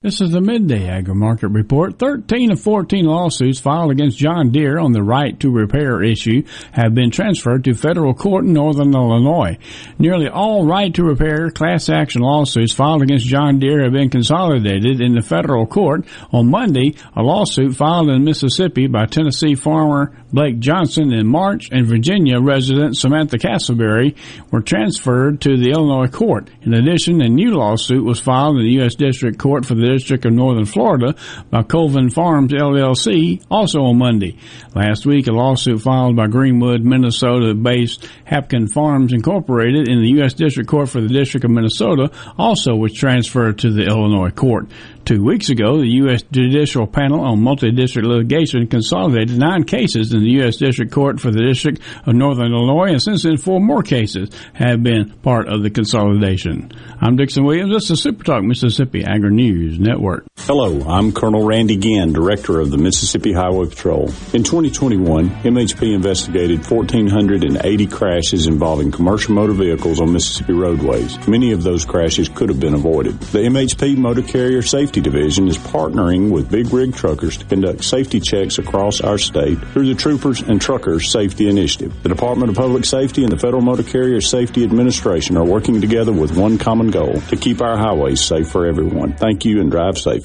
This 0.00 0.20
is 0.20 0.30
the 0.30 0.40
midday 0.40 0.86
agri 0.86 1.16
market 1.16 1.48
report. 1.48 1.98
13 1.98 2.52
of 2.52 2.60
14 2.60 3.04
lawsuits 3.04 3.58
filed 3.58 3.90
against 3.90 4.16
John 4.16 4.52
Deere 4.52 4.78
on 4.78 4.92
the 4.92 5.02
right 5.02 5.38
to 5.40 5.50
repair 5.50 6.04
issue 6.04 6.44
have 6.70 6.94
been 6.94 7.10
transferred 7.10 7.64
to 7.64 7.74
federal 7.74 8.14
court 8.14 8.44
in 8.44 8.52
northern 8.52 8.94
Illinois. 8.94 9.58
Nearly 9.98 10.28
all 10.28 10.64
right 10.64 10.94
to 10.94 11.02
repair 11.02 11.50
class 11.50 11.88
action 11.88 12.22
lawsuits 12.22 12.72
filed 12.72 13.02
against 13.02 13.26
John 13.26 13.58
Deere 13.58 13.82
have 13.82 13.92
been 13.92 14.08
consolidated 14.08 15.00
in 15.00 15.16
the 15.16 15.20
federal 15.20 15.66
court. 15.66 16.04
On 16.30 16.48
Monday, 16.48 16.94
a 17.16 17.22
lawsuit 17.24 17.74
filed 17.74 18.08
in 18.08 18.22
Mississippi 18.22 18.86
by 18.86 19.06
Tennessee 19.06 19.56
farmer 19.56 20.16
Blake 20.32 20.60
Johnson 20.60 21.12
in 21.12 21.26
March 21.26 21.70
and 21.72 21.86
Virginia 21.86 22.38
resident 22.38 22.96
Samantha 22.96 23.38
Castleberry 23.38 24.14
were 24.52 24.60
transferred 24.60 25.40
to 25.40 25.56
the 25.56 25.70
Illinois 25.70 26.06
court. 26.06 26.50
In 26.62 26.74
addition, 26.74 27.20
a 27.20 27.28
new 27.28 27.56
lawsuit 27.56 28.04
was 28.04 28.20
filed 28.20 28.58
in 28.58 28.62
the 28.62 28.72
U.S. 28.74 28.94
District 28.94 29.38
Court 29.38 29.64
for 29.64 29.74
the 29.74 29.87
District 29.92 30.24
of 30.24 30.32
Northern 30.32 30.64
Florida 30.64 31.14
by 31.50 31.62
Colvin 31.62 32.10
Farms 32.10 32.52
LLC 32.52 33.42
also 33.50 33.80
on 33.82 33.98
Monday. 33.98 34.38
Last 34.74 35.06
week, 35.06 35.26
a 35.26 35.32
lawsuit 35.32 35.82
filed 35.82 36.16
by 36.16 36.26
Greenwood, 36.26 36.84
Minnesota-based 36.84 38.08
Hapkin 38.26 38.70
Farms 38.70 39.12
Incorporated 39.12 39.88
in 39.88 40.00
the 40.00 40.08
U.S. 40.18 40.34
District 40.34 40.68
Court 40.68 40.88
for 40.88 41.00
the 41.00 41.08
District 41.08 41.44
of 41.44 41.50
Minnesota 41.50 42.10
also 42.36 42.74
was 42.74 42.92
transferred 42.92 43.58
to 43.58 43.70
the 43.70 43.86
Illinois 43.86 44.30
court. 44.30 44.68
Two 45.08 45.24
weeks 45.24 45.48
ago, 45.48 45.78
the 45.78 45.88
U.S. 46.02 46.20
Judicial 46.30 46.86
Panel 46.86 47.20
on 47.20 47.40
Multi-District 47.40 48.06
Litigation 48.06 48.66
consolidated 48.66 49.38
nine 49.38 49.64
cases 49.64 50.12
in 50.12 50.20
the 50.20 50.32
U.S. 50.32 50.56
District 50.56 50.92
Court 50.92 51.18
for 51.18 51.30
the 51.30 51.40
District 51.40 51.80
of 52.04 52.14
Northern 52.14 52.52
Illinois, 52.52 52.90
and 52.90 53.02
since 53.02 53.22
then, 53.22 53.38
four 53.38 53.58
more 53.58 53.82
cases 53.82 54.28
have 54.52 54.82
been 54.82 55.08
part 55.20 55.48
of 55.48 55.62
the 55.62 55.70
consolidation. 55.70 56.72
I'm 57.00 57.16
Dixon 57.16 57.46
Williams. 57.46 57.72
This 57.72 57.90
is 57.90 58.02
Super 58.02 58.22
Talk 58.22 58.44
Mississippi 58.44 59.02
Agri 59.02 59.30
News 59.30 59.78
Network. 59.78 60.26
Hello, 60.40 60.86
I'm 60.86 61.12
Colonel 61.12 61.42
Randy 61.42 61.78
Ginn, 61.78 62.12
Director 62.12 62.60
of 62.60 62.70
the 62.70 62.76
Mississippi 62.76 63.32
Highway 63.32 63.66
Patrol. 63.66 64.08
In 64.34 64.42
2021, 64.42 65.30
MHP 65.30 65.94
investigated 65.94 66.58
1,480 66.70 67.86
crashes 67.86 68.46
involving 68.46 68.92
commercial 68.92 69.34
motor 69.34 69.54
vehicles 69.54 70.02
on 70.02 70.12
Mississippi 70.12 70.52
roadways. 70.52 71.16
Many 71.26 71.52
of 71.52 71.62
those 71.62 71.86
crashes 71.86 72.28
could 72.28 72.50
have 72.50 72.60
been 72.60 72.74
avoided. 72.74 73.18
The 73.20 73.38
MHP 73.38 73.96
Motor 73.96 74.20
Carrier 74.20 74.60
Safety 74.60 74.97
Division 75.00 75.48
is 75.48 75.58
partnering 75.58 76.30
with 76.30 76.50
big 76.50 76.72
rig 76.72 76.94
truckers 76.94 77.36
to 77.38 77.44
conduct 77.44 77.84
safety 77.84 78.20
checks 78.20 78.58
across 78.58 79.00
our 79.00 79.18
state 79.18 79.58
through 79.72 79.86
the 79.86 79.94
Troopers 79.94 80.40
and 80.40 80.60
Truckers 80.60 81.10
Safety 81.10 81.48
Initiative. 81.48 82.02
The 82.02 82.08
Department 82.08 82.50
of 82.50 82.56
Public 82.56 82.84
Safety 82.84 83.22
and 83.22 83.32
the 83.32 83.38
Federal 83.38 83.62
Motor 83.62 83.82
Carrier 83.82 84.20
Safety 84.20 84.64
Administration 84.64 85.36
are 85.36 85.44
working 85.44 85.80
together 85.80 86.12
with 86.12 86.36
one 86.36 86.58
common 86.58 86.90
goal 86.90 87.20
to 87.28 87.36
keep 87.36 87.60
our 87.60 87.76
highways 87.76 88.20
safe 88.20 88.48
for 88.48 88.66
everyone. 88.66 89.14
Thank 89.14 89.44
you 89.44 89.60
and 89.60 89.70
drive 89.70 89.98
safe. 89.98 90.24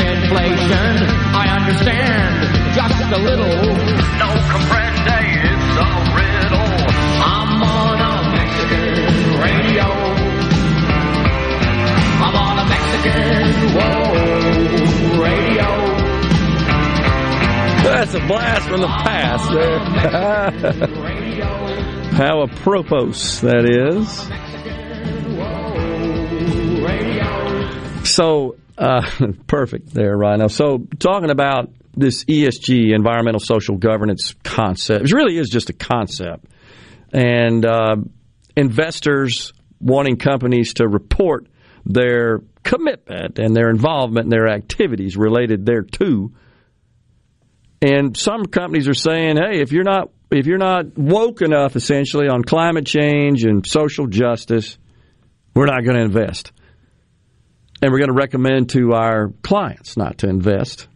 Inflation. 0.00 0.92
I 1.34 1.48
understand 1.58 2.74
just 2.74 3.00
a 3.12 3.18
little. 3.18 3.56
No 4.18 4.28
comprende, 4.52 5.18
it's 5.44 5.76
a 5.78 5.90
riddle. 6.18 6.72
I'm 7.22 7.62
on 7.62 7.98
a 8.00 8.12
Mexican 8.38 8.94
radio. 9.42 9.86
I'm 12.24 12.36
on 12.36 12.58
a 12.58 12.66
Mexican 12.68 13.44
whoa 13.76 14.02
radio. 15.22 15.68
That's 17.84 18.14
a 18.14 18.20
blast 18.26 18.68
from 18.68 18.80
the 18.80 18.86
past 18.86 19.50
there. 19.52 19.78
How 22.12 22.42
apropos 22.42 23.40
that 23.42 23.64
is. 23.64 24.28
So, 28.08 28.56
uh, 28.78 29.02
perfect 29.46 29.92
there, 29.92 30.16
Rhino. 30.16 30.48
So, 30.48 30.86
talking 30.98 31.30
about 31.30 31.70
this 31.96 32.24
ESG, 32.24 32.94
environmental 32.94 33.40
social 33.40 33.76
governance 33.76 34.34
concept, 34.44 35.06
it 35.06 35.12
really 35.12 35.36
is 35.36 35.48
just 35.48 35.70
a 35.70 35.72
concept. 35.72 36.46
And 37.12 37.64
uh, 37.66 37.96
investors 38.56 39.52
wanting 39.80 40.16
companies 40.16 40.74
to 40.74 40.86
report 40.88 41.48
their 41.84 42.40
commitment 42.62 43.38
and 43.38 43.56
their 43.56 43.70
involvement 43.70 44.24
and 44.26 44.32
their 44.32 44.48
activities 44.48 45.16
related 45.16 45.64
thereto. 45.64 46.30
And 47.80 48.16
some 48.16 48.46
companies 48.46 48.88
are 48.88 48.94
saying, 48.94 49.36
hey, 49.36 49.60
if 49.60 49.72
you're 49.72 49.84
not 49.84 50.10
if 50.30 50.46
you're 50.46 50.58
not 50.58 50.98
woke 50.98 51.40
enough 51.40 51.74
essentially 51.74 52.28
on 52.28 52.42
climate 52.42 52.84
change 52.84 53.44
and 53.44 53.66
social 53.66 54.06
justice, 54.06 54.76
we're 55.54 55.66
not 55.66 55.84
going 55.84 55.96
to 55.96 56.02
invest. 56.02 56.52
And 57.80 57.92
we're 57.92 57.98
going 57.98 58.08
to 58.08 58.14
recommend 58.14 58.70
to 58.70 58.92
our 58.92 59.28
clients 59.42 59.96
not 59.96 60.18
to 60.18 60.28
invest. 60.28 60.88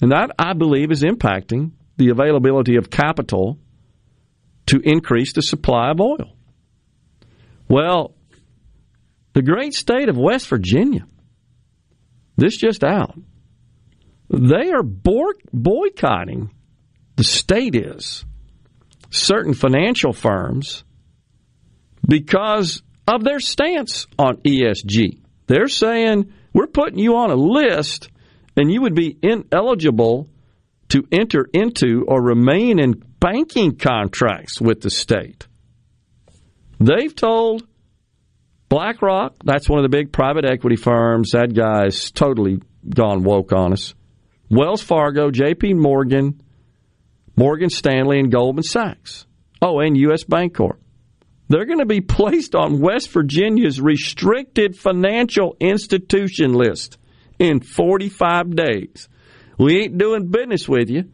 And 0.00 0.12
that, 0.12 0.30
I 0.38 0.52
believe, 0.52 0.92
is 0.92 1.02
impacting 1.02 1.72
the 1.96 2.10
availability 2.10 2.76
of 2.76 2.90
capital 2.90 3.58
to 4.66 4.80
increase 4.84 5.32
the 5.32 5.42
supply 5.42 5.90
of 5.90 6.00
oil. 6.00 6.36
Well, 7.68 8.14
the 9.32 9.42
great 9.42 9.74
state 9.74 10.08
of 10.08 10.16
West 10.16 10.46
Virginia, 10.48 11.06
this 12.36 12.56
just 12.56 12.84
out, 12.84 13.18
they 14.30 14.70
are 14.70 14.82
boycotting, 14.82 16.52
the 17.16 17.24
state 17.24 17.74
is, 17.74 18.24
certain 19.10 19.54
financial 19.54 20.12
firms 20.12 20.84
because 22.06 22.82
of 23.06 23.24
their 23.24 23.40
stance 23.40 24.06
on 24.18 24.36
ESG. 24.38 25.22
They're 25.48 25.68
saying, 25.68 26.32
we're 26.52 26.66
putting 26.66 26.98
you 26.98 27.16
on 27.16 27.30
a 27.30 27.34
list 27.34 28.10
and 28.56 28.70
you 28.70 28.82
would 28.82 28.94
be 28.94 29.16
ineligible 29.22 30.28
to 30.90 31.06
enter 31.10 31.48
into 31.52 32.04
or 32.06 32.22
remain 32.22 32.78
in 32.78 33.02
banking 33.20 33.76
contracts 33.76 34.60
with 34.60 34.80
the 34.80 34.90
state. 34.90 35.46
They've 36.80 37.14
told 37.14 37.66
BlackRock, 38.68 39.34
that's 39.44 39.68
one 39.68 39.78
of 39.78 39.90
the 39.90 39.96
big 39.96 40.12
private 40.12 40.44
equity 40.44 40.76
firms, 40.76 41.30
that 41.32 41.54
guy's 41.54 42.10
totally 42.10 42.60
gone 42.88 43.24
woke 43.24 43.52
on 43.52 43.72
us. 43.72 43.94
Wells 44.50 44.82
Fargo, 44.82 45.30
JP 45.30 45.76
Morgan, 45.76 46.40
Morgan 47.36 47.70
Stanley, 47.70 48.18
and 48.18 48.32
Goldman 48.32 48.64
Sachs. 48.64 49.26
Oh, 49.60 49.80
and 49.80 49.96
U.S. 49.96 50.24
Bancorp. 50.24 50.78
They're 51.48 51.64
going 51.64 51.78
to 51.78 51.86
be 51.86 52.00
placed 52.02 52.54
on 52.54 52.80
West 52.80 53.10
Virginia's 53.10 53.80
restricted 53.80 54.76
financial 54.76 55.56
institution 55.60 56.52
list 56.52 56.98
in 57.38 57.60
45 57.60 58.54
days. 58.54 59.08
We 59.58 59.82
ain't 59.82 59.98
doing 59.98 60.30
business 60.30 60.68
with 60.68 60.90
you 60.90 61.10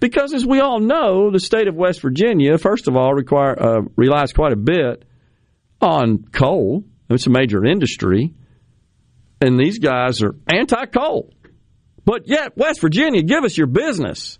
because, 0.00 0.34
as 0.34 0.44
we 0.44 0.60
all 0.60 0.80
know, 0.80 1.30
the 1.30 1.40
state 1.40 1.68
of 1.68 1.74
West 1.74 2.02
Virginia, 2.02 2.58
first 2.58 2.88
of 2.88 2.96
all, 2.96 3.14
require 3.14 3.60
uh, 3.60 3.80
relies 3.96 4.32
quite 4.32 4.52
a 4.52 4.56
bit 4.56 5.04
on 5.80 6.24
coal. 6.32 6.84
It's 7.08 7.26
a 7.26 7.30
major 7.30 7.64
industry, 7.64 8.34
and 9.40 9.58
these 9.58 9.78
guys 9.78 10.22
are 10.22 10.34
anti-coal. 10.52 11.32
But 12.04 12.26
yet, 12.26 12.56
West 12.56 12.80
Virginia, 12.80 13.22
give 13.22 13.44
us 13.44 13.56
your 13.56 13.66
business. 13.66 14.38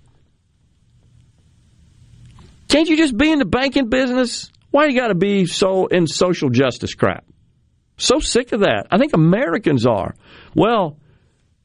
Can't 2.69 2.89
you 2.89 2.97
just 2.97 3.17
be 3.17 3.31
in 3.31 3.39
the 3.39 3.47
banking 3.47 3.89
business? 3.89 4.51
Why 4.71 4.87
you 4.87 4.99
got 4.99 5.09
to 5.09 5.15
be 5.15 5.47
so 5.47 5.87
in 5.87 6.07
social 6.07 6.51
justice 6.51 6.95
crap? 6.95 7.25
So 7.97 8.21
sick 8.21 8.53
of 8.53 8.61
that. 8.61 8.87
I 8.91 8.99
think 8.99 9.15
Americans 9.15 9.87
are. 9.87 10.15
Well, 10.55 10.99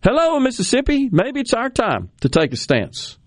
hello, 0.03 0.39
Mississippi. 0.39 1.09
Maybe 1.11 1.39
it's 1.39 1.53
our 1.53 1.69
time 1.69 2.09
to 2.21 2.29
take 2.29 2.53
a 2.53 2.57
stance 2.57 3.17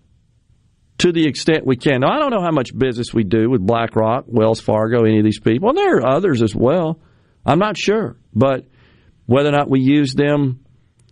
to 0.98 1.12
the 1.12 1.26
extent 1.26 1.66
we 1.66 1.76
can. 1.76 2.00
Now, 2.00 2.12
I 2.12 2.18
don't 2.18 2.30
know 2.30 2.42
how 2.42 2.50
much 2.50 2.76
business 2.76 3.12
we 3.12 3.22
do 3.22 3.50
with 3.50 3.64
BlackRock, 3.64 4.24
Wells 4.26 4.60
Fargo, 4.60 5.04
any 5.04 5.18
of 5.18 5.24
these 5.24 5.40
people. 5.40 5.68
And 5.68 5.78
there 5.78 5.96
are 5.98 6.16
others 6.16 6.42
as 6.42 6.54
well. 6.54 7.00
I'm 7.44 7.58
not 7.58 7.76
sure. 7.76 8.16
But 8.34 8.64
whether 9.26 9.50
or 9.50 9.52
not 9.52 9.70
we 9.70 9.80
use 9.80 10.14
them 10.14 10.64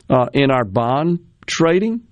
uh, 0.08 0.26
in 0.32 0.50
our 0.50 0.64
bond 0.64 1.20
trading, 1.46 2.02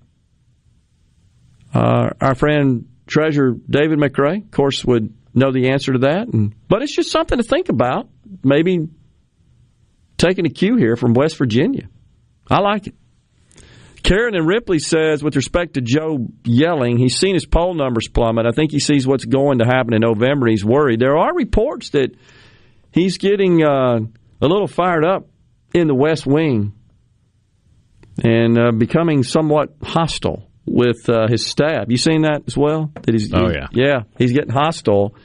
uh, 1.73 2.11
our 2.21 2.35
friend 2.35 2.87
Treasurer 3.07 3.53
David 3.69 3.99
McRae, 3.99 4.43
of 4.43 4.51
course, 4.51 4.85
would 4.85 5.13
know 5.33 5.51
the 5.51 5.69
answer 5.69 5.93
to 5.93 5.99
that. 5.99 6.27
And, 6.27 6.55
but 6.67 6.81
it's 6.81 6.95
just 6.95 7.11
something 7.11 7.37
to 7.37 7.43
think 7.43 7.69
about. 7.69 8.09
Maybe 8.43 8.87
taking 10.17 10.45
a 10.45 10.49
cue 10.49 10.75
here 10.77 10.95
from 10.95 11.13
West 11.13 11.37
Virginia. 11.37 11.87
I 12.49 12.59
like 12.59 12.87
it. 12.87 12.95
Karen 14.03 14.35
and 14.35 14.45
Ripley 14.45 14.79
says, 14.79 15.23
with 15.23 15.37
respect 15.37 15.75
to 15.75 15.81
Joe 15.81 16.27
yelling, 16.43 16.97
he's 16.97 17.17
seen 17.17 17.35
his 17.35 17.45
poll 17.45 17.73
numbers 17.73 18.09
plummet. 18.09 18.45
I 18.45 18.51
think 18.51 18.71
he 18.71 18.79
sees 18.79 19.07
what's 19.07 19.23
going 19.23 19.59
to 19.59 19.65
happen 19.65 19.93
in 19.93 20.01
November. 20.01 20.47
He's 20.47 20.65
worried. 20.65 20.99
There 20.99 21.17
are 21.17 21.33
reports 21.33 21.91
that 21.91 22.13
he's 22.91 23.17
getting 23.17 23.63
uh, 23.63 23.99
a 24.41 24.47
little 24.47 24.67
fired 24.67 25.05
up 25.05 25.29
in 25.73 25.87
the 25.87 25.95
West 25.95 26.25
Wing 26.25 26.73
and 28.21 28.59
uh, 28.59 28.71
becoming 28.71 29.23
somewhat 29.23 29.73
hostile 29.81 30.49
with 30.65 31.09
uh, 31.09 31.27
his 31.27 31.45
staff. 31.45 31.85
You 31.89 31.97
seen 31.97 32.21
that 32.23 32.43
as 32.47 32.57
well? 32.57 32.91
That 33.01 33.13
he's, 33.13 33.33
oh 33.33 33.49
yeah, 33.49 33.67
yeah. 33.71 34.03
He's 34.17 34.31
getting 34.31 34.51
hostile, 34.51 35.15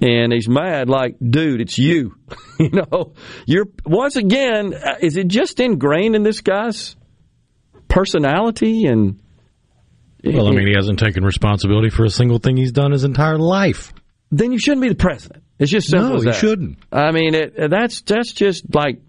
and 0.00 0.32
he's 0.32 0.48
mad. 0.48 0.88
Like, 0.88 1.16
dude, 1.20 1.60
it's 1.60 1.78
you. 1.78 2.14
you 2.58 2.70
know, 2.70 3.14
you're 3.46 3.66
once 3.84 4.16
again. 4.16 4.74
Uh, 4.74 4.96
is 5.00 5.16
it 5.16 5.28
just 5.28 5.60
ingrained 5.60 6.16
in 6.16 6.22
this 6.22 6.40
guy's 6.40 6.96
personality 7.90 8.86
and 8.86 9.18
well 10.24 10.46
i 10.46 10.52
mean 10.52 10.66
he 10.68 10.74
hasn't 10.74 10.98
taken 10.98 11.24
responsibility 11.24 11.90
for 11.90 12.04
a 12.04 12.08
single 12.08 12.38
thing 12.38 12.56
he's 12.56 12.72
done 12.72 12.92
his 12.92 13.04
entire 13.04 13.36
life 13.36 13.92
then 14.30 14.52
you 14.52 14.58
shouldn't 14.58 14.80
be 14.80 14.88
the 14.88 14.94
president 14.94 15.42
it's 15.58 15.70
just 15.70 15.90
simple 15.90 16.10
no, 16.10 16.14
as 16.14 16.22
that. 16.22 16.36
shouldn't 16.36 16.78
i 16.92 17.10
mean 17.10 17.34
it, 17.34 17.68
that's 17.68 18.00
that's 18.02 18.32
just 18.32 18.72
like 18.72 19.00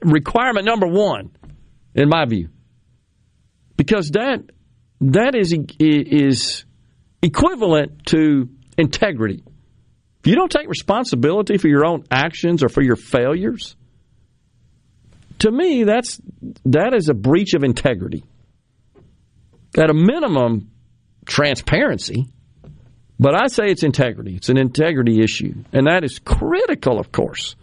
requirement 0.00 0.64
number 0.64 0.86
one 0.86 1.30
in 1.94 2.08
my 2.08 2.24
view 2.24 2.48
because 3.76 4.10
that 4.10 4.44
that 5.12 5.34
is 5.34 5.54
is 5.78 6.64
equivalent 7.22 8.06
to 8.06 8.48
integrity 8.76 9.42
if 10.20 10.26
you 10.28 10.36
don't 10.36 10.50
take 10.50 10.68
responsibility 10.68 11.58
for 11.58 11.68
your 11.68 11.84
own 11.84 12.04
actions 12.10 12.62
or 12.62 12.68
for 12.68 12.82
your 12.82 12.96
failures 12.96 13.76
to 15.40 15.50
me, 15.50 15.84
that's 15.84 16.20
that 16.64 16.94
is 16.94 17.08
a 17.08 17.14
breach 17.14 17.54
of 17.54 17.64
integrity. 17.64 18.24
At 19.76 19.90
a 19.90 19.94
minimum, 19.94 20.70
transparency. 21.26 22.26
But 23.18 23.34
I 23.34 23.48
say 23.48 23.66
it's 23.66 23.82
integrity. 23.82 24.36
It's 24.36 24.48
an 24.48 24.58
integrity 24.58 25.20
issue. 25.20 25.54
And 25.72 25.86
that 25.86 26.02
is 26.02 26.18
critical, 26.18 26.98
of 26.98 27.12
course, 27.12 27.56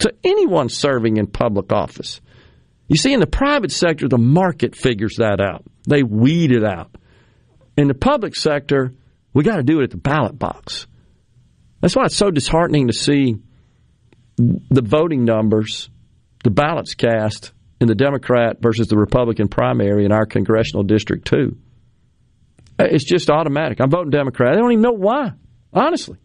to 0.00 0.12
anyone 0.24 0.68
serving 0.68 1.16
in 1.16 1.26
public 1.28 1.72
office. 1.72 2.20
You 2.92 2.98
see, 2.98 3.14
in 3.14 3.20
the 3.20 3.26
private 3.26 3.72
sector, 3.72 4.06
the 4.06 4.18
market 4.18 4.76
figures 4.76 5.16
that 5.16 5.40
out. 5.40 5.64
They 5.88 6.02
weed 6.02 6.52
it 6.52 6.62
out. 6.62 6.94
In 7.74 7.88
the 7.88 7.94
public 7.94 8.36
sector, 8.36 8.92
we 9.32 9.44
got 9.44 9.56
to 9.56 9.62
do 9.62 9.80
it 9.80 9.84
at 9.84 9.90
the 9.92 9.96
ballot 9.96 10.38
box. 10.38 10.86
That's 11.80 11.96
why 11.96 12.04
it's 12.04 12.16
so 12.16 12.30
disheartening 12.30 12.88
to 12.88 12.92
see 12.92 13.36
the 14.36 14.82
voting 14.82 15.24
numbers 15.24 15.88
the 16.44 16.50
ballots 16.50 16.94
cast 16.94 17.54
in 17.80 17.88
the 17.88 17.94
Democrat 17.94 18.58
versus 18.60 18.88
the 18.88 18.98
Republican 18.98 19.48
primary 19.48 20.04
in 20.04 20.12
our 20.12 20.26
congressional 20.26 20.82
district, 20.82 21.26
too. 21.26 21.56
Uh, 22.78 22.88
it's 22.90 23.04
just 23.04 23.30
automatic. 23.30 23.80
I'm 23.80 23.88
voting 23.88 24.10
Democrat. 24.10 24.52
I 24.52 24.56
don't 24.56 24.70
even 24.70 24.82
know 24.82 24.92
why, 24.92 25.30
honestly. 25.72 26.18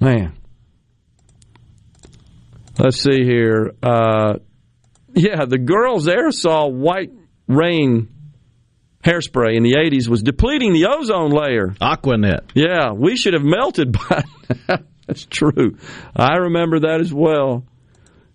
Man. 0.00 0.32
Let's 2.80 3.00
see 3.00 3.22
here. 3.22 3.74
Uh, 3.80 4.38
yeah, 5.18 5.44
the 5.46 5.58
girls 5.58 6.04
there 6.04 6.30
saw 6.30 6.68
white 6.68 7.12
rain 7.46 8.08
hairspray 9.04 9.56
in 9.56 9.62
the 9.62 9.74
80s 9.74 10.08
was 10.08 10.22
depleting 10.22 10.72
the 10.72 10.86
ozone 10.86 11.30
layer. 11.30 11.74
Aquanet. 11.80 12.50
Yeah, 12.54 12.92
we 12.92 13.16
should 13.16 13.34
have 13.34 13.44
melted 13.44 13.92
by 13.92 14.24
That's 15.06 15.24
true. 15.24 15.78
I 16.14 16.36
remember 16.36 16.80
that 16.80 17.00
as 17.00 17.12
well. 17.12 17.64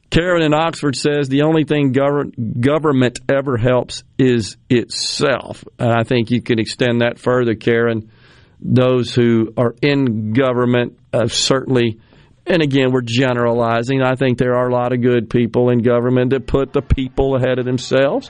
Karen 0.09 0.41
in 0.41 0.53
Oxford 0.53 0.95
says 0.95 1.29
the 1.29 1.43
only 1.43 1.63
thing 1.63 1.93
gov- 1.93 2.59
government 2.59 3.19
ever 3.29 3.57
helps 3.57 4.03
is 4.17 4.57
itself. 4.69 5.63
And 5.79 5.91
I 5.91 6.03
think 6.03 6.31
you 6.31 6.41
can 6.41 6.59
extend 6.59 7.01
that 7.01 7.19
further, 7.19 7.55
Karen. 7.55 8.11
Those 8.59 9.13
who 9.13 9.53
are 9.57 9.75
in 9.81 10.33
government 10.33 10.97
uh, 11.11 11.27
certainly, 11.27 11.99
and 12.45 12.61
again, 12.61 12.91
we're 12.91 13.01
generalizing. 13.01 14.01
I 14.01 14.15
think 14.15 14.37
there 14.37 14.55
are 14.55 14.67
a 14.67 14.73
lot 14.73 14.91
of 14.91 15.01
good 15.01 15.29
people 15.29 15.69
in 15.69 15.79
government 15.79 16.31
that 16.31 16.45
put 16.45 16.73
the 16.73 16.81
people 16.81 17.35
ahead 17.35 17.57
of 17.57 17.65
themselves. 17.65 18.29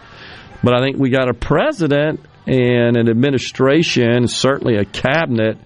But 0.64 0.76
I 0.76 0.81
think 0.81 0.98
we 0.98 1.10
got 1.10 1.30
a 1.30 1.34
president 1.34 2.22
and 2.45 2.95
an 2.95 3.10
administration, 3.10 4.27
certainly 4.27 4.76
a 4.76 4.85
cabinet, 4.85 5.57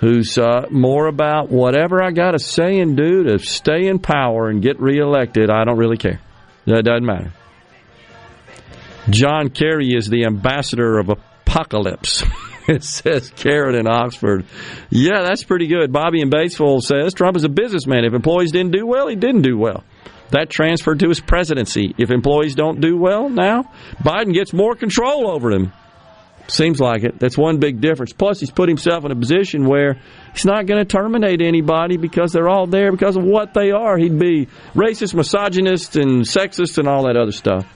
who's 0.00 0.36
uh, 0.36 0.66
more 0.70 1.06
about 1.06 1.50
whatever 1.50 2.02
I 2.02 2.10
got 2.10 2.32
to 2.32 2.38
say 2.40 2.80
and 2.80 2.96
do 2.96 3.22
to 3.24 3.38
stay 3.38 3.86
in 3.86 4.00
power 4.00 4.48
and 4.48 4.60
get 4.60 4.80
reelected. 4.80 5.48
I 5.48 5.64
don't 5.64 5.78
really 5.78 5.96
care. 5.96 6.20
That 6.66 6.84
doesn't 6.84 7.06
matter. 7.06 7.32
John 9.08 9.50
Kerry 9.50 9.94
is 9.94 10.08
the 10.08 10.24
ambassador 10.26 10.98
of 10.98 11.08
apocalypse. 11.08 12.24
it 12.68 12.84
says 12.84 13.30
Karen 13.30 13.74
in 13.74 13.86
Oxford. 13.86 14.44
Yeah, 14.90 15.22
that's 15.22 15.44
pretty 15.44 15.66
good. 15.66 15.92
Bobby 15.92 16.20
in 16.20 16.30
Batesville 16.30 16.80
says 16.80 17.14
Trump 17.14 17.36
is 17.36 17.44
a 17.44 17.48
businessman. 17.48 18.04
If 18.04 18.14
employees 18.14 18.52
didn't 18.52 18.72
do 18.72 18.86
well, 18.86 19.08
he 19.08 19.16
didn't 19.16 19.42
do 19.42 19.58
well. 19.58 19.84
That 20.30 20.48
transferred 20.48 21.00
to 21.00 21.08
his 21.08 21.20
presidency. 21.20 21.94
If 21.98 22.10
employees 22.10 22.54
don't 22.54 22.80
do 22.80 22.96
well 22.96 23.28
now, 23.28 23.70
Biden 24.02 24.32
gets 24.32 24.52
more 24.52 24.74
control 24.74 25.30
over 25.30 25.50
them. 25.50 25.72
Seems 26.48 26.80
like 26.80 27.04
it. 27.04 27.18
That's 27.18 27.38
one 27.38 27.58
big 27.58 27.80
difference. 27.80 28.12
Plus, 28.12 28.40
he's 28.40 28.50
put 28.50 28.68
himself 28.68 29.04
in 29.04 29.12
a 29.12 29.16
position 29.16 29.66
where 29.66 29.98
he's 30.32 30.44
not 30.44 30.66
going 30.66 30.80
to 30.80 30.84
terminate 30.84 31.40
anybody 31.40 31.96
because 31.96 32.32
they're 32.32 32.48
all 32.48 32.66
there 32.66 32.90
because 32.90 33.16
of 33.16 33.24
what 33.24 33.54
they 33.54 33.70
are. 33.70 33.96
He'd 33.96 34.18
be 34.18 34.48
racist, 34.74 35.14
misogynist, 35.14 35.96
and 35.96 36.22
sexist, 36.22 36.78
and 36.78 36.88
all 36.88 37.04
that 37.04 37.16
other 37.16 37.32
stuff. 37.32 37.66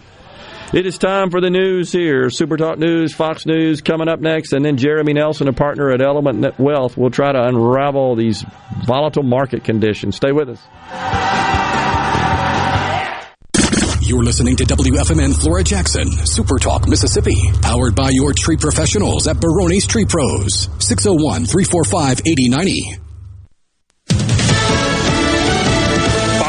It 0.72 0.84
is 0.84 0.98
time 0.98 1.30
for 1.30 1.40
the 1.40 1.48
news 1.48 1.92
here. 1.92 2.28
Super 2.28 2.56
Talk 2.56 2.78
News, 2.78 3.14
Fox 3.14 3.46
News 3.46 3.80
coming 3.80 4.08
up 4.08 4.20
next, 4.20 4.52
and 4.52 4.64
then 4.64 4.76
Jeremy 4.76 5.12
Nelson, 5.12 5.46
a 5.46 5.52
partner 5.52 5.90
at 5.92 6.02
Element 6.02 6.58
Wealth, 6.58 6.96
will 6.96 7.10
try 7.10 7.30
to 7.30 7.40
unravel 7.40 8.16
these 8.16 8.44
volatile 8.84 9.22
market 9.22 9.62
conditions. 9.62 10.16
Stay 10.16 10.32
with 10.32 10.48
us. 10.48 10.60
You're 14.02 14.24
listening 14.24 14.56
to 14.56 14.64
WFMN 14.64 15.40
Flora 15.40 15.62
Jackson, 15.62 16.10
Super 16.26 16.58
Talk, 16.58 16.88
Mississippi, 16.88 17.36
powered 17.62 17.94
by 17.94 18.10
your 18.10 18.32
tree 18.32 18.56
professionals 18.56 19.28
at 19.28 19.40
Barone's 19.40 19.86
Tree 19.86 20.04
Pros, 20.04 20.68
601 20.78 21.46
345 21.46 22.20
8090. 22.26 23.05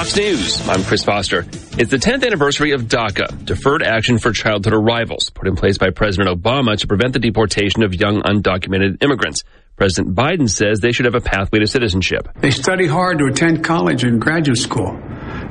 Fox 0.08 0.18
News. 0.18 0.70
I'm 0.70 0.84
Chris 0.84 1.04
Foster. 1.04 1.40
It's 1.78 1.92
the 1.92 1.98
10th 1.98 2.26
anniversary 2.26 2.72
of 2.72 2.84
DACA, 2.84 3.44
Deferred 3.44 3.84
Action 3.84 4.20
for 4.20 4.32
Childhood 4.32 4.74
Arrivals, 4.74 5.32
put 5.32 5.50
in 5.50 5.58
place 5.58 5.78
by 5.78 5.90
President 5.90 6.30
Obama 6.30 6.78
to 6.78 6.88
prevent 6.88 7.12
the 7.12 7.20
deportation 7.20 7.84
of 7.84 7.94
young 7.94 8.22
undocumented 8.22 9.04
immigrants. 9.04 9.44
President 9.76 10.16
Biden 10.16 10.50
says 10.50 10.80
they 10.80 10.94
should 10.94 11.06
have 11.06 11.16
a 11.16 11.22
pathway 11.22 11.60
to 11.60 11.68
citizenship. 11.68 12.30
They 12.38 12.52
study 12.52 12.88
hard 12.88 13.18
to 13.20 13.26
attend 13.26 13.66
college 13.66 14.06
and 14.06 14.22
graduate 14.22 14.58
school. 14.58 14.98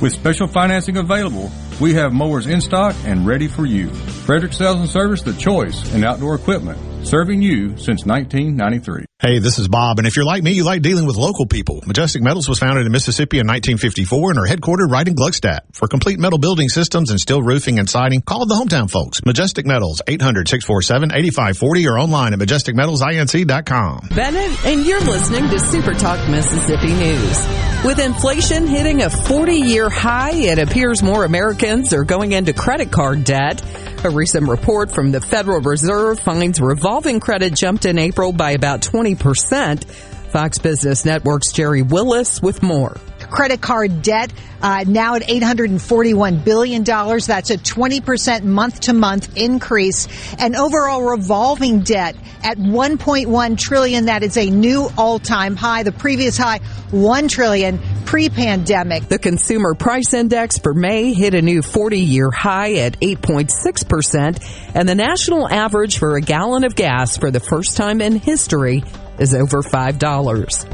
With 0.00 0.12
special 0.12 0.46
financing 0.46 0.96
available, 0.96 1.50
we 1.80 1.94
have 1.94 2.12
mowers 2.12 2.46
in 2.46 2.60
stock 2.60 2.94
and 3.04 3.26
ready 3.26 3.48
for 3.48 3.64
you. 3.64 3.88
Frederick 3.88 4.52
Sales 4.52 4.78
and 4.80 4.88
Service, 4.88 5.22
the 5.22 5.34
choice 5.34 5.94
in 5.94 6.04
outdoor 6.04 6.34
equipment, 6.34 6.78
serving 7.06 7.42
you 7.42 7.76
since 7.76 8.04
1993. 8.06 9.04
Hey, 9.20 9.38
this 9.38 9.58
is 9.58 9.68
Bob, 9.68 9.98
and 9.98 10.06
if 10.06 10.16
you're 10.16 10.24
like 10.24 10.42
me, 10.42 10.52
you 10.52 10.64
like 10.64 10.82
dealing 10.82 11.06
with 11.06 11.16
local 11.16 11.46
people. 11.46 11.80
Majestic 11.86 12.20
Metals 12.22 12.48
was 12.48 12.58
founded 12.58 12.84
in 12.84 12.92
Mississippi 12.92 13.38
in 13.38 13.46
1954 13.46 14.30
and 14.32 14.38
are 14.38 14.46
headquartered 14.46 14.90
right 14.90 15.06
in 15.06 15.14
Gluckstadt. 15.14 15.60
For 15.72 15.88
complete 15.88 16.18
metal 16.18 16.38
building 16.38 16.68
systems 16.68 17.10
and 17.10 17.18
steel 17.18 17.40
roofing 17.42 17.78
and 17.78 17.88
siding, 17.88 18.20
call 18.20 18.44
the 18.44 18.54
hometown 18.54 18.90
folks. 18.90 19.24
Majestic 19.24 19.64
Metals, 19.64 20.02
800-647-8540 20.08 21.86
or 21.90 21.98
online 21.98 22.34
at 22.34 22.38
majesticmetalsinc.com. 22.38 24.08
Bennett, 24.14 24.66
and 24.66 24.84
you're 24.84 25.00
listening 25.00 25.48
to 25.48 25.58
Super 25.58 25.94
Talk 25.94 26.28
Mississippi 26.28 26.92
News. 26.92 27.46
With 27.84 27.98
inflation 27.98 28.66
hitting 28.66 29.02
a 29.02 29.10
40 29.10 29.52
year 29.84 29.90
high, 29.90 30.32
it 30.32 30.58
appears 30.58 31.02
more 31.02 31.24
Americans 31.24 31.92
are 31.92 32.04
going 32.04 32.32
into 32.32 32.54
credit 32.54 32.90
card 32.90 33.24
debt. 33.24 33.62
A 34.04 34.10
recent 34.10 34.48
report 34.48 34.90
from 34.90 35.12
the 35.12 35.20
Federal 35.20 35.60
Reserve 35.60 36.18
finds 36.20 36.58
revolving 36.60 37.20
credit 37.20 37.54
jumped 37.54 37.84
in 37.84 37.98
April 37.98 38.32
by 38.32 38.52
about 38.52 38.80
20%. 38.80 39.84
Fox 39.84 40.58
Business 40.58 41.04
Network's 41.04 41.52
Gerri 41.52 41.86
Willis 41.86 42.40
with 42.40 42.62
more. 42.62 42.96
Credit 43.34 43.60
card 43.60 44.02
debt 44.02 44.32
uh, 44.62 44.84
now 44.86 45.16
at 45.16 45.22
$841 45.22 46.44
billion. 46.44 46.84
That's 46.84 47.50
a 47.50 47.58
20% 47.58 48.44
month 48.44 48.80
to 48.82 48.92
month 48.92 49.36
increase. 49.36 50.06
And 50.38 50.54
overall 50.54 51.02
revolving 51.02 51.80
debt 51.80 52.14
at 52.44 52.58
1.1 52.58 53.58
trillion. 53.58 54.04
That 54.04 54.22
is 54.22 54.36
a 54.36 54.48
new 54.48 54.88
all 54.96 55.18
time 55.18 55.56
high. 55.56 55.82
The 55.82 55.90
previous 55.90 56.38
high, 56.38 56.58
1 56.92 57.26
trillion 57.26 57.80
pre-pandemic. 58.04 59.08
The 59.08 59.18
consumer 59.18 59.74
price 59.74 60.14
index 60.14 60.58
for 60.58 60.72
May 60.72 61.12
hit 61.12 61.34
a 61.34 61.42
new 61.42 61.60
40-year 61.60 62.30
high 62.30 62.74
at 62.74 63.00
8.6% 63.00 64.72
and 64.76 64.88
the 64.88 64.94
national 64.94 65.48
average 65.48 65.98
for 65.98 66.14
a 66.14 66.20
gallon 66.20 66.62
of 66.62 66.76
gas 66.76 67.16
for 67.16 67.32
the 67.32 67.40
first 67.40 67.76
time 67.76 68.00
in 68.00 68.14
history 68.14 68.84
is 69.18 69.34
over 69.34 69.62
$5. 69.62 70.73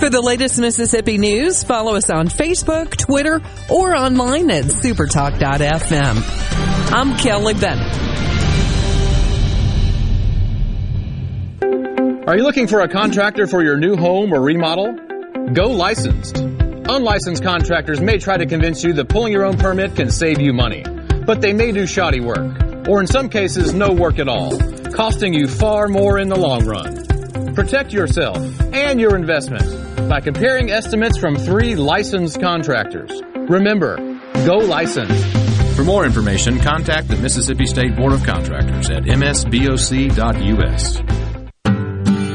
For 0.00 0.10
the 0.10 0.20
latest 0.20 0.58
Mississippi 0.58 1.18
news, 1.18 1.62
follow 1.62 1.94
us 1.94 2.10
on 2.10 2.28
Facebook, 2.28 2.96
Twitter, 2.96 3.40
or 3.70 3.96
online 3.96 4.50
at 4.50 4.64
supertalk.fm. 4.64 6.92
I'm 6.92 7.16
Kelly 7.16 7.54
Bennett. 7.54 7.94
Are 12.28 12.36
you 12.36 12.42
looking 12.42 12.66
for 12.66 12.80
a 12.80 12.88
contractor 12.88 13.46
for 13.46 13.62
your 13.62 13.76
new 13.76 13.96
home 13.96 14.32
or 14.32 14.40
remodel? 14.40 14.94
Go 15.52 15.70
licensed. 15.70 16.38
Unlicensed 16.38 17.42
contractors 17.42 18.00
may 18.00 18.18
try 18.18 18.36
to 18.36 18.46
convince 18.46 18.84
you 18.84 18.92
that 18.94 19.08
pulling 19.08 19.32
your 19.32 19.44
own 19.44 19.56
permit 19.56 19.96
can 19.96 20.10
save 20.10 20.40
you 20.40 20.52
money, 20.52 20.84
but 21.24 21.40
they 21.40 21.52
may 21.52 21.72
do 21.72 21.86
shoddy 21.86 22.20
work, 22.20 22.88
or 22.88 23.00
in 23.00 23.06
some 23.06 23.28
cases, 23.28 23.72
no 23.72 23.92
work 23.92 24.18
at 24.18 24.28
all, 24.28 24.58
costing 24.90 25.32
you 25.32 25.46
far 25.46 25.88
more 25.88 26.18
in 26.18 26.28
the 26.28 26.36
long 26.36 26.66
run. 26.66 27.13
Protect 27.54 27.92
yourself 27.92 28.36
and 28.72 29.00
your 29.00 29.14
investment 29.14 30.08
by 30.08 30.20
comparing 30.20 30.70
estimates 30.70 31.16
from 31.18 31.36
three 31.36 31.76
licensed 31.76 32.40
contractors. 32.40 33.22
Remember, 33.48 33.96
go 34.44 34.56
licensed. 34.56 35.24
For 35.76 35.84
more 35.84 36.04
information, 36.04 36.58
contact 36.58 37.08
the 37.08 37.16
Mississippi 37.16 37.66
State 37.66 37.94
Board 37.94 38.12
of 38.12 38.24
Contractors 38.24 38.90
at 38.90 39.04
msboc.us. 39.04 41.00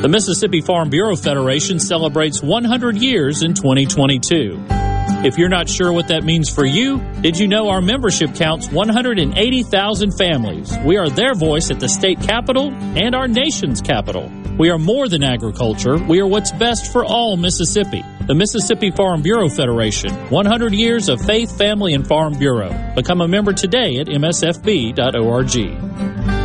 The 0.01 0.07
Mississippi 0.09 0.61
Farm 0.61 0.89
Bureau 0.89 1.17
Federation 1.17 1.79
celebrates 1.79 2.41
100 2.41 2.95
years 2.95 3.43
in 3.43 3.53
2022. 3.53 4.88
Mm. 5.19 5.25
If 5.25 5.37
you're 5.37 5.49
not 5.49 5.69
sure 5.69 5.91
what 5.91 6.07
that 6.07 6.23
means 6.23 6.49
for 6.49 6.65
you, 6.65 6.99
did 7.21 7.37
you 7.37 7.47
know 7.47 7.69
our 7.69 7.81
membership 7.81 8.35
counts 8.35 8.71
180,000 8.71 10.11
families? 10.11 10.77
We 10.85 10.97
are 10.97 11.09
their 11.09 11.35
voice 11.35 11.71
at 11.71 11.79
the 11.79 11.89
state 11.89 12.21
capitol 12.21 12.71
and 12.71 13.15
our 13.15 13.27
nation's 13.27 13.81
capital. 13.81 14.31
We 14.57 14.69
are 14.69 14.77
more 14.77 15.07
than 15.07 15.23
agriculture. 15.23 15.97
We 15.97 16.21
are 16.21 16.27
what's 16.27 16.51
best 16.51 16.91
for 16.91 17.05
all 17.05 17.37
Mississippi. 17.37 18.03
The 18.27 18.35
Mississippi 18.35 18.91
Farm 18.91 19.21
Bureau 19.21 19.49
Federation. 19.49 20.11
100 20.29 20.73
years 20.73 21.09
of 21.09 21.21
faith, 21.21 21.57
family, 21.57 21.93
and 21.93 22.05
farm 22.05 22.37
bureau. 22.37 22.93
Become 22.95 23.21
a 23.21 23.27
member 23.27 23.53
today 23.53 23.97
at 23.97 24.07
msfb.org. 24.07 26.38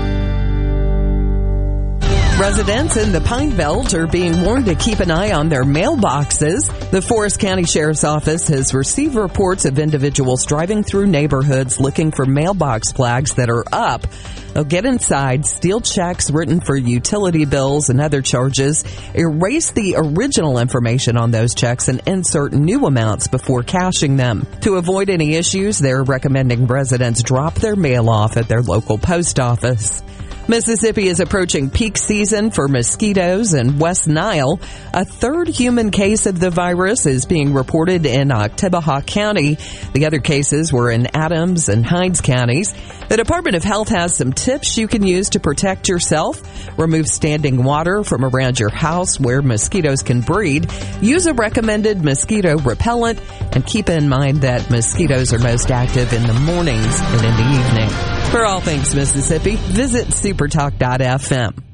Residents 2.45 2.99
in 2.99 3.11
the 3.11 3.23
Pine 3.23 3.57
Belt 3.57 3.95
are 3.95 4.07
being 4.07 4.43
warned 4.43 4.67
to 4.67 4.75
keep 4.75 5.01
an 5.01 5.11
eye 5.11 5.33
on 5.33 5.49
their 5.49 5.65
mailboxes. 5.65 6.91
The 6.91 7.01
Forrest 7.01 7.41
County 7.41 7.65
Sheriff's 7.65 8.05
Office 8.05 8.49
has 8.49 8.75
received 8.75 9.15
reports 9.15 9.65
of 9.65 9.79
individuals 9.79 10.45
driving 10.45 10.83
through 10.83 11.07
neighborhoods 11.07 11.81
looking 11.81 12.13
for 12.13 12.27
mailbox 12.27 12.93
flags 12.93 13.33
that 13.37 13.49
are 13.49 13.65
up. 13.73 14.07
They'll 14.53 14.65
get 14.65 14.85
inside, 14.85 15.47
steal 15.47 15.81
checks 15.81 16.31
written 16.31 16.61
for 16.61 16.77
utility 16.77 17.47
bills 17.47 17.89
and 17.89 17.99
other 17.99 18.21
charges, 18.21 18.85
erase 19.15 19.71
the 19.71 19.95
original 19.97 20.59
information 20.59 21.17
on 21.17 21.31
those 21.31 21.55
checks, 21.55 21.89
and 21.89 22.03
insert 22.07 22.53
new 22.53 22.85
amounts 22.85 23.27
before 23.27 23.63
cashing 23.63 24.19
them. 24.19 24.47
To 24.61 24.77
avoid 24.77 25.09
any 25.09 25.37
issues, 25.37 25.79
they're 25.79 26.05
recommending 26.05 26.67
residents 26.67 27.23
drop 27.23 27.55
their 27.55 27.75
mail 27.75 28.11
off 28.11 28.37
at 28.37 28.49
their 28.49 28.61
local 28.61 28.99
post 28.99 29.41
office. 29.41 30.03
Mississippi 30.47 31.09
is 31.09 31.21
approaching 31.21 31.71
peak 31.71 31.97
season 31.97 32.51
for 32.51 32.69
mosquitoes 32.69 33.55
and 33.55 33.81
West 33.81 34.07
Nile. 34.07 34.61
A 34.93 35.07
third 35.07 35.49
human 35.49 35.91
case 35.91 36.27
of 36.27 36.39
the 36.39 36.51
virus 36.51 37.07
is 37.07 37.25
being 37.25 37.55
reported 37.55 38.05
in 38.05 38.29
Oktibbeha 38.29 39.07
County. 39.07 39.57
The 39.95 40.05
other 40.05 40.19
cases 40.19 40.71
were 40.71 40.91
in 40.91 41.09
Adams 41.17 41.71
and 41.71 41.85
Hinds 41.85 42.21
counties. 42.21 42.75
The 43.09 43.17
Department 43.17 43.57
of 43.57 43.65
Health 43.65 43.89
has 43.89 44.17
some 44.17 44.35
tips 44.35 44.77
you 44.77 44.87
can 44.87 45.03
use 45.03 45.31
to 45.31 45.41
protect 45.41 45.89
yourself. 45.89 46.43
Remove 46.79 47.07
standing 47.09 47.65
water 47.65 48.05
from 48.05 48.23
around 48.23 48.61
your 48.61 48.71
house 48.71 49.19
where 49.19 49.41
mosquitoes 49.41 50.03
can 50.03 50.21
breed. 50.21 50.71
Use 51.01 51.25
a 51.25 51.33
recommended 51.33 52.05
mosquito 52.05 52.59
repellent 52.59 53.19
and 53.53 53.65
keep 53.65 53.89
in 53.89 54.11
mind 54.11 54.43
that 54.43 54.71
mosquitoes 54.71 55.33
are 55.33 55.39
most 55.39 55.71
active 55.71 56.13
in 56.13 56.27
the 56.27 56.35
mornings 56.35 57.01
and 57.01 57.25
in 57.25 57.37
the 57.37 57.89
evening. 57.89 58.24
For 58.35 58.45
all 58.45 58.61
things 58.61 58.97
Mississippi, 58.97 59.55
visit 59.55 60.09
supertalk.fm. 60.09 61.74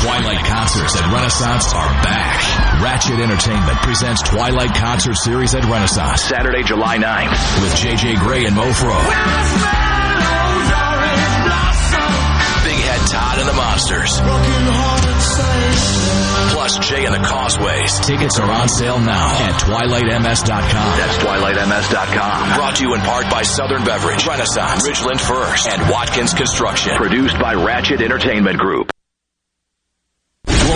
Twilight 0.00 0.44
concerts 0.46 0.96
at 0.96 1.12
Renaissance 1.12 1.72
are 1.74 1.88
back. 2.02 2.82
Ratchet 2.82 3.20
Entertainment 3.20 3.78
presents 3.78 4.22
Twilight 4.22 4.74
Concert 4.74 5.14
Series 5.16 5.54
at 5.54 5.64
Renaissance. 5.64 6.22
Saturday, 6.22 6.62
July 6.62 6.98
9th 6.98 7.62
with 7.62 7.72
JJ 7.74 8.18
Grey 8.20 8.44
and 8.46 8.56
Mofro. 8.56 8.98
Big 12.64 12.78
Head 12.78 13.00
Todd 13.10 13.38
and 13.38 13.48
the 13.48 13.52
Monsters. 13.54 14.20
Plus 16.52 16.78
Jay 16.78 17.04
and 17.06 17.14
the 17.14 17.26
Causeways. 17.26 17.98
Tickets 18.06 18.38
are 18.38 18.50
on 18.50 18.68
sale 18.68 19.00
now 19.00 19.30
at 19.48 19.60
twilightms.com. 19.60 20.98
That's 20.98 21.16
twilightms.com. 21.18 22.56
Brought 22.56 22.76
to 22.76 22.82
you 22.84 22.94
in 22.94 23.00
part 23.00 23.28
by 23.30 23.42
Southern 23.42 23.84
Beverage, 23.84 24.26
Renaissance, 24.26 24.86
Ridgeland 24.86 25.20
First, 25.20 25.68
and 25.68 25.90
Watkins 25.90 26.34
Construction. 26.34 26.96
Produced 26.96 27.38
by 27.40 27.54
Ratchet 27.54 28.00
Entertainment 28.00 28.58
Group. 28.58 28.91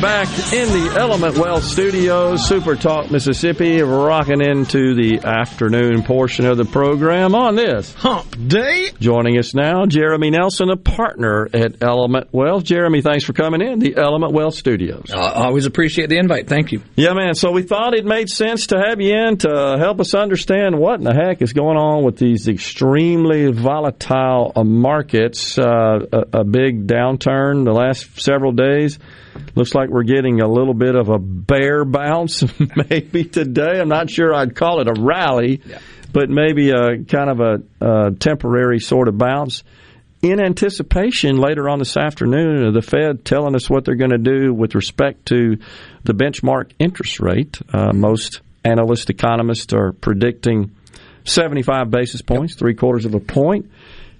Are 0.00 0.17
back 0.18 0.52
in 0.52 0.68
the 0.70 0.98
Element 0.98 1.38
Wealth 1.38 1.62
Studios, 1.62 2.44
Super 2.44 2.74
Talk, 2.74 3.08
Mississippi, 3.08 3.82
rocking 3.82 4.40
into 4.40 4.96
the 4.96 5.20
afternoon 5.20 6.02
portion 6.02 6.44
of 6.44 6.56
the 6.56 6.64
program 6.64 7.36
on 7.36 7.54
this 7.54 7.94
Hump 7.94 8.26
Day. 8.48 8.90
Joining 8.98 9.38
us 9.38 9.54
now, 9.54 9.86
Jeremy 9.86 10.30
Nelson, 10.30 10.70
a 10.70 10.76
partner 10.76 11.48
at 11.54 11.84
Element 11.84 12.30
Wealth. 12.32 12.64
Jeremy, 12.64 13.00
thanks 13.00 13.24
for 13.24 13.32
coming 13.32 13.62
in, 13.62 13.78
the 13.78 13.96
Element 13.96 14.32
Wealth 14.32 14.56
Studios. 14.56 15.08
Uh, 15.12 15.18
always 15.18 15.66
appreciate 15.66 16.08
the 16.08 16.18
invite. 16.18 16.48
Thank 16.48 16.72
you. 16.72 16.82
Yeah, 16.96 17.12
man. 17.12 17.36
So 17.36 17.52
we 17.52 17.62
thought 17.62 17.94
it 17.94 18.04
made 18.04 18.28
sense 18.28 18.66
to 18.68 18.76
have 18.76 19.00
you 19.00 19.14
in 19.14 19.36
to 19.38 19.76
help 19.78 20.00
us 20.00 20.14
understand 20.14 20.80
what 20.80 20.98
in 20.98 21.04
the 21.04 21.14
heck 21.14 21.42
is 21.42 21.52
going 21.52 21.76
on 21.76 22.02
with 22.02 22.16
these 22.16 22.48
extremely 22.48 23.52
volatile 23.52 24.50
uh, 24.56 24.64
markets. 24.64 25.56
Uh, 25.56 26.00
a, 26.12 26.40
a 26.40 26.44
big 26.44 26.88
downturn 26.88 27.64
the 27.64 27.72
last 27.72 28.20
several 28.20 28.50
days. 28.50 28.98
Looks 29.54 29.74
like 29.74 29.88
we're 29.88 30.04
getting 30.08 30.40
a 30.40 30.48
little 30.48 30.74
bit 30.74 30.96
of 30.96 31.10
a 31.10 31.18
bear 31.18 31.84
bounce 31.84 32.42
maybe 32.90 33.24
today. 33.24 33.78
I'm 33.78 33.88
not 33.88 34.10
sure 34.10 34.34
I'd 34.34 34.56
call 34.56 34.80
it 34.80 34.88
a 34.88 34.94
rally, 34.98 35.60
but 36.12 36.30
maybe 36.30 36.70
a 36.70 37.04
kind 37.04 37.30
of 37.30 37.40
a, 37.40 37.62
a 37.80 38.10
temporary 38.12 38.80
sort 38.80 39.08
of 39.08 39.18
bounce 39.18 39.62
in 40.22 40.40
anticipation 40.40 41.36
later 41.36 41.68
on 41.68 41.78
this 41.78 41.96
afternoon 41.96 42.66
of 42.66 42.74
the 42.74 42.82
Fed 42.82 43.24
telling 43.24 43.54
us 43.54 43.70
what 43.70 43.84
they're 43.84 43.94
going 43.94 44.10
to 44.10 44.18
do 44.18 44.52
with 44.52 44.74
respect 44.74 45.26
to 45.26 45.58
the 46.04 46.14
benchmark 46.14 46.72
interest 46.78 47.20
rate. 47.20 47.60
Uh, 47.72 47.92
most 47.92 48.40
analyst 48.64 49.10
economists 49.10 49.72
are 49.72 49.92
predicting 49.92 50.74
75 51.24 51.90
basis 51.90 52.22
points, 52.22 52.54
three 52.54 52.74
quarters 52.74 53.04
of 53.04 53.14
a 53.14 53.20
point. 53.20 53.70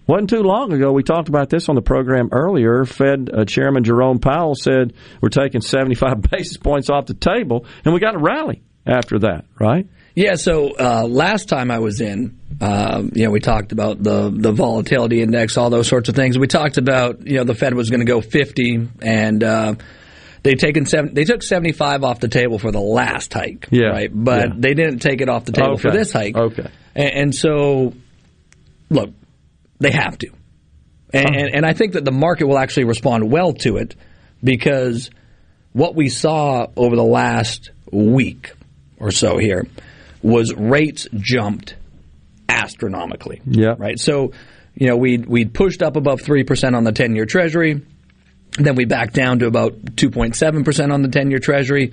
Wasn't 0.09 0.30
too 0.30 0.43
long 0.43 0.72
ago, 0.72 0.90
we 0.90 1.02
talked 1.02 1.28
about 1.28 1.51
this 1.51 1.68
on 1.68 1.74
the 1.74 1.82
program 1.82 2.30
earlier. 2.32 2.85
Fed 2.86 3.28
uh, 3.32 3.44
Chairman 3.44 3.85
Jerome 3.85 4.18
Powell 4.18 4.55
said 4.55 4.94
we're 5.20 5.28
taking 5.28 5.60
75 5.60 6.22
basis 6.30 6.56
points 6.56 6.89
off 6.90 7.06
the 7.06 7.14
table, 7.14 7.66
and 7.85 7.93
we 7.93 8.01
got 8.01 8.14
a 8.14 8.18
rally 8.18 8.62
after 8.86 9.18
that, 9.20 9.44
right? 9.60 9.86
Yeah. 10.14 10.35
So 10.36 10.74
uh, 10.76 11.05
last 11.06 11.48
time 11.51 11.70
I 11.70 11.78
was 11.78 12.01
in, 12.01 12.39
uh, 12.60 13.02
you 13.12 13.24
know, 13.26 13.30
we 13.30 13.39
talked 13.40 13.70
about 13.72 14.02
the 14.02 14.30
the 14.35 14.51
volatility 14.51 15.20
index, 15.20 15.56
all 15.59 15.68
those 15.70 15.86
sorts 15.89 16.09
of 16.09 16.16
things. 16.16 16.39
We 16.39 16.47
talked 16.47 16.78
about 16.78 17.26
you 17.26 17.36
know 17.36 17.44
the 17.44 17.55
Fed 17.55 17.74
was 17.74 17.90
going 17.90 18.01
to 18.01 18.06
go 18.06 18.22
50, 18.22 18.89
and 19.02 19.44
uh, 19.44 19.74
they 20.43 20.55
taken 20.55 20.86
seven, 20.86 21.12
they 21.14 21.24
took 21.24 21.43
75 21.43 22.02
off 22.02 22.18
the 22.20 22.28
table 22.28 22.59
for 22.59 22.72
the 22.72 22.80
last 22.80 23.32
hike, 23.35 23.68
Yeah. 23.70 23.89
right? 23.89 24.10
But 24.12 24.40
Yeah. 24.48 24.55
they 24.56 24.72
didn't 24.74 25.01
take 25.01 25.20
it 25.20 25.28
off 25.28 25.44
the 25.44 25.52
table 25.52 25.76
for 25.76 25.90
this 25.90 26.12
hike. 26.12 26.35
Okay. 26.36 26.66
And, 26.94 27.10
and 27.10 27.35
so, 27.35 27.93
look, 28.89 29.10
they 29.78 29.90
have 29.90 30.18
to. 30.18 30.28
And, 31.12 31.34
and, 31.34 31.55
and 31.55 31.66
I 31.66 31.72
think 31.72 31.94
that 31.94 32.05
the 32.05 32.12
market 32.12 32.46
will 32.46 32.59
actually 32.59 32.84
respond 32.84 33.30
well 33.30 33.52
to 33.55 33.76
it 33.78 33.94
because 34.44 35.10
what 35.72 35.94
we 35.94 36.09
saw 36.09 36.66
over 36.76 36.96
the 36.96 37.05
last 37.05 37.70
week 37.90 38.52
or 38.98 39.10
so 39.10 39.38
here 39.38 39.66
was 40.22 40.52
rates 40.55 41.06
jumped 41.14 41.76
astronomically. 42.48 43.40
Yeah. 43.46 43.74
Right. 43.78 43.98
So, 43.98 44.32
you 44.74 44.88
know, 44.88 44.96
we 44.96 45.18
we 45.18 45.44
pushed 45.44 45.82
up 45.82 45.96
above 45.96 46.20
three 46.20 46.44
percent 46.44 46.74
on 46.74 46.84
the 46.84 46.92
ten 46.92 47.14
year 47.14 47.24
Treasury, 47.24 47.82
then 48.59 48.74
we 48.74 48.84
backed 48.84 49.14
down 49.14 49.38
to 49.40 49.46
about 49.46 49.96
two 49.96 50.10
point 50.10 50.36
seven 50.36 50.64
percent 50.64 50.92
on 50.92 51.02
the 51.02 51.09
ten 51.09 51.30
year 51.30 51.40
Treasury, 51.40 51.92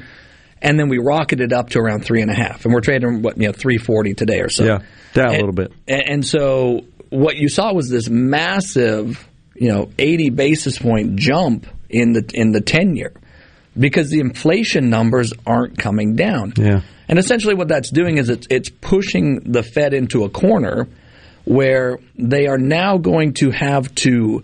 and 0.62 0.80
then 0.80 0.90
we 0.90 0.98
rocketed 0.98 1.54
up 1.54 1.70
to 1.72 1.80
around 1.80 2.04
three 2.04 2.22
and 2.22 2.30
a 2.30 2.36
half, 2.36 2.66
and 2.66 2.74
we're 2.74 2.82
trading 2.82 3.22
what 3.22 3.38
you 3.38 3.48
know 3.48 3.54
three 3.54 3.78
forty 3.78 4.14
today 4.14 4.42
or 4.42 4.50
so. 4.50 4.66
Yeah, 4.66 4.80
down 5.14 5.30
a 5.30 5.38
little 5.38 5.52
bit. 5.52 5.72
and, 5.88 6.04
and 6.08 6.26
so 6.26 6.86
what 7.10 7.36
you 7.36 7.50
saw 7.50 7.74
was 7.74 7.90
this 7.90 8.10
massive, 8.10 9.28
you 9.56 9.70
know, 9.70 9.90
80 9.98 10.30
basis 10.32 10.78
point 10.80 11.16
jump 11.18 11.68
in 11.90 12.14
the 12.14 12.30
in 12.34 12.52
the 12.52 12.62
10 12.62 12.96
year 12.96 13.14
because 13.78 14.10
the 14.10 14.20
inflation 14.20 14.90
numbers 14.90 15.34
aren't 15.46 15.78
coming 15.78 16.16
down. 16.16 16.54
Yeah. 16.58 16.82
And 17.08 17.20
essentially 17.20 17.54
what 17.54 17.68
that's 17.68 17.90
doing 17.92 18.18
is 18.18 18.30
it's 18.30 18.48
it's 18.50 18.70
pushing 18.70 19.52
the 19.52 19.64
Fed 19.64 19.94
into 19.94 20.24
a 20.24 20.30
corner 20.30 20.88
where 21.46 22.00
they 22.18 22.48
are 22.48 22.58
now 22.58 22.98
going 22.98 23.34
to 23.36 23.52
have 23.52 23.94
to 23.96 24.44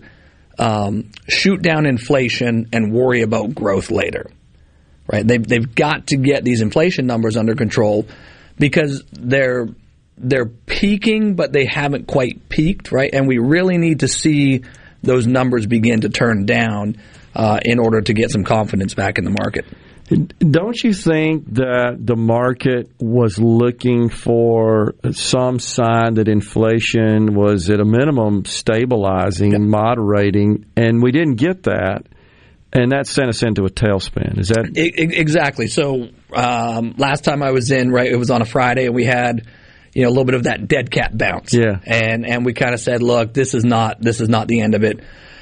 um, 0.58 1.10
shoot 1.28 1.60
down 1.62 1.86
inflation 1.86 2.68
and 2.72 2.92
worry 2.92 3.22
about 3.22 3.54
growth 3.54 3.90
later. 3.90 4.30
right? 5.12 5.26
They've 5.26 5.46
they've 5.46 5.74
got 5.74 6.08
to 6.08 6.16
get 6.16 6.44
these 6.44 6.60
inflation 6.60 7.06
numbers 7.06 7.36
under 7.36 7.54
control 7.54 8.06
because 8.58 9.02
they're 9.12 9.68
they're 10.16 10.46
peaking, 10.46 11.34
but 11.34 11.52
they 11.52 11.64
haven't 11.64 12.06
quite 12.06 12.48
peaked, 12.48 12.92
right? 12.92 13.10
And 13.12 13.26
we 13.26 13.38
really 13.38 13.78
need 13.78 14.00
to 14.00 14.08
see 14.08 14.62
those 15.02 15.26
numbers 15.26 15.66
begin 15.66 16.02
to 16.02 16.08
turn 16.08 16.46
down 16.46 16.96
uh, 17.34 17.58
in 17.64 17.78
order 17.78 18.00
to 18.00 18.12
get 18.12 18.30
some 18.30 18.44
confidence 18.44 18.94
back 18.94 19.18
in 19.18 19.24
the 19.24 19.34
market. 19.42 19.66
Don't 20.38 20.82
you 20.82 20.92
think 20.92 21.54
that 21.54 21.96
the 21.98 22.16
market 22.16 22.90
was 22.98 23.38
looking 23.38 24.10
for 24.10 24.94
some 25.12 25.58
sign 25.58 26.14
that 26.14 26.28
inflation 26.28 27.34
was 27.34 27.70
at 27.70 27.80
a 27.80 27.84
minimum 27.84 28.44
stabilizing 28.44 29.54
and 29.54 29.70
moderating, 29.70 30.66
and 30.76 31.02
we 31.02 31.12
didn't 31.12 31.36
get 31.36 31.62
that, 31.62 32.02
and 32.74 32.92
that 32.92 33.06
sent 33.06 33.28
us 33.28 33.42
into 33.42 33.64
a 33.64 33.70
tailspin? 33.70 34.38
Is 34.38 34.48
that 34.48 34.72
exactly? 34.76 35.68
So 35.68 36.08
um, 36.34 36.94
last 36.98 37.24
time 37.24 37.42
I 37.42 37.52
was 37.52 37.70
in, 37.70 37.90
right, 37.90 38.10
it 38.10 38.16
was 38.16 38.30
on 38.30 38.42
a 38.42 38.46
Friday, 38.46 38.86
and 38.86 38.94
we 38.94 39.06
had 39.06 39.46
you 39.92 40.02
know 40.02 40.08
a 40.08 40.10
little 40.10 40.24
bit 40.24 40.34
of 40.34 40.44
that 40.44 40.68
dead 40.68 40.90
cat 40.90 41.16
bounce, 41.16 41.52
Yeah. 41.54 41.78
and 41.84 42.26
and 42.26 42.44
we 42.44 42.52
kind 42.52 42.74
of 42.74 42.80
said, 42.80 43.02
look, 43.02 43.32
this 43.34 43.54
is 43.54 43.64
not 43.64 44.00
this 44.00 44.20
is 44.20 44.28
not 44.28 44.48
the 44.48 44.60
end 44.60 44.74
of 44.74 44.84
it, 44.84 45.00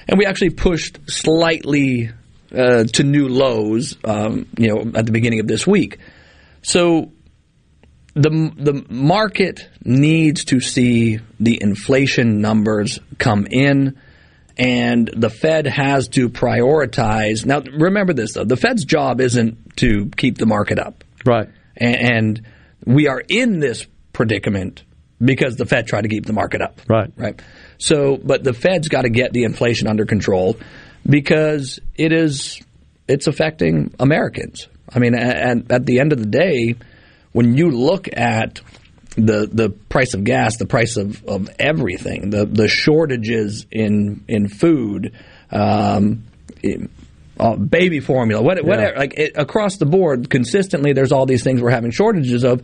and 0.09 0.19
we 0.19 0.27
actually 0.27 0.51
pushed 0.51 0.99
slightly 1.09 2.11
uh, 2.53 2.85
to 2.85 3.05
new 3.05 3.29
lows, 3.29 3.97
um, 4.05 4.47
you 4.59 4.69
know, 4.69 4.81
at 4.95 5.07
the 5.07 5.13
beginning 5.13 5.41
of 5.41 5.47
this 5.47 5.67
week. 5.67 5.99
So 6.63 7.13
the 8.15 8.31
the 8.57 8.85
market 8.89 9.69
needs 9.85 10.45
to 10.47 10.61
see 10.61 11.21
the 11.39 11.59
inflation 11.63 12.41
numbers 12.41 12.99
come 13.19 13.47
in, 13.51 13.99
and 14.59 15.09
the 15.17 15.31
Fed 15.31 15.67
has 15.67 16.09
to 16.09 16.29
prioritize. 16.29 17.47
Now, 17.47 17.61
remember 17.61 18.13
this 18.13 18.35
though: 18.35 18.45
the 18.45 18.57
Fed's 18.57 18.85
job 18.85 19.21
isn't 19.21 19.77
to 19.77 20.11
keep 20.17 20.39
the 20.39 20.47
market 20.47 20.79
up, 20.81 21.05
right? 21.25 21.49
And, 21.77 21.97
and 21.97 22.43
we 22.85 23.07
are 23.07 23.23
in 23.29 23.61
this 23.61 23.87
predicament 24.21 24.85
because 25.19 25.57
the 25.57 25.65
Fed 25.65 25.87
tried 25.87 26.03
to 26.03 26.09
keep 26.09 26.27
the 26.27 26.35
market 26.35 26.61
up, 26.61 26.79
right? 26.87 27.11
Right. 27.17 27.41
So, 27.79 28.19
but 28.19 28.45
the 28.45 28.53
Fed's 28.53 28.89
got 28.89 29.03
to 29.03 29.09
get 29.09 29.33
the 29.33 29.45
inflation 29.45 29.89
under 29.89 30.05
control 30.05 30.59
because 31.09 31.81
it 31.95 32.13
is 32.13 32.61
it's 33.09 33.27
affecting 33.27 33.95
Americans. 33.99 34.69
I 34.93 34.99
mean, 34.99 35.15
and 35.15 35.73
at 35.73 35.87
the 35.87 36.01
end 36.01 36.13
of 36.13 36.19
the 36.19 36.27
day, 36.27 36.75
when 37.33 37.57
you 37.57 37.71
look 37.71 38.09
at 38.15 38.61
the 39.17 39.49
the 39.51 39.71
price 39.71 40.13
of 40.13 40.23
gas, 40.25 40.59
the 40.59 40.67
price 40.67 40.99
of, 40.99 41.25
of 41.25 41.49
everything, 41.59 42.29
the 42.29 42.45
the 42.45 42.69
shortages 42.69 43.65
in 43.71 44.23
in 44.29 44.49
food, 44.49 45.15
um, 45.51 46.25
in- 46.63 46.91
uh, 47.39 47.57
baby 47.57 48.01
formula, 48.01 48.43
what, 48.43 48.63
whatever, 48.63 48.99
like 48.99 49.15
it, 49.17 49.33
across 49.35 49.79
the 49.79 49.87
board, 49.87 50.29
consistently, 50.29 50.93
there's 50.93 51.11
all 51.11 51.25
these 51.25 51.43
things 51.43 51.63
we're 51.63 51.71
having 51.71 51.91
shortages 51.91 52.45
of 52.45 52.61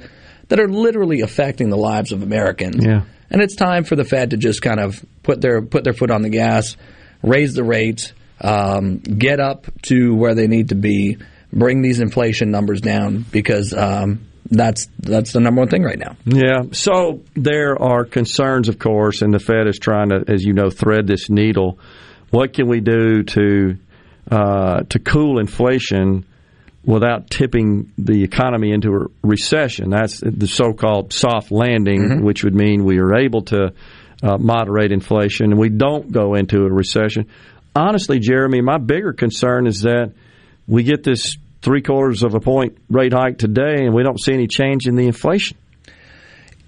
that 0.48 0.60
are 0.60 0.68
literally 0.68 1.20
affecting 1.20 1.70
the 1.70 1.76
lives 1.76 2.12
of 2.12 2.22
Americans. 2.22 2.84
Yeah. 2.84 3.02
And 3.30 3.42
it's 3.42 3.56
time 3.56 3.84
for 3.84 3.96
the 3.96 4.04
Fed 4.04 4.30
to 4.30 4.36
just 4.36 4.62
kind 4.62 4.78
of 4.78 5.04
put 5.22 5.40
their 5.40 5.62
put 5.62 5.84
their 5.84 5.92
foot 5.92 6.10
on 6.10 6.22
the 6.22 6.28
gas, 6.28 6.76
raise 7.22 7.54
the 7.54 7.64
rates, 7.64 8.12
um, 8.40 8.98
get 8.98 9.40
up 9.40 9.66
to 9.82 10.14
where 10.14 10.34
they 10.34 10.46
need 10.46 10.68
to 10.68 10.74
be, 10.74 11.18
bring 11.52 11.82
these 11.82 12.00
inflation 12.00 12.50
numbers 12.50 12.80
down 12.80 13.24
because 13.32 13.74
um, 13.74 14.26
that's 14.50 14.88
that's 15.00 15.32
the 15.32 15.40
number 15.40 15.60
one 15.60 15.68
thing 15.68 15.82
right 15.82 15.98
now. 15.98 16.16
Yeah. 16.24 16.64
So 16.72 17.22
there 17.34 17.80
are 17.80 18.04
concerns, 18.04 18.68
of 18.68 18.78
course, 18.78 19.22
and 19.22 19.34
the 19.34 19.40
Fed 19.40 19.66
is 19.66 19.78
trying 19.78 20.10
to, 20.10 20.24
as 20.28 20.44
you 20.44 20.52
know, 20.52 20.70
thread 20.70 21.06
this 21.06 21.28
needle. 21.28 21.78
What 22.30 22.52
can 22.52 22.68
we 22.68 22.80
do 22.80 23.22
to 23.24 23.76
uh, 24.30 24.82
to 24.82 24.98
cool 24.98 25.38
inflation 25.38 26.26
without 26.86 27.28
tipping 27.28 27.92
the 27.98 28.22
economy 28.22 28.70
into 28.72 28.94
a 28.94 29.06
recession? 29.26 29.90
That's 29.90 30.20
the 30.20 30.46
so-called 30.46 31.12
soft 31.12 31.50
landing, 31.50 32.22
which 32.22 32.44
would 32.44 32.54
mean 32.54 32.84
we 32.84 32.98
are 32.98 33.14
able 33.16 33.42
to 33.42 33.72
uh, 34.22 34.38
moderate 34.38 34.92
inflation 34.92 35.50
and 35.50 35.58
we 35.60 35.68
don't 35.68 36.10
go 36.10 36.34
into 36.34 36.64
a 36.64 36.70
recession. 36.70 37.26
Honestly, 37.74 38.18
Jeremy, 38.18 38.62
my 38.62 38.78
bigger 38.78 39.12
concern 39.12 39.66
is 39.66 39.82
that 39.82 40.12
we 40.66 40.82
get 40.82 41.02
this 41.04 41.36
three 41.60 41.82
quarters 41.82 42.22
of 42.22 42.34
a 42.34 42.40
point 42.40 42.78
rate 42.88 43.12
hike 43.12 43.38
today 43.38 43.84
and 43.84 43.94
we 43.94 44.02
don't 44.02 44.18
see 44.20 44.32
any 44.32 44.46
change 44.46 44.86
in 44.86 44.94
the 44.96 45.06
inflation. 45.06 45.58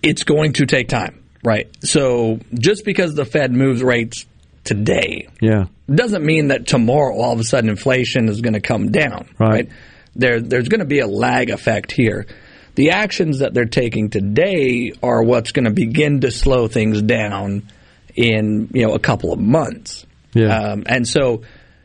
It's 0.03 0.24
going 0.24 0.53
to 0.55 0.66
take 0.66 0.89
time, 0.89 1.23
right? 1.43 1.69
So 1.82 2.40
just 2.53 2.85
because 2.85 3.15
the 3.15 3.24
Fed 3.24 3.53
moves 3.53 3.82
rates 3.82 4.27
today 4.65 5.28
Yeah. 5.40 5.65
doesn't 5.93 6.24
mean 6.24 6.49
that 6.49 6.66
tomorrow 6.66 7.16
all 7.16 7.32
of 7.32 7.40
a 7.40 7.45
sudden 7.45 7.70
inflation 7.70 8.28
is 8.28 8.40
going 8.43 8.53
to 8.53 8.61
come 8.61 8.90
down, 8.93 9.28
right? 9.39 9.69
There, 10.19 10.40
there's 10.40 10.69
going 10.69 10.81
to 10.81 10.86
be 10.86 10.99
a 10.99 11.07
lag 11.07 11.51
effect 11.51 11.93
here. 11.93 12.27
The 12.74 12.90
actions 12.90 13.39
that 13.39 13.55
they're 13.55 13.65
taking 13.65 14.11
today 14.11 14.93
are 15.03 15.23
what's 15.23 15.53
going 15.53 15.65
to 15.65 15.73
begin 15.73 16.20
to 16.20 16.31
slow 16.31 16.69
things 16.69 17.03
down 17.03 17.69
in 18.15 18.69
you 18.73 18.86
know 18.86 18.95
a 18.95 18.99
couple 18.99 19.32
of 19.32 19.39
months. 19.39 20.05
Yeah. 20.35 20.57
Um, 20.57 20.85
and 20.86 21.07
so, 21.07 21.43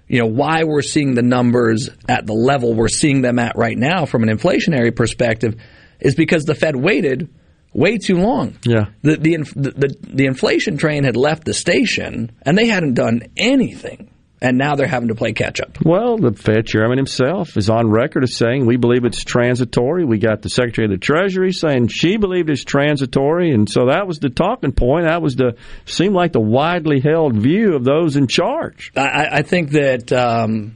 you 0.08 0.20
know, 0.20 0.28
why 0.28 0.64
we're 0.64 0.82
seeing 0.82 1.16
the 1.16 1.22
numbers 1.22 1.90
at 2.10 2.26
the 2.26 2.34
level 2.34 2.74
we're 2.74 2.90
seeing 2.90 3.22
them 3.22 3.40
at 3.40 3.56
right 3.56 3.78
now 3.78 4.06
from 4.06 4.24
an 4.24 4.30
inflationary 4.30 4.96
perspective 4.96 5.56
is 6.00 6.16
because 6.16 6.44
the 6.44 6.56
Fed 6.56 6.76
waited 6.76 7.30
way 7.74 7.98
too 7.98 8.18
long. 8.18 8.58
Yeah. 8.64 8.86
The 9.02 9.16
the, 9.18 9.38
the 9.56 9.72
the 9.72 9.98
the 10.02 10.26
inflation 10.26 10.78
train 10.78 11.04
had 11.04 11.16
left 11.16 11.46
the 11.46 11.54
station 11.54 12.32
and 12.44 12.58
they 12.58 12.68
hadn't 12.68 12.94
done 12.94 13.24
anything, 13.38 14.10
and 14.44 14.58
now 14.58 14.76
they're 14.76 14.88
having 14.88 15.08
to 15.08 15.16
play 15.16 15.32
catch 15.32 15.62
up. 15.62 15.84
Well, 15.84 16.18
the 16.18 16.34
Fed 16.34 16.68
chairman 16.68 16.98
himself 16.98 17.56
is 17.56 17.70
on 17.70 17.90
record 17.90 18.24
as 18.24 18.36
saying 18.36 18.66
we 18.66 18.76
believe 18.76 19.06
it's 19.06 19.24
transitory. 19.24 20.04
We 20.04 20.20
got 20.20 20.42
the 20.42 20.50
Secretary 20.50 20.86
of 20.86 20.92
the 20.92 20.98
Treasury 20.98 21.54
saying 21.54 21.88
she 21.88 22.18
believed 22.18 22.50
it's 22.50 22.66
transitory, 22.66 23.52
and 23.52 23.70
so 23.70 23.88
that 23.88 24.06
was 24.06 24.20
the 24.20 24.30
talking 24.30 24.74
point. 24.74 25.06
That 25.06 25.22
was 25.22 25.38
the 25.38 25.56
seemed 25.86 26.14
like 26.14 26.34
the 26.34 26.42
widely 26.42 27.00
held 27.00 27.38
view 27.38 27.76
of 27.76 27.86
those 27.86 28.18
in 28.18 28.28
charge. 28.28 28.92
I, 28.98 29.28
I 29.32 29.42
think 29.44 29.72
that, 29.72 30.12
um, 30.12 30.76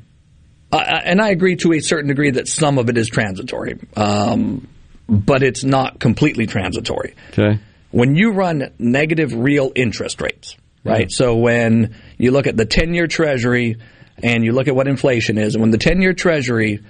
I, 0.72 1.02
and 1.04 1.22
I 1.22 1.30
agree 1.30 1.58
to 1.58 1.74
a 1.74 1.82
certain 1.82 2.08
degree 2.08 2.32
that 2.32 2.48
some 2.48 2.78
of 2.78 2.90
it 2.90 2.98
is 2.98 3.10
transitory, 3.10 3.78
um, 3.98 4.66
but 5.10 5.44
it's 5.44 5.66
not 5.66 6.00
completely 6.00 6.48
transitory. 6.48 7.16
Okay. 7.32 7.60
When 7.92 8.16
you 8.16 8.32
run 8.32 8.72
negative 8.80 9.34
real 9.34 9.74
interest 9.76 10.22
rates, 10.22 10.56
right? 10.88 11.12
So 11.12 11.36
when 11.36 11.96
you 12.18 12.32
look 12.32 12.48
at 12.48 12.58
the 12.58 12.66
10 12.66 12.94
year 12.94 13.08
Treasury 13.08 13.78
and 14.22 14.44
you 14.44 14.52
look 14.52 14.68
at 14.68 14.76
what 14.76 14.88
inflation 14.88 15.38
is, 15.38 15.56
and 15.56 15.62
when 15.62 15.72
the 15.72 15.78
10 15.78 16.02
year 16.02 16.14
Treasury 16.14 16.84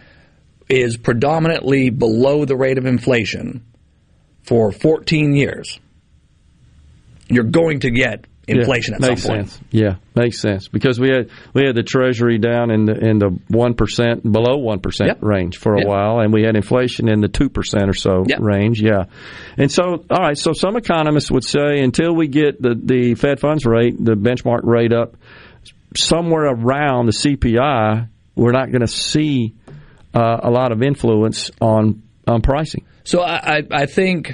is 0.69 0.97
predominantly 0.97 1.89
below 1.89 2.45
the 2.45 2.55
rate 2.55 2.77
of 2.77 2.85
inflation 2.85 3.65
for 4.43 4.71
14 4.71 5.33
years, 5.33 5.79
you're 7.29 7.43
going 7.43 7.81
to 7.81 7.91
get 7.91 8.25
inflation 8.47 8.93
yeah, 8.99 9.05
at 9.05 9.09
makes 9.11 9.23
some 9.23 9.35
point. 9.35 9.49
Sense. 9.49 9.63
Yeah, 9.71 9.95
makes 10.15 10.39
sense 10.39 10.67
because 10.69 10.99
we 10.99 11.09
had 11.09 11.29
we 11.53 11.65
had 11.65 11.75
the 11.75 11.83
Treasury 11.83 12.37
down 12.37 12.71
in 12.71 12.85
the 12.85 12.93
in 12.97 13.19
the 13.19 13.37
one 13.49 13.73
percent 13.73 14.23
below 14.23 14.57
one 14.57 14.79
percent 14.79 15.19
range 15.21 15.57
for 15.57 15.75
a 15.75 15.79
Yep. 15.79 15.87
while, 15.87 16.19
and 16.21 16.31
we 16.33 16.43
had 16.43 16.55
inflation 16.55 17.09
in 17.09 17.19
the 17.21 17.27
two 17.27 17.49
percent 17.49 17.89
or 17.89 17.93
so 17.93 18.23
range. 18.39 18.81
Yeah, 18.81 19.05
and 19.57 19.71
so 19.71 20.05
all 20.09 20.21
right, 20.21 20.37
so 20.37 20.53
some 20.53 20.77
economists 20.77 21.29
would 21.29 21.43
say 21.43 21.79
until 21.81 22.15
we 22.15 22.27
get 22.27 22.61
the 22.61 22.73
the 22.75 23.15
Fed 23.15 23.39
funds 23.39 23.65
rate, 23.65 23.95
the 24.03 24.13
benchmark 24.15 24.61
rate 24.63 24.93
up 24.93 25.17
somewhere 25.95 26.45
around 26.45 27.07
the 27.07 27.11
CPI, 27.11 28.07
we're 28.35 28.51
not 28.51 28.69
going 28.71 28.81
to 28.81 28.87
see 28.87 29.55
uh, 30.13 30.39
a 30.43 30.49
lot 30.49 30.71
of 30.71 30.81
influence 30.81 31.51
on 31.59 32.03
on 32.27 32.41
pricing. 32.41 32.85
So 33.03 33.21
I, 33.21 33.57
I, 33.57 33.61
I 33.71 33.85
think 33.85 34.33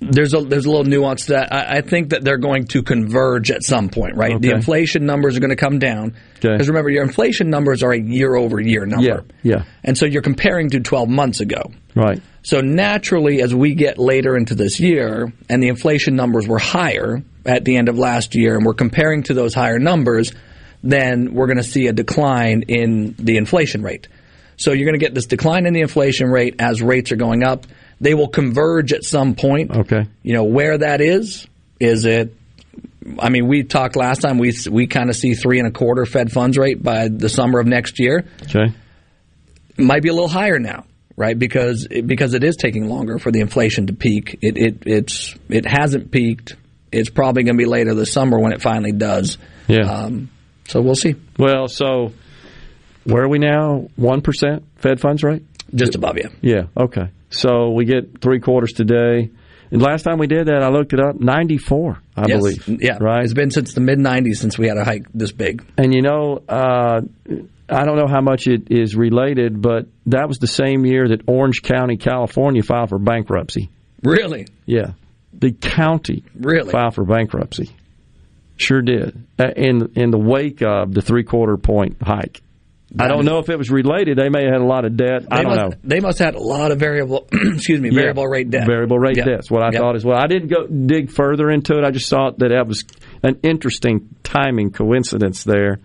there's 0.00 0.32
a 0.34 0.40
there's 0.40 0.64
a 0.64 0.70
little 0.70 0.84
nuance 0.84 1.26
to 1.26 1.32
that. 1.32 1.52
I, 1.52 1.78
I 1.78 1.80
think 1.82 2.10
that 2.10 2.24
they're 2.24 2.38
going 2.38 2.64
to 2.68 2.82
converge 2.82 3.50
at 3.50 3.62
some 3.62 3.88
point, 3.90 4.16
right? 4.16 4.40
The 4.40 4.50
inflation 4.50 5.04
numbers 5.06 5.36
are 5.36 5.40
going 5.40 5.50
to 5.50 5.56
come 5.56 5.78
down 5.78 6.14
because 6.52 6.68
remember 6.68 6.90
your 6.90 7.02
inflation 7.02 7.50
numbers 7.50 7.82
are 7.82 7.92
a 7.92 8.00
year 8.00 8.34
over 8.34 8.60
year 8.60 8.86
number, 8.86 9.24
Yeah, 9.42 9.56
yeah, 9.58 9.64
and 9.84 9.96
so 9.98 10.06
you're 10.06 10.22
comparing 10.22 10.70
to 10.70 10.80
12 10.80 11.08
months 11.08 11.40
ago. 11.40 11.70
right. 11.94 12.20
So 12.42 12.62
naturally, 12.62 13.42
as 13.42 13.54
we 13.54 13.74
get 13.74 13.98
later 13.98 14.34
into 14.34 14.54
this 14.54 14.80
year, 14.80 15.30
and 15.50 15.62
the 15.62 15.68
inflation 15.68 16.16
numbers 16.16 16.48
were 16.48 16.58
higher 16.58 17.22
at 17.44 17.66
the 17.66 17.76
end 17.76 17.90
of 17.90 17.98
last 17.98 18.34
year, 18.34 18.56
and 18.56 18.64
we're 18.64 18.72
comparing 18.72 19.22
to 19.24 19.34
those 19.34 19.52
higher 19.52 19.78
numbers, 19.78 20.32
then 20.82 21.34
we're 21.34 21.46
going 21.46 21.58
to 21.58 21.62
see 21.62 21.86
a 21.88 21.92
decline 21.92 22.62
in 22.68 23.14
the 23.18 23.36
inflation 23.36 23.82
rate. 23.82 24.08
So 24.56 24.72
you're 24.72 24.86
going 24.86 24.98
to 24.98 25.04
get 25.04 25.14
this 25.14 25.26
decline 25.26 25.66
in 25.66 25.74
the 25.74 25.82
inflation 25.82 26.30
rate 26.30 26.56
as 26.58 26.80
rates 26.80 27.12
are 27.12 27.16
going 27.16 27.42
up. 27.44 27.66
They 28.00 28.14
will 28.14 28.28
converge 28.28 28.92
at 28.92 29.04
some 29.04 29.34
point. 29.34 29.70
Okay. 29.76 30.06
You 30.22 30.32
know 30.34 30.44
where 30.44 30.78
that 30.78 31.00
is? 31.00 31.46
Is 31.78 32.04
it? 32.04 32.34
I 33.18 33.28
mean, 33.30 33.46
we 33.48 33.62
talked 33.62 33.96
last 33.96 34.20
time. 34.22 34.38
We 34.38 34.52
we 34.70 34.86
kind 34.86 35.10
of 35.10 35.16
see 35.16 35.34
three 35.34 35.58
and 35.58 35.68
a 35.68 35.70
quarter 35.70 36.06
Fed 36.06 36.30
funds 36.32 36.56
rate 36.58 36.82
by 36.82 37.08
the 37.08 37.28
summer 37.28 37.58
of 37.58 37.66
next 37.66 37.98
year 37.98 38.24
Okay. 38.44 38.72
it 39.76 39.82
might 39.82 40.02
be 40.02 40.08
a 40.10 40.12
little 40.12 40.28
higher 40.28 40.58
now, 40.58 40.84
right? 41.16 41.38
Because 41.38 41.86
because 41.88 42.34
it 42.34 42.44
is 42.44 42.56
taking 42.56 42.88
longer 42.88 43.18
for 43.18 43.30
the 43.30 43.40
inflation 43.40 43.86
to 43.88 43.92
peak. 43.94 44.38
It 44.42 44.56
it 44.56 44.82
it's 44.86 45.34
it 45.48 45.66
hasn't 45.66 46.10
peaked. 46.10 46.56
It's 46.92 47.08
probably 47.10 47.42
going 47.44 47.56
to 47.56 47.62
be 47.62 47.68
later 47.68 47.94
this 47.94 48.12
summer 48.12 48.38
when 48.38 48.52
it 48.52 48.60
finally 48.60 48.92
does. 48.92 49.38
Yeah. 49.68 49.90
Um, 49.90 50.30
so 50.68 50.80
we'll 50.80 50.94
see. 50.96 51.14
Well, 51.38 51.68
so 51.68 52.12
where 53.04 53.22
are 53.24 53.28
we 53.28 53.38
now? 53.38 53.88
One 53.96 54.20
percent 54.22 54.64
Fed 54.76 55.00
funds 55.00 55.22
rate. 55.22 55.42
Just 55.74 55.94
above 55.94 56.16
you. 56.18 56.28
Yeah. 56.42 56.64
Okay. 56.76 57.08
So 57.30 57.70
we 57.70 57.84
get 57.84 58.20
three 58.20 58.40
quarters 58.40 58.72
today. 58.72 59.30
And 59.72 59.80
last 59.80 60.02
time 60.02 60.18
we 60.18 60.26
did 60.26 60.48
that, 60.48 60.62
I 60.62 60.68
looked 60.68 60.92
it 60.92 61.00
up. 61.00 61.20
Ninety 61.20 61.56
four, 61.58 61.98
I 62.16 62.26
Yes. 62.26 62.38
believe. 62.38 62.80
Yeah. 62.82 62.98
Right. 63.00 63.22
It's 63.24 63.34
been 63.34 63.50
since 63.52 63.72
the 63.72 63.80
mid 63.80 63.98
90s 64.00 64.36
since 64.40 64.58
we 64.58 64.66
had 64.66 64.76
a 64.76 64.84
hike 64.84 65.04
this 65.14 65.30
big. 65.32 65.64
And 65.78 65.94
you 65.94 66.02
know, 66.02 66.42
uh, 66.48 67.02
I 67.68 67.84
don't 67.84 67.96
know 67.96 68.08
how 68.08 68.20
much 68.20 68.48
it 68.48 68.68
is 68.72 68.96
related, 68.96 69.62
but 69.62 69.86
that 70.06 70.26
was 70.26 70.38
the 70.38 70.48
same 70.48 70.84
year 70.84 71.06
that 71.08 71.22
Orange 71.28 71.62
County, 71.62 71.96
California, 71.96 72.64
filed 72.64 72.88
for 72.88 72.98
bankruptcy. 72.98 73.70
Really? 74.02 74.46
Yeah, 74.66 74.92
the 75.32 75.52
county 75.52 76.24
Really? 76.34 76.70
filed 76.72 76.96
for 76.96 77.04
bankruptcy. 77.04 77.70
Sure 78.56 78.82
did. 78.82 79.22
In 79.38 79.92
in 79.94 80.10
the 80.10 80.18
wake 80.18 80.62
of 80.62 80.92
the 80.92 81.00
three 81.00 81.22
quarter 81.22 81.56
point 81.56 81.96
hike. 82.02 82.42
I 82.98 83.06
don't 83.08 83.24
know 83.24 83.38
if 83.38 83.48
it 83.48 83.56
was 83.56 83.70
related. 83.70 84.18
They 84.18 84.28
may 84.28 84.42
have 84.44 84.52
had 84.54 84.60
a 84.60 84.64
lot 84.66 84.84
of 84.84 84.96
debt. 84.96 85.26
I 85.30 85.36
They 85.36 85.42
don't 85.44 85.56
must, 85.56 85.60
know. 85.70 85.76
They 85.84 86.00
must 86.00 86.18
have 86.18 86.26
had 86.26 86.34
a 86.34 86.42
lot 86.42 86.72
of 86.72 86.78
variable, 86.80 87.28
excuse 87.32 87.80
me, 87.80 87.90
Yeah. 87.90 88.00
variable 88.00 88.26
rate 88.26 88.50
debt. 88.50 88.66
Variable 88.66 88.98
rate 88.98 89.16
Yeah. 89.16 89.24
debt's 89.26 89.50
what 89.50 89.62
I 89.62 89.70
Yeah. 89.72 89.78
thought 89.78 89.94
as 89.96 90.04
well. 90.04 90.18
I 90.18 90.26
didn't 90.26 90.48
go 90.48 90.66
dig 90.66 91.10
further 91.10 91.50
into 91.50 91.78
it. 91.78 91.84
I 91.84 91.92
just 91.92 92.10
thought 92.10 92.38
that 92.40 92.48
that 92.48 92.66
was 92.66 92.84
an 93.22 93.38
interesting 93.44 94.08
timing 94.24 94.70
coincidence 94.72 95.44
there. 95.44 95.78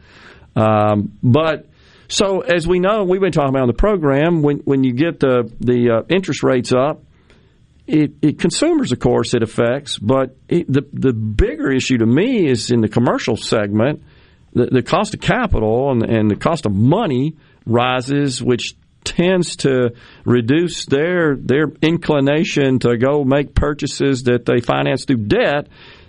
Um, 0.56 1.12
but 1.22 1.68
so 2.08 2.40
as 2.42 2.68
we 2.68 2.80
know, 2.80 3.04
we've 3.04 3.22
been 3.22 3.32
talking 3.32 3.50
about 3.50 3.64
on 3.64 3.68
the 3.68 3.74
program 3.74 4.42
when 4.42 4.58
when 4.60 4.84
you 4.84 4.94
get 4.94 5.20
the 5.20 5.52
the 5.60 5.98
uh, 6.00 6.04
interest 6.10 6.42
rates 6.44 6.72
up, 6.74 7.04
it, 7.88 8.14
it 8.24 8.40
consumers, 8.40 8.92
of 8.92 9.00
course, 9.00 9.34
it 9.36 9.44
affects. 9.44 10.00
But 10.00 10.36
it, 10.50 10.66
the 10.72 10.84
the 10.92 11.14
bigger 11.14 11.72
issue 11.72 11.98
to 12.00 12.06
me 12.06 12.50
is 12.50 12.72
in 12.72 12.82
the 12.82 12.88
commercial 12.90 13.38
segment, 13.38 14.02
the, 14.56 14.66
the 14.66 14.82
cost 14.82 15.14
of 15.14 15.22
capital 15.22 15.92
and, 15.92 16.02
and 16.04 16.32
the 16.32 16.36
cost 16.36 16.66
of 16.66 16.74
money 16.74 17.36
rises, 17.66 18.42
which 18.42 18.76
tends 19.04 19.58
to 19.58 19.92
reduce 20.26 20.86
their 20.88 21.36
their 21.36 21.68
inclination 21.84 22.80
to 22.80 22.98
go 22.98 23.24
make 23.24 23.54
purchases 23.54 24.24
that 24.24 24.46
they 24.46 24.60
finance 24.60 25.06
through 25.06 25.28
debt. 25.28 25.68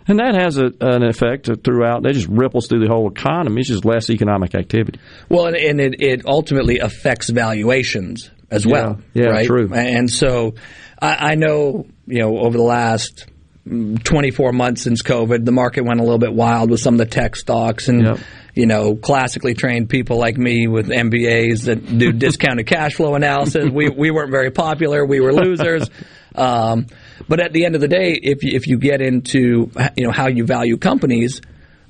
And 0.09 0.20
that 0.20 0.35
has 0.40 0.56
a, 0.56 0.70
an 0.81 1.02
effect 1.02 1.51
throughout. 1.64 2.05
That 2.05 2.14
just 2.14 2.28
ripples 2.28 2.68
through 2.68 2.81
the 2.81 2.89
whole 2.89 3.10
economy. 3.10 3.60
It's 3.60 3.68
just 3.68 3.85
less 3.85 4.09
economic 4.09 4.55
activity. 4.55 5.01
Well, 5.28 5.47
and, 5.47 5.56
and 5.56 5.81
it, 5.81 6.01
it 6.01 6.27
ultimately 6.27 6.78
affects 6.78 7.28
valuations 7.28 8.31
as 8.51 8.64
well. 8.64 9.01
Yeah, 9.12 9.24
yeah, 9.24 9.31
right? 9.31 9.47
true. 9.47 9.68
And 9.74 10.09
so 10.09 10.55
I, 11.02 11.32
I 11.32 11.35
know, 11.35 11.86
you 12.06 12.20
know, 12.20 12.39
over 12.39 12.56
the 12.56 12.64
last 12.64 13.27
24 13.66 14.52
months 14.52 14.82
since 14.82 15.02
COVID, 15.02 15.44
the 15.44 15.52
market 15.52 15.84
went 15.84 16.01
a 16.01 16.02
little 16.02 16.18
bit 16.18 16.32
wild 16.32 16.70
with 16.70 16.80
some 16.80 16.94
of 16.94 16.98
the 16.98 17.06
tech 17.06 17.34
stocks 17.36 17.88
and, 17.88 18.02
Yep. 18.05 18.18
you 18.55 18.66
know, 18.66 18.94
classically 18.94 19.55
trained 19.55 19.88
people 19.88 20.18
like 20.18 20.36
me 20.36 20.68
with 20.68 20.86
MBAs 20.88 21.64
that 21.64 21.98
do 21.98 22.12
discounted 22.24 22.66
cash 22.66 22.94
flow 22.94 23.14
analysis. 23.16 23.68
We, 23.70 23.88
we 23.88 24.10
weren't 24.10 24.30
very 24.30 24.51
popular. 24.51 25.05
We 25.05 25.20
were 25.20 25.32
losers. 25.32 25.90
Um, 26.36 26.88
but 27.30 27.40
at 27.40 27.55
the 27.55 27.64
end 27.64 27.76
of 27.76 27.80
the 27.80 27.88
day, 27.88 28.12
if 28.12 28.44
you, 28.44 28.55
if 28.56 28.66
you 28.66 28.76
get 28.76 29.01
into, 29.01 29.70
you 29.97 30.05
know, 30.05 30.10
how 30.12 30.28
you 30.28 30.44
value 30.44 30.76
companies, 30.76 31.40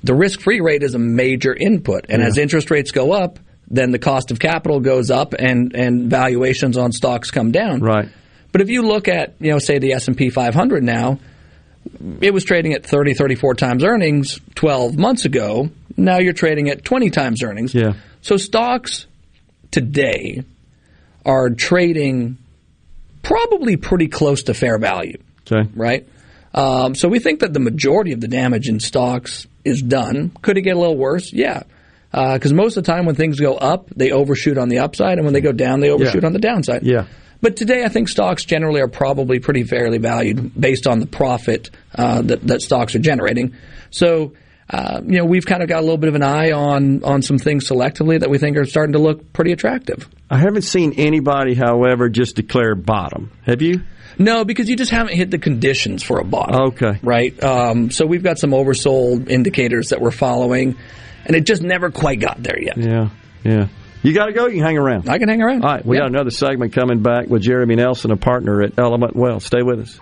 the 0.03 0.13
risk-free 0.15 0.61
rate 0.61 0.83
is 0.83 0.95
a 0.95 0.99
major 0.99 1.53
input. 1.53 2.05
And 2.07 2.21
Yeah. 2.21 2.29
as 2.29 2.37
interest 2.37 2.71
rates 2.71 2.91
go 2.91 3.11
up, 3.11 3.39
then 3.69 3.91
the 3.91 3.99
cost 3.99 4.31
of 4.31 4.39
capital 4.39 4.79
goes 4.79 5.11
up 5.11 5.33
and, 5.37 5.75
and 5.75 6.09
valuations 6.09 6.77
on 6.77 6.93
stocks 6.93 7.29
come 7.29 7.51
down. 7.51 7.81
Right. 7.81 8.07
But 8.53 8.61
if 8.61 8.69
you 8.69 8.83
look 8.83 9.09
at, 9.09 9.35
you 9.41 9.51
know, 9.51 9.59
say 9.59 9.79
the 9.79 9.91
S&P 9.91 10.29
500 10.29 10.81
now, 10.81 11.19
it 12.21 12.33
was 12.33 12.43
trading 12.43 12.73
at 12.73 12.85
30, 12.85 13.13
34 13.13 13.53
times 13.55 13.83
earnings 13.83 14.39
12 14.55 14.97
months 14.97 15.25
ago. 15.25 15.69
Now 15.95 16.17
you're 16.19 16.33
trading 16.33 16.69
at 16.69 16.83
20 16.85 17.09
times 17.09 17.41
earnings. 17.43 17.73
Yeah. 17.73 17.93
So 18.21 18.37
stocks 18.37 19.05
today 19.71 20.43
are 21.25 21.49
trading 21.49 22.37
probably 23.23 23.75
pretty 23.77 24.07
close 24.07 24.43
to 24.43 24.53
fair 24.53 24.77
value 24.77 25.17
Okay. 25.49 25.69
right? 25.75 26.07
Um, 26.53 26.95
so 26.95 27.07
we 27.09 27.19
think 27.19 27.41
that 27.41 27.53
the 27.53 27.59
majority 27.59 28.13
of 28.13 28.21
the 28.21 28.27
damage 28.27 28.67
in 28.69 28.79
stocks 28.79 29.47
is 29.65 29.81
done. 29.81 30.31
Could 30.41 30.57
it 30.57 30.61
get 30.61 30.75
a 30.75 30.79
little 30.79 30.97
worse? 30.97 31.31
Yeah. 31.33 31.63
Because 32.11 32.53
most 32.53 32.77
of 32.77 32.83
the 32.85 32.91
time 32.91 33.05
when 33.05 33.15
things 33.15 33.39
go 33.39 33.55
up, 33.55 33.89
they 33.95 34.11
overshoot 34.11 34.57
on 34.57 34.69
the 34.69 34.79
upside, 34.79 35.17
and 35.19 35.25
when 35.25 35.33
they 35.33 35.41
go 35.41 35.51
down, 35.51 35.81
they 35.81 35.89
overshoot 35.89 36.23
on 36.23 36.33
the 36.33 36.39
downside. 36.39 36.83
Yeah. 36.83 37.05
But 37.41 37.55
today, 37.55 37.83
I 37.83 37.89
think 37.89 38.09
stocks 38.09 38.45
generally 38.45 38.81
are 38.81 38.87
probably 38.87 39.39
pretty 39.39 39.63
fairly 39.63 39.97
valued 39.97 40.59
based 40.59 40.87
on 40.87 40.99
the 40.99 41.05
profit 41.05 41.69
uh, 41.95 42.21
that, 42.23 42.41
that 42.47 42.61
stocks 42.61 42.95
are 42.95 42.99
generating. 42.99 43.55
So, 43.91 44.33
uh, 44.69 45.01
you 45.05 45.17
know, 45.17 45.25
we've 45.25 45.45
kind 45.45 45.61
of 45.61 45.69
got 45.69 45.79
a 45.79 45.81
little 45.81 45.97
bit 45.97 46.09
of 46.09 46.15
an 46.15 46.23
eye 46.23 46.51
on 46.51 47.03
on 47.03 47.21
some 47.21 47.37
things 47.37 47.67
selectively 47.69 48.19
that 48.19 48.29
we 48.29 48.37
think 48.37 48.57
are 48.57 48.65
starting 48.65 48.93
to 48.93 48.99
look 48.99 49.31
pretty 49.33 49.51
attractive. 49.51 50.09
I 50.29 50.37
haven't 50.39 50.63
seen 50.63 50.93
anybody, 50.97 51.53
however, 51.53 52.09
just 52.09 52.35
declare 52.35 52.75
bottom. 52.75 53.31
Have 53.45 53.61
you? 53.61 53.81
No, 54.19 54.43
because 54.43 54.67
you 54.67 54.75
just 54.75 54.91
haven't 54.91 55.13
hit 55.13 55.29
the 55.31 55.37
conditions 55.37 56.03
for 56.03 56.19
a 56.19 56.23
bottom. 56.23 56.69
Okay. 56.69 56.99
Right? 57.03 57.41
Um, 57.43 57.91
so 57.91 58.05
we've 58.05 58.23
got 58.23 58.39
some 58.39 58.49
oversold 58.49 59.29
indicators 59.29 59.89
that 59.89 60.01
we're 60.01 60.11
following, 60.11 60.75
and 61.25 61.35
it 61.35 61.45
just 61.45 61.61
never 61.61 61.91
quite 61.91 62.19
got 62.19 62.41
there 62.41 62.59
yet. 62.59 62.77
Yeah. 62.77 63.09
Yeah. 63.43 63.67
You 64.07 64.13
got 64.13 64.27
to 64.27 64.31
go. 64.31 64.45
You 64.47 64.55
can 64.55 64.63
hang 64.63 64.77
around. 64.77 65.09
I 65.09 65.17
can 65.17 65.27
hang 65.27 65.41
around. 65.41 65.63
All 65.65 65.69
right. 65.69 65.85
We 65.85 65.97
Yeah. 65.97 66.03
got 66.03 66.11
another 66.11 66.29
segment 66.29 66.71
coming 66.71 67.01
back 67.03 67.27
with 67.27 67.41
Jeremy 67.41 67.75
Nelson, 67.75 68.09
a 68.11 68.15
partner 68.15 68.61
at 68.61 68.79
Element 68.79 69.17
Wealth. 69.17 69.43
Stay 69.43 69.61
with 69.63 69.81
us. 69.81 69.99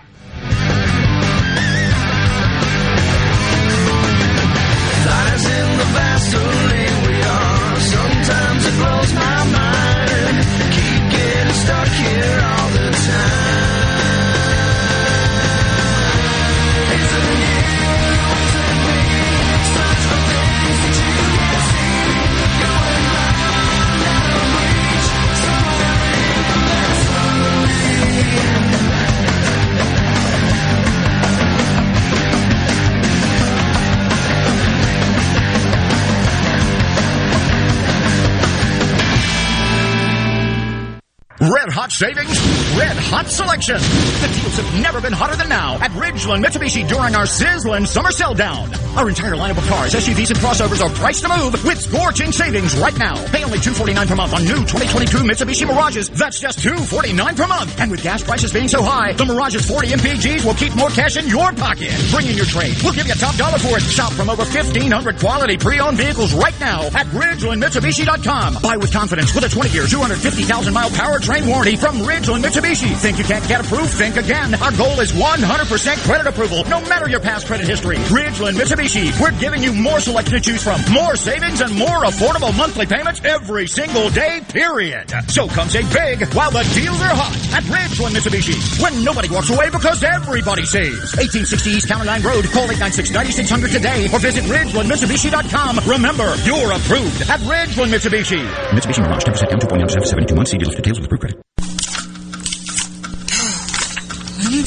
Savings, 41.95 42.44
red 42.77 42.97
hot 42.97 43.27
selection. 43.27 43.77
The 43.77 44.29
deals 44.35 44.57
have 44.57 44.81
never 44.81 44.99
been 44.99 45.13
hotter 45.13 45.35
than 45.35 45.49
now 45.49 45.75
at 45.79 45.91
Ridgeland 45.91 46.43
Mitsubishi 46.43 46.87
during 46.87 47.15
our 47.15 47.25
sizzling 47.25 47.85
summer 47.85 48.11
sell 48.11 48.33
down. 48.33 48.73
Our 48.97 49.07
entire 49.09 49.35
lineup 49.35 49.57
of 49.57 49.67
cars, 49.67 49.93
SUVs, 49.93 50.31
and 50.31 50.39
crossovers 50.39 50.83
are 50.83 50.89
priced 50.95 51.23
to 51.23 51.29
move 51.29 51.53
with 51.63 51.79
scorching 51.79 52.31
savings 52.31 52.75
right 52.77 52.97
now. 52.97 53.15
Pay 53.31 53.43
only 53.43 53.59
$249 53.59 54.07
per 54.07 54.15
month 54.15 54.33
on 54.33 54.43
new 54.43 54.59
2022 54.67 55.17
Mitsubishi 55.23 55.67
Mirages. 55.67 56.09
That's 56.09 56.39
just 56.39 56.59
249 56.59 57.35
per 57.35 57.47
month. 57.47 57.79
And 57.79 57.91
with 57.91 58.03
gas 58.03 58.23
prices 58.23 58.51
being 58.51 58.67
so 58.67 58.83
high, 58.83 59.13
the 59.13 59.25
Mirage's 59.25 59.65
40 59.65 59.87
MPGs 59.95 60.43
will 60.45 60.55
keep 60.55 60.75
more 60.75 60.89
cash 60.89 61.15
in 61.17 61.27
your 61.27 61.51
pocket. 61.53 61.95
Bring 62.11 62.27
in 62.27 62.35
your 62.35 62.45
trade. 62.45 62.75
We'll 62.83 62.93
give 62.93 63.07
you 63.07 63.13
a 63.13 63.21
top 63.21 63.35
dollar 63.35 63.59
for 63.59 63.77
it. 63.77 63.83
Shop 63.83 64.11
from 64.13 64.29
over 64.29 64.43
1,500 64.43 65.19
quality 65.19 65.57
pre-owned 65.57 65.97
vehicles 65.97 66.33
right 66.33 66.57
now 66.59 66.83
at 66.91 67.07
RidgelandMitsubishi.com. 67.15 68.57
Buy 68.61 68.77
with 68.77 68.91
confidence 68.91 69.33
with 69.33 69.45
a 69.45 69.47
20-year, 69.47 69.87
250,000 69.87 70.73
mile 70.73 70.89
powertrain 70.89 71.47
warranty 71.47 71.75
from 71.75 71.99
Ridgeland 71.99 72.43
Mitsubishi. 72.43 72.64
Think 72.73 73.19
you 73.19 73.23
can't 73.23 73.47
get 73.47 73.61
approved? 73.61 73.91
Think 73.93 74.17
again. 74.17 74.55
Our 74.55 74.71
goal 74.71 74.99
is 74.99 75.11
100% 75.11 76.03
credit 76.03 76.25
approval, 76.25 76.63
no 76.65 76.81
matter 76.89 77.07
your 77.07 77.19
past 77.19 77.45
credit 77.45 77.67
history. 77.67 77.97
Ridgeland 78.09 78.57
Mitsubishi. 78.57 79.13
We're 79.21 79.37
giving 79.39 79.61
you 79.61 79.71
more 79.71 79.99
selection 79.99 80.33
to 80.33 80.41
choose 80.41 80.63
from, 80.63 80.81
more 80.91 81.15
savings, 81.15 81.61
and 81.61 81.77
more 81.77 82.09
affordable 82.09 82.57
monthly 82.57 82.87
payments 82.87 83.21
every 83.23 83.67
single 83.67 84.09
day, 84.09 84.41
period. 84.49 85.13
So 85.27 85.47
come 85.47 85.69
save 85.69 85.93
big 85.93 86.25
while 86.33 86.49
the 86.49 86.63
deals 86.73 86.99
are 87.01 87.13
hot 87.13 87.37
at 87.53 87.63
Ridgeland 87.69 88.17
Mitsubishi. 88.17 88.57
When 88.81 89.03
nobody 89.03 89.29
walks 89.29 89.51
away 89.51 89.69
because 89.69 90.01
everybody 90.01 90.65
saves. 90.65 91.13
1860 91.21 91.69
East 91.69 91.87
County 91.87 92.07
Line 92.07 92.23
Road. 92.23 92.45
Call 92.49 92.67
896-9600 92.67 93.71
today 93.71 94.09
or 94.11 94.19
visit 94.19 94.43
RidgelandMitsubishi.com. 94.45 95.87
Remember, 95.87 96.33
you're 96.41 96.71
approved 96.73 97.29
at 97.29 97.39
Ridgeland 97.45 97.93
Mitsubishi. 97.93 98.41
Mitsubishi 98.73 99.05
Mirage 99.05 99.23
10% 99.23 99.49
down 99.49 99.59
2.9% 99.59 99.99
for 100.01 100.07
72 100.07 100.35
months. 100.35 100.49
See 100.49 100.57
dealer 100.57 100.73
details 100.73 100.97
with 100.97 101.05
approved 101.05 101.21
credit. 101.21 101.44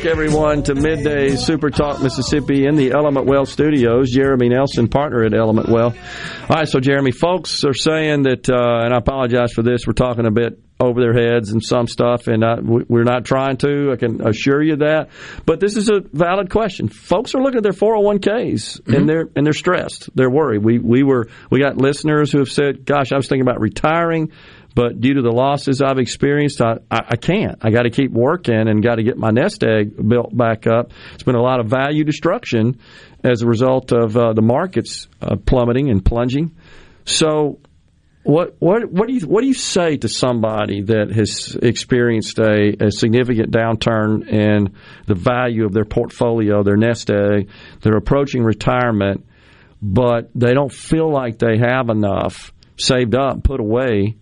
Back, 0.00 0.06
everyone, 0.12 0.62
to 0.62 0.74
Midday 0.74 1.36
Super 1.36 1.68
Talk 1.68 2.00
Mississippi 2.00 2.64
in 2.64 2.74
the 2.76 2.92
Element 2.92 3.26
Wealth 3.26 3.50
studios. 3.50 4.10
Jeremy 4.10 4.48
Nelson, 4.48 4.88
partner 4.88 5.24
at 5.24 5.34
Element 5.34 5.68
Wealth. 5.68 5.94
All 6.48 6.56
right, 6.56 6.66
so 6.66 6.80
Jeremy, 6.80 7.10
folks 7.10 7.64
are 7.64 7.74
saying 7.74 8.22
that, 8.22 8.48
uh, 8.48 8.84
and 8.86 8.94
I 8.94 8.96
apologize 8.96 9.52
for 9.52 9.62
this, 9.62 9.86
we're 9.86 9.92
talking 9.92 10.24
a 10.24 10.30
bit 10.30 10.58
over 10.80 11.02
their 11.02 11.12
heads 11.12 11.52
and 11.52 11.62
some 11.62 11.86
stuff, 11.86 12.28
and 12.28 12.42
I, 12.42 12.60
we- 12.60 12.84
we're 12.88 13.04
not 13.04 13.26
trying 13.26 13.58
to. 13.58 13.92
I 13.92 13.96
can 13.96 14.26
assure 14.26 14.62
you 14.62 14.76
that. 14.76 15.10
But 15.44 15.60
this 15.60 15.76
is 15.76 15.90
a 15.90 16.00
valid 16.14 16.48
question. 16.48 16.88
Folks 16.88 17.34
are 17.34 17.42
looking 17.42 17.58
at 17.58 17.62
their 17.62 17.72
401ks 17.72 18.80
and 18.86 19.06
they're 19.06 19.28
and 19.36 19.44
they're 19.44 19.52
stressed. 19.52 20.08
They're 20.14 20.30
worried. 20.30 20.64
We 20.64 20.78
we 20.78 21.02
were 21.02 21.28
we 21.50 21.60
got 21.60 21.76
listeners 21.76 22.32
who 22.32 22.38
have 22.38 22.48
said, 22.50 22.86
"Gosh, 22.86 23.12
I 23.12 23.16
was 23.16 23.28
thinking 23.28 23.46
about 23.46 23.60
retiring." 23.60 24.32
But 24.74 25.00
due 25.00 25.14
to 25.14 25.22
the 25.22 25.32
losses 25.32 25.82
I've 25.82 25.98
experienced, 25.98 26.60
I, 26.62 26.78
I, 26.90 27.00
I 27.10 27.16
can't. 27.16 27.58
I 27.62 27.70
got 27.70 27.82
to 27.82 27.90
keep 27.90 28.12
working 28.12 28.68
and 28.68 28.82
got 28.82 28.96
to 28.96 29.02
get 29.02 29.16
my 29.16 29.30
nest 29.30 29.64
egg 29.64 29.96
built 29.96 30.36
back 30.36 30.66
up. 30.66 30.92
It's 31.14 31.24
been 31.24 31.34
a 31.34 31.42
lot 31.42 31.60
of 31.60 31.66
value 31.66 32.04
destruction 32.04 32.78
as 33.24 33.42
a 33.42 33.46
result 33.46 33.92
of 33.92 34.16
uh, 34.16 34.32
the 34.32 34.42
markets 34.42 35.08
uh, 35.20 35.36
plummeting 35.36 35.90
and 35.90 36.04
plunging. 36.04 36.56
So, 37.04 37.58
what 38.22 38.56
what 38.58 38.90
what 38.92 39.08
do 39.08 39.14
you 39.14 39.20
what 39.26 39.40
do 39.40 39.46
you 39.46 39.54
say 39.54 39.96
to 39.96 40.08
somebody 40.08 40.82
that 40.82 41.10
has 41.10 41.56
experienced 41.60 42.38
a, 42.38 42.76
a 42.78 42.90
significant 42.90 43.50
downturn 43.50 44.28
in 44.28 44.76
the 45.06 45.14
value 45.14 45.64
of 45.64 45.72
their 45.72 45.86
portfolio, 45.86 46.62
their 46.62 46.76
nest 46.76 47.10
egg, 47.10 47.48
they're 47.80 47.96
approaching 47.96 48.44
retirement, 48.44 49.26
but 49.80 50.30
they 50.34 50.52
don't 50.52 50.72
feel 50.72 51.10
like 51.10 51.38
they 51.38 51.56
have 51.58 51.88
enough 51.88 52.52
saved 52.76 53.14
up, 53.14 53.42
put 53.42 53.58
away 53.58 54.16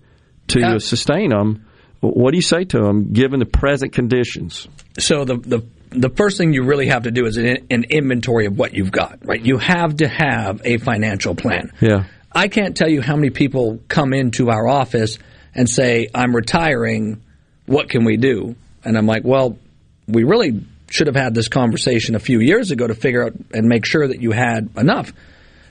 to 0.48 0.60
Yeah. 0.60 0.78
sustain 0.78 1.30
them? 1.30 1.64
What 2.00 2.30
do 2.30 2.36
you 2.36 2.42
say 2.42 2.64
to 2.64 2.78
them 2.78 3.12
given 3.12 3.40
the 3.40 3.46
present 3.46 3.92
conditions? 3.92 4.68
So 4.98 5.24
the 5.24 5.36
the 5.36 5.62
the 5.90 6.10
first 6.10 6.36
thing 6.36 6.52
you 6.52 6.64
really 6.64 6.88
have 6.88 7.04
to 7.04 7.10
do 7.10 7.24
is 7.26 7.36
an, 7.38 7.58
an 7.70 7.84
inventory 7.88 8.44
of 8.46 8.58
what 8.58 8.74
you've 8.74 8.92
got. 8.92 9.18
Right, 9.24 9.40
you 9.44 9.56
have 9.58 9.96
to 9.98 10.06
have 10.08 10.60
a 10.64 10.76
financial 10.78 11.34
plan. 11.34 11.72
Yeah. 11.80 12.04
I 12.30 12.48
can't 12.48 12.76
tell 12.76 12.90
you 12.90 13.00
how 13.00 13.16
many 13.16 13.30
people 13.30 13.80
come 13.88 14.12
into 14.12 14.50
our 14.50 14.68
office 14.68 15.18
and 15.54 15.68
say, 15.68 16.08
"I'm 16.14 16.36
retiring. 16.36 17.22
What 17.66 17.88
can 17.88 18.04
we 18.04 18.16
do?" 18.16 18.54
And 18.84 18.96
I'm 18.98 19.06
like, 19.06 19.24
"Well, 19.24 19.58
we 20.06 20.24
really 20.24 20.60
should 20.90 21.06
have 21.06 21.16
had 21.16 21.34
this 21.34 21.48
conversation 21.48 22.14
a 22.14 22.18
few 22.20 22.38
years 22.40 22.70
ago 22.70 22.86
to 22.86 22.94
figure 22.94 23.24
out 23.24 23.32
and 23.52 23.66
make 23.66 23.84
sure 23.86 24.06
that 24.06 24.20
you 24.22 24.30
had 24.32 24.68
enough." 24.76 25.12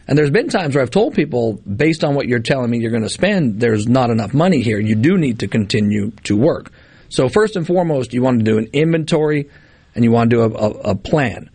And 0.08 0.18
there's 0.18 0.32
been 0.32 0.48
times 0.48 0.74
where 0.74 0.82
I've 0.82 0.90
told 0.90 1.16
people, 1.16 1.54
based 1.54 2.04
on 2.04 2.16
what 2.16 2.28
you're 2.28 2.40
telling 2.40 2.70
me 2.70 2.80
you're 2.80 2.92
going 2.92 3.04
to 3.04 3.10
spend, 3.10 3.60
there's 3.60 3.88
not 3.88 4.10
enough 4.10 4.34
money 4.34 4.62
here. 4.62 4.80
You 4.80 4.96
do 4.96 5.18
need 5.18 5.40
to 5.40 5.48
continue 5.48 6.12
to 6.24 6.38
work. 6.38 6.72
So 7.10 7.28
first 7.28 7.56
and 7.56 7.68
foremost, 7.68 8.14
you 8.14 8.22
want 8.22 8.40
to 8.40 8.46
do 8.46 8.58
an 8.58 8.70
inventory 8.72 9.50
and 9.96 10.04
you 10.04 10.12
want 10.12 10.30
to 10.30 10.36
do 10.36 10.42
a, 10.44 10.50
a, 10.50 10.70
a 10.92 10.96
plan. 10.96 11.50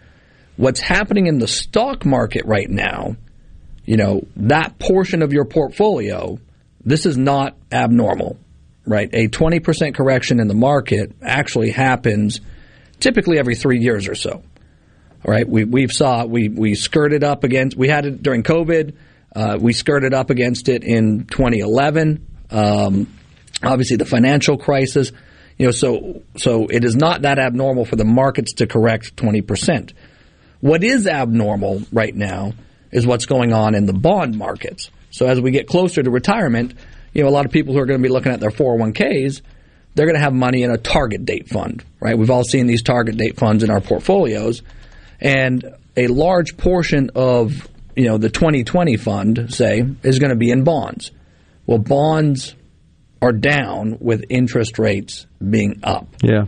What's 0.57 0.81
happening 0.81 1.29
in 1.29 1.39
the 1.39 1.49
stock 1.49 2.05
market 2.05 2.45
right 2.45 2.69
now, 2.69 3.17
you 3.87 3.97
know, 3.97 4.27
that 4.37 4.79
portion 4.79 5.23
of 5.23 5.33
your 5.33 5.47
portfolio, 5.47 6.39
this 6.85 7.07
is 7.07 7.17
not 7.17 7.57
abnormal, 7.71 8.39
right? 8.87 9.09
A 9.15 9.29
20% 9.29 9.95
correction 9.95 10.41
in 10.41 10.49
the 10.49 10.55
market 10.55 11.13
actually 11.23 11.71
happens 11.71 12.41
typically 13.01 13.39
every 13.39 13.55
three 13.55 13.79
years 13.79 14.09
or 14.09 14.15
so. 14.15 14.43
Right, 15.25 15.49
we 15.49 15.65
we 15.65 15.87
saw 15.87 16.25
we 16.25 16.49
we 16.49 16.75
skirted 16.75 17.23
up 17.23 17.45
against. 17.45 17.77
We 17.77 17.89
had 17.89 18.07
it 18.07 18.23
during 18.23 18.43
COVID. 18.43 18.95
Uh, 19.35 19.59
we 19.61 19.73
skirted 19.73 20.13
up 20.13 20.31
against 20.31 20.69
it 20.69 20.83
in 20.83 21.27
2011. 21.27 22.27
Um, 22.51 23.07
obviously, 23.63 23.97
the 23.97 24.05
financial 24.05 24.59
crisis. 24.59 25.13
You 25.59 25.67
know, 25.67 25.73
so 25.73 26.23
so 26.37 26.67
it 26.67 26.85
is 26.85 26.97
not 26.97 27.23
that 27.23 27.39
abnormal 27.39 27.85
for 27.85 27.95
the 27.95 28.05
markets 28.05 28.55
to 28.55 28.67
correct 28.67 29.17
20 29.17 29.43
percent. 29.43 29.93
What 30.61 30.83
is 30.83 31.07
abnormal 31.07 31.83
right 31.93 32.15
now 32.15 32.53
is 32.91 33.07
what's 33.07 33.27
going 33.27 33.53
on 33.53 33.75
in 33.75 33.87
the 33.87 33.93
bond 33.93 34.37
markets. 34.37 34.91
So 35.11 35.27
as 35.27 35.41
we 35.41 35.51
get 35.51 35.67
closer 35.67 36.03
to 36.03 36.11
retirement, 36.11 36.75
you 37.13 37.23
know, 37.23 37.29
a 37.29 37.31
lot 37.31 37.47
of 37.47 37.53
people 37.53 37.75
who 37.75 37.81
are 37.81 37.87
going 37.87 38.01
to 38.01 38.03
be 38.03 38.13
looking 38.13 38.33
at 38.33 38.41
their 38.41 38.51
401ks, 38.51 39.41
they're 39.95 40.07
going 40.07 40.17
to 40.17 40.23
have 40.23 40.33
money 40.33 40.63
in 40.63 40.71
a 40.71 40.79
target 40.79 41.25
date 41.25 41.49
fund, 41.49 41.85
right? 42.01 42.17
We've 42.17 42.31
all 42.31 42.45
seen 42.45 42.67
these 42.67 42.83
target 42.83 43.17
date 43.17 43.37
funds 43.37 43.63
in 43.63 43.71
our 43.71 43.81
portfolios. 43.81 44.63
And 45.23 45.75
a 45.97 46.09
large 46.09 46.57
portion 46.59 47.11
of 47.15 47.69
you 47.97 48.05
know 48.07 48.19
the 48.19 48.29
2020 48.29 48.97
fund, 48.99 49.55
say, 49.55 49.83
is 50.03 50.19
going 50.19 50.31
to 50.31 50.37
be 50.37 50.51
in 50.51 50.65
bonds. 50.65 51.11
Well, 51.67 51.79
bonds 51.79 52.55
are 53.23 53.33
down 53.33 53.99
with 54.01 54.25
interest 54.29 54.79
rates 54.79 55.27
being 55.49 55.81
up. 55.85 56.09
Yeah. 56.23 56.47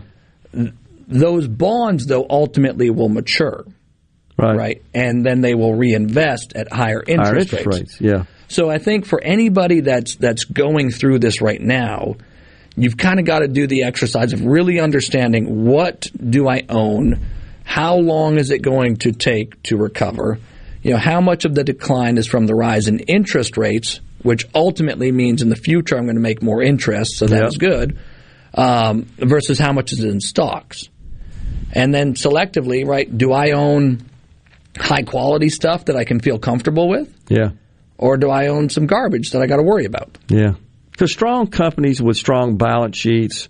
Those 1.07 1.47
bonds, 1.47 2.07
though, 2.07 2.27
ultimately 2.29 2.91
will 2.91 3.09
mature, 3.11 3.65
right? 4.39 4.83
And 4.95 5.25
then 5.25 5.41
they 5.43 5.55
will 5.55 5.75
reinvest 5.75 6.55
at 6.57 6.73
higher 6.73 7.03
interest, 7.07 7.31
Higher 7.31 7.39
interest 7.39 7.67
rates. 7.67 7.79
rates. 7.79 8.01
Yeah. 8.01 8.25
So 8.49 8.71
I 8.71 8.79
think 8.79 9.07
for 9.07 9.23
anybody 9.23 9.81
that's 9.81 10.17
that's 10.17 10.45
going 10.45 10.91
through 10.91 11.19
this 11.21 11.41
right 11.41 11.61
now, 11.61 12.17
you've 12.77 12.97
kind 12.97 13.21
of 13.21 13.27
got 13.27 13.41
to 13.41 13.49
do 13.49 13.67
the 13.67 13.85
exercise 13.85 14.33
of 14.33 14.45
really 14.45 14.81
understanding 14.81 15.65
what 15.65 16.07
do 16.19 16.49
I 16.49 16.63
own, 16.69 17.21
how 17.65 17.97
long 17.97 18.39
is 18.39 18.51
it 18.51 18.63
going 18.63 18.97
to 18.99 19.11
take 19.13 19.61
to 19.65 19.77
recover, 19.77 20.39
you 20.83 20.93
know, 20.93 20.99
how 20.99 21.21
much 21.21 21.45
of 21.45 21.55
the 21.55 21.65
decline 21.65 22.19
is 22.19 22.27
from 22.27 22.47
the 22.47 22.55
rise 22.55 22.87
in 22.89 23.01
interest 23.01 23.57
rates, 23.57 24.01
which 24.23 24.47
ultimately 24.55 25.11
means 25.11 25.43
in 25.43 25.49
the 25.49 25.57
future 25.57 25.97
I'm 25.97 26.05
going 26.05 26.17
to 26.17 26.21
make 26.23 26.43
more 26.43 26.63
interest, 26.63 27.17
so 27.17 27.27
that's 27.27 27.57
Yep. 27.61 27.61
good, 27.61 27.99
um, 28.55 29.07
versus 29.19 29.59
how 29.59 29.73
much 29.73 29.93
is 29.93 30.05
in 30.05 30.21
stocks. 30.21 30.89
And 31.73 31.93
then 31.93 32.15
selectively, 32.15 32.87
right, 32.87 33.09
do 33.19 33.33
I 33.33 33.51
own 33.53 34.03
high 34.79 35.03
quality 35.03 35.49
stuff 35.49 35.87
that 35.87 35.97
I 35.97 36.05
can 36.05 36.21
feel 36.21 36.39
comfortable 36.39 36.89
with? 36.89 37.13
Yeah. 37.29 37.51
Or 37.99 38.17
do 38.17 38.29
I 38.31 38.49
own 38.49 38.69
some 38.69 38.87
garbage 38.87 39.31
that 39.33 39.43
I 39.43 39.47
got 39.47 39.57
to 39.57 39.63
worry 39.63 39.85
about? 39.87 40.19
Yeah, 40.29 40.55
because 40.91 41.13
strong 41.13 41.47
companies 41.47 42.03
with 42.03 42.17
strong 42.17 42.57
balance 42.57 42.97
sheets, 42.97 43.49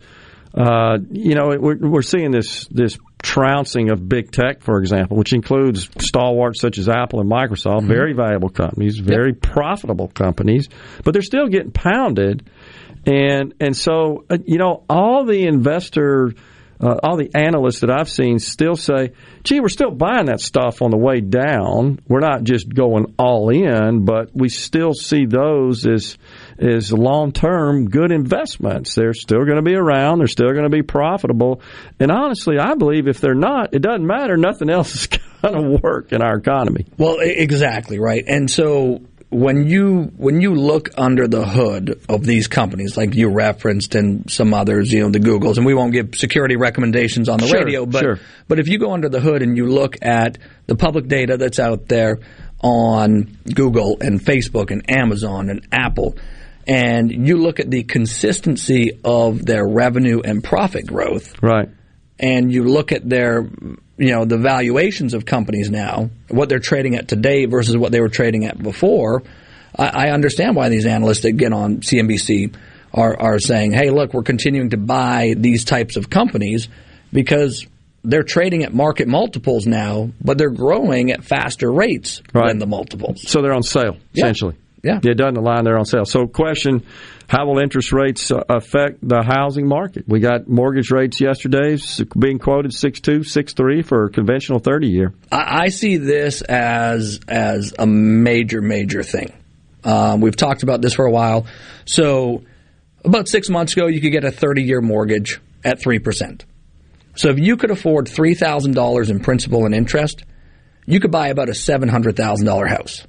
uh, 0.54 0.98
you 1.10 1.34
know, 1.34 1.56
we're, 1.58 1.76
we're 1.78 2.02
seeing 2.02 2.30
this 2.30 2.66
this 2.70 2.98
trouncing 3.24 3.90
of 3.90 4.06
big 4.06 4.30
tech, 4.30 4.60
for 4.60 4.78
example, 4.78 5.16
which 5.16 5.32
includes 5.32 5.88
stalwarts 5.98 6.60
such 6.60 6.76
as 6.76 6.90
Apple 6.90 7.20
and 7.20 7.30
Microsoft, 7.30 7.86
very 7.86 8.12
valuable 8.12 8.50
companies, 8.50 8.98
very 8.98 9.32
profitable 9.32 10.08
companies, 10.08 10.68
but 11.02 11.12
they're 11.14 11.22
still 11.22 11.48
getting 11.48 11.72
pounded, 11.72 12.48
and 13.06 13.54
and 13.60 13.74
so 13.74 14.26
uh, 14.30 14.36
you 14.44 14.58
know 14.58 14.84
all 14.88 15.24
the 15.24 15.46
investor. 15.46 16.34
Uh, 16.80 16.98
all 17.04 17.16
the 17.16 17.30
analysts 17.36 17.80
that 17.80 17.90
I've 17.90 18.10
seen 18.10 18.40
still 18.40 18.74
say, 18.74 19.12
"Gee, 19.44 19.60
we're 19.60 19.68
still 19.68 19.92
buying 19.92 20.26
that 20.26 20.40
stuff 20.40 20.82
on 20.82 20.90
the 20.90 20.98
way 20.98 21.20
down. 21.20 22.00
We're 22.08 22.18
not 22.18 22.42
just 22.42 22.68
going 22.68 23.14
all 23.16 23.48
in, 23.50 24.04
but 24.04 24.30
we 24.34 24.48
still 24.48 24.92
see 24.92 25.24
those 25.24 25.86
as 25.86 26.18
as 26.58 26.92
long 26.92 27.32
term 27.32 27.88
good 27.88 28.12
investments. 28.12 28.94
They're 28.94 29.14
still 29.14 29.44
going 29.44 29.56
to 29.56 29.62
be 29.62 29.74
around. 29.74 30.18
They're 30.18 30.28
still 30.28 30.50
going 30.52 30.64
to 30.64 30.70
be 30.70 30.82
profitable. 30.82 31.60
And 31.98 32.10
honestly, 32.10 32.58
I 32.58 32.74
believe 32.74 33.08
if 33.08 33.20
they're 33.20 33.34
not, 33.34 33.74
it 33.74 33.80
doesn't 33.82 34.06
matter. 34.06 34.36
Nothing 34.36 34.70
else 34.70 34.94
is 34.94 35.06
going 35.42 35.54
to 35.54 35.78
work 35.82 36.12
in 36.12 36.22
our 36.22 36.36
economy. 36.36 36.86
Well, 36.98 37.18
exactly 37.20 37.98
right. 37.98 38.24
And 38.26 38.50
so 38.50 39.02
when 39.30 39.66
you 39.66 40.12
when 40.16 40.40
you 40.40 40.54
look 40.54 40.90
under 40.96 41.26
the 41.26 41.44
hood 41.44 42.00
of 42.08 42.24
these 42.24 42.46
companies, 42.46 42.96
like 42.96 43.14
you 43.14 43.28
referenced 43.28 43.96
and 43.96 44.30
some 44.30 44.54
others, 44.54 44.92
you 44.92 45.00
know, 45.00 45.10
the 45.10 45.18
Googles, 45.18 45.56
and 45.56 45.66
we 45.66 45.74
won't 45.74 45.92
give 45.92 46.14
security 46.14 46.54
recommendations 46.54 47.28
on 47.28 47.40
the 47.40 47.48
Sure, 47.48 47.64
radio, 47.64 47.84
but 47.84 48.00
sure. 48.00 48.20
but 48.46 48.60
if 48.60 48.68
you 48.68 48.78
go 48.78 48.92
under 48.92 49.08
the 49.08 49.18
hood 49.20 49.42
and 49.42 49.56
you 49.56 49.66
look 49.66 49.96
at 50.02 50.38
the 50.66 50.76
public 50.76 51.08
data 51.08 51.36
that's 51.36 51.58
out 51.58 51.88
there 51.88 52.20
on 52.60 53.36
Google 53.52 53.98
and 54.00 54.20
Facebook 54.20 54.70
and 54.70 54.88
Amazon 54.88 55.50
and 55.50 55.66
Apple, 55.72 56.16
and 56.66 57.10
you 57.26 57.36
look 57.36 57.60
at 57.60 57.70
the 57.70 57.82
consistency 57.84 59.00
of 59.04 59.44
their 59.44 59.66
revenue 59.66 60.20
and 60.24 60.42
profit 60.42 60.86
growth, 60.86 61.34
Right. 61.42 61.68
and 62.18 62.52
you 62.52 62.64
look 62.64 62.92
at 62.92 63.08
their 63.08 63.48
you 63.96 64.10
know 64.10 64.24
the 64.24 64.38
valuations 64.38 65.14
of 65.14 65.24
companies 65.24 65.70
now, 65.70 66.10
what 66.28 66.48
they're 66.48 66.58
trading 66.58 66.96
at 66.96 67.06
today 67.08 67.44
versus 67.46 67.76
what 67.76 67.92
they 67.92 68.00
were 68.00 68.08
trading 68.08 68.44
at 68.44 68.60
before, 68.60 69.22
I, 69.78 70.06
I 70.06 70.10
understand 70.10 70.56
why 70.56 70.68
these 70.68 70.86
analysts 70.86 71.20
that 71.20 71.32
get 71.32 71.52
on 71.52 71.78
CNBC 71.78 72.54
are 72.92 73.16
are 73.20 73.38
saying, 73.38 73.72
"Hey, 73.72 73.90
look, 73.90 74.12
we're 74.14 74.22
continuing 74.22 74.70
to 74.70 74.76
buy 74.76 75.34
these 75.36 75.64
types 75.64 75.96
of 75.96 76.10
companies 76.10 76.68
because 77.12 77.66
they're 78.02 78.22
trading 78.24 78.64
at 78.64 78.74
market 78.74 79.08
multiples 79.08 79.66
now, 79.66 80.10
but 80.20 80.38
they're 80.38 80.50
growing 80.50 81.10
at 81.10 81.24
faster 81.24 81.70
rates 81.72 82.20
than 82.32 82.58
the 82.58 82.66
multiples." 82.66 83.22
So 83.28 83.42
they're 83.42 83.54
on 83.54 83.62
sale, 83.62 83.96
essentially. 84.14 84.54
Yeah. 84.56 84.60
It 85.02 85.14
doesn't 85.16 85.36
align, 85.36 85.64
they're 85.64 85.78
on 85.78 85.86
sale. 85.86 86.04
So, 86.04 86.26
question 86.26 86.84
How 87.26 87.46
will 87.46 87.58
interest 87.58 87.92
rates 87.92 88.30
uh, 88.30 88.44
affect 88.48 89.06
the 89.06 89.22
housing 89.22 89.66
market? 89.66 90.04
We 90.06 90.20
got 90.20 90.46
mortgage 90.46 90.90
rates 90.90 91.20
yesterday 91.20 91.78
being 92.18 92.38
quoted 92.38 92.72
6.2, 92.72 93.20
6.3 93.20 93.84
for 93.84 94.04
a 94.04 94.10
conventional 94.10 94.58
30 94.58 94.88
year. 94.88 95.14
I, 95.32 95.64
I 95.64 95.68
see 95.68 95.96
this 95.96 96.42
as 96.42 97.20
as 97.26 97.72
a 97.78 97.86
major, 97.86 98.60
major 98.60 99.02
thing. 99.02 99.32
Um, 99.84 100.20
we've 100.20 100.36
talked 100.36 100.62
about 100.62 100.80
this 100.80 100.94
for 100.94 101.06
a 101.06 101.10
while. 101.10 101.46
So, 101.86 102.44
about 103.04 103.28
six 103.28 103.48
months 103.48 103.72
ago, 103.74 103.86
you 103.86 104.00
could 104.00 104.12
get 104.12 104.24
a 104.24 104.30
30 104.30 104.62
year 104.62 104.80
mortgage 104.80 105.40
at 105.64 105.80
3%. 105.80 106.42
So, 107.16 107.30
if 107.30 107.38
you 107.38 107.56
could 107.56 107.70
afford 107.70 108.06
$3,000 108.06 109.10
in 109.10 109.20
principal 109.20 109.64
and 109.64 109.74
interest, 109.74 110.24
you 110.86 111.00
could 111.00 111.10
buy 111.10 111.28
about 111.28 111.48
a 111.48 111.52
$700,000 111.52 112.68
house. 112.68 113.06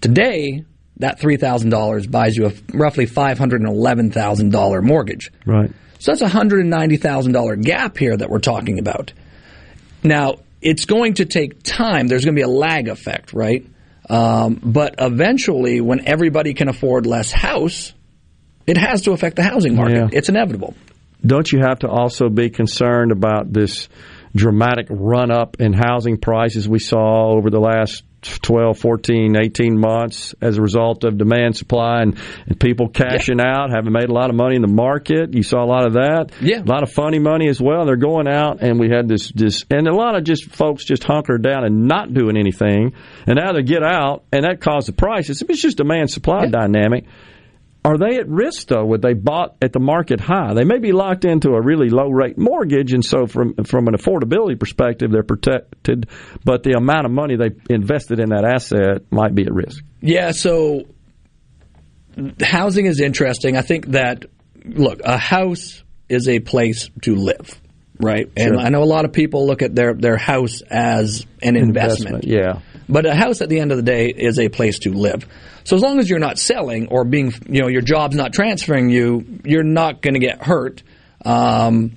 Today, 0.00 0.64
that 1.02 1.20
$3,000 1.20 2.10
buys 2.10 2.36
you 2.36 2.46
a 2.46 2.52
roughly 2.72 3.06
$511,000 3.06 4.82
mortgage. 4.82 5.30
Right. 5.44 5.70
So 5.98 6.12
that's 6.12 6.22
a 6.22 6.36
$190,000 6.36 7.62
gap 7.62 7.96
here 7.96 8.16
that 8.16 8.28
we're 8.28 8.40
talking 8.40 8.78
about. 8.78 9.12
Now, 10.02 10.36
it's 10.60 10.84
going 10.84 11.14
to 11.14 11.26
take 11.26 11.62
time. 11.62 12.08
There's 12.08 12.24
going 12.24 12.34
to 12.34 12.38
be 12.38 12.44
a 12.44 12.48
lag 12.48 12.88
effect, 12.88 13.32
right? 13.32 13.66
Um, 14.08 14.60
but 14.62 14.96
eventually, 14.98 15.80
when 15.80 16.06
everybody 16.06 16.54
can 16.54 16.68
afford 16.68 17.06
less 17.06 17.30
house, 17.30 17.92
it 18.66 18.76
has 18.76 19.02
to 19.02 19.12
affect 19.12 19.36
the 19.36 19.42
housing 19.42 19.76
market. 19.76 19.94
Yeah. 19.94 20.08
It's 20.12 20.28
inevitable. 20.28 20.74
Don't 21.24 21.50
you 21.50 21.60
have 21.60 21.80
to 21.80 21.88
also 21.88 22.28
be 22.28 22.50
concerned 22.50 23.12
about 23.12 23.52
this 23.52 23.88
dramatic 24.34 24.86
run 24.88 25.30
up 25.30 25.60
in 25.60 25.72
housing 25.72 26.18
prices 26.18 26.68
we 26.68 26.78
saw 26.78 27.30
over 27.30 27.50
the 27.50 27.60
last 27.60 28.02
12, 28.22 28.78
14, 28.78 29.36
18 29.36 29.78
months 29.78 30.34
as 30.40 30.58
a 30.58 30.62
result 30.62 31.04
of 31.04 31.18
demand 31.18 31.56
supply 31.56 32.02
and, 32.02 32.18
and 32.46 32.58
people 32.58 32.88
cashing 32.88 33.40
out, 33.40 33.70
having 33.70 33.92
made 33.92 34.08
a 34.08 34.12
lot 34.12 34.30
of 34.30 34.36
money 34.36 34.56
in 34.56 34.62
the 34.62 34.68
market? 34.68 35.34
You 35.34 35.42
saw 35.42 35.64
a 35.64 35.66
lot 35.66 35.86
of 35.86 35.94
that. 35.94 36.30
Yeah. 36.40 36.62
A 36.62 36.64
lot 36.64 36.82
of 36.82 36.92
funny 36.92 37.18
money 37.18 37.48
as 37.48 37.60
well. 37.60 37.84
They're 37.84 37.96
going 37.96 38.28
out 38.28 38.62
and 38.62 38.78
we 38.78 38.88
had 38.88 39.08
this, 39.08 39.32
this 39.32 39.64
and 39.70 39.88
a 39.88 39.94
lot 39.94 40.16
of 40.16 40.24
just 40.24 40.44
folks 40.50 40.84
just 40.84 41.04
hunkered 41.04 41.42
down 41.42 41.64
and 41.64 41.88
not 41.88 42.14
doing 42.14 42.36
anything. 42.36 42.94
And 43.26 43.36
now 43.36 43.52
they 43.52 43.62
get 43.62 43.82
out 43.82 44.24
and 44.32 44.44
that 44.44 44.60
caused 44.60 44.88
the 44.88 44.92
prices. 44.92 45.42
It's 45.42 45.62
just 45.62 45.76
demand 45.76 46.10
supply 46.10 46.46
dynamic. 46.46 47.04
Are 47.84 47.98
they 47.98 48.18
at 48.18 48.28
risk 48.28 48.68
though? 48.68 48.84
Would 48.84 49.02
they 49.02 49.14
bought 49.14 49.56
at 49.60 49.72
the 49.72 49.80
market 49.80 50.20
high? 50.20 50.54
They 50.54 50.64
may 50.64 50.78
be 50.78 50.92
locked 50.92 51.24
into 51.24 51.50
a 51.50 51.60
really 51.60 51.88
low 51.88 52.08
rate 52.08 52.38
mortgage, 52.38 52.92
and 52.92 53.04
so 53.04 53.26
from 53.26 53.54
from 53.64 53.88
an 53.88 53.94
affordability 53.94 54.58
perspective, 54.58 55.10
they're 55.10 55.24
protected. 55.24 56.08
But 56.44 56.62
the 56.62 56.72
amount 56.72 57.06
of 57.06 57.12
money 57.12 57.36
they 57.36 57.50
invested 57.68 58.20
in 58.20 58.30
that 58.30 58.44
asset 58.44 59.10
might 59.10 59.34
be 59.34 59.42
at 59.42 59.52
risk. 59.52 59.82
Yeah, 60.00 60.30
so 60.30 60.82
housing 62.40 62.86
is 62.86 63.00
interesting. 63.00 63.56
I 63.56 63.62
think 63.62 63.86
that, 63.88 64.26
look, 64.64 65.00
a 65.04 65.16
house 65.18 65.82
is 66.08 66.28
a 66.28 66.40
place 66.40 66.88
to 67.02 67.16
live, 67.16 67.60
right? 67.98 68.30
And 68.36 68.60
I 68.60 68.68
know 68.68 68.82
a 68.82 68.84
lot 68.84 69.04
of 69.04 69.12
people 69.12 69.46
look 69.46 69.62
at 69.62 69.74
their, 69.74 69.94
their 69.94 70.16
house 70.16 70.62
as 70.62 71.26
an 71.42 71.56
investment. 71.56 72.24
yeah. 72.24 72.60
But 72.88 73.06
a 73.06 73.14
house 73.14 73.40
at 73.40 73.48
the 73.48 73.60
end 73.60 73.70
of 73.70 73.76
the 73.76 73.82
day 73.82 74.08
is 74.08 74.38
a 74.38 74.48
place 74.48 74.80
to 74.80 74.92
live. 74.92 75.26
So 75.64 75.76
as 75.76 75.82
long 75.82 75.98
as 75.98 76.10
you're 76.10 76.18
not 76.18 76.38
selling 76.38 76.88
or 76.88 77.04
being, 77.04 77.32
you 77.48 77.62
know, 77.62 77.68
your 77.68 77.82
job's 77.82 78.16
not 78.16 78.32
transferring 78.32 78.90
you, 78.90 79.40
you're 79.44 79.62
not 79.62 80.02
going 80.02 80.14
to 80.14 80.20
get 80.20 80.42
hurt, 80.42 80.82
um, 81.24 81.92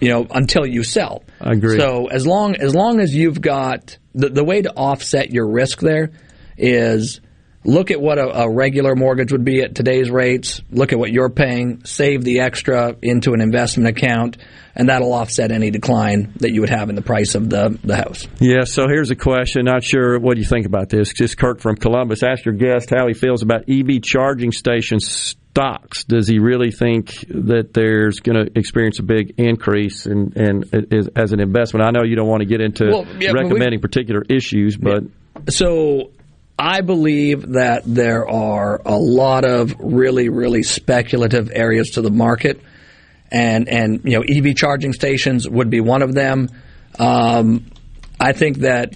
you 0.00 0.08
know, 0.08 0.26
until 0.30 0.64
you 0.64 0.84
sell. 0.84 1.24
I 1.40 1.52
agree. 1.52 1.78
So 1.78 2.06
as 2.06 2.26
long 2.26 2.56
as 2.56 2.74
long 2.74 3.00
as 3.00 3.14
you've 3.14 3.40
got 3.40 3.98
the 4.14 4.28
the 4.28 4.44
way 4.44 4.62
to 4.62 4.72
offset 4.72 5.30
your 5.30 5.48
risk 5.48 5.80
there 5.80 6.12
is 6.56 7.20
look 7.64 7.90
at 7.90 8.00
what 8.00 8.18
a, 8.18 8.42
a 8.42 8.50
regular 8.50 8.94
mortgage 8.94 9.32
would 9.32 9.44
be 9.44 9.60
at 9.62 9.74
today's 9.74 10.10
rates. 10.10 10.62
Look 10.70 10.92
at 10.92 10.98
what 10.98 11.10
you're 11.12 11.30
paying. 11.30 11.84
Save 11.84 12.24
the 12.24 12.40
extra 12.40 12.96
into 13.02 13.32
an 13.32 13.40
investment 13.40 13.88
account, 13.88 14.38
and 14.74 14.88
that'll 14.88 15.12
offset 15.12 15.52
any 15.52 15.70
decline 15.70 16.32
that 16.40 16.52
you 16.52 16.60
would 16.60 16.70
have 16.70 16.88
in 16.88 16.94
the 16.94 17.02
price 17.02 17.34
of 17.34 17.50
the 17.50 17.78
the 17.84 17.96
house. 17.96 18.26
Yeah, 18.38 18.64
so 18.64 18.86
here's 18.88 19.10
a 19.10 19.16
question. 19.16 19.64
Not 19.64 19.84
sure 19.84 20.18
what 20.18 20.34
do 20.34 20.40
you 20.40 20.46
think 20.46 20.66
about 20.66 20.88
this. 20.88 21.12
Just 21.12 21.36
Kirk 21.36 21.60
from 21.60 21.76
Columbus 21.76 22.22
asked 22.22 22.44
your 22.46 22.54
guest 22.54 22.90
how 22.90 23.06
he 23.06 23.14
feels 23.14 23.42
about 23.42 23.68
EV 23.68 24.02
charging 24.02 24.52
station 24.52 25.00
stocks. 25.00 26.04
Does 26.04 26.28
he 26.28 26.38
really 26.38 26.70
think 26.70 27.24
that 27.28 27.74
there's 27.74 28.20
going 28.20 28.46
to 28.46 28.58
experience 28.58 29.00
a 29.00 29.02
big 29.02 29.34
increase 29.38 30.06
in, 30.06 30.32
in, 30.36 30.62
in, 30.72 31.08
as 31.16 31.32
an 31.32 31.40
investment? 31.40 31.84
I 31.84 31.90
know 31.90 32.04
you 32.04 32.16
don't 32.16 32.28
want 32.28 32.40
to 32.40 32.46
get 32.46 32.60
into 32.60 32.86
Well, 32.86 33.06
yeah, 33.18 33.32
we- 33.32 33.42
recommending 33.42 33.80
particular 33.80 34.22
issues, 34.28 34.76
but 34.76 35.04
So 35.48 36.12
I 36.60 36.82
believe 36.82 37.52
that 37.52 37.84
there 37.86 38.28
are 38.28 38.82
a 38.84 38.94
lot 38.94 39.46
of 39.46 39.74
really, 39.78 40.28
really 40.28 40.62
speculative 40.62 41.50
areas 41.50 41.92
to 41.92 42.02
the 42.02 42.10
market, 42.10 42.60
and 43.32 43.66
and 43.66 44.02
you 44.04 44.18
know 44.18 44.22
EV 44.28 44.54
charging 44.56 44.92
stations 44.92 45.48
would 45.48 45.70
be 45.70 45.80
one 45.80 46.02
of 46.02 46.14
them. 46.14 46.50
Um, 46.98 47.64
I 48.20 48.32
think 48.32 48.58
that 48.58 48.94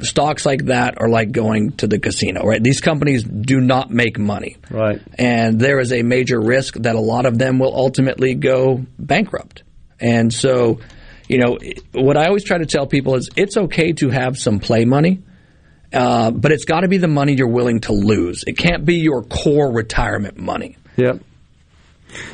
stocks 0.00 0.46
like 0.46 0.64
that 0.64 0.98
are 0.98 1.10
like 1.10 1.30
going 1.30 1.72
to 1.72 1.86
the 1.86 1.98
casino, 1.98 2.42
right? 2.42 2.62
These 2.62 2.80
companies 2.80 3.22
do 3.22 3.60
not 3.60 3.90
make 3.90 4.18
money. 4.18 4.56
Right. 4.70 5.02
And 5.18 5.60
there 5.60 5.80
is 5.80 5.92
a 5.92 6.02
major 6.02 6.40
risk 6.40 6.76
that 6.76 6.94
a 6.94 7.00
lot 7.00 7.26
of 7.26 7.38
them 7.38 7.58
will 7.58 7.74
ultimately 7.76 8.34
go 8.34 8.82
bankrupt. 8.98 9.62
And 10.00 10.32
so, 10.32 10.80
you 11.28 11.36
know, 11.36 11.58
what 11.92 12.16
I 12.16 12.26
always 12.28 12.44
try 12.44 12.56
to 12.56 12.66
tell 12.66 12.86
people 12.86 13.14
is 13.14 13.28
it's 13.36 13.58
okay 13.58 13.92
to 13.92 14.08
have 14.08 14.38
some 14.38 14.58
play 14.58 14.86
money. 14.86 15.22
Uh, 15.94 16.30
but 16.30 16.52
it's 16.52 16.64
got 16.64 16.80
to 16.80 16.88
be 16.88 16.98
the 16.98 17.08
money 17.08 17.34
you're 17.34 17.48
willing 17.48 17.80
to 17.80 17.92
lose. 17.92 18.44
It 18.46 18.58
can't 18.58 18.84
be 18.84 18.96
your 18.96 19.22
core 19.22 19.72
retirement 19.72 20.36
money. 20.36 20.76
Yep. 20.96 21.20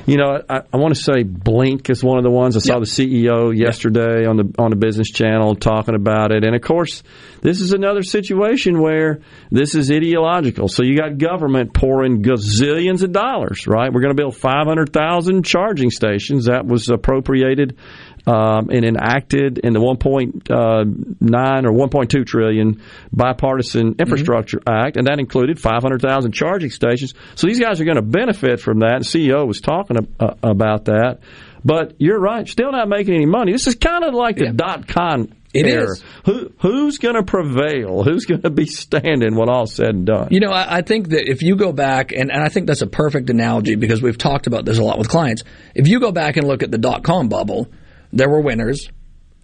You 0.06 0.16
know, 0.16 0.42
I, 0.48 0.62
I 0.72 0.76
want 0.76 0.94
to 0.94 1.00
say 1.00 1.22
Blink 1.22 1.90
is 1.90 2.02
one 2.02 2.18
of 2.18 2.24
the 2.24 2.30
ones. 2.30 2.56
I 2.56 2.60
saw 2.60 2.78
the 2.78 2.86
CEO 2.86 3.56
yesterday 3.56 4.26
on 4.26 4.36
the 4.36 4.54
on 4.58 4.70
the 4.70 4.76
Business 4.76 5.10
Channel 5.10 5.56
talking 5.56 5.94
about 5.94 6.32
it, 6.32 6.44
and 6.44 6.54
of 6.54 6.62
course, 6.62 7.02
this 7.40 7.60
is 7.60 7.72
another 7.72 8.02
situation 8.02 8.80
where 8.80 9.20
this 9.50 9.74
is 9.74 9.90
ideological. 9.90 10.68
So 10.68 10.82
you 10.82 10.96
got 10.96 11.18
government 11.18 11.72
pouring 11.72 12.22
gazillions 12.22 13.02
of 13.02 13.12
dollars, 13.12 13.66
right? 13.66 13.92
We're 13.92 14.02
going 14.02 14.14
to 14.14 14.20
build 14.20 14.36
five 14.36 14.66
hundred 14.66 14.92
thousand 14.92 15.44
charging 15.44 15.90
stations. 15.90 16.46
That 16.46 16.66
was 16.66 16.88
appropriated 16.88 17.78
um, 18.26 18.70
and 18.70 18.84
enacted 18.84 19.58
in 19.58 19.72
the 19.72 19.80
1.9 19.80 20.50
or 20.50 21.72
1.2 21.72 22.26
trillion 22.26 22.82
bipartisan 23.12 23.96
infrastructure 23.98 24.60
act, 24.66 24.96
and 24.96 25.06
that 25.06 25.18
included 25.18 25.58
500,000 25.58 26.32
charging 26.32 26.70
stations. 26.70 27.14
So 27.34 27.46
these 27.46 27.60
guys 27.60 27.80
are 27.80 27.84
going 27.84 27.96
to 27.96 28.02
benefit 28.02 28.60
from 28.60 28.80
that. 28.80 29.02
The 29.02 29.18
CEO 29.18 29.46
was 29.46 29.60
talking 29.60 29.96
uh, 30.18 30.34
about 30.42 30.86
that. 30.86 31.20
But 31.64 31.94
you're 31.98 32.18
right, 32.18 32.48
still 32.48 32.72
not 32.72 32.88
making 32.88 33.14
any 33.14 33.26
money. 33.26 33.52
This 33.52 33.66
is 33.66 33.74
kind 33.74 34.04
of 34.04 34.14
like 34.14 34.36
the 34.36 34.52
dot 34.52 34.88
com 34.88 35.28
It 35.52 35.66
is. 35.66 36.02
Who 36.24 36.50
who's 36.58 36.98
going 36.98 37.16
to 37.16 37.22
prevail? 37.22 38.02
Who's 38.10 38.24
going 38.24 38.42
to 38.42 38.50
be 38.50 38.66
standing 38.66 39.36
when 39.36 39.50
all's 39.50 39.74
said 39.74 39.90
and 39.90 40.06
done? 40.06 40.28
You 40.30 40.40
know, 40.40 40.52
I, 40.52 40.78
I 40.78 40.82
think 40.82 41.10
that 41.10 41.28
if 41.28 41.42
you 41.42 41.56
go 41.56 41.72
back, 41.72 42.12
and, 42.12 42.30
and 42.30 42.42
I 42.42 42.48
think 42.48 42.66
that's 42.66 42.82
a 42.82 42.86
perfect 42.86 43.28
analogy 43.28 43.74
because 43.74 44.00
we've 44.00 44.16
talked 44.16 44.46
about 44.46 44.64
this 44.64 44.78
a 44.78 44.82
lot 44.82 44.98
with 44.98 45.08
clients. 45.08 45.42
If 45.74 45.86
you 45.86 46.00
go 46.00 46.12
back 46.12 46.36
and 46.38 46.46
look 46.46 46.62
at 46.62 46.70
the 46.70 46.78
dot 46.78 47.04
com 47.04 47.28
bubble, 47.28 47.68
there 48.12 48.28
were 48.28 48.40
winners 48.40 48.88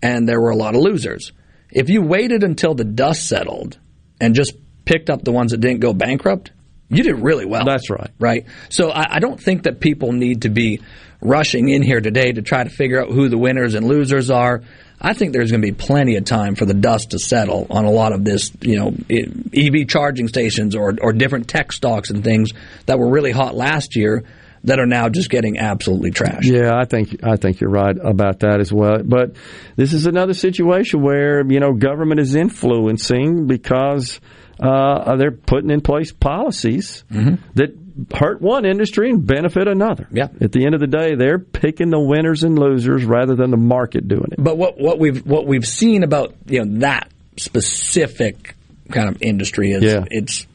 and 0.03 0.29
there 0.29 0.41
were 0.41 0.51
a 0.51 0.57
lot 0.57 0.75
of 0.75 0.83
losers. 0.83 1.33
If 1.71 1.89
you 1.89 2.03
waited 2.03 2.43
until 2.43 2.75
the 2.75 2.85
dust 2.85 3.27
settled 3.27 3.79
and 4.21 4.35
just 4.35 4.55
picked 4.85 5.11
up 5.11 5.23
the 5.23 5.33
ones 5.33 5.51
that 5.51 5.59
didn't 5.59 5.81
go 5.81 5.93
bankrupt, 5.93 6.53
you 6.89 7.03
did 7.03 7.21
really 7.21 7.45
well. 7.45 7.65
That's 7.65 7.91
right. 7.91 8.11
Right? 8.19 8.47
So 8.69 8.91
I, 8.91 9.17
I 9.17 9.19
don't 9.19 9.41
think 9.41 9.65
that 9.65 9.81
people 9.81 10.13
need 10.13 10.43
to 10.43 10.49
be 10.49 10.81
rushing 11.21 11.69
in 11.69 11.83
here 11.83 12.01
today 12.01 12.33
to 12.33 12.43
try 12.43 12.63
to 12.63 12.71
figure 12.71 13.03
out 13.03 13.11
who 13.11 13.29
the 13.29 13.39
winners 13.39 13.75
and 13.75 13.87
losers 13.87 14.31
are. 14.31 14.63
I 15.01 15.13
think 15.13 15.33
there's 15.33 15.51
going 15.51 15.61
to 15.61 15.67
be 15.67 15.75
plenty 15.75 16.17
of 16.17 16.25
time 16.25 16.55
for 16.55 16.65
the 16.65 16.75
dust 16.75 17.11
to 17.11 17.19
settle 17.19 17.67
on 17.71 17.85
a 17.85 17.91
lot 17.91 18.13
of 18.13 18.25
this, 18.25 18.51
you 18.61 18.77
know, 18.77 18.95
EV 19.11 19.89
charging 19.89 20.29
stations 20.29 20.75
or, 20.75 20.95
or 21.01 21.13
different 21.13 21.49
tech 21.49 21.73
stocks 21.73 22.11
and 22.11 22.23
things 22.23 22.53
that 22.87 22.99
were 22.99 23.09
really 23.09 23.33
hot 23.33 23.55
last 23.55 23.97
year 23.97 24.25
that 24.67 24.79
are 24.79 24.87
now 24.87 25.09
just 25.09 25.31
getting 25.31 25.59
absolutely 25.59 26.11
trashed. 26.11 26.45
Yeah, 26.45 26.77
I 26.77 26.85
think 26.85 27.25
I 27.25 27.37
think 27.37 27.61
you're 27.61 27.71
right 27.71 27.97
about 28.01 28.41
that 28.41 28.61
as 28.61 28.73
well. 28.73 29.03
But 29.03 29.37
this 29.77 29.93
is 29.93 30.07
another 30.07 30.35
situation 30.35 31.03
where 31.03 31.45
you 31.51 31.61
know 31.61 31.73
government 31.73 32.21
is 32.21 32.35
influencing 32.35 33.47
because 33.47 34.21
uh, 34.61 35.17
they're 35.17 35.31
putting 35.33 35.71
in 35.71 35.81
place 35.81 36.13
policies 36.13 37.05
that 37.11 37.75
hurt 38.13 38.43
one 38.43 38.67
industry 38.67 39.09
and 39.09 39.27
benefit 39.27 39.67
another. 39.69 40.07
Yeah. 40.13 40.29
At 40.41 40.53
the 40.53 40.67
end 40.67 40.75
of 40.75 40.81
the 40.81 40.87
day, 40.87 41.15
they're 41.15 41.39
picking 41.39 41.89
the 41.89 42.01
winners 42.01 42.45
and 42.45 42.59
losers 42.59 43.05
rather 43.07 43.35
than 43.35 43.51
the 43.51 43.57
market 43.57 44.07
doing 44.07 44.29
it. 44.33 44.43
But 44.43 44.59
what 44.59 44.79
what 44.79 44.99
we've 44.99 45.25
what 45.27 45.47
we've 45.47 45.67
seen 45.67 46.03
about 46.03 46.35
you 46.47 46.65
know 46.65 46.81
that 46.81 47.11
specific 47.39 48.55
kind 48.91 49.09
of 49.09 49.23
industry 49.23 49.73
is 49.73 49.83
Yeah. 49.83 50.05
it's 50.11 50.47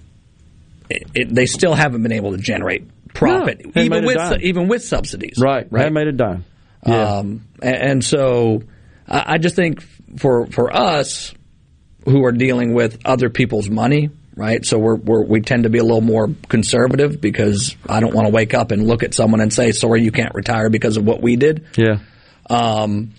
it, 0.90 1.07
it, 1.14 1.33
they 1.33 1.45
still 1.45 1.73
haven't 1.73 2.03
been 2.03 2.11
able 2.11 2.31
to 2.31 2.38
generate 2.38 2.83
profit 3.14 3.75
No, 3.75 3.81
even 3.81 4.06
with 4.06 4.17
su- 4.27 4.38
even 4.41 4.67
with 4.67 4.83
subsidies. 4.83 5.38
Right. 5.40 5.67
Right. 5.72 5.91
Made 5.91 6.07
a 6.07 6.11
dime. 6.11 6.45
Yeah. 6.85 7.17
Um, 7.17 7.48
and, 7.61 7.75
and 7.75 8.03
so 8.03 8.64
I, 9.07 9.33
I 9.33 9.38
just 9.38 9.56
think 9.56 9.81
for 10.17 10.48
for 10.48 10.75
us 10.75 11.33
who 12.06 12.23
are 12.25 12.31
dealing 12.31 12.73
with 12.73 12.99
other 13.06 13.30
people's 13.30 13.69
money, 13.69 14.09
right? 14.35 14.65
So 14.65 14.80
we're, 14.80 14.95
we're 14.95 15.23
we 15.23 15.41
tend 15.41 15.64
to 15.64 15.69
be 15.69 15.77
a 15.77 15.83
little 15.83 16.01
more 16.01 16.30
conservative 16.49 17.22
because 17.22 17.75
I 17.88 17.99
don't 17.99 18.14
want 18.15 18.27
to 18.27 18.33
wake 18.33 18.53
up 18.56 18.72
and 18.72 18.88
look 18.88 19.03
at 19.03 19.14
someone 19.14 19.40
and 19.41 19.53
say, 19.53 19.72
"Sorry, 19.72 20.01
you 20.01 20.11
can't 20.11 20.33
retire 20.33 20.69
because 20.69 20.98
of 20.98 21.06
what 21.06 21.22
we 21.22 21.35
did." 21.35 21.65
Yeah. 21.77 21.99
Um, 22.49 23.14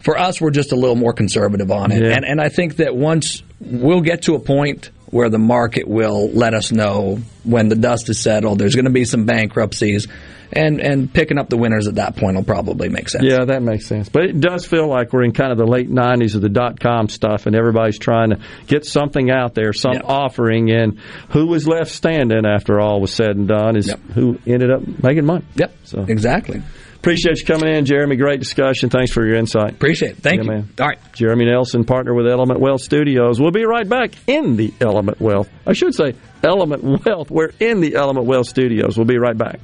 for 0.00 0.16
us, 0.18 0.40
we're 0.40 0.50
just 0.50 0.72
a 0.72 0.76
little 0.76 0.96
more 0.96 1.12
conservative 1.12 1.70
on 1.70 1.92
it, 1.92 2.02
Yeah. 2.02 2.14
and 2.16 2.24
and 2.24 2.40
I 2.40 2.48
think 2.48 2.76
that 2.76 2.96
once 2.96 3.42
we'll 3.60 4.00
get 4.00 4.22
to 4.22 4.34
a 4.34 4.38
point 4.40 4.90
where 5.10 5.28
the 5.28 5.38
market 5.38 5.86
will 5.86 6.28
let 6.30 6.54
us 6.54 6.72
know 6.72 7.18
when 7.44 7.68
the 7.68 7.76
dust 7.76 8.08
is 8.08 8.20
settled, 8.20 8.58
there's 8.58 8.74
going 8.74 8.86
to 8.86 8.90
be 8.90 9.04
some 9.04 9.24
bankruptcies, 9.24 10.08
and 10.52 10.80
and 10.80 11.12
picking 11.12 11.38
up 11.38 11.48
the 11.48 11.56
winners 11.56 11.86
at 11.86 11.96
that 11.96 12.16
point 12.16 12.36
will 12.36 12.44
probably 12.44 12.88
make 12.88 13.08
sense. 13.08 13.24
Yeah, 13.24 13.44
that 13.44 13.62
makes 13.62 13.86
sense. 13.86 14.08
But 14.08 14.24
it 14.24 14.40
does 14.40 14.66
feel 14.66 14.88
like 14.88 15.12
we're 15.12 15.24
in 15.24 15.32
kind 15.32 15.52
of 15.52 15.58
the 15.58 15.66
late 15.66 15.90
90s 15.90 16.34
of 16.34 16.40
the 16.40 16.48
dot 16.48 16.80
com 16.80 17.08
stuff, 17.08 17.46
and 17.46 17.54
everybody's 17.54 17.98
trying 17.98 18.30
to 18.30 18.40
get 18.66 18.84
something 18.84 19.30
out 19.30 19.54
there, 19.54 19.72
some 19.72 19.96
offering, 20.04 20.70
and 20.70 20.98
who 21.30 21.46
was 21.46 21.66
left 21.66 21.90
standing 21.90 22.44
after 22.46 22.80
all 22.80 23.00
was 23.00 23.12
said 23.12 23.36
and 23.36 23.48
done 23.48 23.76
is 23.76 23.94
who 24.14 24.38
ended 24.46 24.70
up 24.70 24.82
making 25.02 25.24
money. 25.24 25.44
Yep, 25.54 25.76
so 25.84 26.04
exactly. 26.08 26.62
Appreciate 27.06 27.38
you 27.38 27.46
coming 27.46 27.72
in, 27.72 27.84
Jeremy. 27.84 28.16
Great 28.16 28.40
discussion. 28.40 28.90
Thanks 28.90 29.12
for 29.12 29.24
your 29.24 29.36
insight. 29.36 29.70
Appreciate 29.74 30.10
it. 30.12 30.16
Thank 30.18 30.38
Yeah, 30.38 30.42
you. 30.42 30.50
man. 30.50 30.68
All 30.80 30.88
right. 30.88 30.98
Jeremy 31.12 31.44
Nelson, 31.44 31.84
partner 31.84 32.12
with 32.14 32.26
Element 32.26 32.58
Wealth 32.58 32.80
Studios. 32.80 33.40
We'll 33.40 33.52
be 33.52 33.64
right 33.64 33.88
back 33.88 34.10
in 34.26 34.56
the 34.56 34.74
Element 34.80 35.20
Wealth. 35.20 35.48
I 35.64 35.72
should 35.72 35.94
say 35.94 36.14
Element 36.42 36.82
Wealth. 37.06 37.30
We're 37.30 37.52
in 37.60 37.80
the 37.80 37.94
Element 37.94 38.26
Wealth 38.26 38.48
Studios. 38.48 38.96
We'll 38.96 39.06
be 39.06 39.18
right 39.18 39.38
back. 39.38 39.60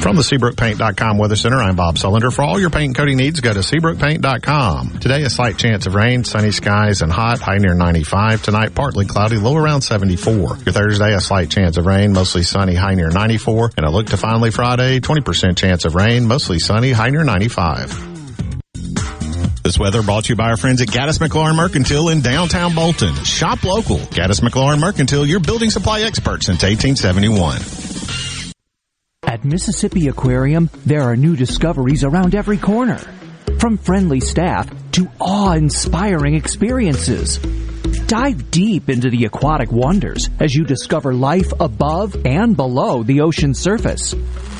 From 0.00 0.16
the 0.16 0.22
SeabrookPaint.com 0.22 1.18
Weather 1.18 1.36
Center, 1.36 1.58
I'm 1.58 1.76
Bob 1.76 1.96
Sullender. 1.96 2.32
For 2.32 2.42
all 2.42 2.58
your 2.58 2.70
paint 2.70 2.86
and 2.86 2.96
coating 2.96 3.18
needs, 3.18 3.40
go 3.40 3.52
to 3.52 3.58
SeabrookPaint.com. 3.58 4.98
Today, 4.98 5.22
a 5.24 5.30
slight 5.30 5.58
chance 5.58 5.86
of 5.86 5.94
rain, 5.94 6.24
sunny 6.24 6.52
skies, 6.52 7.02
and 7.02 7.12
hot, 7.12 7.38
high 7.38 7.58
near 7.58 7.74
95. 7.74 8.42
Tonight, 8.42 8.74
partly 8.74 9.04
cloudy, 9.04 9.36
low 9.36 9.54
around 9.54 9.82
74. 9.82 10.56
Your 10.64 10.72
Thursday, 10.72 11.12
a 11.12 11.20
slight 11.20 11.50
chance 11.50 11.76
of 11.76 11.84
rain, 11.84 12.14
mostly 12.14 12.42
sunny, 12.42 12.74
high 12.74 12.94
near 12.94 13.10
94. 13.10 13.72
And 13.76 13.84
a 13.84 13.90
look 13.90 14.06
to 14.06 14.16
finally 14.16 14.50
Friday, 14.50 15.00
20% 15.00 15.58
chance 15.58 15.84
of 15.84 15.94
rain, 15.94 16.26
mostly 16.26 16.58
sunny, 16.58 16.92
high 16.92 17.10
near 17.10 17.22
95. 17.22 18.08
This 19.62 19.78
weather 19.78 20.02
brought 20.02 20.24
to 20.24 20.30
you 20.30 20.36
by 20.36 20.48
our 20.48 20.56
friends 20.56 20.80
at 20.80 20.88
Gaddis 20.88 21.18
McLaurin 21.18 21.56
Mercantile 21.56 22.08
in 22.08 22.22
downtown 22.22 22.74
Bolton. 22.74 23.14
Shop 23.24 23.62
local. 23.64 23.98
Gaddis 23.98 24.40
McLaurin 24.40 24.80
Mercantile, 24.80 25.26
your 25.26 25.40
building 25.40 25.68
supply 25.68 26.00
expert 26.00 26.42
since 26.42 26.62
1871. 26.62 27.89
At 29.30 29.44
Mississippi 29.44 30.08
Aquarium, 30.08 30.68
there 30.84 31.02
are 31.02 31.14
new 31.14 31.36
discoveries 31.36 32.02
around 32.02 32.34
every 32.34 32.58
corner. 32.58 32.98
From 33.60 33.78
friendly 33.78 34.18
staff 34.18 34.68
to 34.90 35.08
awe-inspiring 35.20 36.34
experiences. 36.34 37.38
Dive 38.08 38.50
deep 38.50 38.90
into 38.90 39.08
the 39.08 39.26
aquatic 39.26 39.70
wonders 39.70 40.28
as 40.40 40.54
you 40.54 40.64
discover 40.64 41.14
life 41.14 41.52
above 41.60 42.16
and 42.26 42.56
below 42.56 43.04
the 43.04 43.20
ocean's 43.20 43.60
surface. 43.60 44.14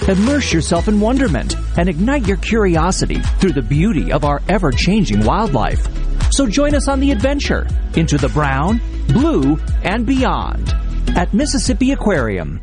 Immerse 0.06 0.52
yourself 0.52 0.86
in 0.86 1.00
wonderment 1.00 1.56
and 1.76 1.88
ignite 1.88 2.28
your 2.28 2.36
curiosity 2.36 3.20
through 3.40 3.54
the 3.54 3.62
beauty 3.62 4.12
of 4.12 4.24
our 4.24 4.40
ever-changing 4.48 5.24
wildlife. 5.24 5.84
So 6.32 6.46
join 6.46 6.76
us 6.76 6.86
on 6.86 7.00
the 7.00 7.10
adventure 7.10 7.66
into 7.96 8.18
the 8.18 8.28
brown, 8.28 8.80
blue, 9.08 9.58
and 9.82 10.06
beyond 10.06 10.72
at 11.16 11.34
Mississippi 11.34 11.90
Aquarium. 11.90 12.62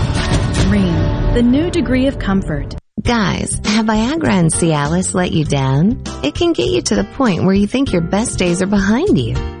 The 1.33 1.41
new 1.41 1.71
degree 1.71 2.07
of 2.07 2.19
comfort. 2.19 2.75
Guys, 3.01 3.53
have 3.63 3.85
Viagra 3.85 4.31
and 4.31 4.51
Cialis 4.51 5.13
let 5.13 5.31
you 5.31 5.45
down? 5.45 6.03
It 6.25 6.35
can 6.35 6.51
get 6.51 6.67
you 6.67 6.81
to 6.81 6.95
the 6.95 7.05
point 7.05 7.45
where 7.45 7.53
you 7.53 7.67
think 7.67 7.93
your 7.93 8.01
best 8.01 8.37
days 8.37 8.61
are 8.61 8.67
behind 8.67 9.17
you. 9.17 9.60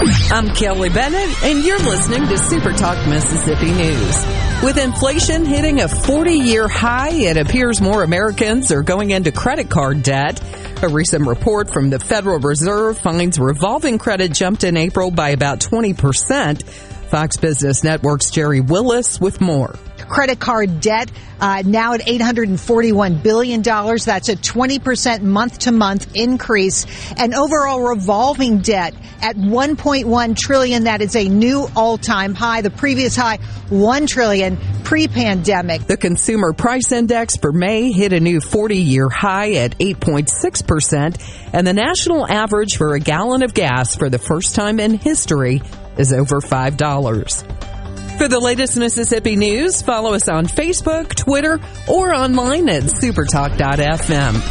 I'm 0.00 0.50
Kelly 0.54 0.90
Bennett, 0.90 1.42
and 1.42 1.64
you're 1.64 1.78
listening 1.78 2.28
to 2.28 2.38
Super 2.38 2.72
Talk 2.72 3.08
Mississippi 3.08 3.72
News. 3.72 4.26
With 4.62 4.78
inflation 4.78 5.44
hitting 5.44 5.80
a 5.80 5.88
40 5.88 6.34
year 6.34 6.68
high, 6.68 7.10
it 7.10 7.36
appears 7.36 7.80
more 7.80 8.04
Americans 8.04 8.70
are 8.70 8.84
going 8.84 9.10
into 9.10 9.32
credit 9.32 9.68
card 9.68 10.04
debt. 10.04 10.40
A 10.84 10.88
recent 10.88 11.26
report 11.26 11.72
from 11.72 11.90
the 11.90 11.98
Federal 11.98 12.38
Reserve 12.38 12.98
finds 12.98 13.40
revolving 13.40 13.98
credit 13.98 14.32
jumped 14.32 14.62
in 14.62 14.76
April 14.76 15.10
by 15.10 15.30
about 15.30 15.58
20%. 15.58 16.62
Fox 16.62 17.36
Business 17.36 17.82
Network's 17.82 18.30
Gerri 18.30 18.64
Willis 18.64 19.20
with 19.20 19.40
more. 19.40 19.74
Credit 20.08 20.38
card 20.38 20.80
debt 20.80 21.10
uh, 21.40 21.62
now 21.64 21.94
at 21.94 22.00
$841 22.00 23.22
billion. 23.22 23.62
That's 23.62 24.28
a 24.28 24.36
20% 24.36 25.22
month 25.22 25.58
to 25.60 25.72
month 25.72 26.14
increase. 26.14 26.86
And 27.16 27.34
overall 27.34 27.80
revolving 27.82 28.58
debt 28.58 28.94
at 29.20 29.36
1.1 29.36 30.36
trillion. 30.36 30.84
That 30.84 31.02
is 31.02 31.16
a 31.16 31.28
new 31.28 31.68
all 31.76 31.98
time 31.98 32.34
high. 32.34 32.62
The 32.62 32.70
previous 32.70 33.16
high, 33.16 33.36
1 33.68 34.06
trillion 34.06 34.58
pre 34.84 35.08
pandemic. 35.08 35.86
The 35.86 35.96
consumer 35.96 36.52
price 36.52 36.92
index 36.92 37.36
for 37.36 37.52
May 37.52 37.92
hit 37.92 38.12
a 38.12 38.20
new 38.20 38.40
40 38.40 38.76
year 38.76 39.08
high 39.08 39.52
at 39.54 39.78
8.6%. 39.78 41.50
And 41.52 41.66
the 41.66 41.74
national 41.74 42.26
average 42.26 42.76
for 42.76 42.94
a 42.94 43.00
gallon 43.00 43.42
of 43.42 43.54
gas 43.54 43.96
for 43.96 44.08
the 44.08 44.18
first 44.18 44.54
time 44.54 44.80
in 44.80 44.94
history 44.94 45.62
is 45.96 46.12
over 46.12 46.40
$5. 46.40 47.77
For 48.18 48.26
the 48.26 48.40
latest 48.40 48.76
Mississippi 48.76 49.36
news, 49.36 49.80
follow 49.80 50.12
us 50.12 50.28
on 50.28 50.46
Facebook, 50.46 51.14
Twitter, 51.14 51.60
or 51.86 52.12
online 52.12 52.68
at 52.68 52.82
supertalk.fm. 52.82 54.42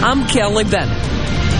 I'm 0.00 0.28
Kelly 0.28 0.62
Bennett. 0.62 1.59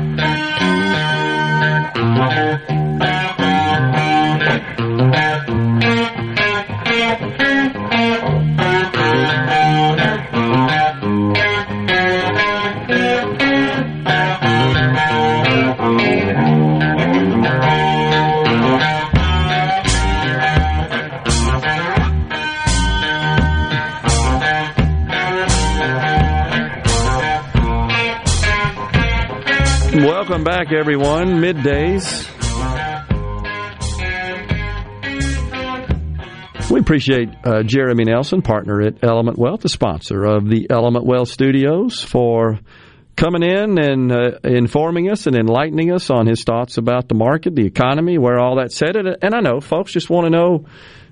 Welcome 29.93 30.45
back, 30.45 30.71
everyone. 30.71 31.41
Middays. 31.41 32.25
We 36.71 36.79
appreciate 36.79 37.27
uh, 37.43 37.63
Jeremy 37.63 38.05
Nelson, 38.05 38.41
partner 38.41 38.81
at 38.81 39.03
Element 39.03 39.37
Wealth, 39.37 39.59
the 39.59 39.69
sponsor 39.69 40.23
of 40.23 40.49
the 40.49 40.67
Element 40.69 41.05
Wealth 41.05 41.27
Studios, 41.27 42.01
for 42.01 42.57
coming 43.17 43.43
in 43.43 43.77
and 43.77 44.13
uh, 44.13 44.39
informing 44.45 45.11
us 45.11 45.27
and 45.27 45.35
enlightening 45.35 45.91
us 45.91 46.09
on 46.09 46.25
his 46.25 46.45
thoughts 46.45 46.77
about 46.77 47.09
the 47.09 47.15
market, 47.15 47.53
the 47.53 47.65
economy, 47.65 48.17
where 48.17 48.39
all 48.39 48.55
that's 48.55 48.79
headed. 48.79 49.05
And 49.21 49.35
I 49.35 49.41
know 49.41 49.59
folks 49.59 49.91
just 49.91 50.09
want 50.09 50.23
to 50.23 50.29
know 50.29 50.67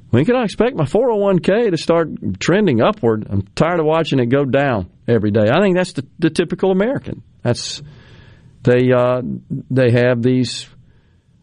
when 0.10 0.24
can 0.24 0.38
I 0.38 0.44
expect 0.46 0.78
my 0.78 0.86
401k 0.86 1.72
to 1.72 1.78
start 1.78 2.40
trending 2.40 2.82
upward? 2.82 3.28
I'm 3.30 3.42
tired 3.56 3.82
of 3.82 3.86
watching 3.86 4.20
it 4.20 4.28
go 4.28 4.46
down 4.46 4.90
every 5.06 5.32
day. 5.32 5.50
I 5.52 5.60
think 5.60 5.76
that's 5.76 5.92
the, 5.92 6.08
the 6.20 6.30
typical 6.30 6.72
American. 6.72 7.24
That's 7.44 7.84
they 8.64 8.92
uh, 8.92 9.22
they 9.70 9.92
have 9.92 10.22
these 10.22 10.68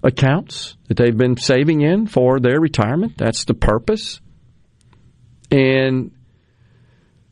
accounts 0.03 0.77
that 0.89 0.97
they've 0.97 1.17
been 1.17 1.37
saving 1.37 1.81
in 1.81 2.07
for 2.07 2.39
their 2.41 2.61
retirement. 2.61 3.15
That's 3.17 3.45
the 3.45 3.55
purpose. 3.55 4.21
And 5.51 6.13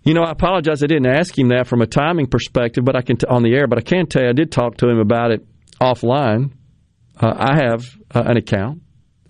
you 0.05 0.13
know, 0.13 0.23
I 0.23 0.31
apologize. 0.31 0.83
I 0.83 0.87
didn't 0.87 1.07
ask 1.07 1.37
him 1.37 1.49
that 1.49 1.67
from 1.67 1.81
a 1.81 1.87
timing 1.87 2.27
perspective, 2.27 2.85
but 2.85 2.97
I 2.97 3.01
can 3.01 3.17
t- 3.17 3.27
on 3.27 3.43
the 3.43 3.55
air. 3.55 3.67
But 3.67 3.79
I 3.79 3.83
can 3.83 4.07
tell 4.07 4.23
you, 4.23 4.29
I 4.29 4.33
did 4.33 4.53
talk 4.53 4.77
to 4.79 4.89
him 4.89 4.99
about 4.99 5.31
it 5.31 5.47
offline. 5.81 6.53
Uh, 7.19 7.33
I 7.35 7.57
have 7.57 7.85
uh, 8.15 8.23
an 8.27 8.37
account 8.37 8.83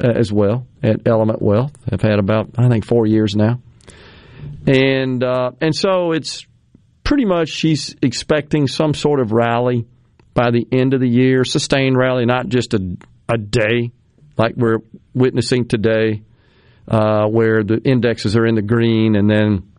uh, 0.03 0.09
as 0.09 0.33
well 0.33 0.67
at 0.83 1.07
Element 1.07 1.41
Wealth. 1.41 1.73
I've 1.91 2.03
had 2.03 2.19
about 2.19 2.51
I 2.59 2.69
think 2.69 2.85
four 2.85 3.07
years 3.07 3.37
now, 3.37 3.61
and 4.67 5.23
uh, 5.23 5.53
and 5.61 5.75
so 5.75 6.13
it's 6.13 6.47
pretty 7.05 7.25
much 7.25 7.51
she's 7.51 7.95
expecting 8.03 8.67
some 8.67 8.95
sort 8.95 9.21
of 9.21 9.31
rally 9.33 9.87
by 10.35 10.51
the 10.51 10.67
end 10.71 10.95
of 10.95 11.01
the 11.01 11.09
year, 11.09 11.45
sustained 11.45 11.97
rally, 11.97 12.27
not 12.27 12.49
just 12.49 12.75
a 12.75 12.97
a 13.29 13.39
day 13.39 13.93
like 14.37 14.55
we're 14.57 14.79
witnessing 15.15 15.67
today, 15.67 16.23
uh, 16.89 17.27
where 17.27 17.63
the 17.63 17.81
indexes 17.85 18.37
are 18.37 18.47
in 18.47 18.55
the 18.55 18.63
green 18.63 19.17
and 19.17 19.31
then 19.31 19.71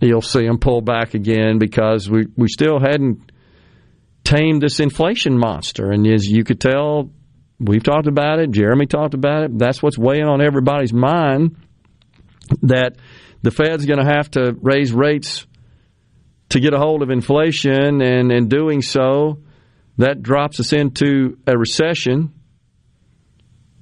you'll 0.00 0.20
see 0.20 0.46
them 0.46 0.58
pull 0.58 0.80
back 0.80 1.14
again 1.14 1.58
because 1.58 2.10
we, 2.10 2.26
we 2.36 2.48
still 2.48 2.78
hadn't 2.78 3.32
tamed 4.24 4.60
this 4.60 4.80
inflation 4.80 5.38
monster. 5.38 5.90
And 5.90 6.06
as 6.06 6.26
you 6.26 6.44
could 6.44 6.60
tell, 6.60 7.10
we've 7.58 7.82
talked 7.82 8.06
about 8.06 8.40
it, 8.40 8.50
Jeremy 8.50 8.86
talked 8.86 9.14
about 9.14 9.44
it, 9.44 9.58
that's 9.58 9.82
what's 9.82 9.96
weighing 9.96 10.26
on 10.26 10.42
everybody's 10.42 10.92
mind 10.92 11.56
that 12.62 12.96
the 13.42 13.50
Fed's 13.50 13.86
going 13.86 13.98
to 13.98 14.04
have 14.04 14.30
to 14.32 14.54
raise 14.60 14.92
rates 14.92 15.46
to 16.50 16.60
get 16.60 16.74
a 16.74 16.78
hold 16.78 17.02
of 17.02 17.10
inflation, 17.10 18.00
and 18.00 18.30
in 18.30 18.48
doing 18.48 18.80
so, 18.80 19.40
that 19.98 20.22
drops 20.22 20.60
us 20.60 20.72
into 20.72 21.38
a 21.46 21.56
recession, 21.56 22.32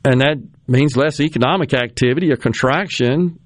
and 0.05 0.21
that 0.21 0.37
means 0.67 0.97
less 0.97 1.21
economic 1.21 1.75
activity, 1.75 2.31
a 2.31 2.37
contraction, 2.37 3.39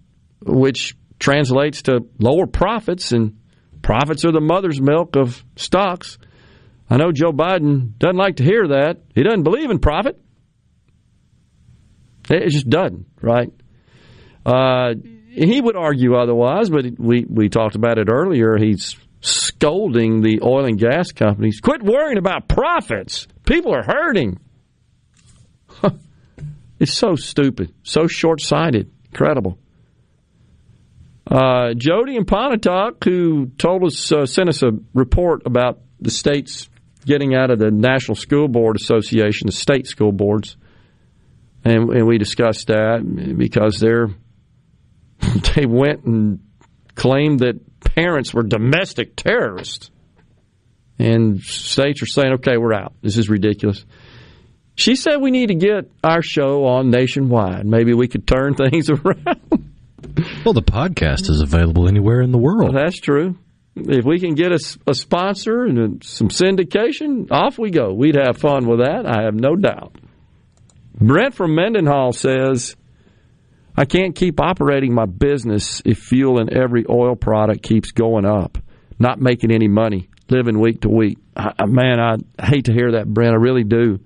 which 0.44 0.97
translates 1.18 1.82
to 1.82 2.06
lower 2.18 2.47
profits, 2.47 3.12
and 3.12 3.38
profits 3.82 4.24
are 4.24 4.32
the 4.32 4.40
mother's 4.40 4.80
milk 4.80 5.16
of 5.16 5.42
stocks. 5.56 6.18
I 6.90 6.97
know 6.97 7.12
Joe 7.12 7.32
Biden 7.32 7.98
doesn't 7.98 8.16
like 8.16 8.36
to 8.36 8.44
hear 8.44 8.68
that. 8.68 8.98
He 9.14 9.22
doesn't 9.22 9.42
believe 9.42 9.70
in 9.70 9.78
profit. 9.78 10.20
It 12.30 12.50
just 12.50 12.68
doesn't, 12.68 13.06
right? 13.22 13.52
Uh, 14.44 14.94
he 15.30 15.60
would 15.60 15.76
argue 15.76 16.16
otherwise, 16.16 16.68
but 16.70 16.84
we, 16.98 17.24
we 17.28 17.48
talked 17.48 17.74
about 17.74 17.98
it 17.98 18.08
earlier. 18.10 18.56
He's 18.56 18.97
scolding 19.20 20.22
the 20.22 20.40
oil 20.42 20.64
and 20.64 20.78
gas 20.78 21.12
companies. 21.12 21.60
Quit 21.60 21.82
worrying 21.82 22.18
about 22.18 22.48
profits. 22.48 23.26
People 23.44 23.74
are 23.74 23.82
hurting. 23.82 24.38
it's 26.78 26.94
so 26.94 27.14
stupid, 27.14 27.72
so 27.82 28.06
short 28.06 28.40
sighted. 28.40 28.90
Incredible. 29.06 29.58
Uh, 31.26 31.74
Jody 31.76 32.16
and 32.16 32.26
Pontotoc, 32.26 33.05
who 33.05 33.50
told 33.58 33.84
us, 33.84 34.10
uh, 34.10 34.24
sent 34.24 34.48
us 34.48 34.62
a 34.62 34.70
report 34.94 35.42
about 35.44 35.80
the 36.00 36.10
states 36.10 36.70
getting 37.05 37.34
out 37.34 37.50
of 37.50 37.58
the 37.58 37.70
National 37.70 38.14
School 38.14 38.48
Board 38.48 38.76
Association, 38.76 39.47
the 39.47 39.52
state 39.52 39.86
school 39.86 40.12
boards, 40.12 40.56
and, 41.64 41.90
and 41.90 42.06
we 42.06 42.18
discussed 42.18 42.68
that 42.68 43.34
because 43.36 43.78
they're 43.78 44.08
they 45.55 45.66
went 45.66 46.05
and 46.05 46.40
claimed 46.94 47.40
that 47.40 47.58
parents 47.99 48.33
were 48.33 48.43
domestic 48.43 49.17
terrorists, 49.17 49.91
and 50.99 51.41
states 51.41 52.02
are 52.02 52.07
saying, 52.07 52.35
"Okay, 52.35 52.57
we're 52.57 52.75
out. 52.75 52.93
This 53.02 53.18
is 53.18 53.28
ridiculous." 53.28 53.85
She 54.75 54.94
said 54.94 55.17
we 55.17 55.33
need 55.33 55.49
to 55.49 55.57
get 55.57 55.91
our 56.05 56.23
show 56.23 56.67
on 56.67 56.91
nationwide. 56.91 57.67
Maybe 57.67 57.94
we 57.94 58.07
could 58.07 58.27
turn 58.27 58.55
things 58.70 58.89
around. 58.89 59.73
Well, 60.44 60.55
the 60.55 60.62
podcast 60.62 61.28
is 61.28 61.41
available 61.41 61.89
anywhere 61.89 62.20
in 62.20 62.31
the 62.31 62.39
world. 62.39 62.73
Well, 62.73 62.85
that's 62.85 63.01
true. 63.01 63.36
If 63.75 64.05
we 64.05 64.20
can 64.20 64.35
get 64.35 64.52
a, 64.52 64.60
a 64.86 64.94
sponsor 64.94 65.65
and 65.65 66.02
some 66.05 66.28
syndication, 66.28 67.31
off 67.31 67.59
we 67.59 67.70
go. 67.70 67.93
We'd 67.93 68.17
have 68.17 68.39
fun 68.39 68.67
with 68.67 68.81
that. 68.81 69.05
I 69.07 69.25
have 69.25 69.35
no 69.35 69.57
doubt. 69.57 69.97
Brent 71.01 71.35
from 71.35 71.55
Mendenhall 71.55 72.12
says, 72.12 72.77
I 73.78 73.84
can't 73.84 74.15
keep 74.15 74.40
operating 74.40 74.92
my 74.92 75.07
business 75.07 75.81
if 75.84 75.98
fuel 75.98 76.40
in 76.40 76.52
every 76.55 76.84
oil 76.89 77.15
product 77.15 77.62
keeps 77.62 77.92
going 77.92 78.24
up, 78.24 78.58
not 78.98 79.20
making 79.20 79.52
any 79.52 79.68
money, 79.68 80.08
living 80.28 80.58
week 80.58 80.81
to 80.82 80.89
week. 80.89 81.18
I, 81.36 81.66
man, 81.66 82.00
I 82.00 82.16
hate 82.44 82.65
to 82.65 82.73
hear 82.73 82.92
that, 82.92 83.07
Brent. 83.07 83.32
I 83.32 83.36
really 83.36 83.65
do. 83.65 84.00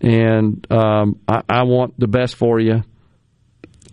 And 0.00 0.66
um, 0.72 1.20
I, 1.28 1.42
I 1.48 1.62
want 1.64 1.98
the 2.00 2.06
best 2.06 2.36
for 2.36 2.58
you 2.58 2.82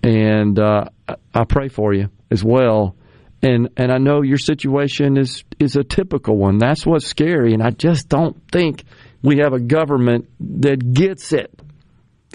and 0.06 0.60
uh, 0.60 0.86
I 1.34 1.44
pray 1.46 1.68
for 1.68 1.94
you 1.94 2.10
as 2.30 2.44
well. 2.44 2.96
And 3.42 3.70
and 3.76 3.92
I 3.92 3.98
know 3.98 4.22
your 4.22 4.38
situation 4.38 5.18
is 5.18 5.44
is 5.60 5.76
a 5.76 5.84
typical 5.84 6.38
one. 6.38 6.58
That's 6.58 6.86
what's 6.86 7.06
scary, 7.06 7.54
and 7.54 7.62
I 7.62 7.72
just 7.72 8.08
don't 8.08 8.42
think 8.52 8.84
we 9.22 9.40
have 9.40 9.54
a 9.54 9.60
government 9.60 10.30
that 10.62 10.94
gets 10.94 11.34
it. 11.34 11.52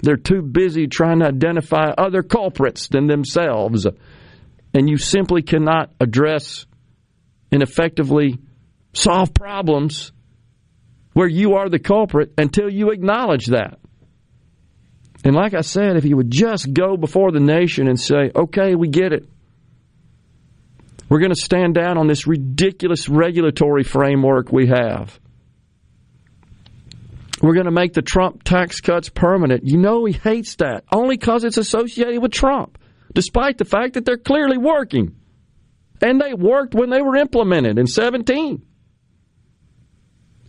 They're 0.01 0.17
too 0.17 0.41
busy 0.41 0.87
trying 0.87 1.19
to 1.19 1.27
identify 1.27 1.91
other 1.97 2.23
culprits 2.23 2.87
than 2.87 3.07
themselves, 3.07 3.85
and 4.73 4.89
you 4.89 4.97
simply 4.97 5.41
cannot 5.41 5.91
address 5.99 6.65
and 7.51 7.61
effectively 7.61 8.39
solve 8.93 9.33
problems 9.33 10.11
where 11.13 11.27
you 11.27 11.55
are 11.55 11.69
the 11.69 11.79
culprit 11.79 12.33
until 12.37 12.69
you 12.69 12.91
acknowledge 12.91 13.47
that. 13.47 13.79
And 15.23 15.35
like 15.35 15.53
I 15.53 15.61
said, 15.61 15.97
if 15.97 16.05
you 16.05 16.17
would 16.17 16.31
just 16.31 16.73
go 16.73 16.97
before 16.97 17.31
the 17.31 17.39
nation 17.39 17.87
and 17.87 17.99
say, 17.99 18.31
okay, 18.35 18.75
we 18.75 18.87
get 18.87 19.13
it. 19.13 19.29
We're 21.09 21.19
going 21.19 21.33
to 21.33 21.39
stand 21.39 21.75
down 21.75 21.97
on 21.97 22.07
this 22.07 22.25
ridiculous 22.25 23.07
regulatory 23.09 23.83
framework 23.83 24.51
we 24.51 24.67
have. 24.67 25.19
We're 27.41 27.55
going 27.55 27.65
to 27.65 27.71
make 27.71 27.93
the 27.93 28.03
Trump 28.03 28.43
tax 28.43 28.81
cuts 28.81 29.09
permanent. 29.09 29.63
You 29.65 29.77
know 29.77 30.05
he 30.05 30.13
hates 30.13 30.55
that, 30.57 30.83
only 30.91 31.17
because 31.17 31.43
it's 31.43 31.57
associated 31.57 32.21
with 32.21 32.31
Trump, 32.31 32.77
despite 33.13 33.57
the 33.57 33.65
fact 33.65 33.95
that 33.95 34.05
they're 34.05 34.17
clearly 34.17 34.57
working. 34.57 35.15
And 36.01 36.21
they 36.21 36.33
worked 36.33 36.75
when 36.75 36.91
they 36.91 37.01
were 37.01 37.15
implemented 37.15 37.79
in 37.79 37.87
17. 37.87 38.63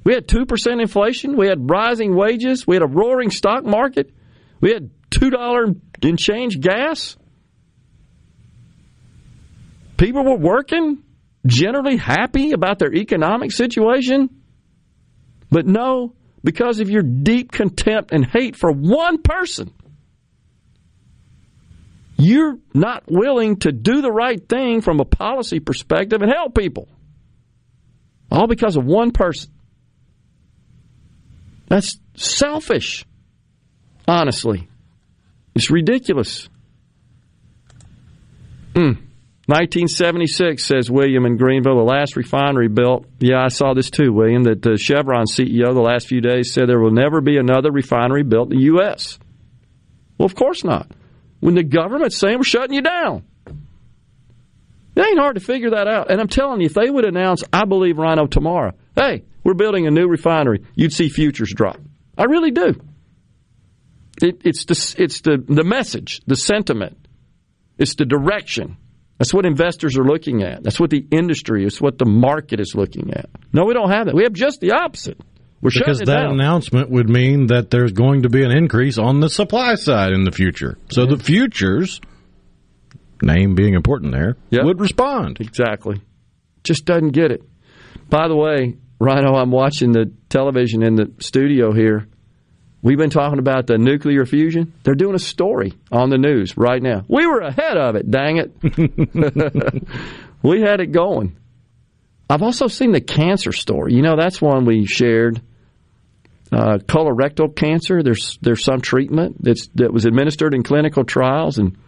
We 0.04 0.14
had 0.14 0.26
2% 0.26 0.80
inflation. 0.80 1.36
We 1.36 1.46
had 1.46 1.70
rising 1.70 2.14
wages. 2.14 2.66
We 2.66 2.76
had 2.76 2.82
a 2.82 2.86
roaring 2.86 3.30
stock 3.30 3.64
market. 3.64 4.10
We 4.60 4.72
had 4.72 4.90
$2 5.10 5.80
in 6.02 6.16
change 6.16 6.60
gas. 6.60 7.16
People 9.96 10.24
were 10.24 10.36
working, 10.36 11.02
generally 11.46 11.96
happy 11.96 12.52
about 12.52 12.78
their 12.78 12.92
economic 12.92 13.52
situation. 13.52 14.28
But 15.50 15.66
no, 15.66 16.14
because 16.44 16.80
of 16.80 16.90
your 16.90 17.02
deep 17.02 17.52
contempt 17.52 18.12
and 18.12 18.24
hate 18.24 18.56
for 18.56 18.70
one 18.70 19.22
person, 19.22 19.72
you're 22.16 22.58
not 22.74 23.04
willing 23.06 23.56
to 23.58 23.72
do 23.72 24.00
the 24.02 24.12
right 24.12 24.48
thing 24.48 24.80
from 24.80 25.00
a 25.00 25.04
policy 25.04 25.60
perspective 25.60 26.22
and 26.22 26.32
help 26.32 26.56
people. 26.56 26.88
All 28.30 28.46
because 28.46 28.76
of 28.76 28.84
one 28.84 29.10
person. 29.12 29.50
That's 31.68 31.98
selfish. 32.16 33.04
Honestly, 34.06 34.68
it's 35.54 35.70
ridiculous. 35.70 36.48
Mm. 38.74 38.98
1976 39.46 40.64
says 40.64 40.88
William 40.88 41.26
in 41.26 41.36
Greenville, 41.36 41.76
the 41.76 41.82
last 41.82 42.14
refinery 42.14 42.68
built. 42.68 43.06
Yeah, 43.18 43.42
I 43.42 43.48
saw 43.48 43.74
this 43.74 43.90
too, 43.90 44.12
William. 44.12 44.44
That 44.44 44.62
the 44.62 44.76
Chevron 44.76 45.26
CEO 45.26 45.74
the 45.74 45.80
last 45.80 46.06
few 46.06 46.20
days 46.20 46.52
said 46.52 46.68
there 46.68 46.78
will 46.78 46.92
never 46.92 47.20
be 47.20 47.38
another 47.38 47.72
refinery 47.72 48.22
built 48.22 48.52
in 48.52 48.58
the 48.58 48.64
U.S. 48.66 49.18
Well, 50.16 50.26
of 50.26 50.36
course 50.36 50.62
not. 50.62 50.88
When 51.40 51.56
the 51.56 51.64
government's 51.64 52.18
saying 52.18 52.38
we're 52.38 52.44
shutting 52.44 52.74
you 52.74 52.82
down, 52.82 53.24
it 54.94 55.00
ain't 55.00 55.18
hard 55.18 55.34
to 55.34 55.40
figure 55.40 55.70
that 55.70 55.88
out. 55.88 56.08
And 56.08 56.20
I'm 56.20 56.28
telling 56.28 56.60
you, 56.60 56.66
if 56.66 56.74
they 56.74 56.88
would 56.88 57.04
announce, 57.04 57.42
I 57.52 57.64
believe 57.64 57.98
Rhino 57.98 58.26
tomorrow, 58.28 58.74
hey, 58.94 59.24
we're 59.42 59.54
building 59.54 59.88
a 59.88 59.90
new 59.90 60.06
refinery, 60.06 60.64
you'd 60.76 60.92
see 60.92 61.08
futures 61.08 61.52
drop. 61.52 61.80
I 62.16 62.24
really 62.24 62.52
do. 62.52 62.80
It, 64.22 64.42
it's 64.44 64.66
the, 64.66 65.02
it's 65.02 65.22
the, 65.22 65.42
the 65.44 65.64
message, 65.64 66.20
the 66.28 66.36
sentiment, 66.36 66.96
it's 67.76 67.96
the 67.96 68.04
direction 68.04 68.76
That's 69.23 69.33
what 69.33 69.47
investors 69.47 69.97
are 69.97 70.02
looking 70.02 70.42
at. 70.42 70.65
That's 70.65 70.81
what 70.81 70.91
the 70.91 71.07
industry 71.12 71.65
is, 71.65 71.81
what 71.81 71.97
the 71.97 72.05
market 72.05 72.59
is 72.59 72.75
looking 72.75 73.15
at. 73.15 73.31
No, 73.52 73.67
we 73.67 73.73
don't 73.73 73.89
have 73.89 74.07
that. 74.07 74.17
We 74.17 74.25
have 74.25 74.33
just 74.33 74.60
the 74.60 74.73
opposite. 74.73 75.17
We're 75.60 75.70
because 75.73 76.01
that 76.01 76.07
down. 76.07 76.33
announcement 76.33 76.91
would 76.91 77.09
mean 77.09 77.47
that 77.47 77.70
there's 77.70 77.92
going 77.92 78.23
to 78.23 78.28
be 78.28 78.42
an 78.42 78.51
increase 78.51 78.99
on 78.99 79.20
the 79.20 79.31
supply 79.31 79.76
side 79.76 80.12
in 80.12 80.25
the 80.25 80.33
future. 80.33 80.76
So 80.91 81.07
the 81.07 81.18
futures, 81.18 82.01
name 83.23 83.55
being 83.55 83.75
important 83.75 84.10
there, 84.10 84.36
would 84.51 84.81
respond. 84.81 85.36
Exactly. 85.39 86.02
Just 86.65 86.84
doesn't 86.84 87.10
get 87.10 87.31
it. 87.31 87.42
By 88.10 88.26
the 88.26 88.34
way, 88.34 88.76
Rhino, 88.99 89.36
I'm 89.36 89.52
watching 89.52 89.92
the 89.92 90.12
television 90.31 90.83
in 90.83 90.97
the 90.97 91.12
studio 91.20 91.73
here. 91.73 92.09
We've 92.83 92.99
been 92.99 93.11
talking 93.11 93.39
about 93.39 93.69
the 93.69 93.78
nuclear 93.78 94.27
fusion. 94.27 94.75
They're 94.83 94.97
doing 94.97 95.15
a 95.15 95.20
story 95.20 95.73
on 95.93 96.11
the 96.11 96.19
news 96.19 96.57
right 96.57 96.83
now. 96.83 97.05
We 97.09 97.27
were 97.27 97.39
ahead 97.39 97.77
of 97.77 97.94
it, 97.94 98.11
dang 98.11 98.39
it. 98.39 98.52
we 100.43 100.61
had 100.61 100.81
it 100.81 100.91
going. 100.91 101.36
I've 102.28 102.43
also 102.43 102.67
seen 102.67 102.91
the 102.91 103.01
cancer 103.01 103.52
story. 103.52 103.94
You 103.94 104.02
know, 104.02 104.17
that's 104.17 104.43
one 104.43 104.65
we 104.65 104.86
shared. 104.86 105.41
Uh, 106.51 106.78
colorectal 106.78 107.55
cancer. 107.55 108.02
There's 108.02 108.39
there's 108.43 108.65
some 108.65 108.81
treatment 108.81 109.43
that's 109.43 109.69
that 109.77 109.93
was 109.93 110.05
administered 110.05 110.52
in 110.52 110.62
clinical 110.62 111.05
trials, 111.05 111.59
and 111.59 111.78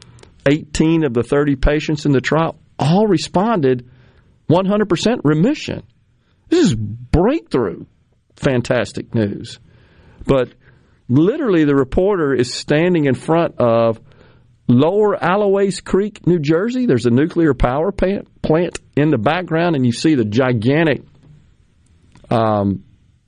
18 0.49 1.05
of 1.05 1.13
the 1.13 1.23
30 1.23 1.57
patients 1.57 2.07
in 2.07 2.13
the 2.13 2.21
trial 2.21 2.57
all 2.79 3.07
responded 3.07 3.91
100% 4.49 5.21
remission. 5.25 5.83
This 6.49 6.67
is 6.67 6.75
breakthrough, 6.75 7.85
fantastic 8.37 9.15
news. 9.15 9.59
But 10.27 10.51
literally, 11.18 11.65
the 11.65 11.75
reporter 11.75 12.34
is 12.34 12.52
standing 12.52 13.07
in 13.07 13.15
front 13.15 13.57
of 13.59 14.01
Lower 14.67 15.23
Alloways 15.23 15.81
Creek, 15.81 16.26
New 16.26 16.39
Jersey. 16.39 16.86
There's 16.86 17.07
a 17.07 17.10
nuclear 17.10 17.55
power 17.55 17.93
plant, 17.93 18.28
in 18.97 19.10
the 19.10 19.18
background, 19.18 19.76
and 19.76 19.84
you 19.84 19.93
see 19.93 20.15
the 20.15 20.25
gigantic, 20.25 21.02
um, 22.31 22.84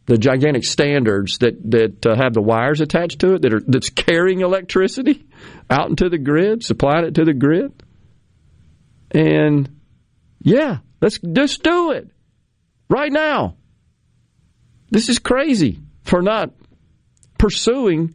the 0.07 0.17
gigantic 0.17 0.65
standards 0.65 1.39
that 1.39 1.71
that 1.71 2.07
uh, 2.07 2.17
have 2.17 2.33
the 2.33 2.41
wires 2.41 2.81
attached 2.81 3.21
to 3.21 3.35
it 3.35 3.43
that 3.43 3.53
are 3.53 3.61
that's 3.67 3.91
carrying 3.91 4.41
electricity 4.41 5.27
out 5.69 5.91
into 5.91 6.09
the 6.09 6.19
grid, 6.19 6.65
supplying 6.65 7.05
it 7.05 7.15
to 7.17 7.25
the 7.25 7.35
grid. 7.35 7.73
And 9.11 9.69
yeah, 10.41 10.79
let's 11.01 11.19
just 11.19 11.63
do 11.63 11.91
it 11.91 12.11
right 12.89 13.13
now. 13.13 13.57
This 14.91 15.09
is 15.09 15.19
crazy 15.19 15.81
for 16.05 16.23
not 16.23 16.53
pursuing 17.47 18.13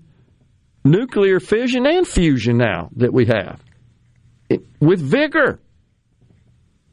nuclear 0.83 1.39
fission 1.39 1.85
and 1.85 2.05
fusion 2.05 2.57
now 2.57 2.89
that 2.97 3.13
we 3.13 3.25
have 3.27 3.63
it, 4.49 4.65
with 4.81 4.99
vigor. 4.99 5.57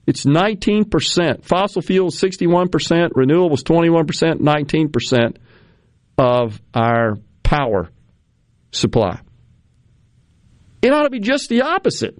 It's 0.06 0.24
19%. 0.24 1.44
Fossil 1.44 1.82
fuels 1.82 2.16
61%, 2.20 2.70
renewables 3.10 3.64
21%, 3.64 4.38
19% 4.40 5.36
of 6.16 6.60
our 6.72 7.16
power 7.42 7.90
supply. 8.70 9.20
It 10.80 10.92
ought 10.92 11.02
to 11.02 11.10
be 11.10 11.18
just 11.18 11.48
the 11.48 11.62
opposite 11.62 12.16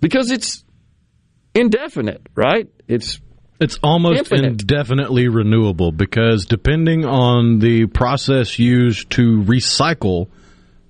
because 0.00 0.32
it's 0.32 0.64
indefinite, 1.54 2.26
right? 2.34 2.68
It's 2.88 3.20
It's 3.60 3.78
almost 3.82 4.18
Infinite. 4.18 4.60
indefinitely 4.62 5.28
renewable 5.28 5.92
because 5.92 6.44
depending 6.46 7.04
on 7.04 7.60
the 7.60 7.86
process 7.86 8.58
used 8.58 9.10
to 9.10 9.42
recycle 9.42 10.26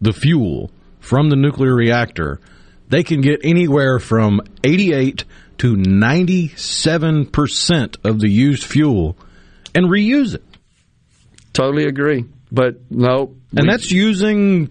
the 0.00 0.12
fuel 0.14 0.70
from 0.98 1.28
the 1.28 1.36
nuclear 1.36 1.74
reactor, 1.74 2.40
they 2.88 3.02
can 3.02 3.20
get 3.20 3.40
anywhere 3.44 3.98
from 3.98 4.40
88 4.64 5.24
to 5.58 5.76
97% 5.76 7.96
of 8.04 8.18
the 8.20 8.30
used 8.30 8.64
fuel 8.64 9.16
and 9.74 9.86
reuse 9.86 10.34
it. 10.34 10.42
Totally 11.52 11.84
agree. 11.84 12.24
But 12.50 12.80
no. 12.90 13.34
And 13.56 13.66
we- 13.66 13.72
that's 13.72 13.90
using 13.90 14.70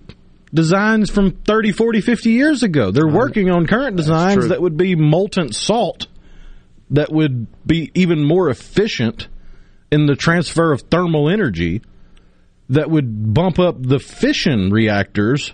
designs 0.54 1.10
from 1.10 1.32
30, 1.32 1.72
40, 1.72 2.02
50 2.02 2.32
years 2.32 2.64
ago. 2.64 2.92
They're 2.92 3.08
working 3.08 3.50
on 3.50 3.66
current 3.68 3.96
designs 3.98 4.50
that 4.50 4.62
would 4.62 4.78
be 4.78 4.96
molten 4.96 5.52
salt 5.52 6.08
that 6.92 7.12
would 7.12 7.48
be 7.66 7.92
even 7.94 8.24
more 8.24 8.50
efficient 8.50 9.28
in 9.92 10.06
the 10.06 10.16
transfer 10.16 10.72
of 10.72 10.82
thermal 10.82 11.30
energy 11.30 11.82
that 12.70 12.90
would 12.90 13.34
bump 13.34 13.60
up 13.60 13.76
the 13.82 14.00
fission 14.00 14.72
reactors 14.72 15.54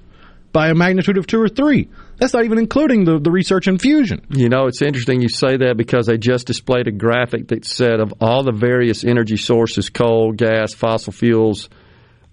by 0.51 0.69
a 0.69 0.75
magnitude 0.75 1.17
of 1.17 1.27
two 1.27 1.39
or 1.39 1.49
three. 1.49 1.89
That's 2.17 2.33
not 2.33 2.45
even 2.45 2.57
including 2.57 3.05
the, 3.05 3.19
the 3.19 3.31
research 3.31 3.67
in 3.67 3.77
fusion. 3.77 4.25
You 4.29 4.49
know, 4.49 4.67
it's 4.67 4.81
interesting 4.81 5.21
you 5.21 5.29
say 5.29 5.57
that 5.57 5.77
because 5.77 6.07
they 6.07 6.17
just 6.17 6.47
displayed 6.47 6.87
a 6.87 6.91
graphic 6.91 7.49
that 7.49 7.65
said 7.65 7.99
of 7.99 8.13
all 8.19 8.43
the 8.43 8.51
various 8.51 9.03
energy 9.03 9.37
sources 9.37 9.89
coal, 9.89 10.31
gas, 10.31 10.73
fossil 10.73 11.13
fuels, 11.13 11.69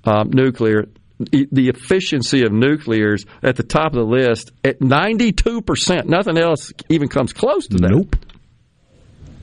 um, 0.05 0.31
nuclear 0.31 0.87
the 1.19 1.69
efficiency 1.69 2.45
of 2.45 2.53
nuclear 2.53 3.15
is 3.15 3.25
at 3.43 3.57
the 3.57 3.63
top 3.63 3.93
of 3.93 3.95
the 3.95 4.05
list 4.05 4.53
at 4.63 4.81
92%. 4.81 6.05
Nothing 6.05 6.39
else 6.39 6.73
even 6.89 7.09
comes 7.09 7.33
close 7.33 7.67
to 7.69 7.79
that. 7.79 7.91
Nope. 7.91 8.17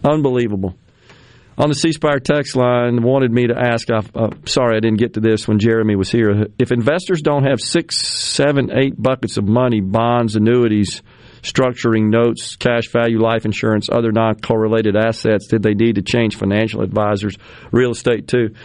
Unbelievable. 0.03 0.75
On 1.55 1.69
the 1.69 1.75
C 1.75 1.91
Spire 1.91 2.19
text 2.19 2.55
line, 2.55 3.03
wanted 3.03 3.31
me 3.31 3.47
to 3.47 3.53
ask. 3.55 3.87
I, 3.91 3.99
uh, 4.15 4.31
sorry, 4.45 4.75
I 4.75 4.79
didn't 4.79 4.97
get 4.97 5.13
to 5.13 5.19
this 5.19 5.47
when 5.47 5.59
Jeremy 5.59 5.95
was 5.95 6.11
here. 6.11 6.47
If 6.57 6.71
investors 6.71 7.21
don't 7.21 7.43
have 7.43 7.61
six, 7.61 7.95
seven, 7.97 8.71
eight 8.75 8.99
buckets 8.99 9.37
of 9.37 9.47
money, 9.47 9.79
bonds, 9.79 10.35
annuities, 10.35 11.03
structuring 11.43 12.09
notes, 12.09 12.55
cash 12.55 12.89
value, 12.89 13.19
life 13.21 13.45
insurance, 13.45 13.87
other 13.87 14.11
non-correlated 14.11 14.95
assets, 14.95 15.47
did 15.47 15.61
they 15.61 15.75
need 15.75 15.95
to 15.95 16.01
change 16.01 16.37
financial 16.37 16.81
advisors, 16.81 17.37
real 17.71 17.91
estate 17.91 18.27
too? 18.27 18.55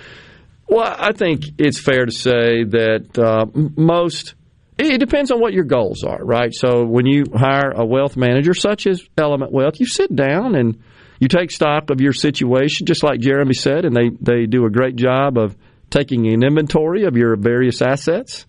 Well, 0.67 0.94
I 0.99 1.12
think 1.12 1.44
it's 1.58 1.78
fair 1.78 2.07
to 2.07 2.12
say 2.12 2.65
that 2.65 3.18
uh, 3.18 3.47
most. 3.76 4.34
It 4.78 4.99
depends 4.99 5.31
on 5.31 5.41
what 5.41 5.52
your 5.52 5.65
goals 5.65 6.05
are, 6.05 6.25
right? 6.25 6.55
So 6.55 6.84
when 6.84 7.05
you 7.05 7.25
hire 7.34 7.73
a 7.75 7.84
wealth 7.84 8.17
manager 8.17 8.55
such 8.55 8.86
as 8.86 9.02
Element 9.18 9.50
Wealth, 9.50 9.81
you 9.81 9.86
sit 9.86 10.15
down 10.15 10.55
and 10.55 10.81
you 11.18 11.28
take 11.28 11.50
stock 11.50 11.90
of 11.90 12.00
your 12.00 12.12
situation, 12.12 12.86
just 12.86 13.02
like 13.02 13.20
Jeremy 13.20 13.55
said, 13.55 13.84
and 13.84 13.94
they, 13.94 14.10
they 14.20 14.47
do 14.47 14.66
a 14.66 14.70
great 14.70 14.97
job 14.97 15.36
of 15.36 15.56
taking 15.90 16.26
an 16.28 16.44
inventory 16.44 17.05
of 17.05 17.16
your 17.16 17.36
various 17.36 17.82
assets 17.82 18.47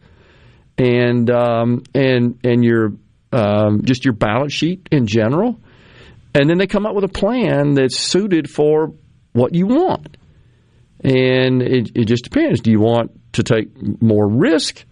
and 0.79 1.29
um, 1.29 1.83
and 1.93 2.39
and 2.43 2.63
your 2.63 2.93
um, 3.31 3.83
just 3.83 4.05
your 4.05 4.13
balance 4.13 4.53
sheet 4.53 4.87
in 4.91 5.05
general, 5.05 5.59
and 6.33 6.49
then 6.49 6.57
they 6.57 6.67
come 6.67 6.85
up 6.85 6.95
with 6.95 7.03
a 7.03 7.09
plan 7.09 7.73
that's 7.73 7.99
suited 7.99 8.49
for 8.49 8.93
what 9.33 9.53
you 9.53 9.67
want. 9.67 10.17
And 11.01 11.61
it, 11.61 11.91
it 11.95 12.05
just 12.05 12.25
depends. 12.25 12.61
Do 12.61 12.71
you 12.71 12.79
want 12.79 13.11
to 13.33 13.43
take 13.43 14.01
more 14.01 14.27
risk, 14.27 14.83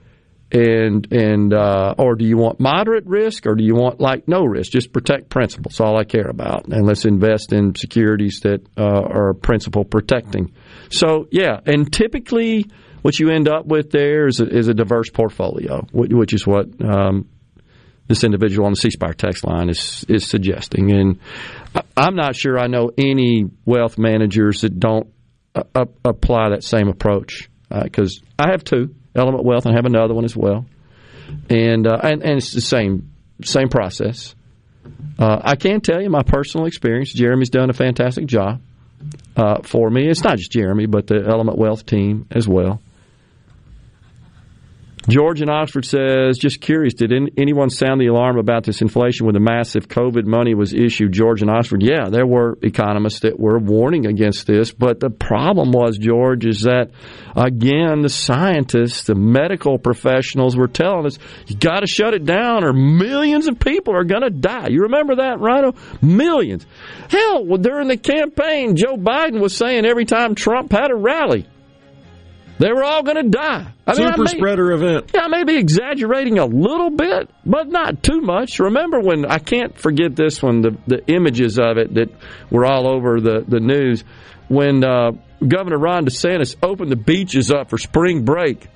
and 0.51 1.11
and 1.11 1.53
uh, 1.53 1.95
or 1.98 2.16
do 2.16 2.26
you 2.26 2.38
want 2.38 2.59
moderate 2.59 3.06
risk, 3.06 3.45
or 3.45 3.56
do 3.56 3.64
you 3.64 3.76
want 3.76 4.00
like 4.00 4.27
no 4.27 4.45
risk? 4.45 4.72
Just 4.72 4.93
protect 4.93 5.30
principal. 5.30 5.69
That's 5.69 5.82
all 5.82 5.98
I 5.98 6.06
care 6.06 6.27
about, 6.30 6.67
and 6.67 6.85
let's 6.85 7.06
invest 7.06 7.51
in 7.51 7.76
securities 7.76 8.40
that 8.43 8.66
uh, 8.77 8.84
are 8.84 9.34
principal 9.34 9.84
protecting. 9.84 10.53
So 10.90 11.27
yeah, 11.32 11.59
and 11.66 11.92
typically 11.92 12.66
what 13.01 13.19
you 13.19 13.30
end 13.30 13.48
up 13.50 13.66
with 13.66 13.92
there 13.92 14.27
is 14.27 14.40
a, 14.40 14.48
is 14.48 14.67
a 14.67 14.74
diverse 14.74 15.09
portfolio, 15.09 15.85
which, 15.92 16.34
is 16.34 16.48
what 16.48 16.67
um, 16.84 17.27
this 18.08 18.24
individual 18.24 18.66
on 18.66 18.72
the 18.72 18.77
C 18.77 18.90
Spire 18.90 19.14
text 19.14 19.45
line 19.45 19.69
is 19.69 20.06
is 20.08 20.27
suggesting. 20.27 20.92
And 20.92 21.19
I'm 21.95 22.16
not 22.16 22.35
sure 22.35 22.58
I 22.58 22.67
know 22.67 22.92
any 22.98 23.45
wealth 23.66 23.98
managers 23.98 24.61
that 24.61 24.80
don't 24.80 25.08
uh, 25.56 25.85
apply 26.06 26.50
that 26.50 26.64
same 26.64 26.88
approach 26.88 27.50
because 27.69 28.22
I 28.40 28.51
have 28.51 28.64
two 28.64 28.95
Element 29.17 29.43
Wealth 29.43 29.65
and 29.65 29.75
have 29.75 29.85
another 29.85 30.13
one 30.13 30.25
as 30.25 30.35
well, 30.35 30.65
and 31.49 31.87
uh, 31.87 31.99
and, 32.03 32.23
and 32.23 32.37
it's 32.37 32.53
the 32.53 32.61
same 32.61 33.11
same 33.43 33.69
process. 33.69 34.35
Uh, 35.19 35.39
I 35.43 35.55
can 35.55 35.81
tell 35.81 36.01
you 36.01 36.09
my 36.09 36.23
personal 36.23 36.65
experience. 36.67 37.11
Jeremy's 37.11 37.49
done 37.49 37.69
a 37.69 37.73
fantastic 37.73 38.25
job 38.25 38.61
uh, 39.35 39.61
for 39.63 39.89
me. 39.89 40.07
It's 40.07 40.23
not 40.23 40.37
just 40.37 40.51
Jeremy, 40.51 40.85
but 40.85 41.07
the 41.07 41.25
Element 41.27 41.57
Wealth 41.57 41.85
team 41.85 42.27
as 42.31 42.47
well. 42.47 42.81
George 45.09 45.41
in 45.41 45.49
Oxford 45.49 45.85
says, 45.85 46.37
just 46.37 46.59
curious, 46.59 46.93
did 46.93 47.13
an- 47.13 47.29
anyone 47.37 47.69
sound 47.69 48.01
the 48.01 48.07
alarm 48.07 48.37
about 48.37 48.65
this 48.65 48.81
inflation 48.81 49.25
when 49.25 49.33
the 49.33 49.39
massive 49.39 49.87
COVID 49.87 50.25
money 50.25 50.53
was 50.53 50.73
issued? 50.73 51.13
George 51.13 51.41
in 51.41 51.49
Oxford, 51.49 51.81
yeah, 51.81 52.09
there 52.09 52.27
were 52.27 52.57
economists 52.61 53.21
that 53.21 53.39
were 53.39 53.57
warning 53.57 54.05
against 54.05 54.47
this, 54.47 54.73
but 54.73 54.99
the 54.99 55.09
problem 55.09 55.71
was, 55.71 55.97
George, 55.97 56.45
is 56.45 56.61
that 56.61 56.91
again, 57.37 58.01
the 58.01 58.09
scientists, 58.09 59.05
the 59.05 59.15
medical 59.15 59.77
professionals 59.79 60.57
were 60.57 60.67
telling 60.67 61.05
us, 61.05 61.17
you 61.47 61.55
got 61.55 61.79
to 61.79 61.87
shut 61.87 62.13
it 62.13 62.25
down 62.25 62.65
or 62.65 62.73
millions 62.73 63.47
of 63.47 63.59
people 63.59 63.95
are 63.95 64.03
going 64.03 64.23
to 64.23 64.29
die. 64.29 64.67
You 64.69 64.81
remember 64.83 65.17
that, 65.17 65.39
Rhino? 65.39 65.73
Millions. 66.01 66.65
Hell, 67.09 67.45
during 67.57 67.87
the 67.87 67.97
campaign, 67.97 68.75
Joe 68.75 68.97
Biden 68.97 69.39
was 69.39 69.55
saying 69.55 69.85
every 69.85 70.05
time 70.05 70.35
Trump 70.35 70.73
had 70.73 70.91
a 70.91 70.95
rally, 70.95 71.47
They 72.59 72.71
were 72.71 72.83
all 72.83 73.03
going 73.03 73.17
to 73.17 73.29
die. 73.29 73.71
I 73.85 73.93
Super 73.93 74.03
mean, 74.03 74.13
I 74.13 74.17
may, 74.17 74.37
spreader 74.37 74.71
event. 74.71 75.11
Yeah, 75.13 75.21
I 75.21 75.27
may 75.27 75.43
be 75.43 75.57
exaggerating 75.57 76.39
a 76.39 76.45
little 76.45 76.89
bit, 76.89 77.29
but 77.45 77.67
not 77.67 78.01
too 78.01 78.21
much. 78.21 78.59
Remember 78.59 78.99
when 78.99 79.25
I 79.25 79.37
can't 79.37 79.77
forget 79.77 80.15
this 80.15 80.41
one, 80.41 80.61
the 80.61 80.77
the 80.87 81.05
images 81.07 81.59
of 81.59 81.77
it 81.77 81.93
that 81.93 82.09
were 82.49 82.65
all 82.65 82.87
over 82.87 83.21
the 83.21 83.45
the 83.47 83.59
news 83.59 84.03
when 84.47 84.83
uh, 84.83 85.11
Governor 85.45 85.77
Ron 85.77 86.05
DeSantis 86.05 86.55
opened 86.63 86.91
the 86.91 86.95
beaches 86.95 87.51
up 87.51 87.69
for 87.69 87.77
spring 87.77 88.25
break. 88.25 88.67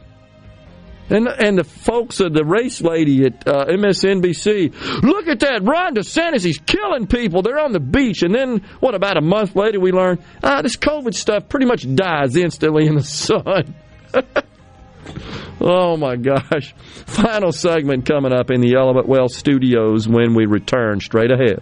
And, 1.11 1.27
and 1.27 1.57
the 1.57 1.65
folks 1.65 2.21
of 2.21 2.33
the 2.33 2.45
race 2.45 2.81
lady 2.81 3.25
at 3.25 3.45
uh, 3.45 3.65
MSNBC, 3.65 5.03
look 5.03 5.27
at 5.27 5.41
that, 5.41 5.61
Ron 5.61 5.93
DeSantis, 5.93 6.45
he's 6.45 6.57
killing 6.57 7.05
people. 7.05 7.41
They're 7.41 7.59
on 7.59 7.73
the 7.73 7.81
beach. 7.81 8.23
And 8.23 8.33
then, 8.33 8.61
what, 8.79 8.95
about 8.95 9.17
a 9.17 9.21
month 9.21 9.53
later, 9.53 9.81
we 9.81 9.91
learn, 9.91 10.23
ah, 10.41 10.61
this 10.61 10.77
COVID 10.77 11.13
stuff 11.13 11.49
pretty 11.49 11.65
much 11.65 11.85
dies 11.95 12.37
instantly 12.37 12.87
in 12.87 12.95
the 12.95 13.03
sun. 13.03 13.75
oh 15.61 15.97
my 15.97 16.15
gosh. 16.15 16.73
Final 17.05 17.51
segment 17.51 18.05
coming 18.05 18.31
up 18.31 18.49
in 18.49 18.61
the 18.61 18.75
Element 18.75 19.05
Wealth 19.05 19.33
studios 19.33 20.07
when 20.07 20.33
we 20.33 20.45
return 20.45 21.01
straight 21.01 21.31
ahead. 21.31 21.61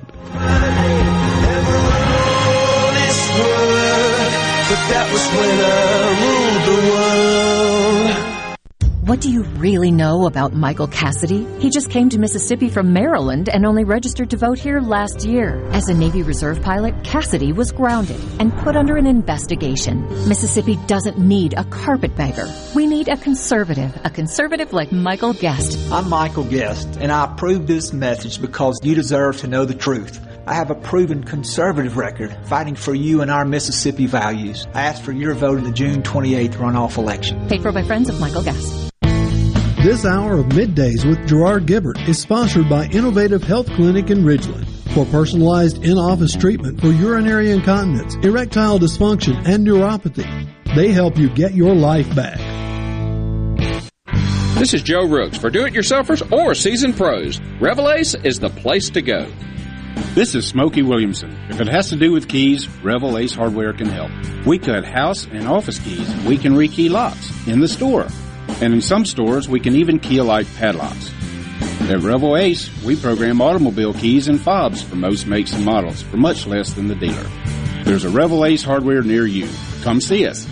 What 9.10 9.22
do 9.22 9.32
you 9.32 9.42
really 9.42 9.90
know 9.90 10.28
about 10.28 10.54
Michael 10.54 10.86
Cassidy? 10.86 11.44
He 11.58 11.72
just 11.72 11.90
came 11.90 12.10
to 12.10 12.20
Mississippi 12.20 12.70
from 12.70 12.94
Maryland 12.94 13.50
and 13.50 13.66
only 13.66 13.84
registered 13.84 14.30
to 14.30 14.38
vote 14.38 14.60
here 14.60 14.80
last 14.82 15.26
year. 15.26 15.68
As 15.72 15.90
a 15.90 15.96
Navy 15.96 16.22
Reserve 16.22 16.62
pilot, 16.62 17.04
Cassidy 17.04 17.52
was 17.52 17.72
grounded 17.72 18.22
and 18.40 18.56
put 18.60 18.76
under 18.76 18.98
an 18.98 19.08
investigation. 19.08 20.04
Mississippi 20.30 20.76
doesn't 20.86 21.18
need 21.18 21.56
a 21.58 21.64
carpetbagger. 21.64 22.48
We 22.76 22.86
need 22.86 23.08
a 23.08 23.18
conservative, 23.18 24.00
a 24.04 24.12
conservative 24.12 24.74
like 24.74 24.92
Michael 24.92 25.34
Guest. 25.34 25.92
I'm 25.92 26.08
Michael 26.08 26.44
Guest, 26.44 27.00
and 27.02 27.12
I 27.12 27.34
approve 27.34 27.66
this 27.66 27.92
message 27.92 28.40
because 28.40 28.80
you 28.84 28.94
deserve 28.94 29.38
to 29.38 29.48
know 29.48 29.66
the 29.66 29.74
truth. 29.74 30.24
I 30.46 30.54
have 30.54 30.70
a 30.70 30.76
proven 30.76 31.24
conservative 31.24 31.98
record 31.98 32.38
fighting 32.46 32.76
for 32.76 32.94
you 32.94 33.24
and 33.24 33.32
our 33.32 33.44
Mississippi 33.44 34.06
values. 34.06 34.68
I 34.76 34.84
ask 34.84 35.04
for 35.04 35.14
your 35.14 35.34
vote 35.34 35.58
in 35.58 35.64
the 35.64 35.72
June 35.72 36.04
28th 36.04 36.58
runoff 36.58 36.98
election. 36.98 37.48
Paid 37.48 37.64
for 37.64 37.72
by 37.72 37.82
friends 37.82 38.08
of 38.08 38.20
Michael 38.20 38.44
Guest. 38.44 38.89
This 39.82 40.04
hour 40.04 40.38
of 40.38 40.48
middays 40.48 41.08
with 41.08 41.26
Gerard 41.26 41.66
Gibert 41.66 42.06
is 42.10 42.20
sponsored 42.20 42.68
by 42.68 42.88
Innovative 42.88 43.42
Health 43.42 43.66
Clinic 43.68 44.10
in 44.10 44.26
Ridgeland. 44.26 44.68
For 44.94 45.06
personalized 45.06 45.86
in-office 45.86 46.36
treatment 46.36 46.82
for 46.82 46.88
urinary 46.88 47.52
incontinence, 47.52 48.16
erectile 48.16 48.78
dysfunction, 48.78 49.38
and 49.48 49.66
neuropathy, 49.66 50.28
they 50.76 50.92
help 50.92 51.18
you 51.18 51.30
get 51.30 51.54
your 51.54 51.74
life 51.74 52.14
back. 52.14 52.38
This 54.60 54.74
is 54.74 54.84
Joe 54.84 55.08
Rooks. 55.08 55.38
For 55.38 55.50
do-it-yourselfers 55.50 56.30
or 56.30 56.54
seasoned 56.56 56.98
pros, 56.98 57.40
Revell 57.62 57.90
Ace 57.90 58.16
is 58.16 58.38
the 58.38 58.50
place 58.50 58.90
to 58.90 59.02
go. 59.02 59.32
This 60.14 60.36
is 60.36 60.46
Smokey 60.46 60.82
Williamson. 60.82 61.34
If 61.50 61.62
it 61.62 61.68
has 61.68 61.88
to 61.92 61.96
do 61.96 62.12
with 62.12 62.28
keys, 62.28 62.68
Revell 62.84 63.18
Ace 63.18 63.34
Hardware 63.34 63.72
can 63.72 63.88
help. 63.88 64.12
We 64.46 64.60
cut 64.60 64.84
house 64.84 65.26
and 65.28 65.48
office 65.48 65.80
keys. 65.80 66.14
We 66.26 66.38
can 66.38 66.52
rekey 66.52 66.90
locks 66.90 67.32
in 67.48 67.62
the 67.62 67.70
store. 67.70 68.10
And 68.62 68.74
in 68.74 68.82
some 68.82 69.06
stores, 69.06 69.48
we 69.48 69.60
can 69.60 69.76
even 69.76 70.00
key 70.00 70.18
alike 70.18 70.48
padlocks. 70.56 71.12
At 71.90 72.02
Revell 72.02 72.38
Ace, 72.38 72.70
we 72.84 72.96
program 72.96 73.42
automobile 73.42 73.94
keys 73.94 74.28
and 74.28 74.40
fobs 74.40 74.82
for 74.82 74.96
most 74.96 75.26
makes 75.28 75.54
and 75.54 75.66
models 75.66 76.02
for 76.02 76.18
much 76.18 76.46
less 76.46 76.74
than 76.74 76.88
the 76.88 76.96
dealer. 76.96 77.28
There's 77.84 78.04
a 78.04 78.10
Revell 78.10 78.46
Ace 78.46 78.64
hardware 78.64 79.02
near 79.02 79.26
you. 79.26 79.50
Come 79.82 80.02
see 80.02 80.28
us. 80.28 80.46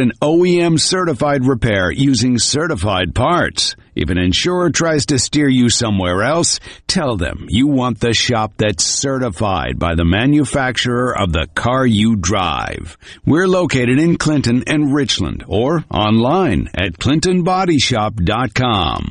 an 0.00 0.12
OEM 0.20 0.80
certified 0.80 1.44
repair 1.44 1.90
using 1.90 2.38
certified 2.38 3.14
parts? 3.14 3.76
If 3.94 4.10
an 4.10 4.18
insurer 4.18 4.70
tries 4.70 5.06
to 5.06 5.18
steer 5.18 5.48
you 5.48 5.68
somewhere 5.68 6.22
else, 6.22 6.60
tell 6.86 7.16
them 7.16 7.46
you 7.48 7.66
want 7.66 7.98
the 8.00 8.14
shop 8.14 8.54
that's 8.56 8.84
certified 8.84 9.78
by 9.78 9.94
the 9.94 10.04
manufacturer 10.04 11.16
of 11.16 11.32
the 11.32 11.46
car 11.54 11.86
you 11.86 12.16
drive. 12.16 12.98
We're 13.24 13.46
located 13.46 13.98
in 13.98 14.16
Clinton 14.16 14.64
and 14.66 14.92
Richland 14.94 15.44
or 15.46 15.84
online 15.90 16.68
at 16.74 16.94
clintonbodyshop.com. 16.94 19.10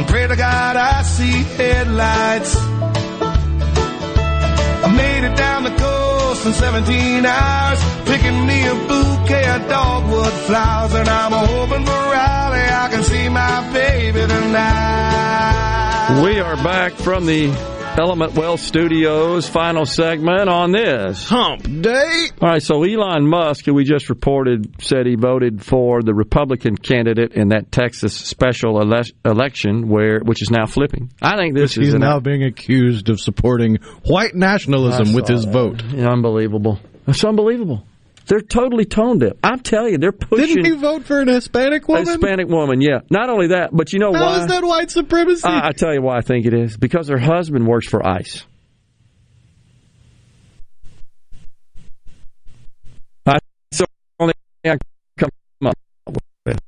And 0.00 0.08
pray 0.08 0.26
to 0.26 0.36
God 0.36 0.76
I 0.76 1.02
see 1.02 1.42
headlights. 1.58 2.56
I 4.86 4.92
made 4.96 5.24
it 5.28 5.36
down 5.36 5.64
the 5.64 5.76
coast 5.76 6.46
in 6.46 6.52
17 6.52 7.26
hours, 7.26 7.80
picking 8.06 8.46
me 8.46 8.66
a 8.66 8.74
bouquet 8.74 9.46
of 9.56 9.68
dogwood 9.68 10.32
flowers. 10.46 10.94
And 10.94 11.08
I'm 11.08 11.32
hoping 11.32 11.84
for 11.84 12.02
Raleigh, 12.16 12.70
I 12.84 12.88
can 12.90 13.02
see 13.02 13.28
my 13.28 13.72
baby 13.72 14.20
tonight. 14.20 16.22
We 16.24 16.40
are 16.40 16.56
back 16.56 16.92
from 16.92 17.26
the 17.26 17.50
Element 17.98 18.34
Wealth 18.34 18.60
Studios 18.60 19.46
final 19.48 19.84
segment 19.84 20.48
on 20.48 20.72
this 20.72 21.28
hump 21.28 21.62
day. 21.82 22.28
All 22.40 22.48
right, 22.48 22.62
so 22.62 22.82
Elon 22.82 23.28
Musk, 23.28 23.66
who 23.66 23.74
we 23.74 23.84
just 23.84 24.08
reported, 24.08 24.80
said 24.82 25.06
he 25.06 25.16
voted 25.16 25.62
for 25.62 26.00
the 26.02 26.14
Republican 26.14 26.76
candidate 26.76 27.32
in 27.32 27.48
that 27.48 27.70
Texas 27.70 28.14
special 28.14 28.80
ele- 28.80 29.02
election, 29.24 29.88
where 29.88 30.20
which 30.20 30.40
is 30.40 30.50
now 30.50 30.64
flipping. 30.66 31.10
I 31.20 31.36
think 31.36 31.54
this 31.54 31.74
He's 31.74 31.88
is 31.88 31.94
an, 31.94 32.00
now 32.00 32.20
being 32.20 32.42
accused 32.44 33.10
of 33.10 33.20
supporting 33.20 33.76
white 34.06 34.34
nationalism 34.34 35.12
with 35.12 35.28
his 35.28 35.44
that. 35.44 35.52
vote. 35.52 35.82
unbelievable. 35.94 36.78
It's 37.06 37.24
unbelievable. 37.24 37.84
They're 38.30 38.40
totally 38.40 38.84
tone 38.84 39.18
deaf. 39.18 39.32
I'm 39.42 39.58
telling 39.58 39.90
you, 39.90 39.98
they're 39.98 40.12
pushing. 40.12 40.54
Didn't 40.54 40.64
you 40.64 40.78
vote 40.78 41.02
for 41.02 41.20
an 41.20 41.26
Hispanic 41.26 41.88
woman? 41.88 42.06
Hispanic 42.06 42.46
woman, 42.46 42.80
yeah. 42.80 43.00
Not 43.10 43.28
only 43.28 43.48
that, 43.48 43.70
but 43.72 43.92
you 43.92 43.98
know 43.98 44.12
How 44.12 44.24
why? 44.24 44.40
is 44.42 44.46
that 44.46 44.62
white 44.62 44.88
supremacy? 44.88 45.48
I, 45.48 45.70
I 45.70 45.72
tell 45.72 45.92
you 45.92 46.00
why 46.00 46.18
I 46.18 46.20
think 46.20 46.46
it 46.46 46.54
is. 46.54 46.76
Because 46.76 47.08
her 47.08 47.18
husband 47.18 47.66
works 47.66 47.88
for 47.88 48.06
ICE. 48.06 48.44
That's 53.24 53.40
the 53.72 53.86
only 54.20 54.34
I 54.64 54.76
come 55.18 55.30
up 55.64 55.74
with, 56.46 56.60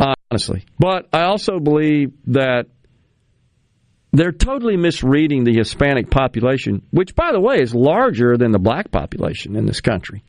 honestly. 0.00 0.64
But 0.80 1.10
I 1.12 1.26
also 1.26 1.60
believe 1.60 2.10
that 2.26 2.66
they're 4.12 4.32
totally 4.32 4.76
misreading 4.76 5.44
the 5.44 5.54
Hispanic 5.54 6.10
population, 6.10 6.82
which, 6.90 7.14
by 7.14 7.30
the 7.30 7.40
way, 7.40 7.60
is 7.60 7.72
larger 7.72 8.36
than 8.36 8.50
the 8.50 8.58
black 8.58 8.90
population 8.90 9.54
in 9.54 9.64
this 9.64 9.80
country 9.80 10.24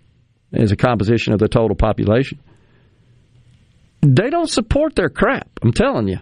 as 0.54 0.72
a 0.72 0.76
composition 0.76 1.34
of 1.34 1.40
the 1.40 1.48
total 1.48 1.76
population. 1.76 2.40
They 4.02 4.30
don't 4.30 4.50
support 4.50 4.96
their 4.96 5.10
crap, 5.10 5.50
I'm 5.62 5.74
telling 5.74 6.08
you. 6.08 6.20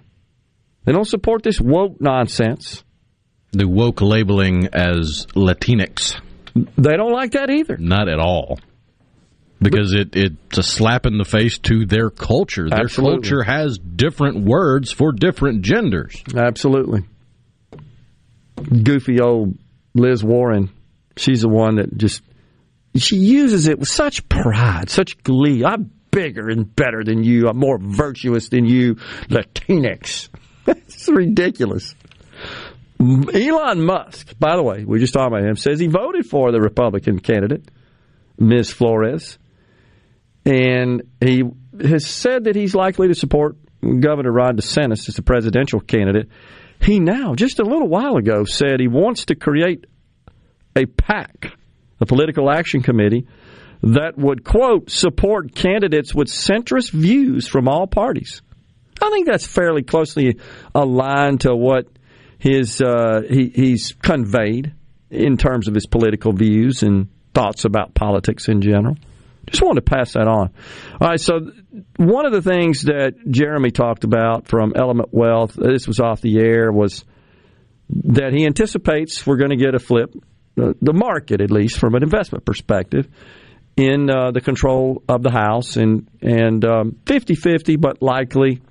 They 0.85 0.91
don't 0.93 1.07
support 1.07 1.43
this 1.43 1.59
woke 1.61 1.99
nonsense. 2.01 2.83
the 3.51 3.67
woke 3.67 4.01
labeling 4.01 4.67
as 4.73 5.27
Latinx. 5.35 6.19
They 6.55 6.97
don't 6.97 7.11
like 7.11 7.31
that 7.31 7.49
either. 7.49 7.77
Not 7.77 8.07
at 8.09 8.19
all. 8.19 8.59
Because 9.61 9.93
it, 9.93 10.15
it's 10.15 10.57
a 10.57 10.63
slap 10.63 11.05
in 11.05 11.17
the 11.17 11.25
face 11.25 11.57
to 11.59 11.85
their 11.85 12.09
culture. 12.09 12.69
Their 12.69 12.81
Absolutely. 12.81 13.15
culture 13.29 13.43
has 13.43 13.77
different 13.79 14.45
words 14.45 14.91
for 14.91 15.11
different 15.11 15.61
genders. 15.63 16.23
Absolutely. 16.35 17.01
Goofy 18.83 19.19
old 19.19 19.57
Liz 19.93 20.23
Warren. 20.23 20.69
She's 21.15 21.41
the 21.41 21.49
one 21.49 21.77
that 21.77 21.95
just 21.97 22.21
she 23.01 23.17
uses 23.17 23.67
it 23.67 23.79
with 23.79 23.89
such 23.89 24.27
pride, 24.29 24.89
such 24.89 25.21
glee. 25.23 25.63
I'm 25.63 25.91
bigger 26.11 26.49
and 26.49 26.73
better 26.75 27.03
than 27.03 27.23
you. 27.23 27.47
I'm 27.47 27.57
more 27.57 27.77
virtuous 27.77 28.49
than 28.49 28.65
you, 28.65 28.95
Latinx. 29.29 30.29
it's 30.67 31.07
ridiculous. 31.07 31.95
Elon 32.99 33.85
Musk, 33.85 34.37
by 34.39 34.55
the 34.55 34.63
way, 34.63 34.83
we 34.83 34.99
just 34.99 35.13
talked 35.13 35.27
about 35.27 35.47
him, 35.47 35.55
says 35.55 35.79
he 35.79 35.87
voted 35.87 36.25
for 36.25 36.51
the 36.51 36.59
Republican 36.59 37.19
candidate, 37.19 37.69
Ms. 38.39 38.71
Flores, 38.71 39.37
and 40.45 41.03
he 41.19 41.43
has 41.79 42.07
said 42.07 42.45
that 42.45 42.55
he's 42.55 42.73
likely 42.73 43.09
to 43.09 43.15
support 43.15 43.55
Governor 43.81 44.31
Ron 44.31 44.57
DeSantis 44.57 45.07
as 45.07 45.15
the 45.15 45.21
presidential 45.21 45.79
candidate. 45.79 46.29
He 46.81 46.99
now, 46.99 47.35
just 47.35 47.59
a 47.59 47.63
little 47.63 47.87
while 47.87 48.17
ago, 48.17 48.45
said 48.45 48.79
he 48.79 48.87
wants 48.87 49.25
to 49.25 49.35
create 49.35 49.85
a 50.75 50.85
PAC, 50.85 51.51
a 51.99 52.05
political 52.05 52.49
action 52.49 52.81
committee, 52.81 53.27
that 53.83 54.17
would, 54.17 54.43
quote, 54.43 54.89
support 54.89 55.53
candidates 55.53 56.13
with 56.13 56.27
centrist 56.27 56.91
views 56.91 57.47
from 57.47 57.67
all 57.67 57.87
parties. 57.87 58.41
I 59.01 59.09
think 59.11 59.27
that's 59.27 59.45
fairly 59.45 59.83
closely 59.83 60.39
aligned 60.73 61.41
to 61.41 61.55
what 61.55 61.87
his 62.39 62.81
uh, 62.81 63.21
he, 63.29 63.49
he's 63.53 63.93
conveyed 63.93 64.73
in 65.09 65.37
terms 65.37 65.67
of 65.67 65.75
his 65.75 65.85
political 65.85 66.33
views 66.33 66.83
and 66.83 67.09
thoughts 67.33 67.65
about 67.65 67.93
politics 67.93 68.47
in 68.47 68.61
general. 68.61 68.97
Just 69.45 69.61
wanted 69.61 69.85
to 69.85 69.89
pass 69.95 70.13
that 70.13 70.27
on. 70.27 70.51
All 70.99 71.07
right, 71.07 71.19
so 71.19 71.51
one 71.95 72.25
of 72.25 72.33
the 72.33 72.41
things 72.41 72.83
that 72.83 73.13
Jeremy 73.29 73.71
talked 73.71 74.03
about 74.03 74.47
from 74.47 74.73
Element 74.75 75.09
Wealth, 75.11 75.53
this 75.53 75.87
was 75.87 75.99
off 75.99 76.19
the 76.19 76.39
air, 76.39 76.71
was 76.71 77.05
that 77.89 78.33
he 78.33 78.45
anticipates 78.45 79.25
we're 79.25 79.37
going 79.37 79.51
to 79.51 79.55
get 79.55 79.73
a 79.73 79.79
flip, 79.79 80.13
uh, 80.59 80.73
the 80.81 80.93
market 80.93 81.41
at 81.41 81.51
least 81.51 81.79
from 81.79 81.95
an 81.95 82.03
investment 82.03 82.45
perspective, 82.45 83.07
in 83.77 84.09
uh, 84.09 84.31
the 84.31 84.41
control 84.41 85.03
of 85.07 85.21
the 85.21 85.31
House 85.31 85.77
and 85.77 86.09
and 86.21 86.65
um, 86.65 86.97
50-50, 87.05 87.79
but 87.79 88.01
likely 88.01 88.61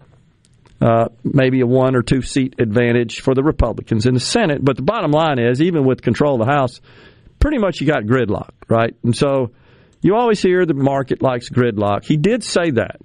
uh, 0.81 1.07
maybe 1.25 1.61
a 1.61 1.67
one 1.67 1.95
or 1.95 2.03
two 2.03 2.23
seat 2.23 2.57
advantage 2.59 3.21
for 3.21 3.35
the 3.35 3.43
Republicans 3.43 4.05
in 4.05 4.15
the 4.15 4.21
Senate. 4.21 4.63
But 4.63 4.77
the 4.77 4.83
bottom 4.83 5.13
line 5.13 5.39
is, 5.39 5.63
even 5.63 5.87
with 5.87 6.03
control 6.03 6.41
of 6.41 6.47
the 6.47 6.53
House, 6.53 6.81
pretty 7.39 7.59
much 7.59 7.81
you 7.81 7.87
got 7.87 8.03
gridlock, 8.03 8.51
right? 8.69 8.95
And 9.05 9.17
so 9.17 9.53
you 10.03 10.17
always 10.17 10.43
hear 10.43 10.67
the 10.67 10.75
market 10.75 11.23
likes 11.23 11.49
gridlock. 11.49 12.05
He 12.05 12.17
did 12.17 12.43
say 12.43 12.73
that, 12.73 13.01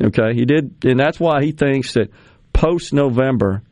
okay? 0.00 0.34
He 0.34 0.44
did, 0.44 0.84
and 0.84 1.00
that's 1.00 1.18
why 1.18 1.42
he 1.42 1.52
thinks 1.52 1.94
that 1.94 2.10
post 2.52 2.92
November 2.92 3.62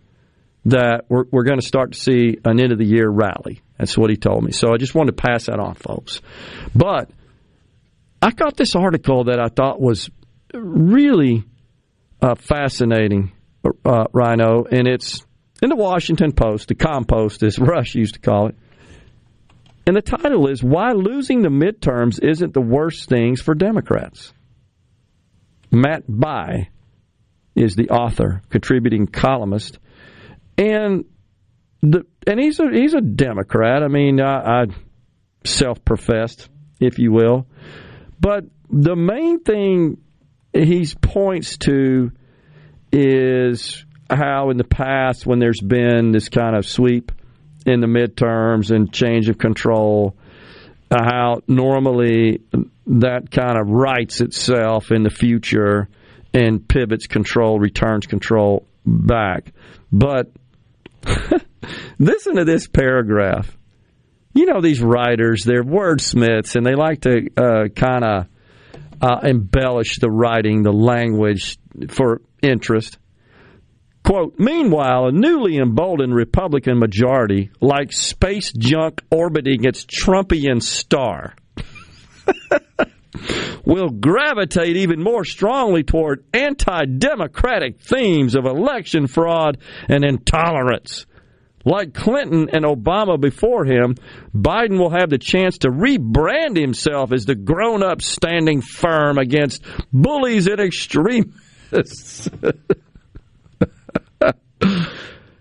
that 0.67 1.05
we're, 1.09 1.25
we're 1.31 1.45
going 1.45 1.61
to 1.61 1.67
start 1.67 1.93
to 1.93 1.99
see 1.99 2.39
an 2.45 2.61
end 2.61 2.73
of 2.73 2.79
the 2.79 2.87
year 2.87 3.09
rally. 3.09 3.63
That's 3.79 3.97
what 3.97 4.11
he 4.11 4.17
told 4.17 4.45
me. 4.45 4.53
So 4.53 4.73
I 4.73 4.77
just 4.77 4.95
wanted 4.95 5.17
to 5.17 5.23
pass 5.23 5.47
that 5.47 5.59
on, 5.59 5.75
folks. 5.75 6.21
But 6.75 7.11
I 8.21 8.31
got 8.33 8.57
this 8.57 8.77
article 8.77 9.25
that 9.25 9.41
I 9.41 9.49
thought 9.49 9.81
was 9.81 10.11
really 10.53 11.45
uh, 12.21 12.35
fascinating, 12.35 13.33
uh, 13.85 14.05
Rhino, 14.13 14.65
and 14.65 14.87
it's 14.87 15.25
in 15.63 15.71
the 15.71 15.77
Washington 15.77 16.33
Post, 16.33 16.69
the 16.69 16.75
Compost, 16.75 17.43
as 17.43 17.59
Rush 17.59 17.95
used 17.95 18.15
to 18.15 18.21
call 18.21 18.49
it. 18.49 18.57
And 19.87 19.97
the 19.97 20.03
title 20.03 20.49
is 20.49 20.63
Why 20.63 20.93
Losing 20.93 21.43
the 21.43 21.49
Midterms 21.49 22.23
Isn't 22.23 22.53
the 22.53 22.61
Worst 22.61 23.09
Things 23.09 23.41
for 23.41 23.55
Democrats. 23.55 24.33
Matt 25.71 26.03
Bai 26.07 26.69
is 27.55 27.77
the 27.77 27.89
author, 27.91 28.43
contributing 28.51 29.07
columnist. 29.07 29.79
And 30.61 31.07
the 31.81 32.05
and 32.27 32.39
he's 32.39 32.61
a 32.61 32.71
he's 32.71 32.93
a 32.93 33.01
Democrat. 33.01 33.83
I 33.83 33.89
mean, 33.89 34.21
I, 34.21 34.63
I 34.63 34.67
self-professed, 35.45 36.51
if 36.79 36.99
you 36.99 37.13
will. 37.13 37.47
But 38.21 38.45
the 38.69 38.95
main 38.95 39.41
thing 39.41 39.97
he 40.53 40.87
points 41.01 41.57
to 41.59 42.13
is 42.93 43.87
how 44.11 44.51
in 44.51 44.59
the 44.59 44.65
past, 44.65 45.25
when 45.25 45.39
there's 45.39 45.63
been 45.63 46.13
this 46.13 46.29
kind 46.29 46.55
of 46.55 46.67
sweep 46.67 47.11
in 47.65 47.81
the 47.81 47.87
midterms 47.87 48.71
and 48.71 48.93
change 48.93 49.31
of 49.31 49.39
control, 49.39 50.15
uh, 50.91 51.03
how 51.03 51.41
normally 51.47 52.43
that 52.87 53.31
kind 53.31 53.59
of 53.59 53.71
rights 53.71 54.21
itself 54.21 54.91
in 54.91 55.05
the 55.05 55.11
future 55.11 55.89
and 56.35 56.69
pivots 56.69 57.07
control, 57.07 57.59
returns 57.59 58.07
control 58.07 58.67
back. 58.85 59.53
But 59.91 60.31
listen 61.99 62.37
to 62.37 62.45
this 62.45 62.67
paragraph. 62.67 63.57
You 64.33 64.47
know, 64.47 64.61
these 64.61 64.81
writers, 64.81 65.43
they're 65.45 65.65
wordsmiths, 65.65 66.55
and 66.55 66.65
they 66.65 66.75
like 66.75 67.01
to 67.03 67.29
uh, 67.37 67.69
kind 67.75 68.05
of 68.05 68.27
uh, 69.01 69.21
embellish 69.23 69.99
the 69.99 70.11
writing, 70.11 70.63
the 70.63 70.73
language 70.73 71.59
for 71.89 72.23
interest. 72.43 72.99
Quote, 74.03 74.39
meanwhile, 74.39 75.07
a 75.07 75.13
newly 75.13 75.59
emboldened 75.59 76.15
Republican 76.15 76.79
majority, 76.79 77.51
like 77.61 77.93
space 77.93 78.53
junk 78.53 79.03
orbiting 79.11 79.65
its 79.65 79.85
Trumpian 79.85 80.63
star, 80.63 81.35
will 83.65 83.91
gravitate 83.91 84.77
even 84.77 85.03
more 85.03 85.25
strongly 85.25 85.83
toward 85.83 86.25
anti 86.33 86.85
democratic 86.85 87.81
themes 87.81 88.35
of 88.35 88.47
election 88.47 89.07
fraud 89.07 89.59
and 89.89 90.05
intolerance. 90.05 91.07
Like 91.65 91.93
Clinton 91.93 92.49
and 92.53 92.65
Obama 92.65 93.21
before 93.21 93.67
him, 93.67 93.97
Biden 94.35 94.79
will 94.79 94.91
have 94.91 95.11
the 95.11 95.19
chance 95.19 95.59
to 95.59 95.69
rebrand 95.69 96.57
himself 96.57 97.13
as 97.13 97.27
the 97.27 97.35
grown 97.35 97.83
up 97.83 98.01
standing 98.01 98.63
firm 98.63 99.19
against 99.19 99.63
bullies 99.93 100.47
and 100.47 100.59
extremists. 100.59 102.31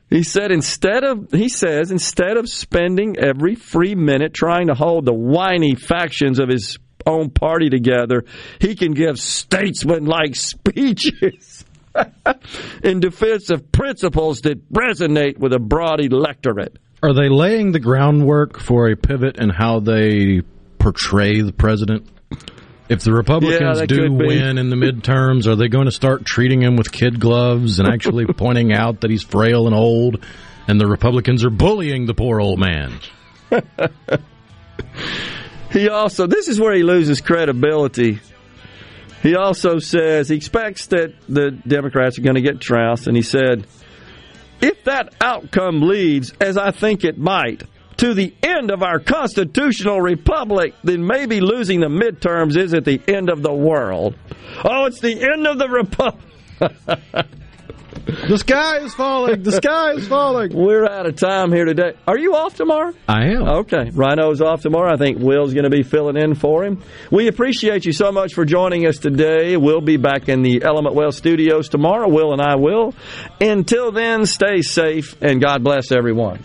he 0.09 0.23
said 0.23 0.51
instead 0.51 1.05
of 1.05 1.31
he 1.31 1.47
says 1.47 1.89
instead 1.89 2.35
of 2.35 2.49
spending 2.49 3.15
every 3.17 3.55
free 3.55 3.95
minute 3.95 4.33
trying 4.33 4.67
to 4.67 4.73
hold 4.73 5.05
the 5.05 5.13
whiny 5.13 5.75
factions 5.75 6.39
of 6.39 6.49
his 6.49 6.77
own 7.05 7.29
party 7.29 7.69
together, 7.69 8.25
he 8.59 8.75
can 8.75 8.93
give 8.93 9.19
statesman-like 9.19 10.35
speeches 10.35 11.65
in 12.83 12.99
defense 12.99 13.49
of 13.49 13.71
principles 13.71 14.41
that 14.41 14.71
resonate 14.71 15.37
with 15.37 15.53
a 15.53 15.59
broad 15.59 16.01
electorate. 16.01 16.77
Are 17.01 17.13
they 17.13 17.29
laying 17.29 17.71
the 17.71 17.79
groundwork 17.79 18.59
for 18.59 18.89
a 18.89 18.95
pivot 18.95 19.37
in 19.37 19.49
how 19.49 19.79
they 19.79 20.41
portray 20.79 21.41
the 21.41 21.53
president? 21.53 22.07
If 22.89 23.03
the 23.03 23.13
Republicans 23.13 23.79
Yeah, 23.79 23.85
do 23.85 24.11
win 24.11 24.57
in 24.57 24.69
the 24.71 24.75
midterms, 24.75 25.45
are 25.45 25.55
they 25.55 25.67
going 25.67 25.85
to 25.85 25.91
start 25.91 26.25
treating 26.25 26.61
him 26.61 26.75
with 26.75 26.91
kid 26.91 27.19
gloves 27.19 27.79
and 27.79 27.87
actually 27.87 28.25
pointing 28.33 28.73
out 28.73 29.01
that 29.01 29.11
he's 29.11 29.23
frail 29.23 29.67
and 29.67 29.75
old 29.75 30.25
and 30.67 30.81
the 30.81 30.87
Republicans 30.87 31.45
are 31.45 31.51
bullying 31.51 32.07
the 32.07 32.15
poor 32.15 32.41
old 32.41 32.59
man? 32.59 32.99
He 35.71 35.89
also, 35.89 36.27
this 36.27 36.47
is 36.47 36.59
where 36.59 36.73
he 36.73 36.83
loses 36.83 37.21
credibility. 37.21 38.19
He 39.21 39.35
also 39.35 39.79
says 39.79 40.29
he 40.29 40.35
expects 40.35 40.87
that 40.87 41.13
the 41.27 41.51
Democrats 41.51 42.17
are 42.17 42.21
going 42.21 42.35
to 42.35 42.41
get 42.41 42.61
trounced, 42.61 43.07
and 43.07 43.15
he 43.15 43.21
said, 43.21 43.67
if 44.61 44.83
that 44.85 45.13
outcome 45.21 45.81
leads, 45.81 46.33
as 46.41 46.57
I 46.57 46.71
think 46.71 47.03
it 47.03 47.17
might, 47.17 47.63
to 47.97 48.13
the 48.13 48.33
end 48.41 48.71
of 48.71 48.81
our 48.81 48.99
constitutional 48.99 50.01
republic, 50.01 50.73
then 50.83 51.05
maybe 51.05 51.41
losing 51.41 51.81
the 51.81 51.87
midterms 51.87 52.57
isn't 52.57 52.85
the 52.85 53.01
end 53.07 53.29
of 53.29 53.41
the 53.41 53.53
world. 53.53 54.15
Oh, 54.63 54.85
it's 54.85 55.01
the 55.01 55.21
end 55.21 55.45
of 55.45 55.57
the 55.57 55.67
republic. 55.67 56.23
the 58.05 58.37
sky 58.37 58.77
is 58.77 58.93
falling. 58.93 59.43
The 59.43 59.51
sky 59.51 59.91
is 59.93 60.07
falling. 60.07 60.53
We're 60.53 60.85
out 60.85 61.05
of 61.05 61.15
time 61.15 61.51
here 61.51 61.65
today. 61.65 61.93
Are 62.07 62.17
you 62.17 62.35
off 62.35 62.55
tomorrow? 62.55 62.93
I 63.07 63.27
am. 63.27 63.43
Okay. 63.43 63.89
Rhino's 63.93 64.41
off 64.41 64.61
tomorrow. 64.61 64.93
I 64.93 64.97
think 64.97 65.19
Will's 65.19 65.53
going 65.53 65.65
to 65.65 65.69
be 65.69 65.83
filling 65.83 66.17
in 66.17 66.35
for 66.35 66.63
him. 66.63 66.81
We 67.11 67.27
appreciate 67.27 67.85
you 67.85 67.93
so 67.93 68.11
much 68.11 68.33
for 68.33 68.45
joining 68.45 68.85
us 68.87 68.97
today. 68.97 69.57
We'll 69.57 69.81
be 69.81 69.97
back 69.97 70.29
in 70.29 70.41
the 70.41 70.63
Element 70.63 70.95
Wealth 70.95 71.15
studios 71.15 71.69
tomorrow. 71.69 72.07
Will 72.09 72.33
and 72.33 72.41
I 72.41 72.55
will. 72.55 72.93
Until 73.41 73.91
then, 73.91 74.25
stay 74.25 74.61
safe 74.61 75.21
and 75.21 75.41
God 75.41 75.63
bless 75.63 75.91
everyone. 75.91 76.39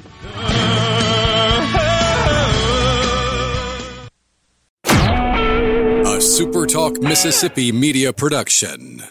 A 6.07 6.18
SuperTalk 6.18 7.02
Mississippi 7.02 7.73
media 7.73 8.12
production. 8.12 9.02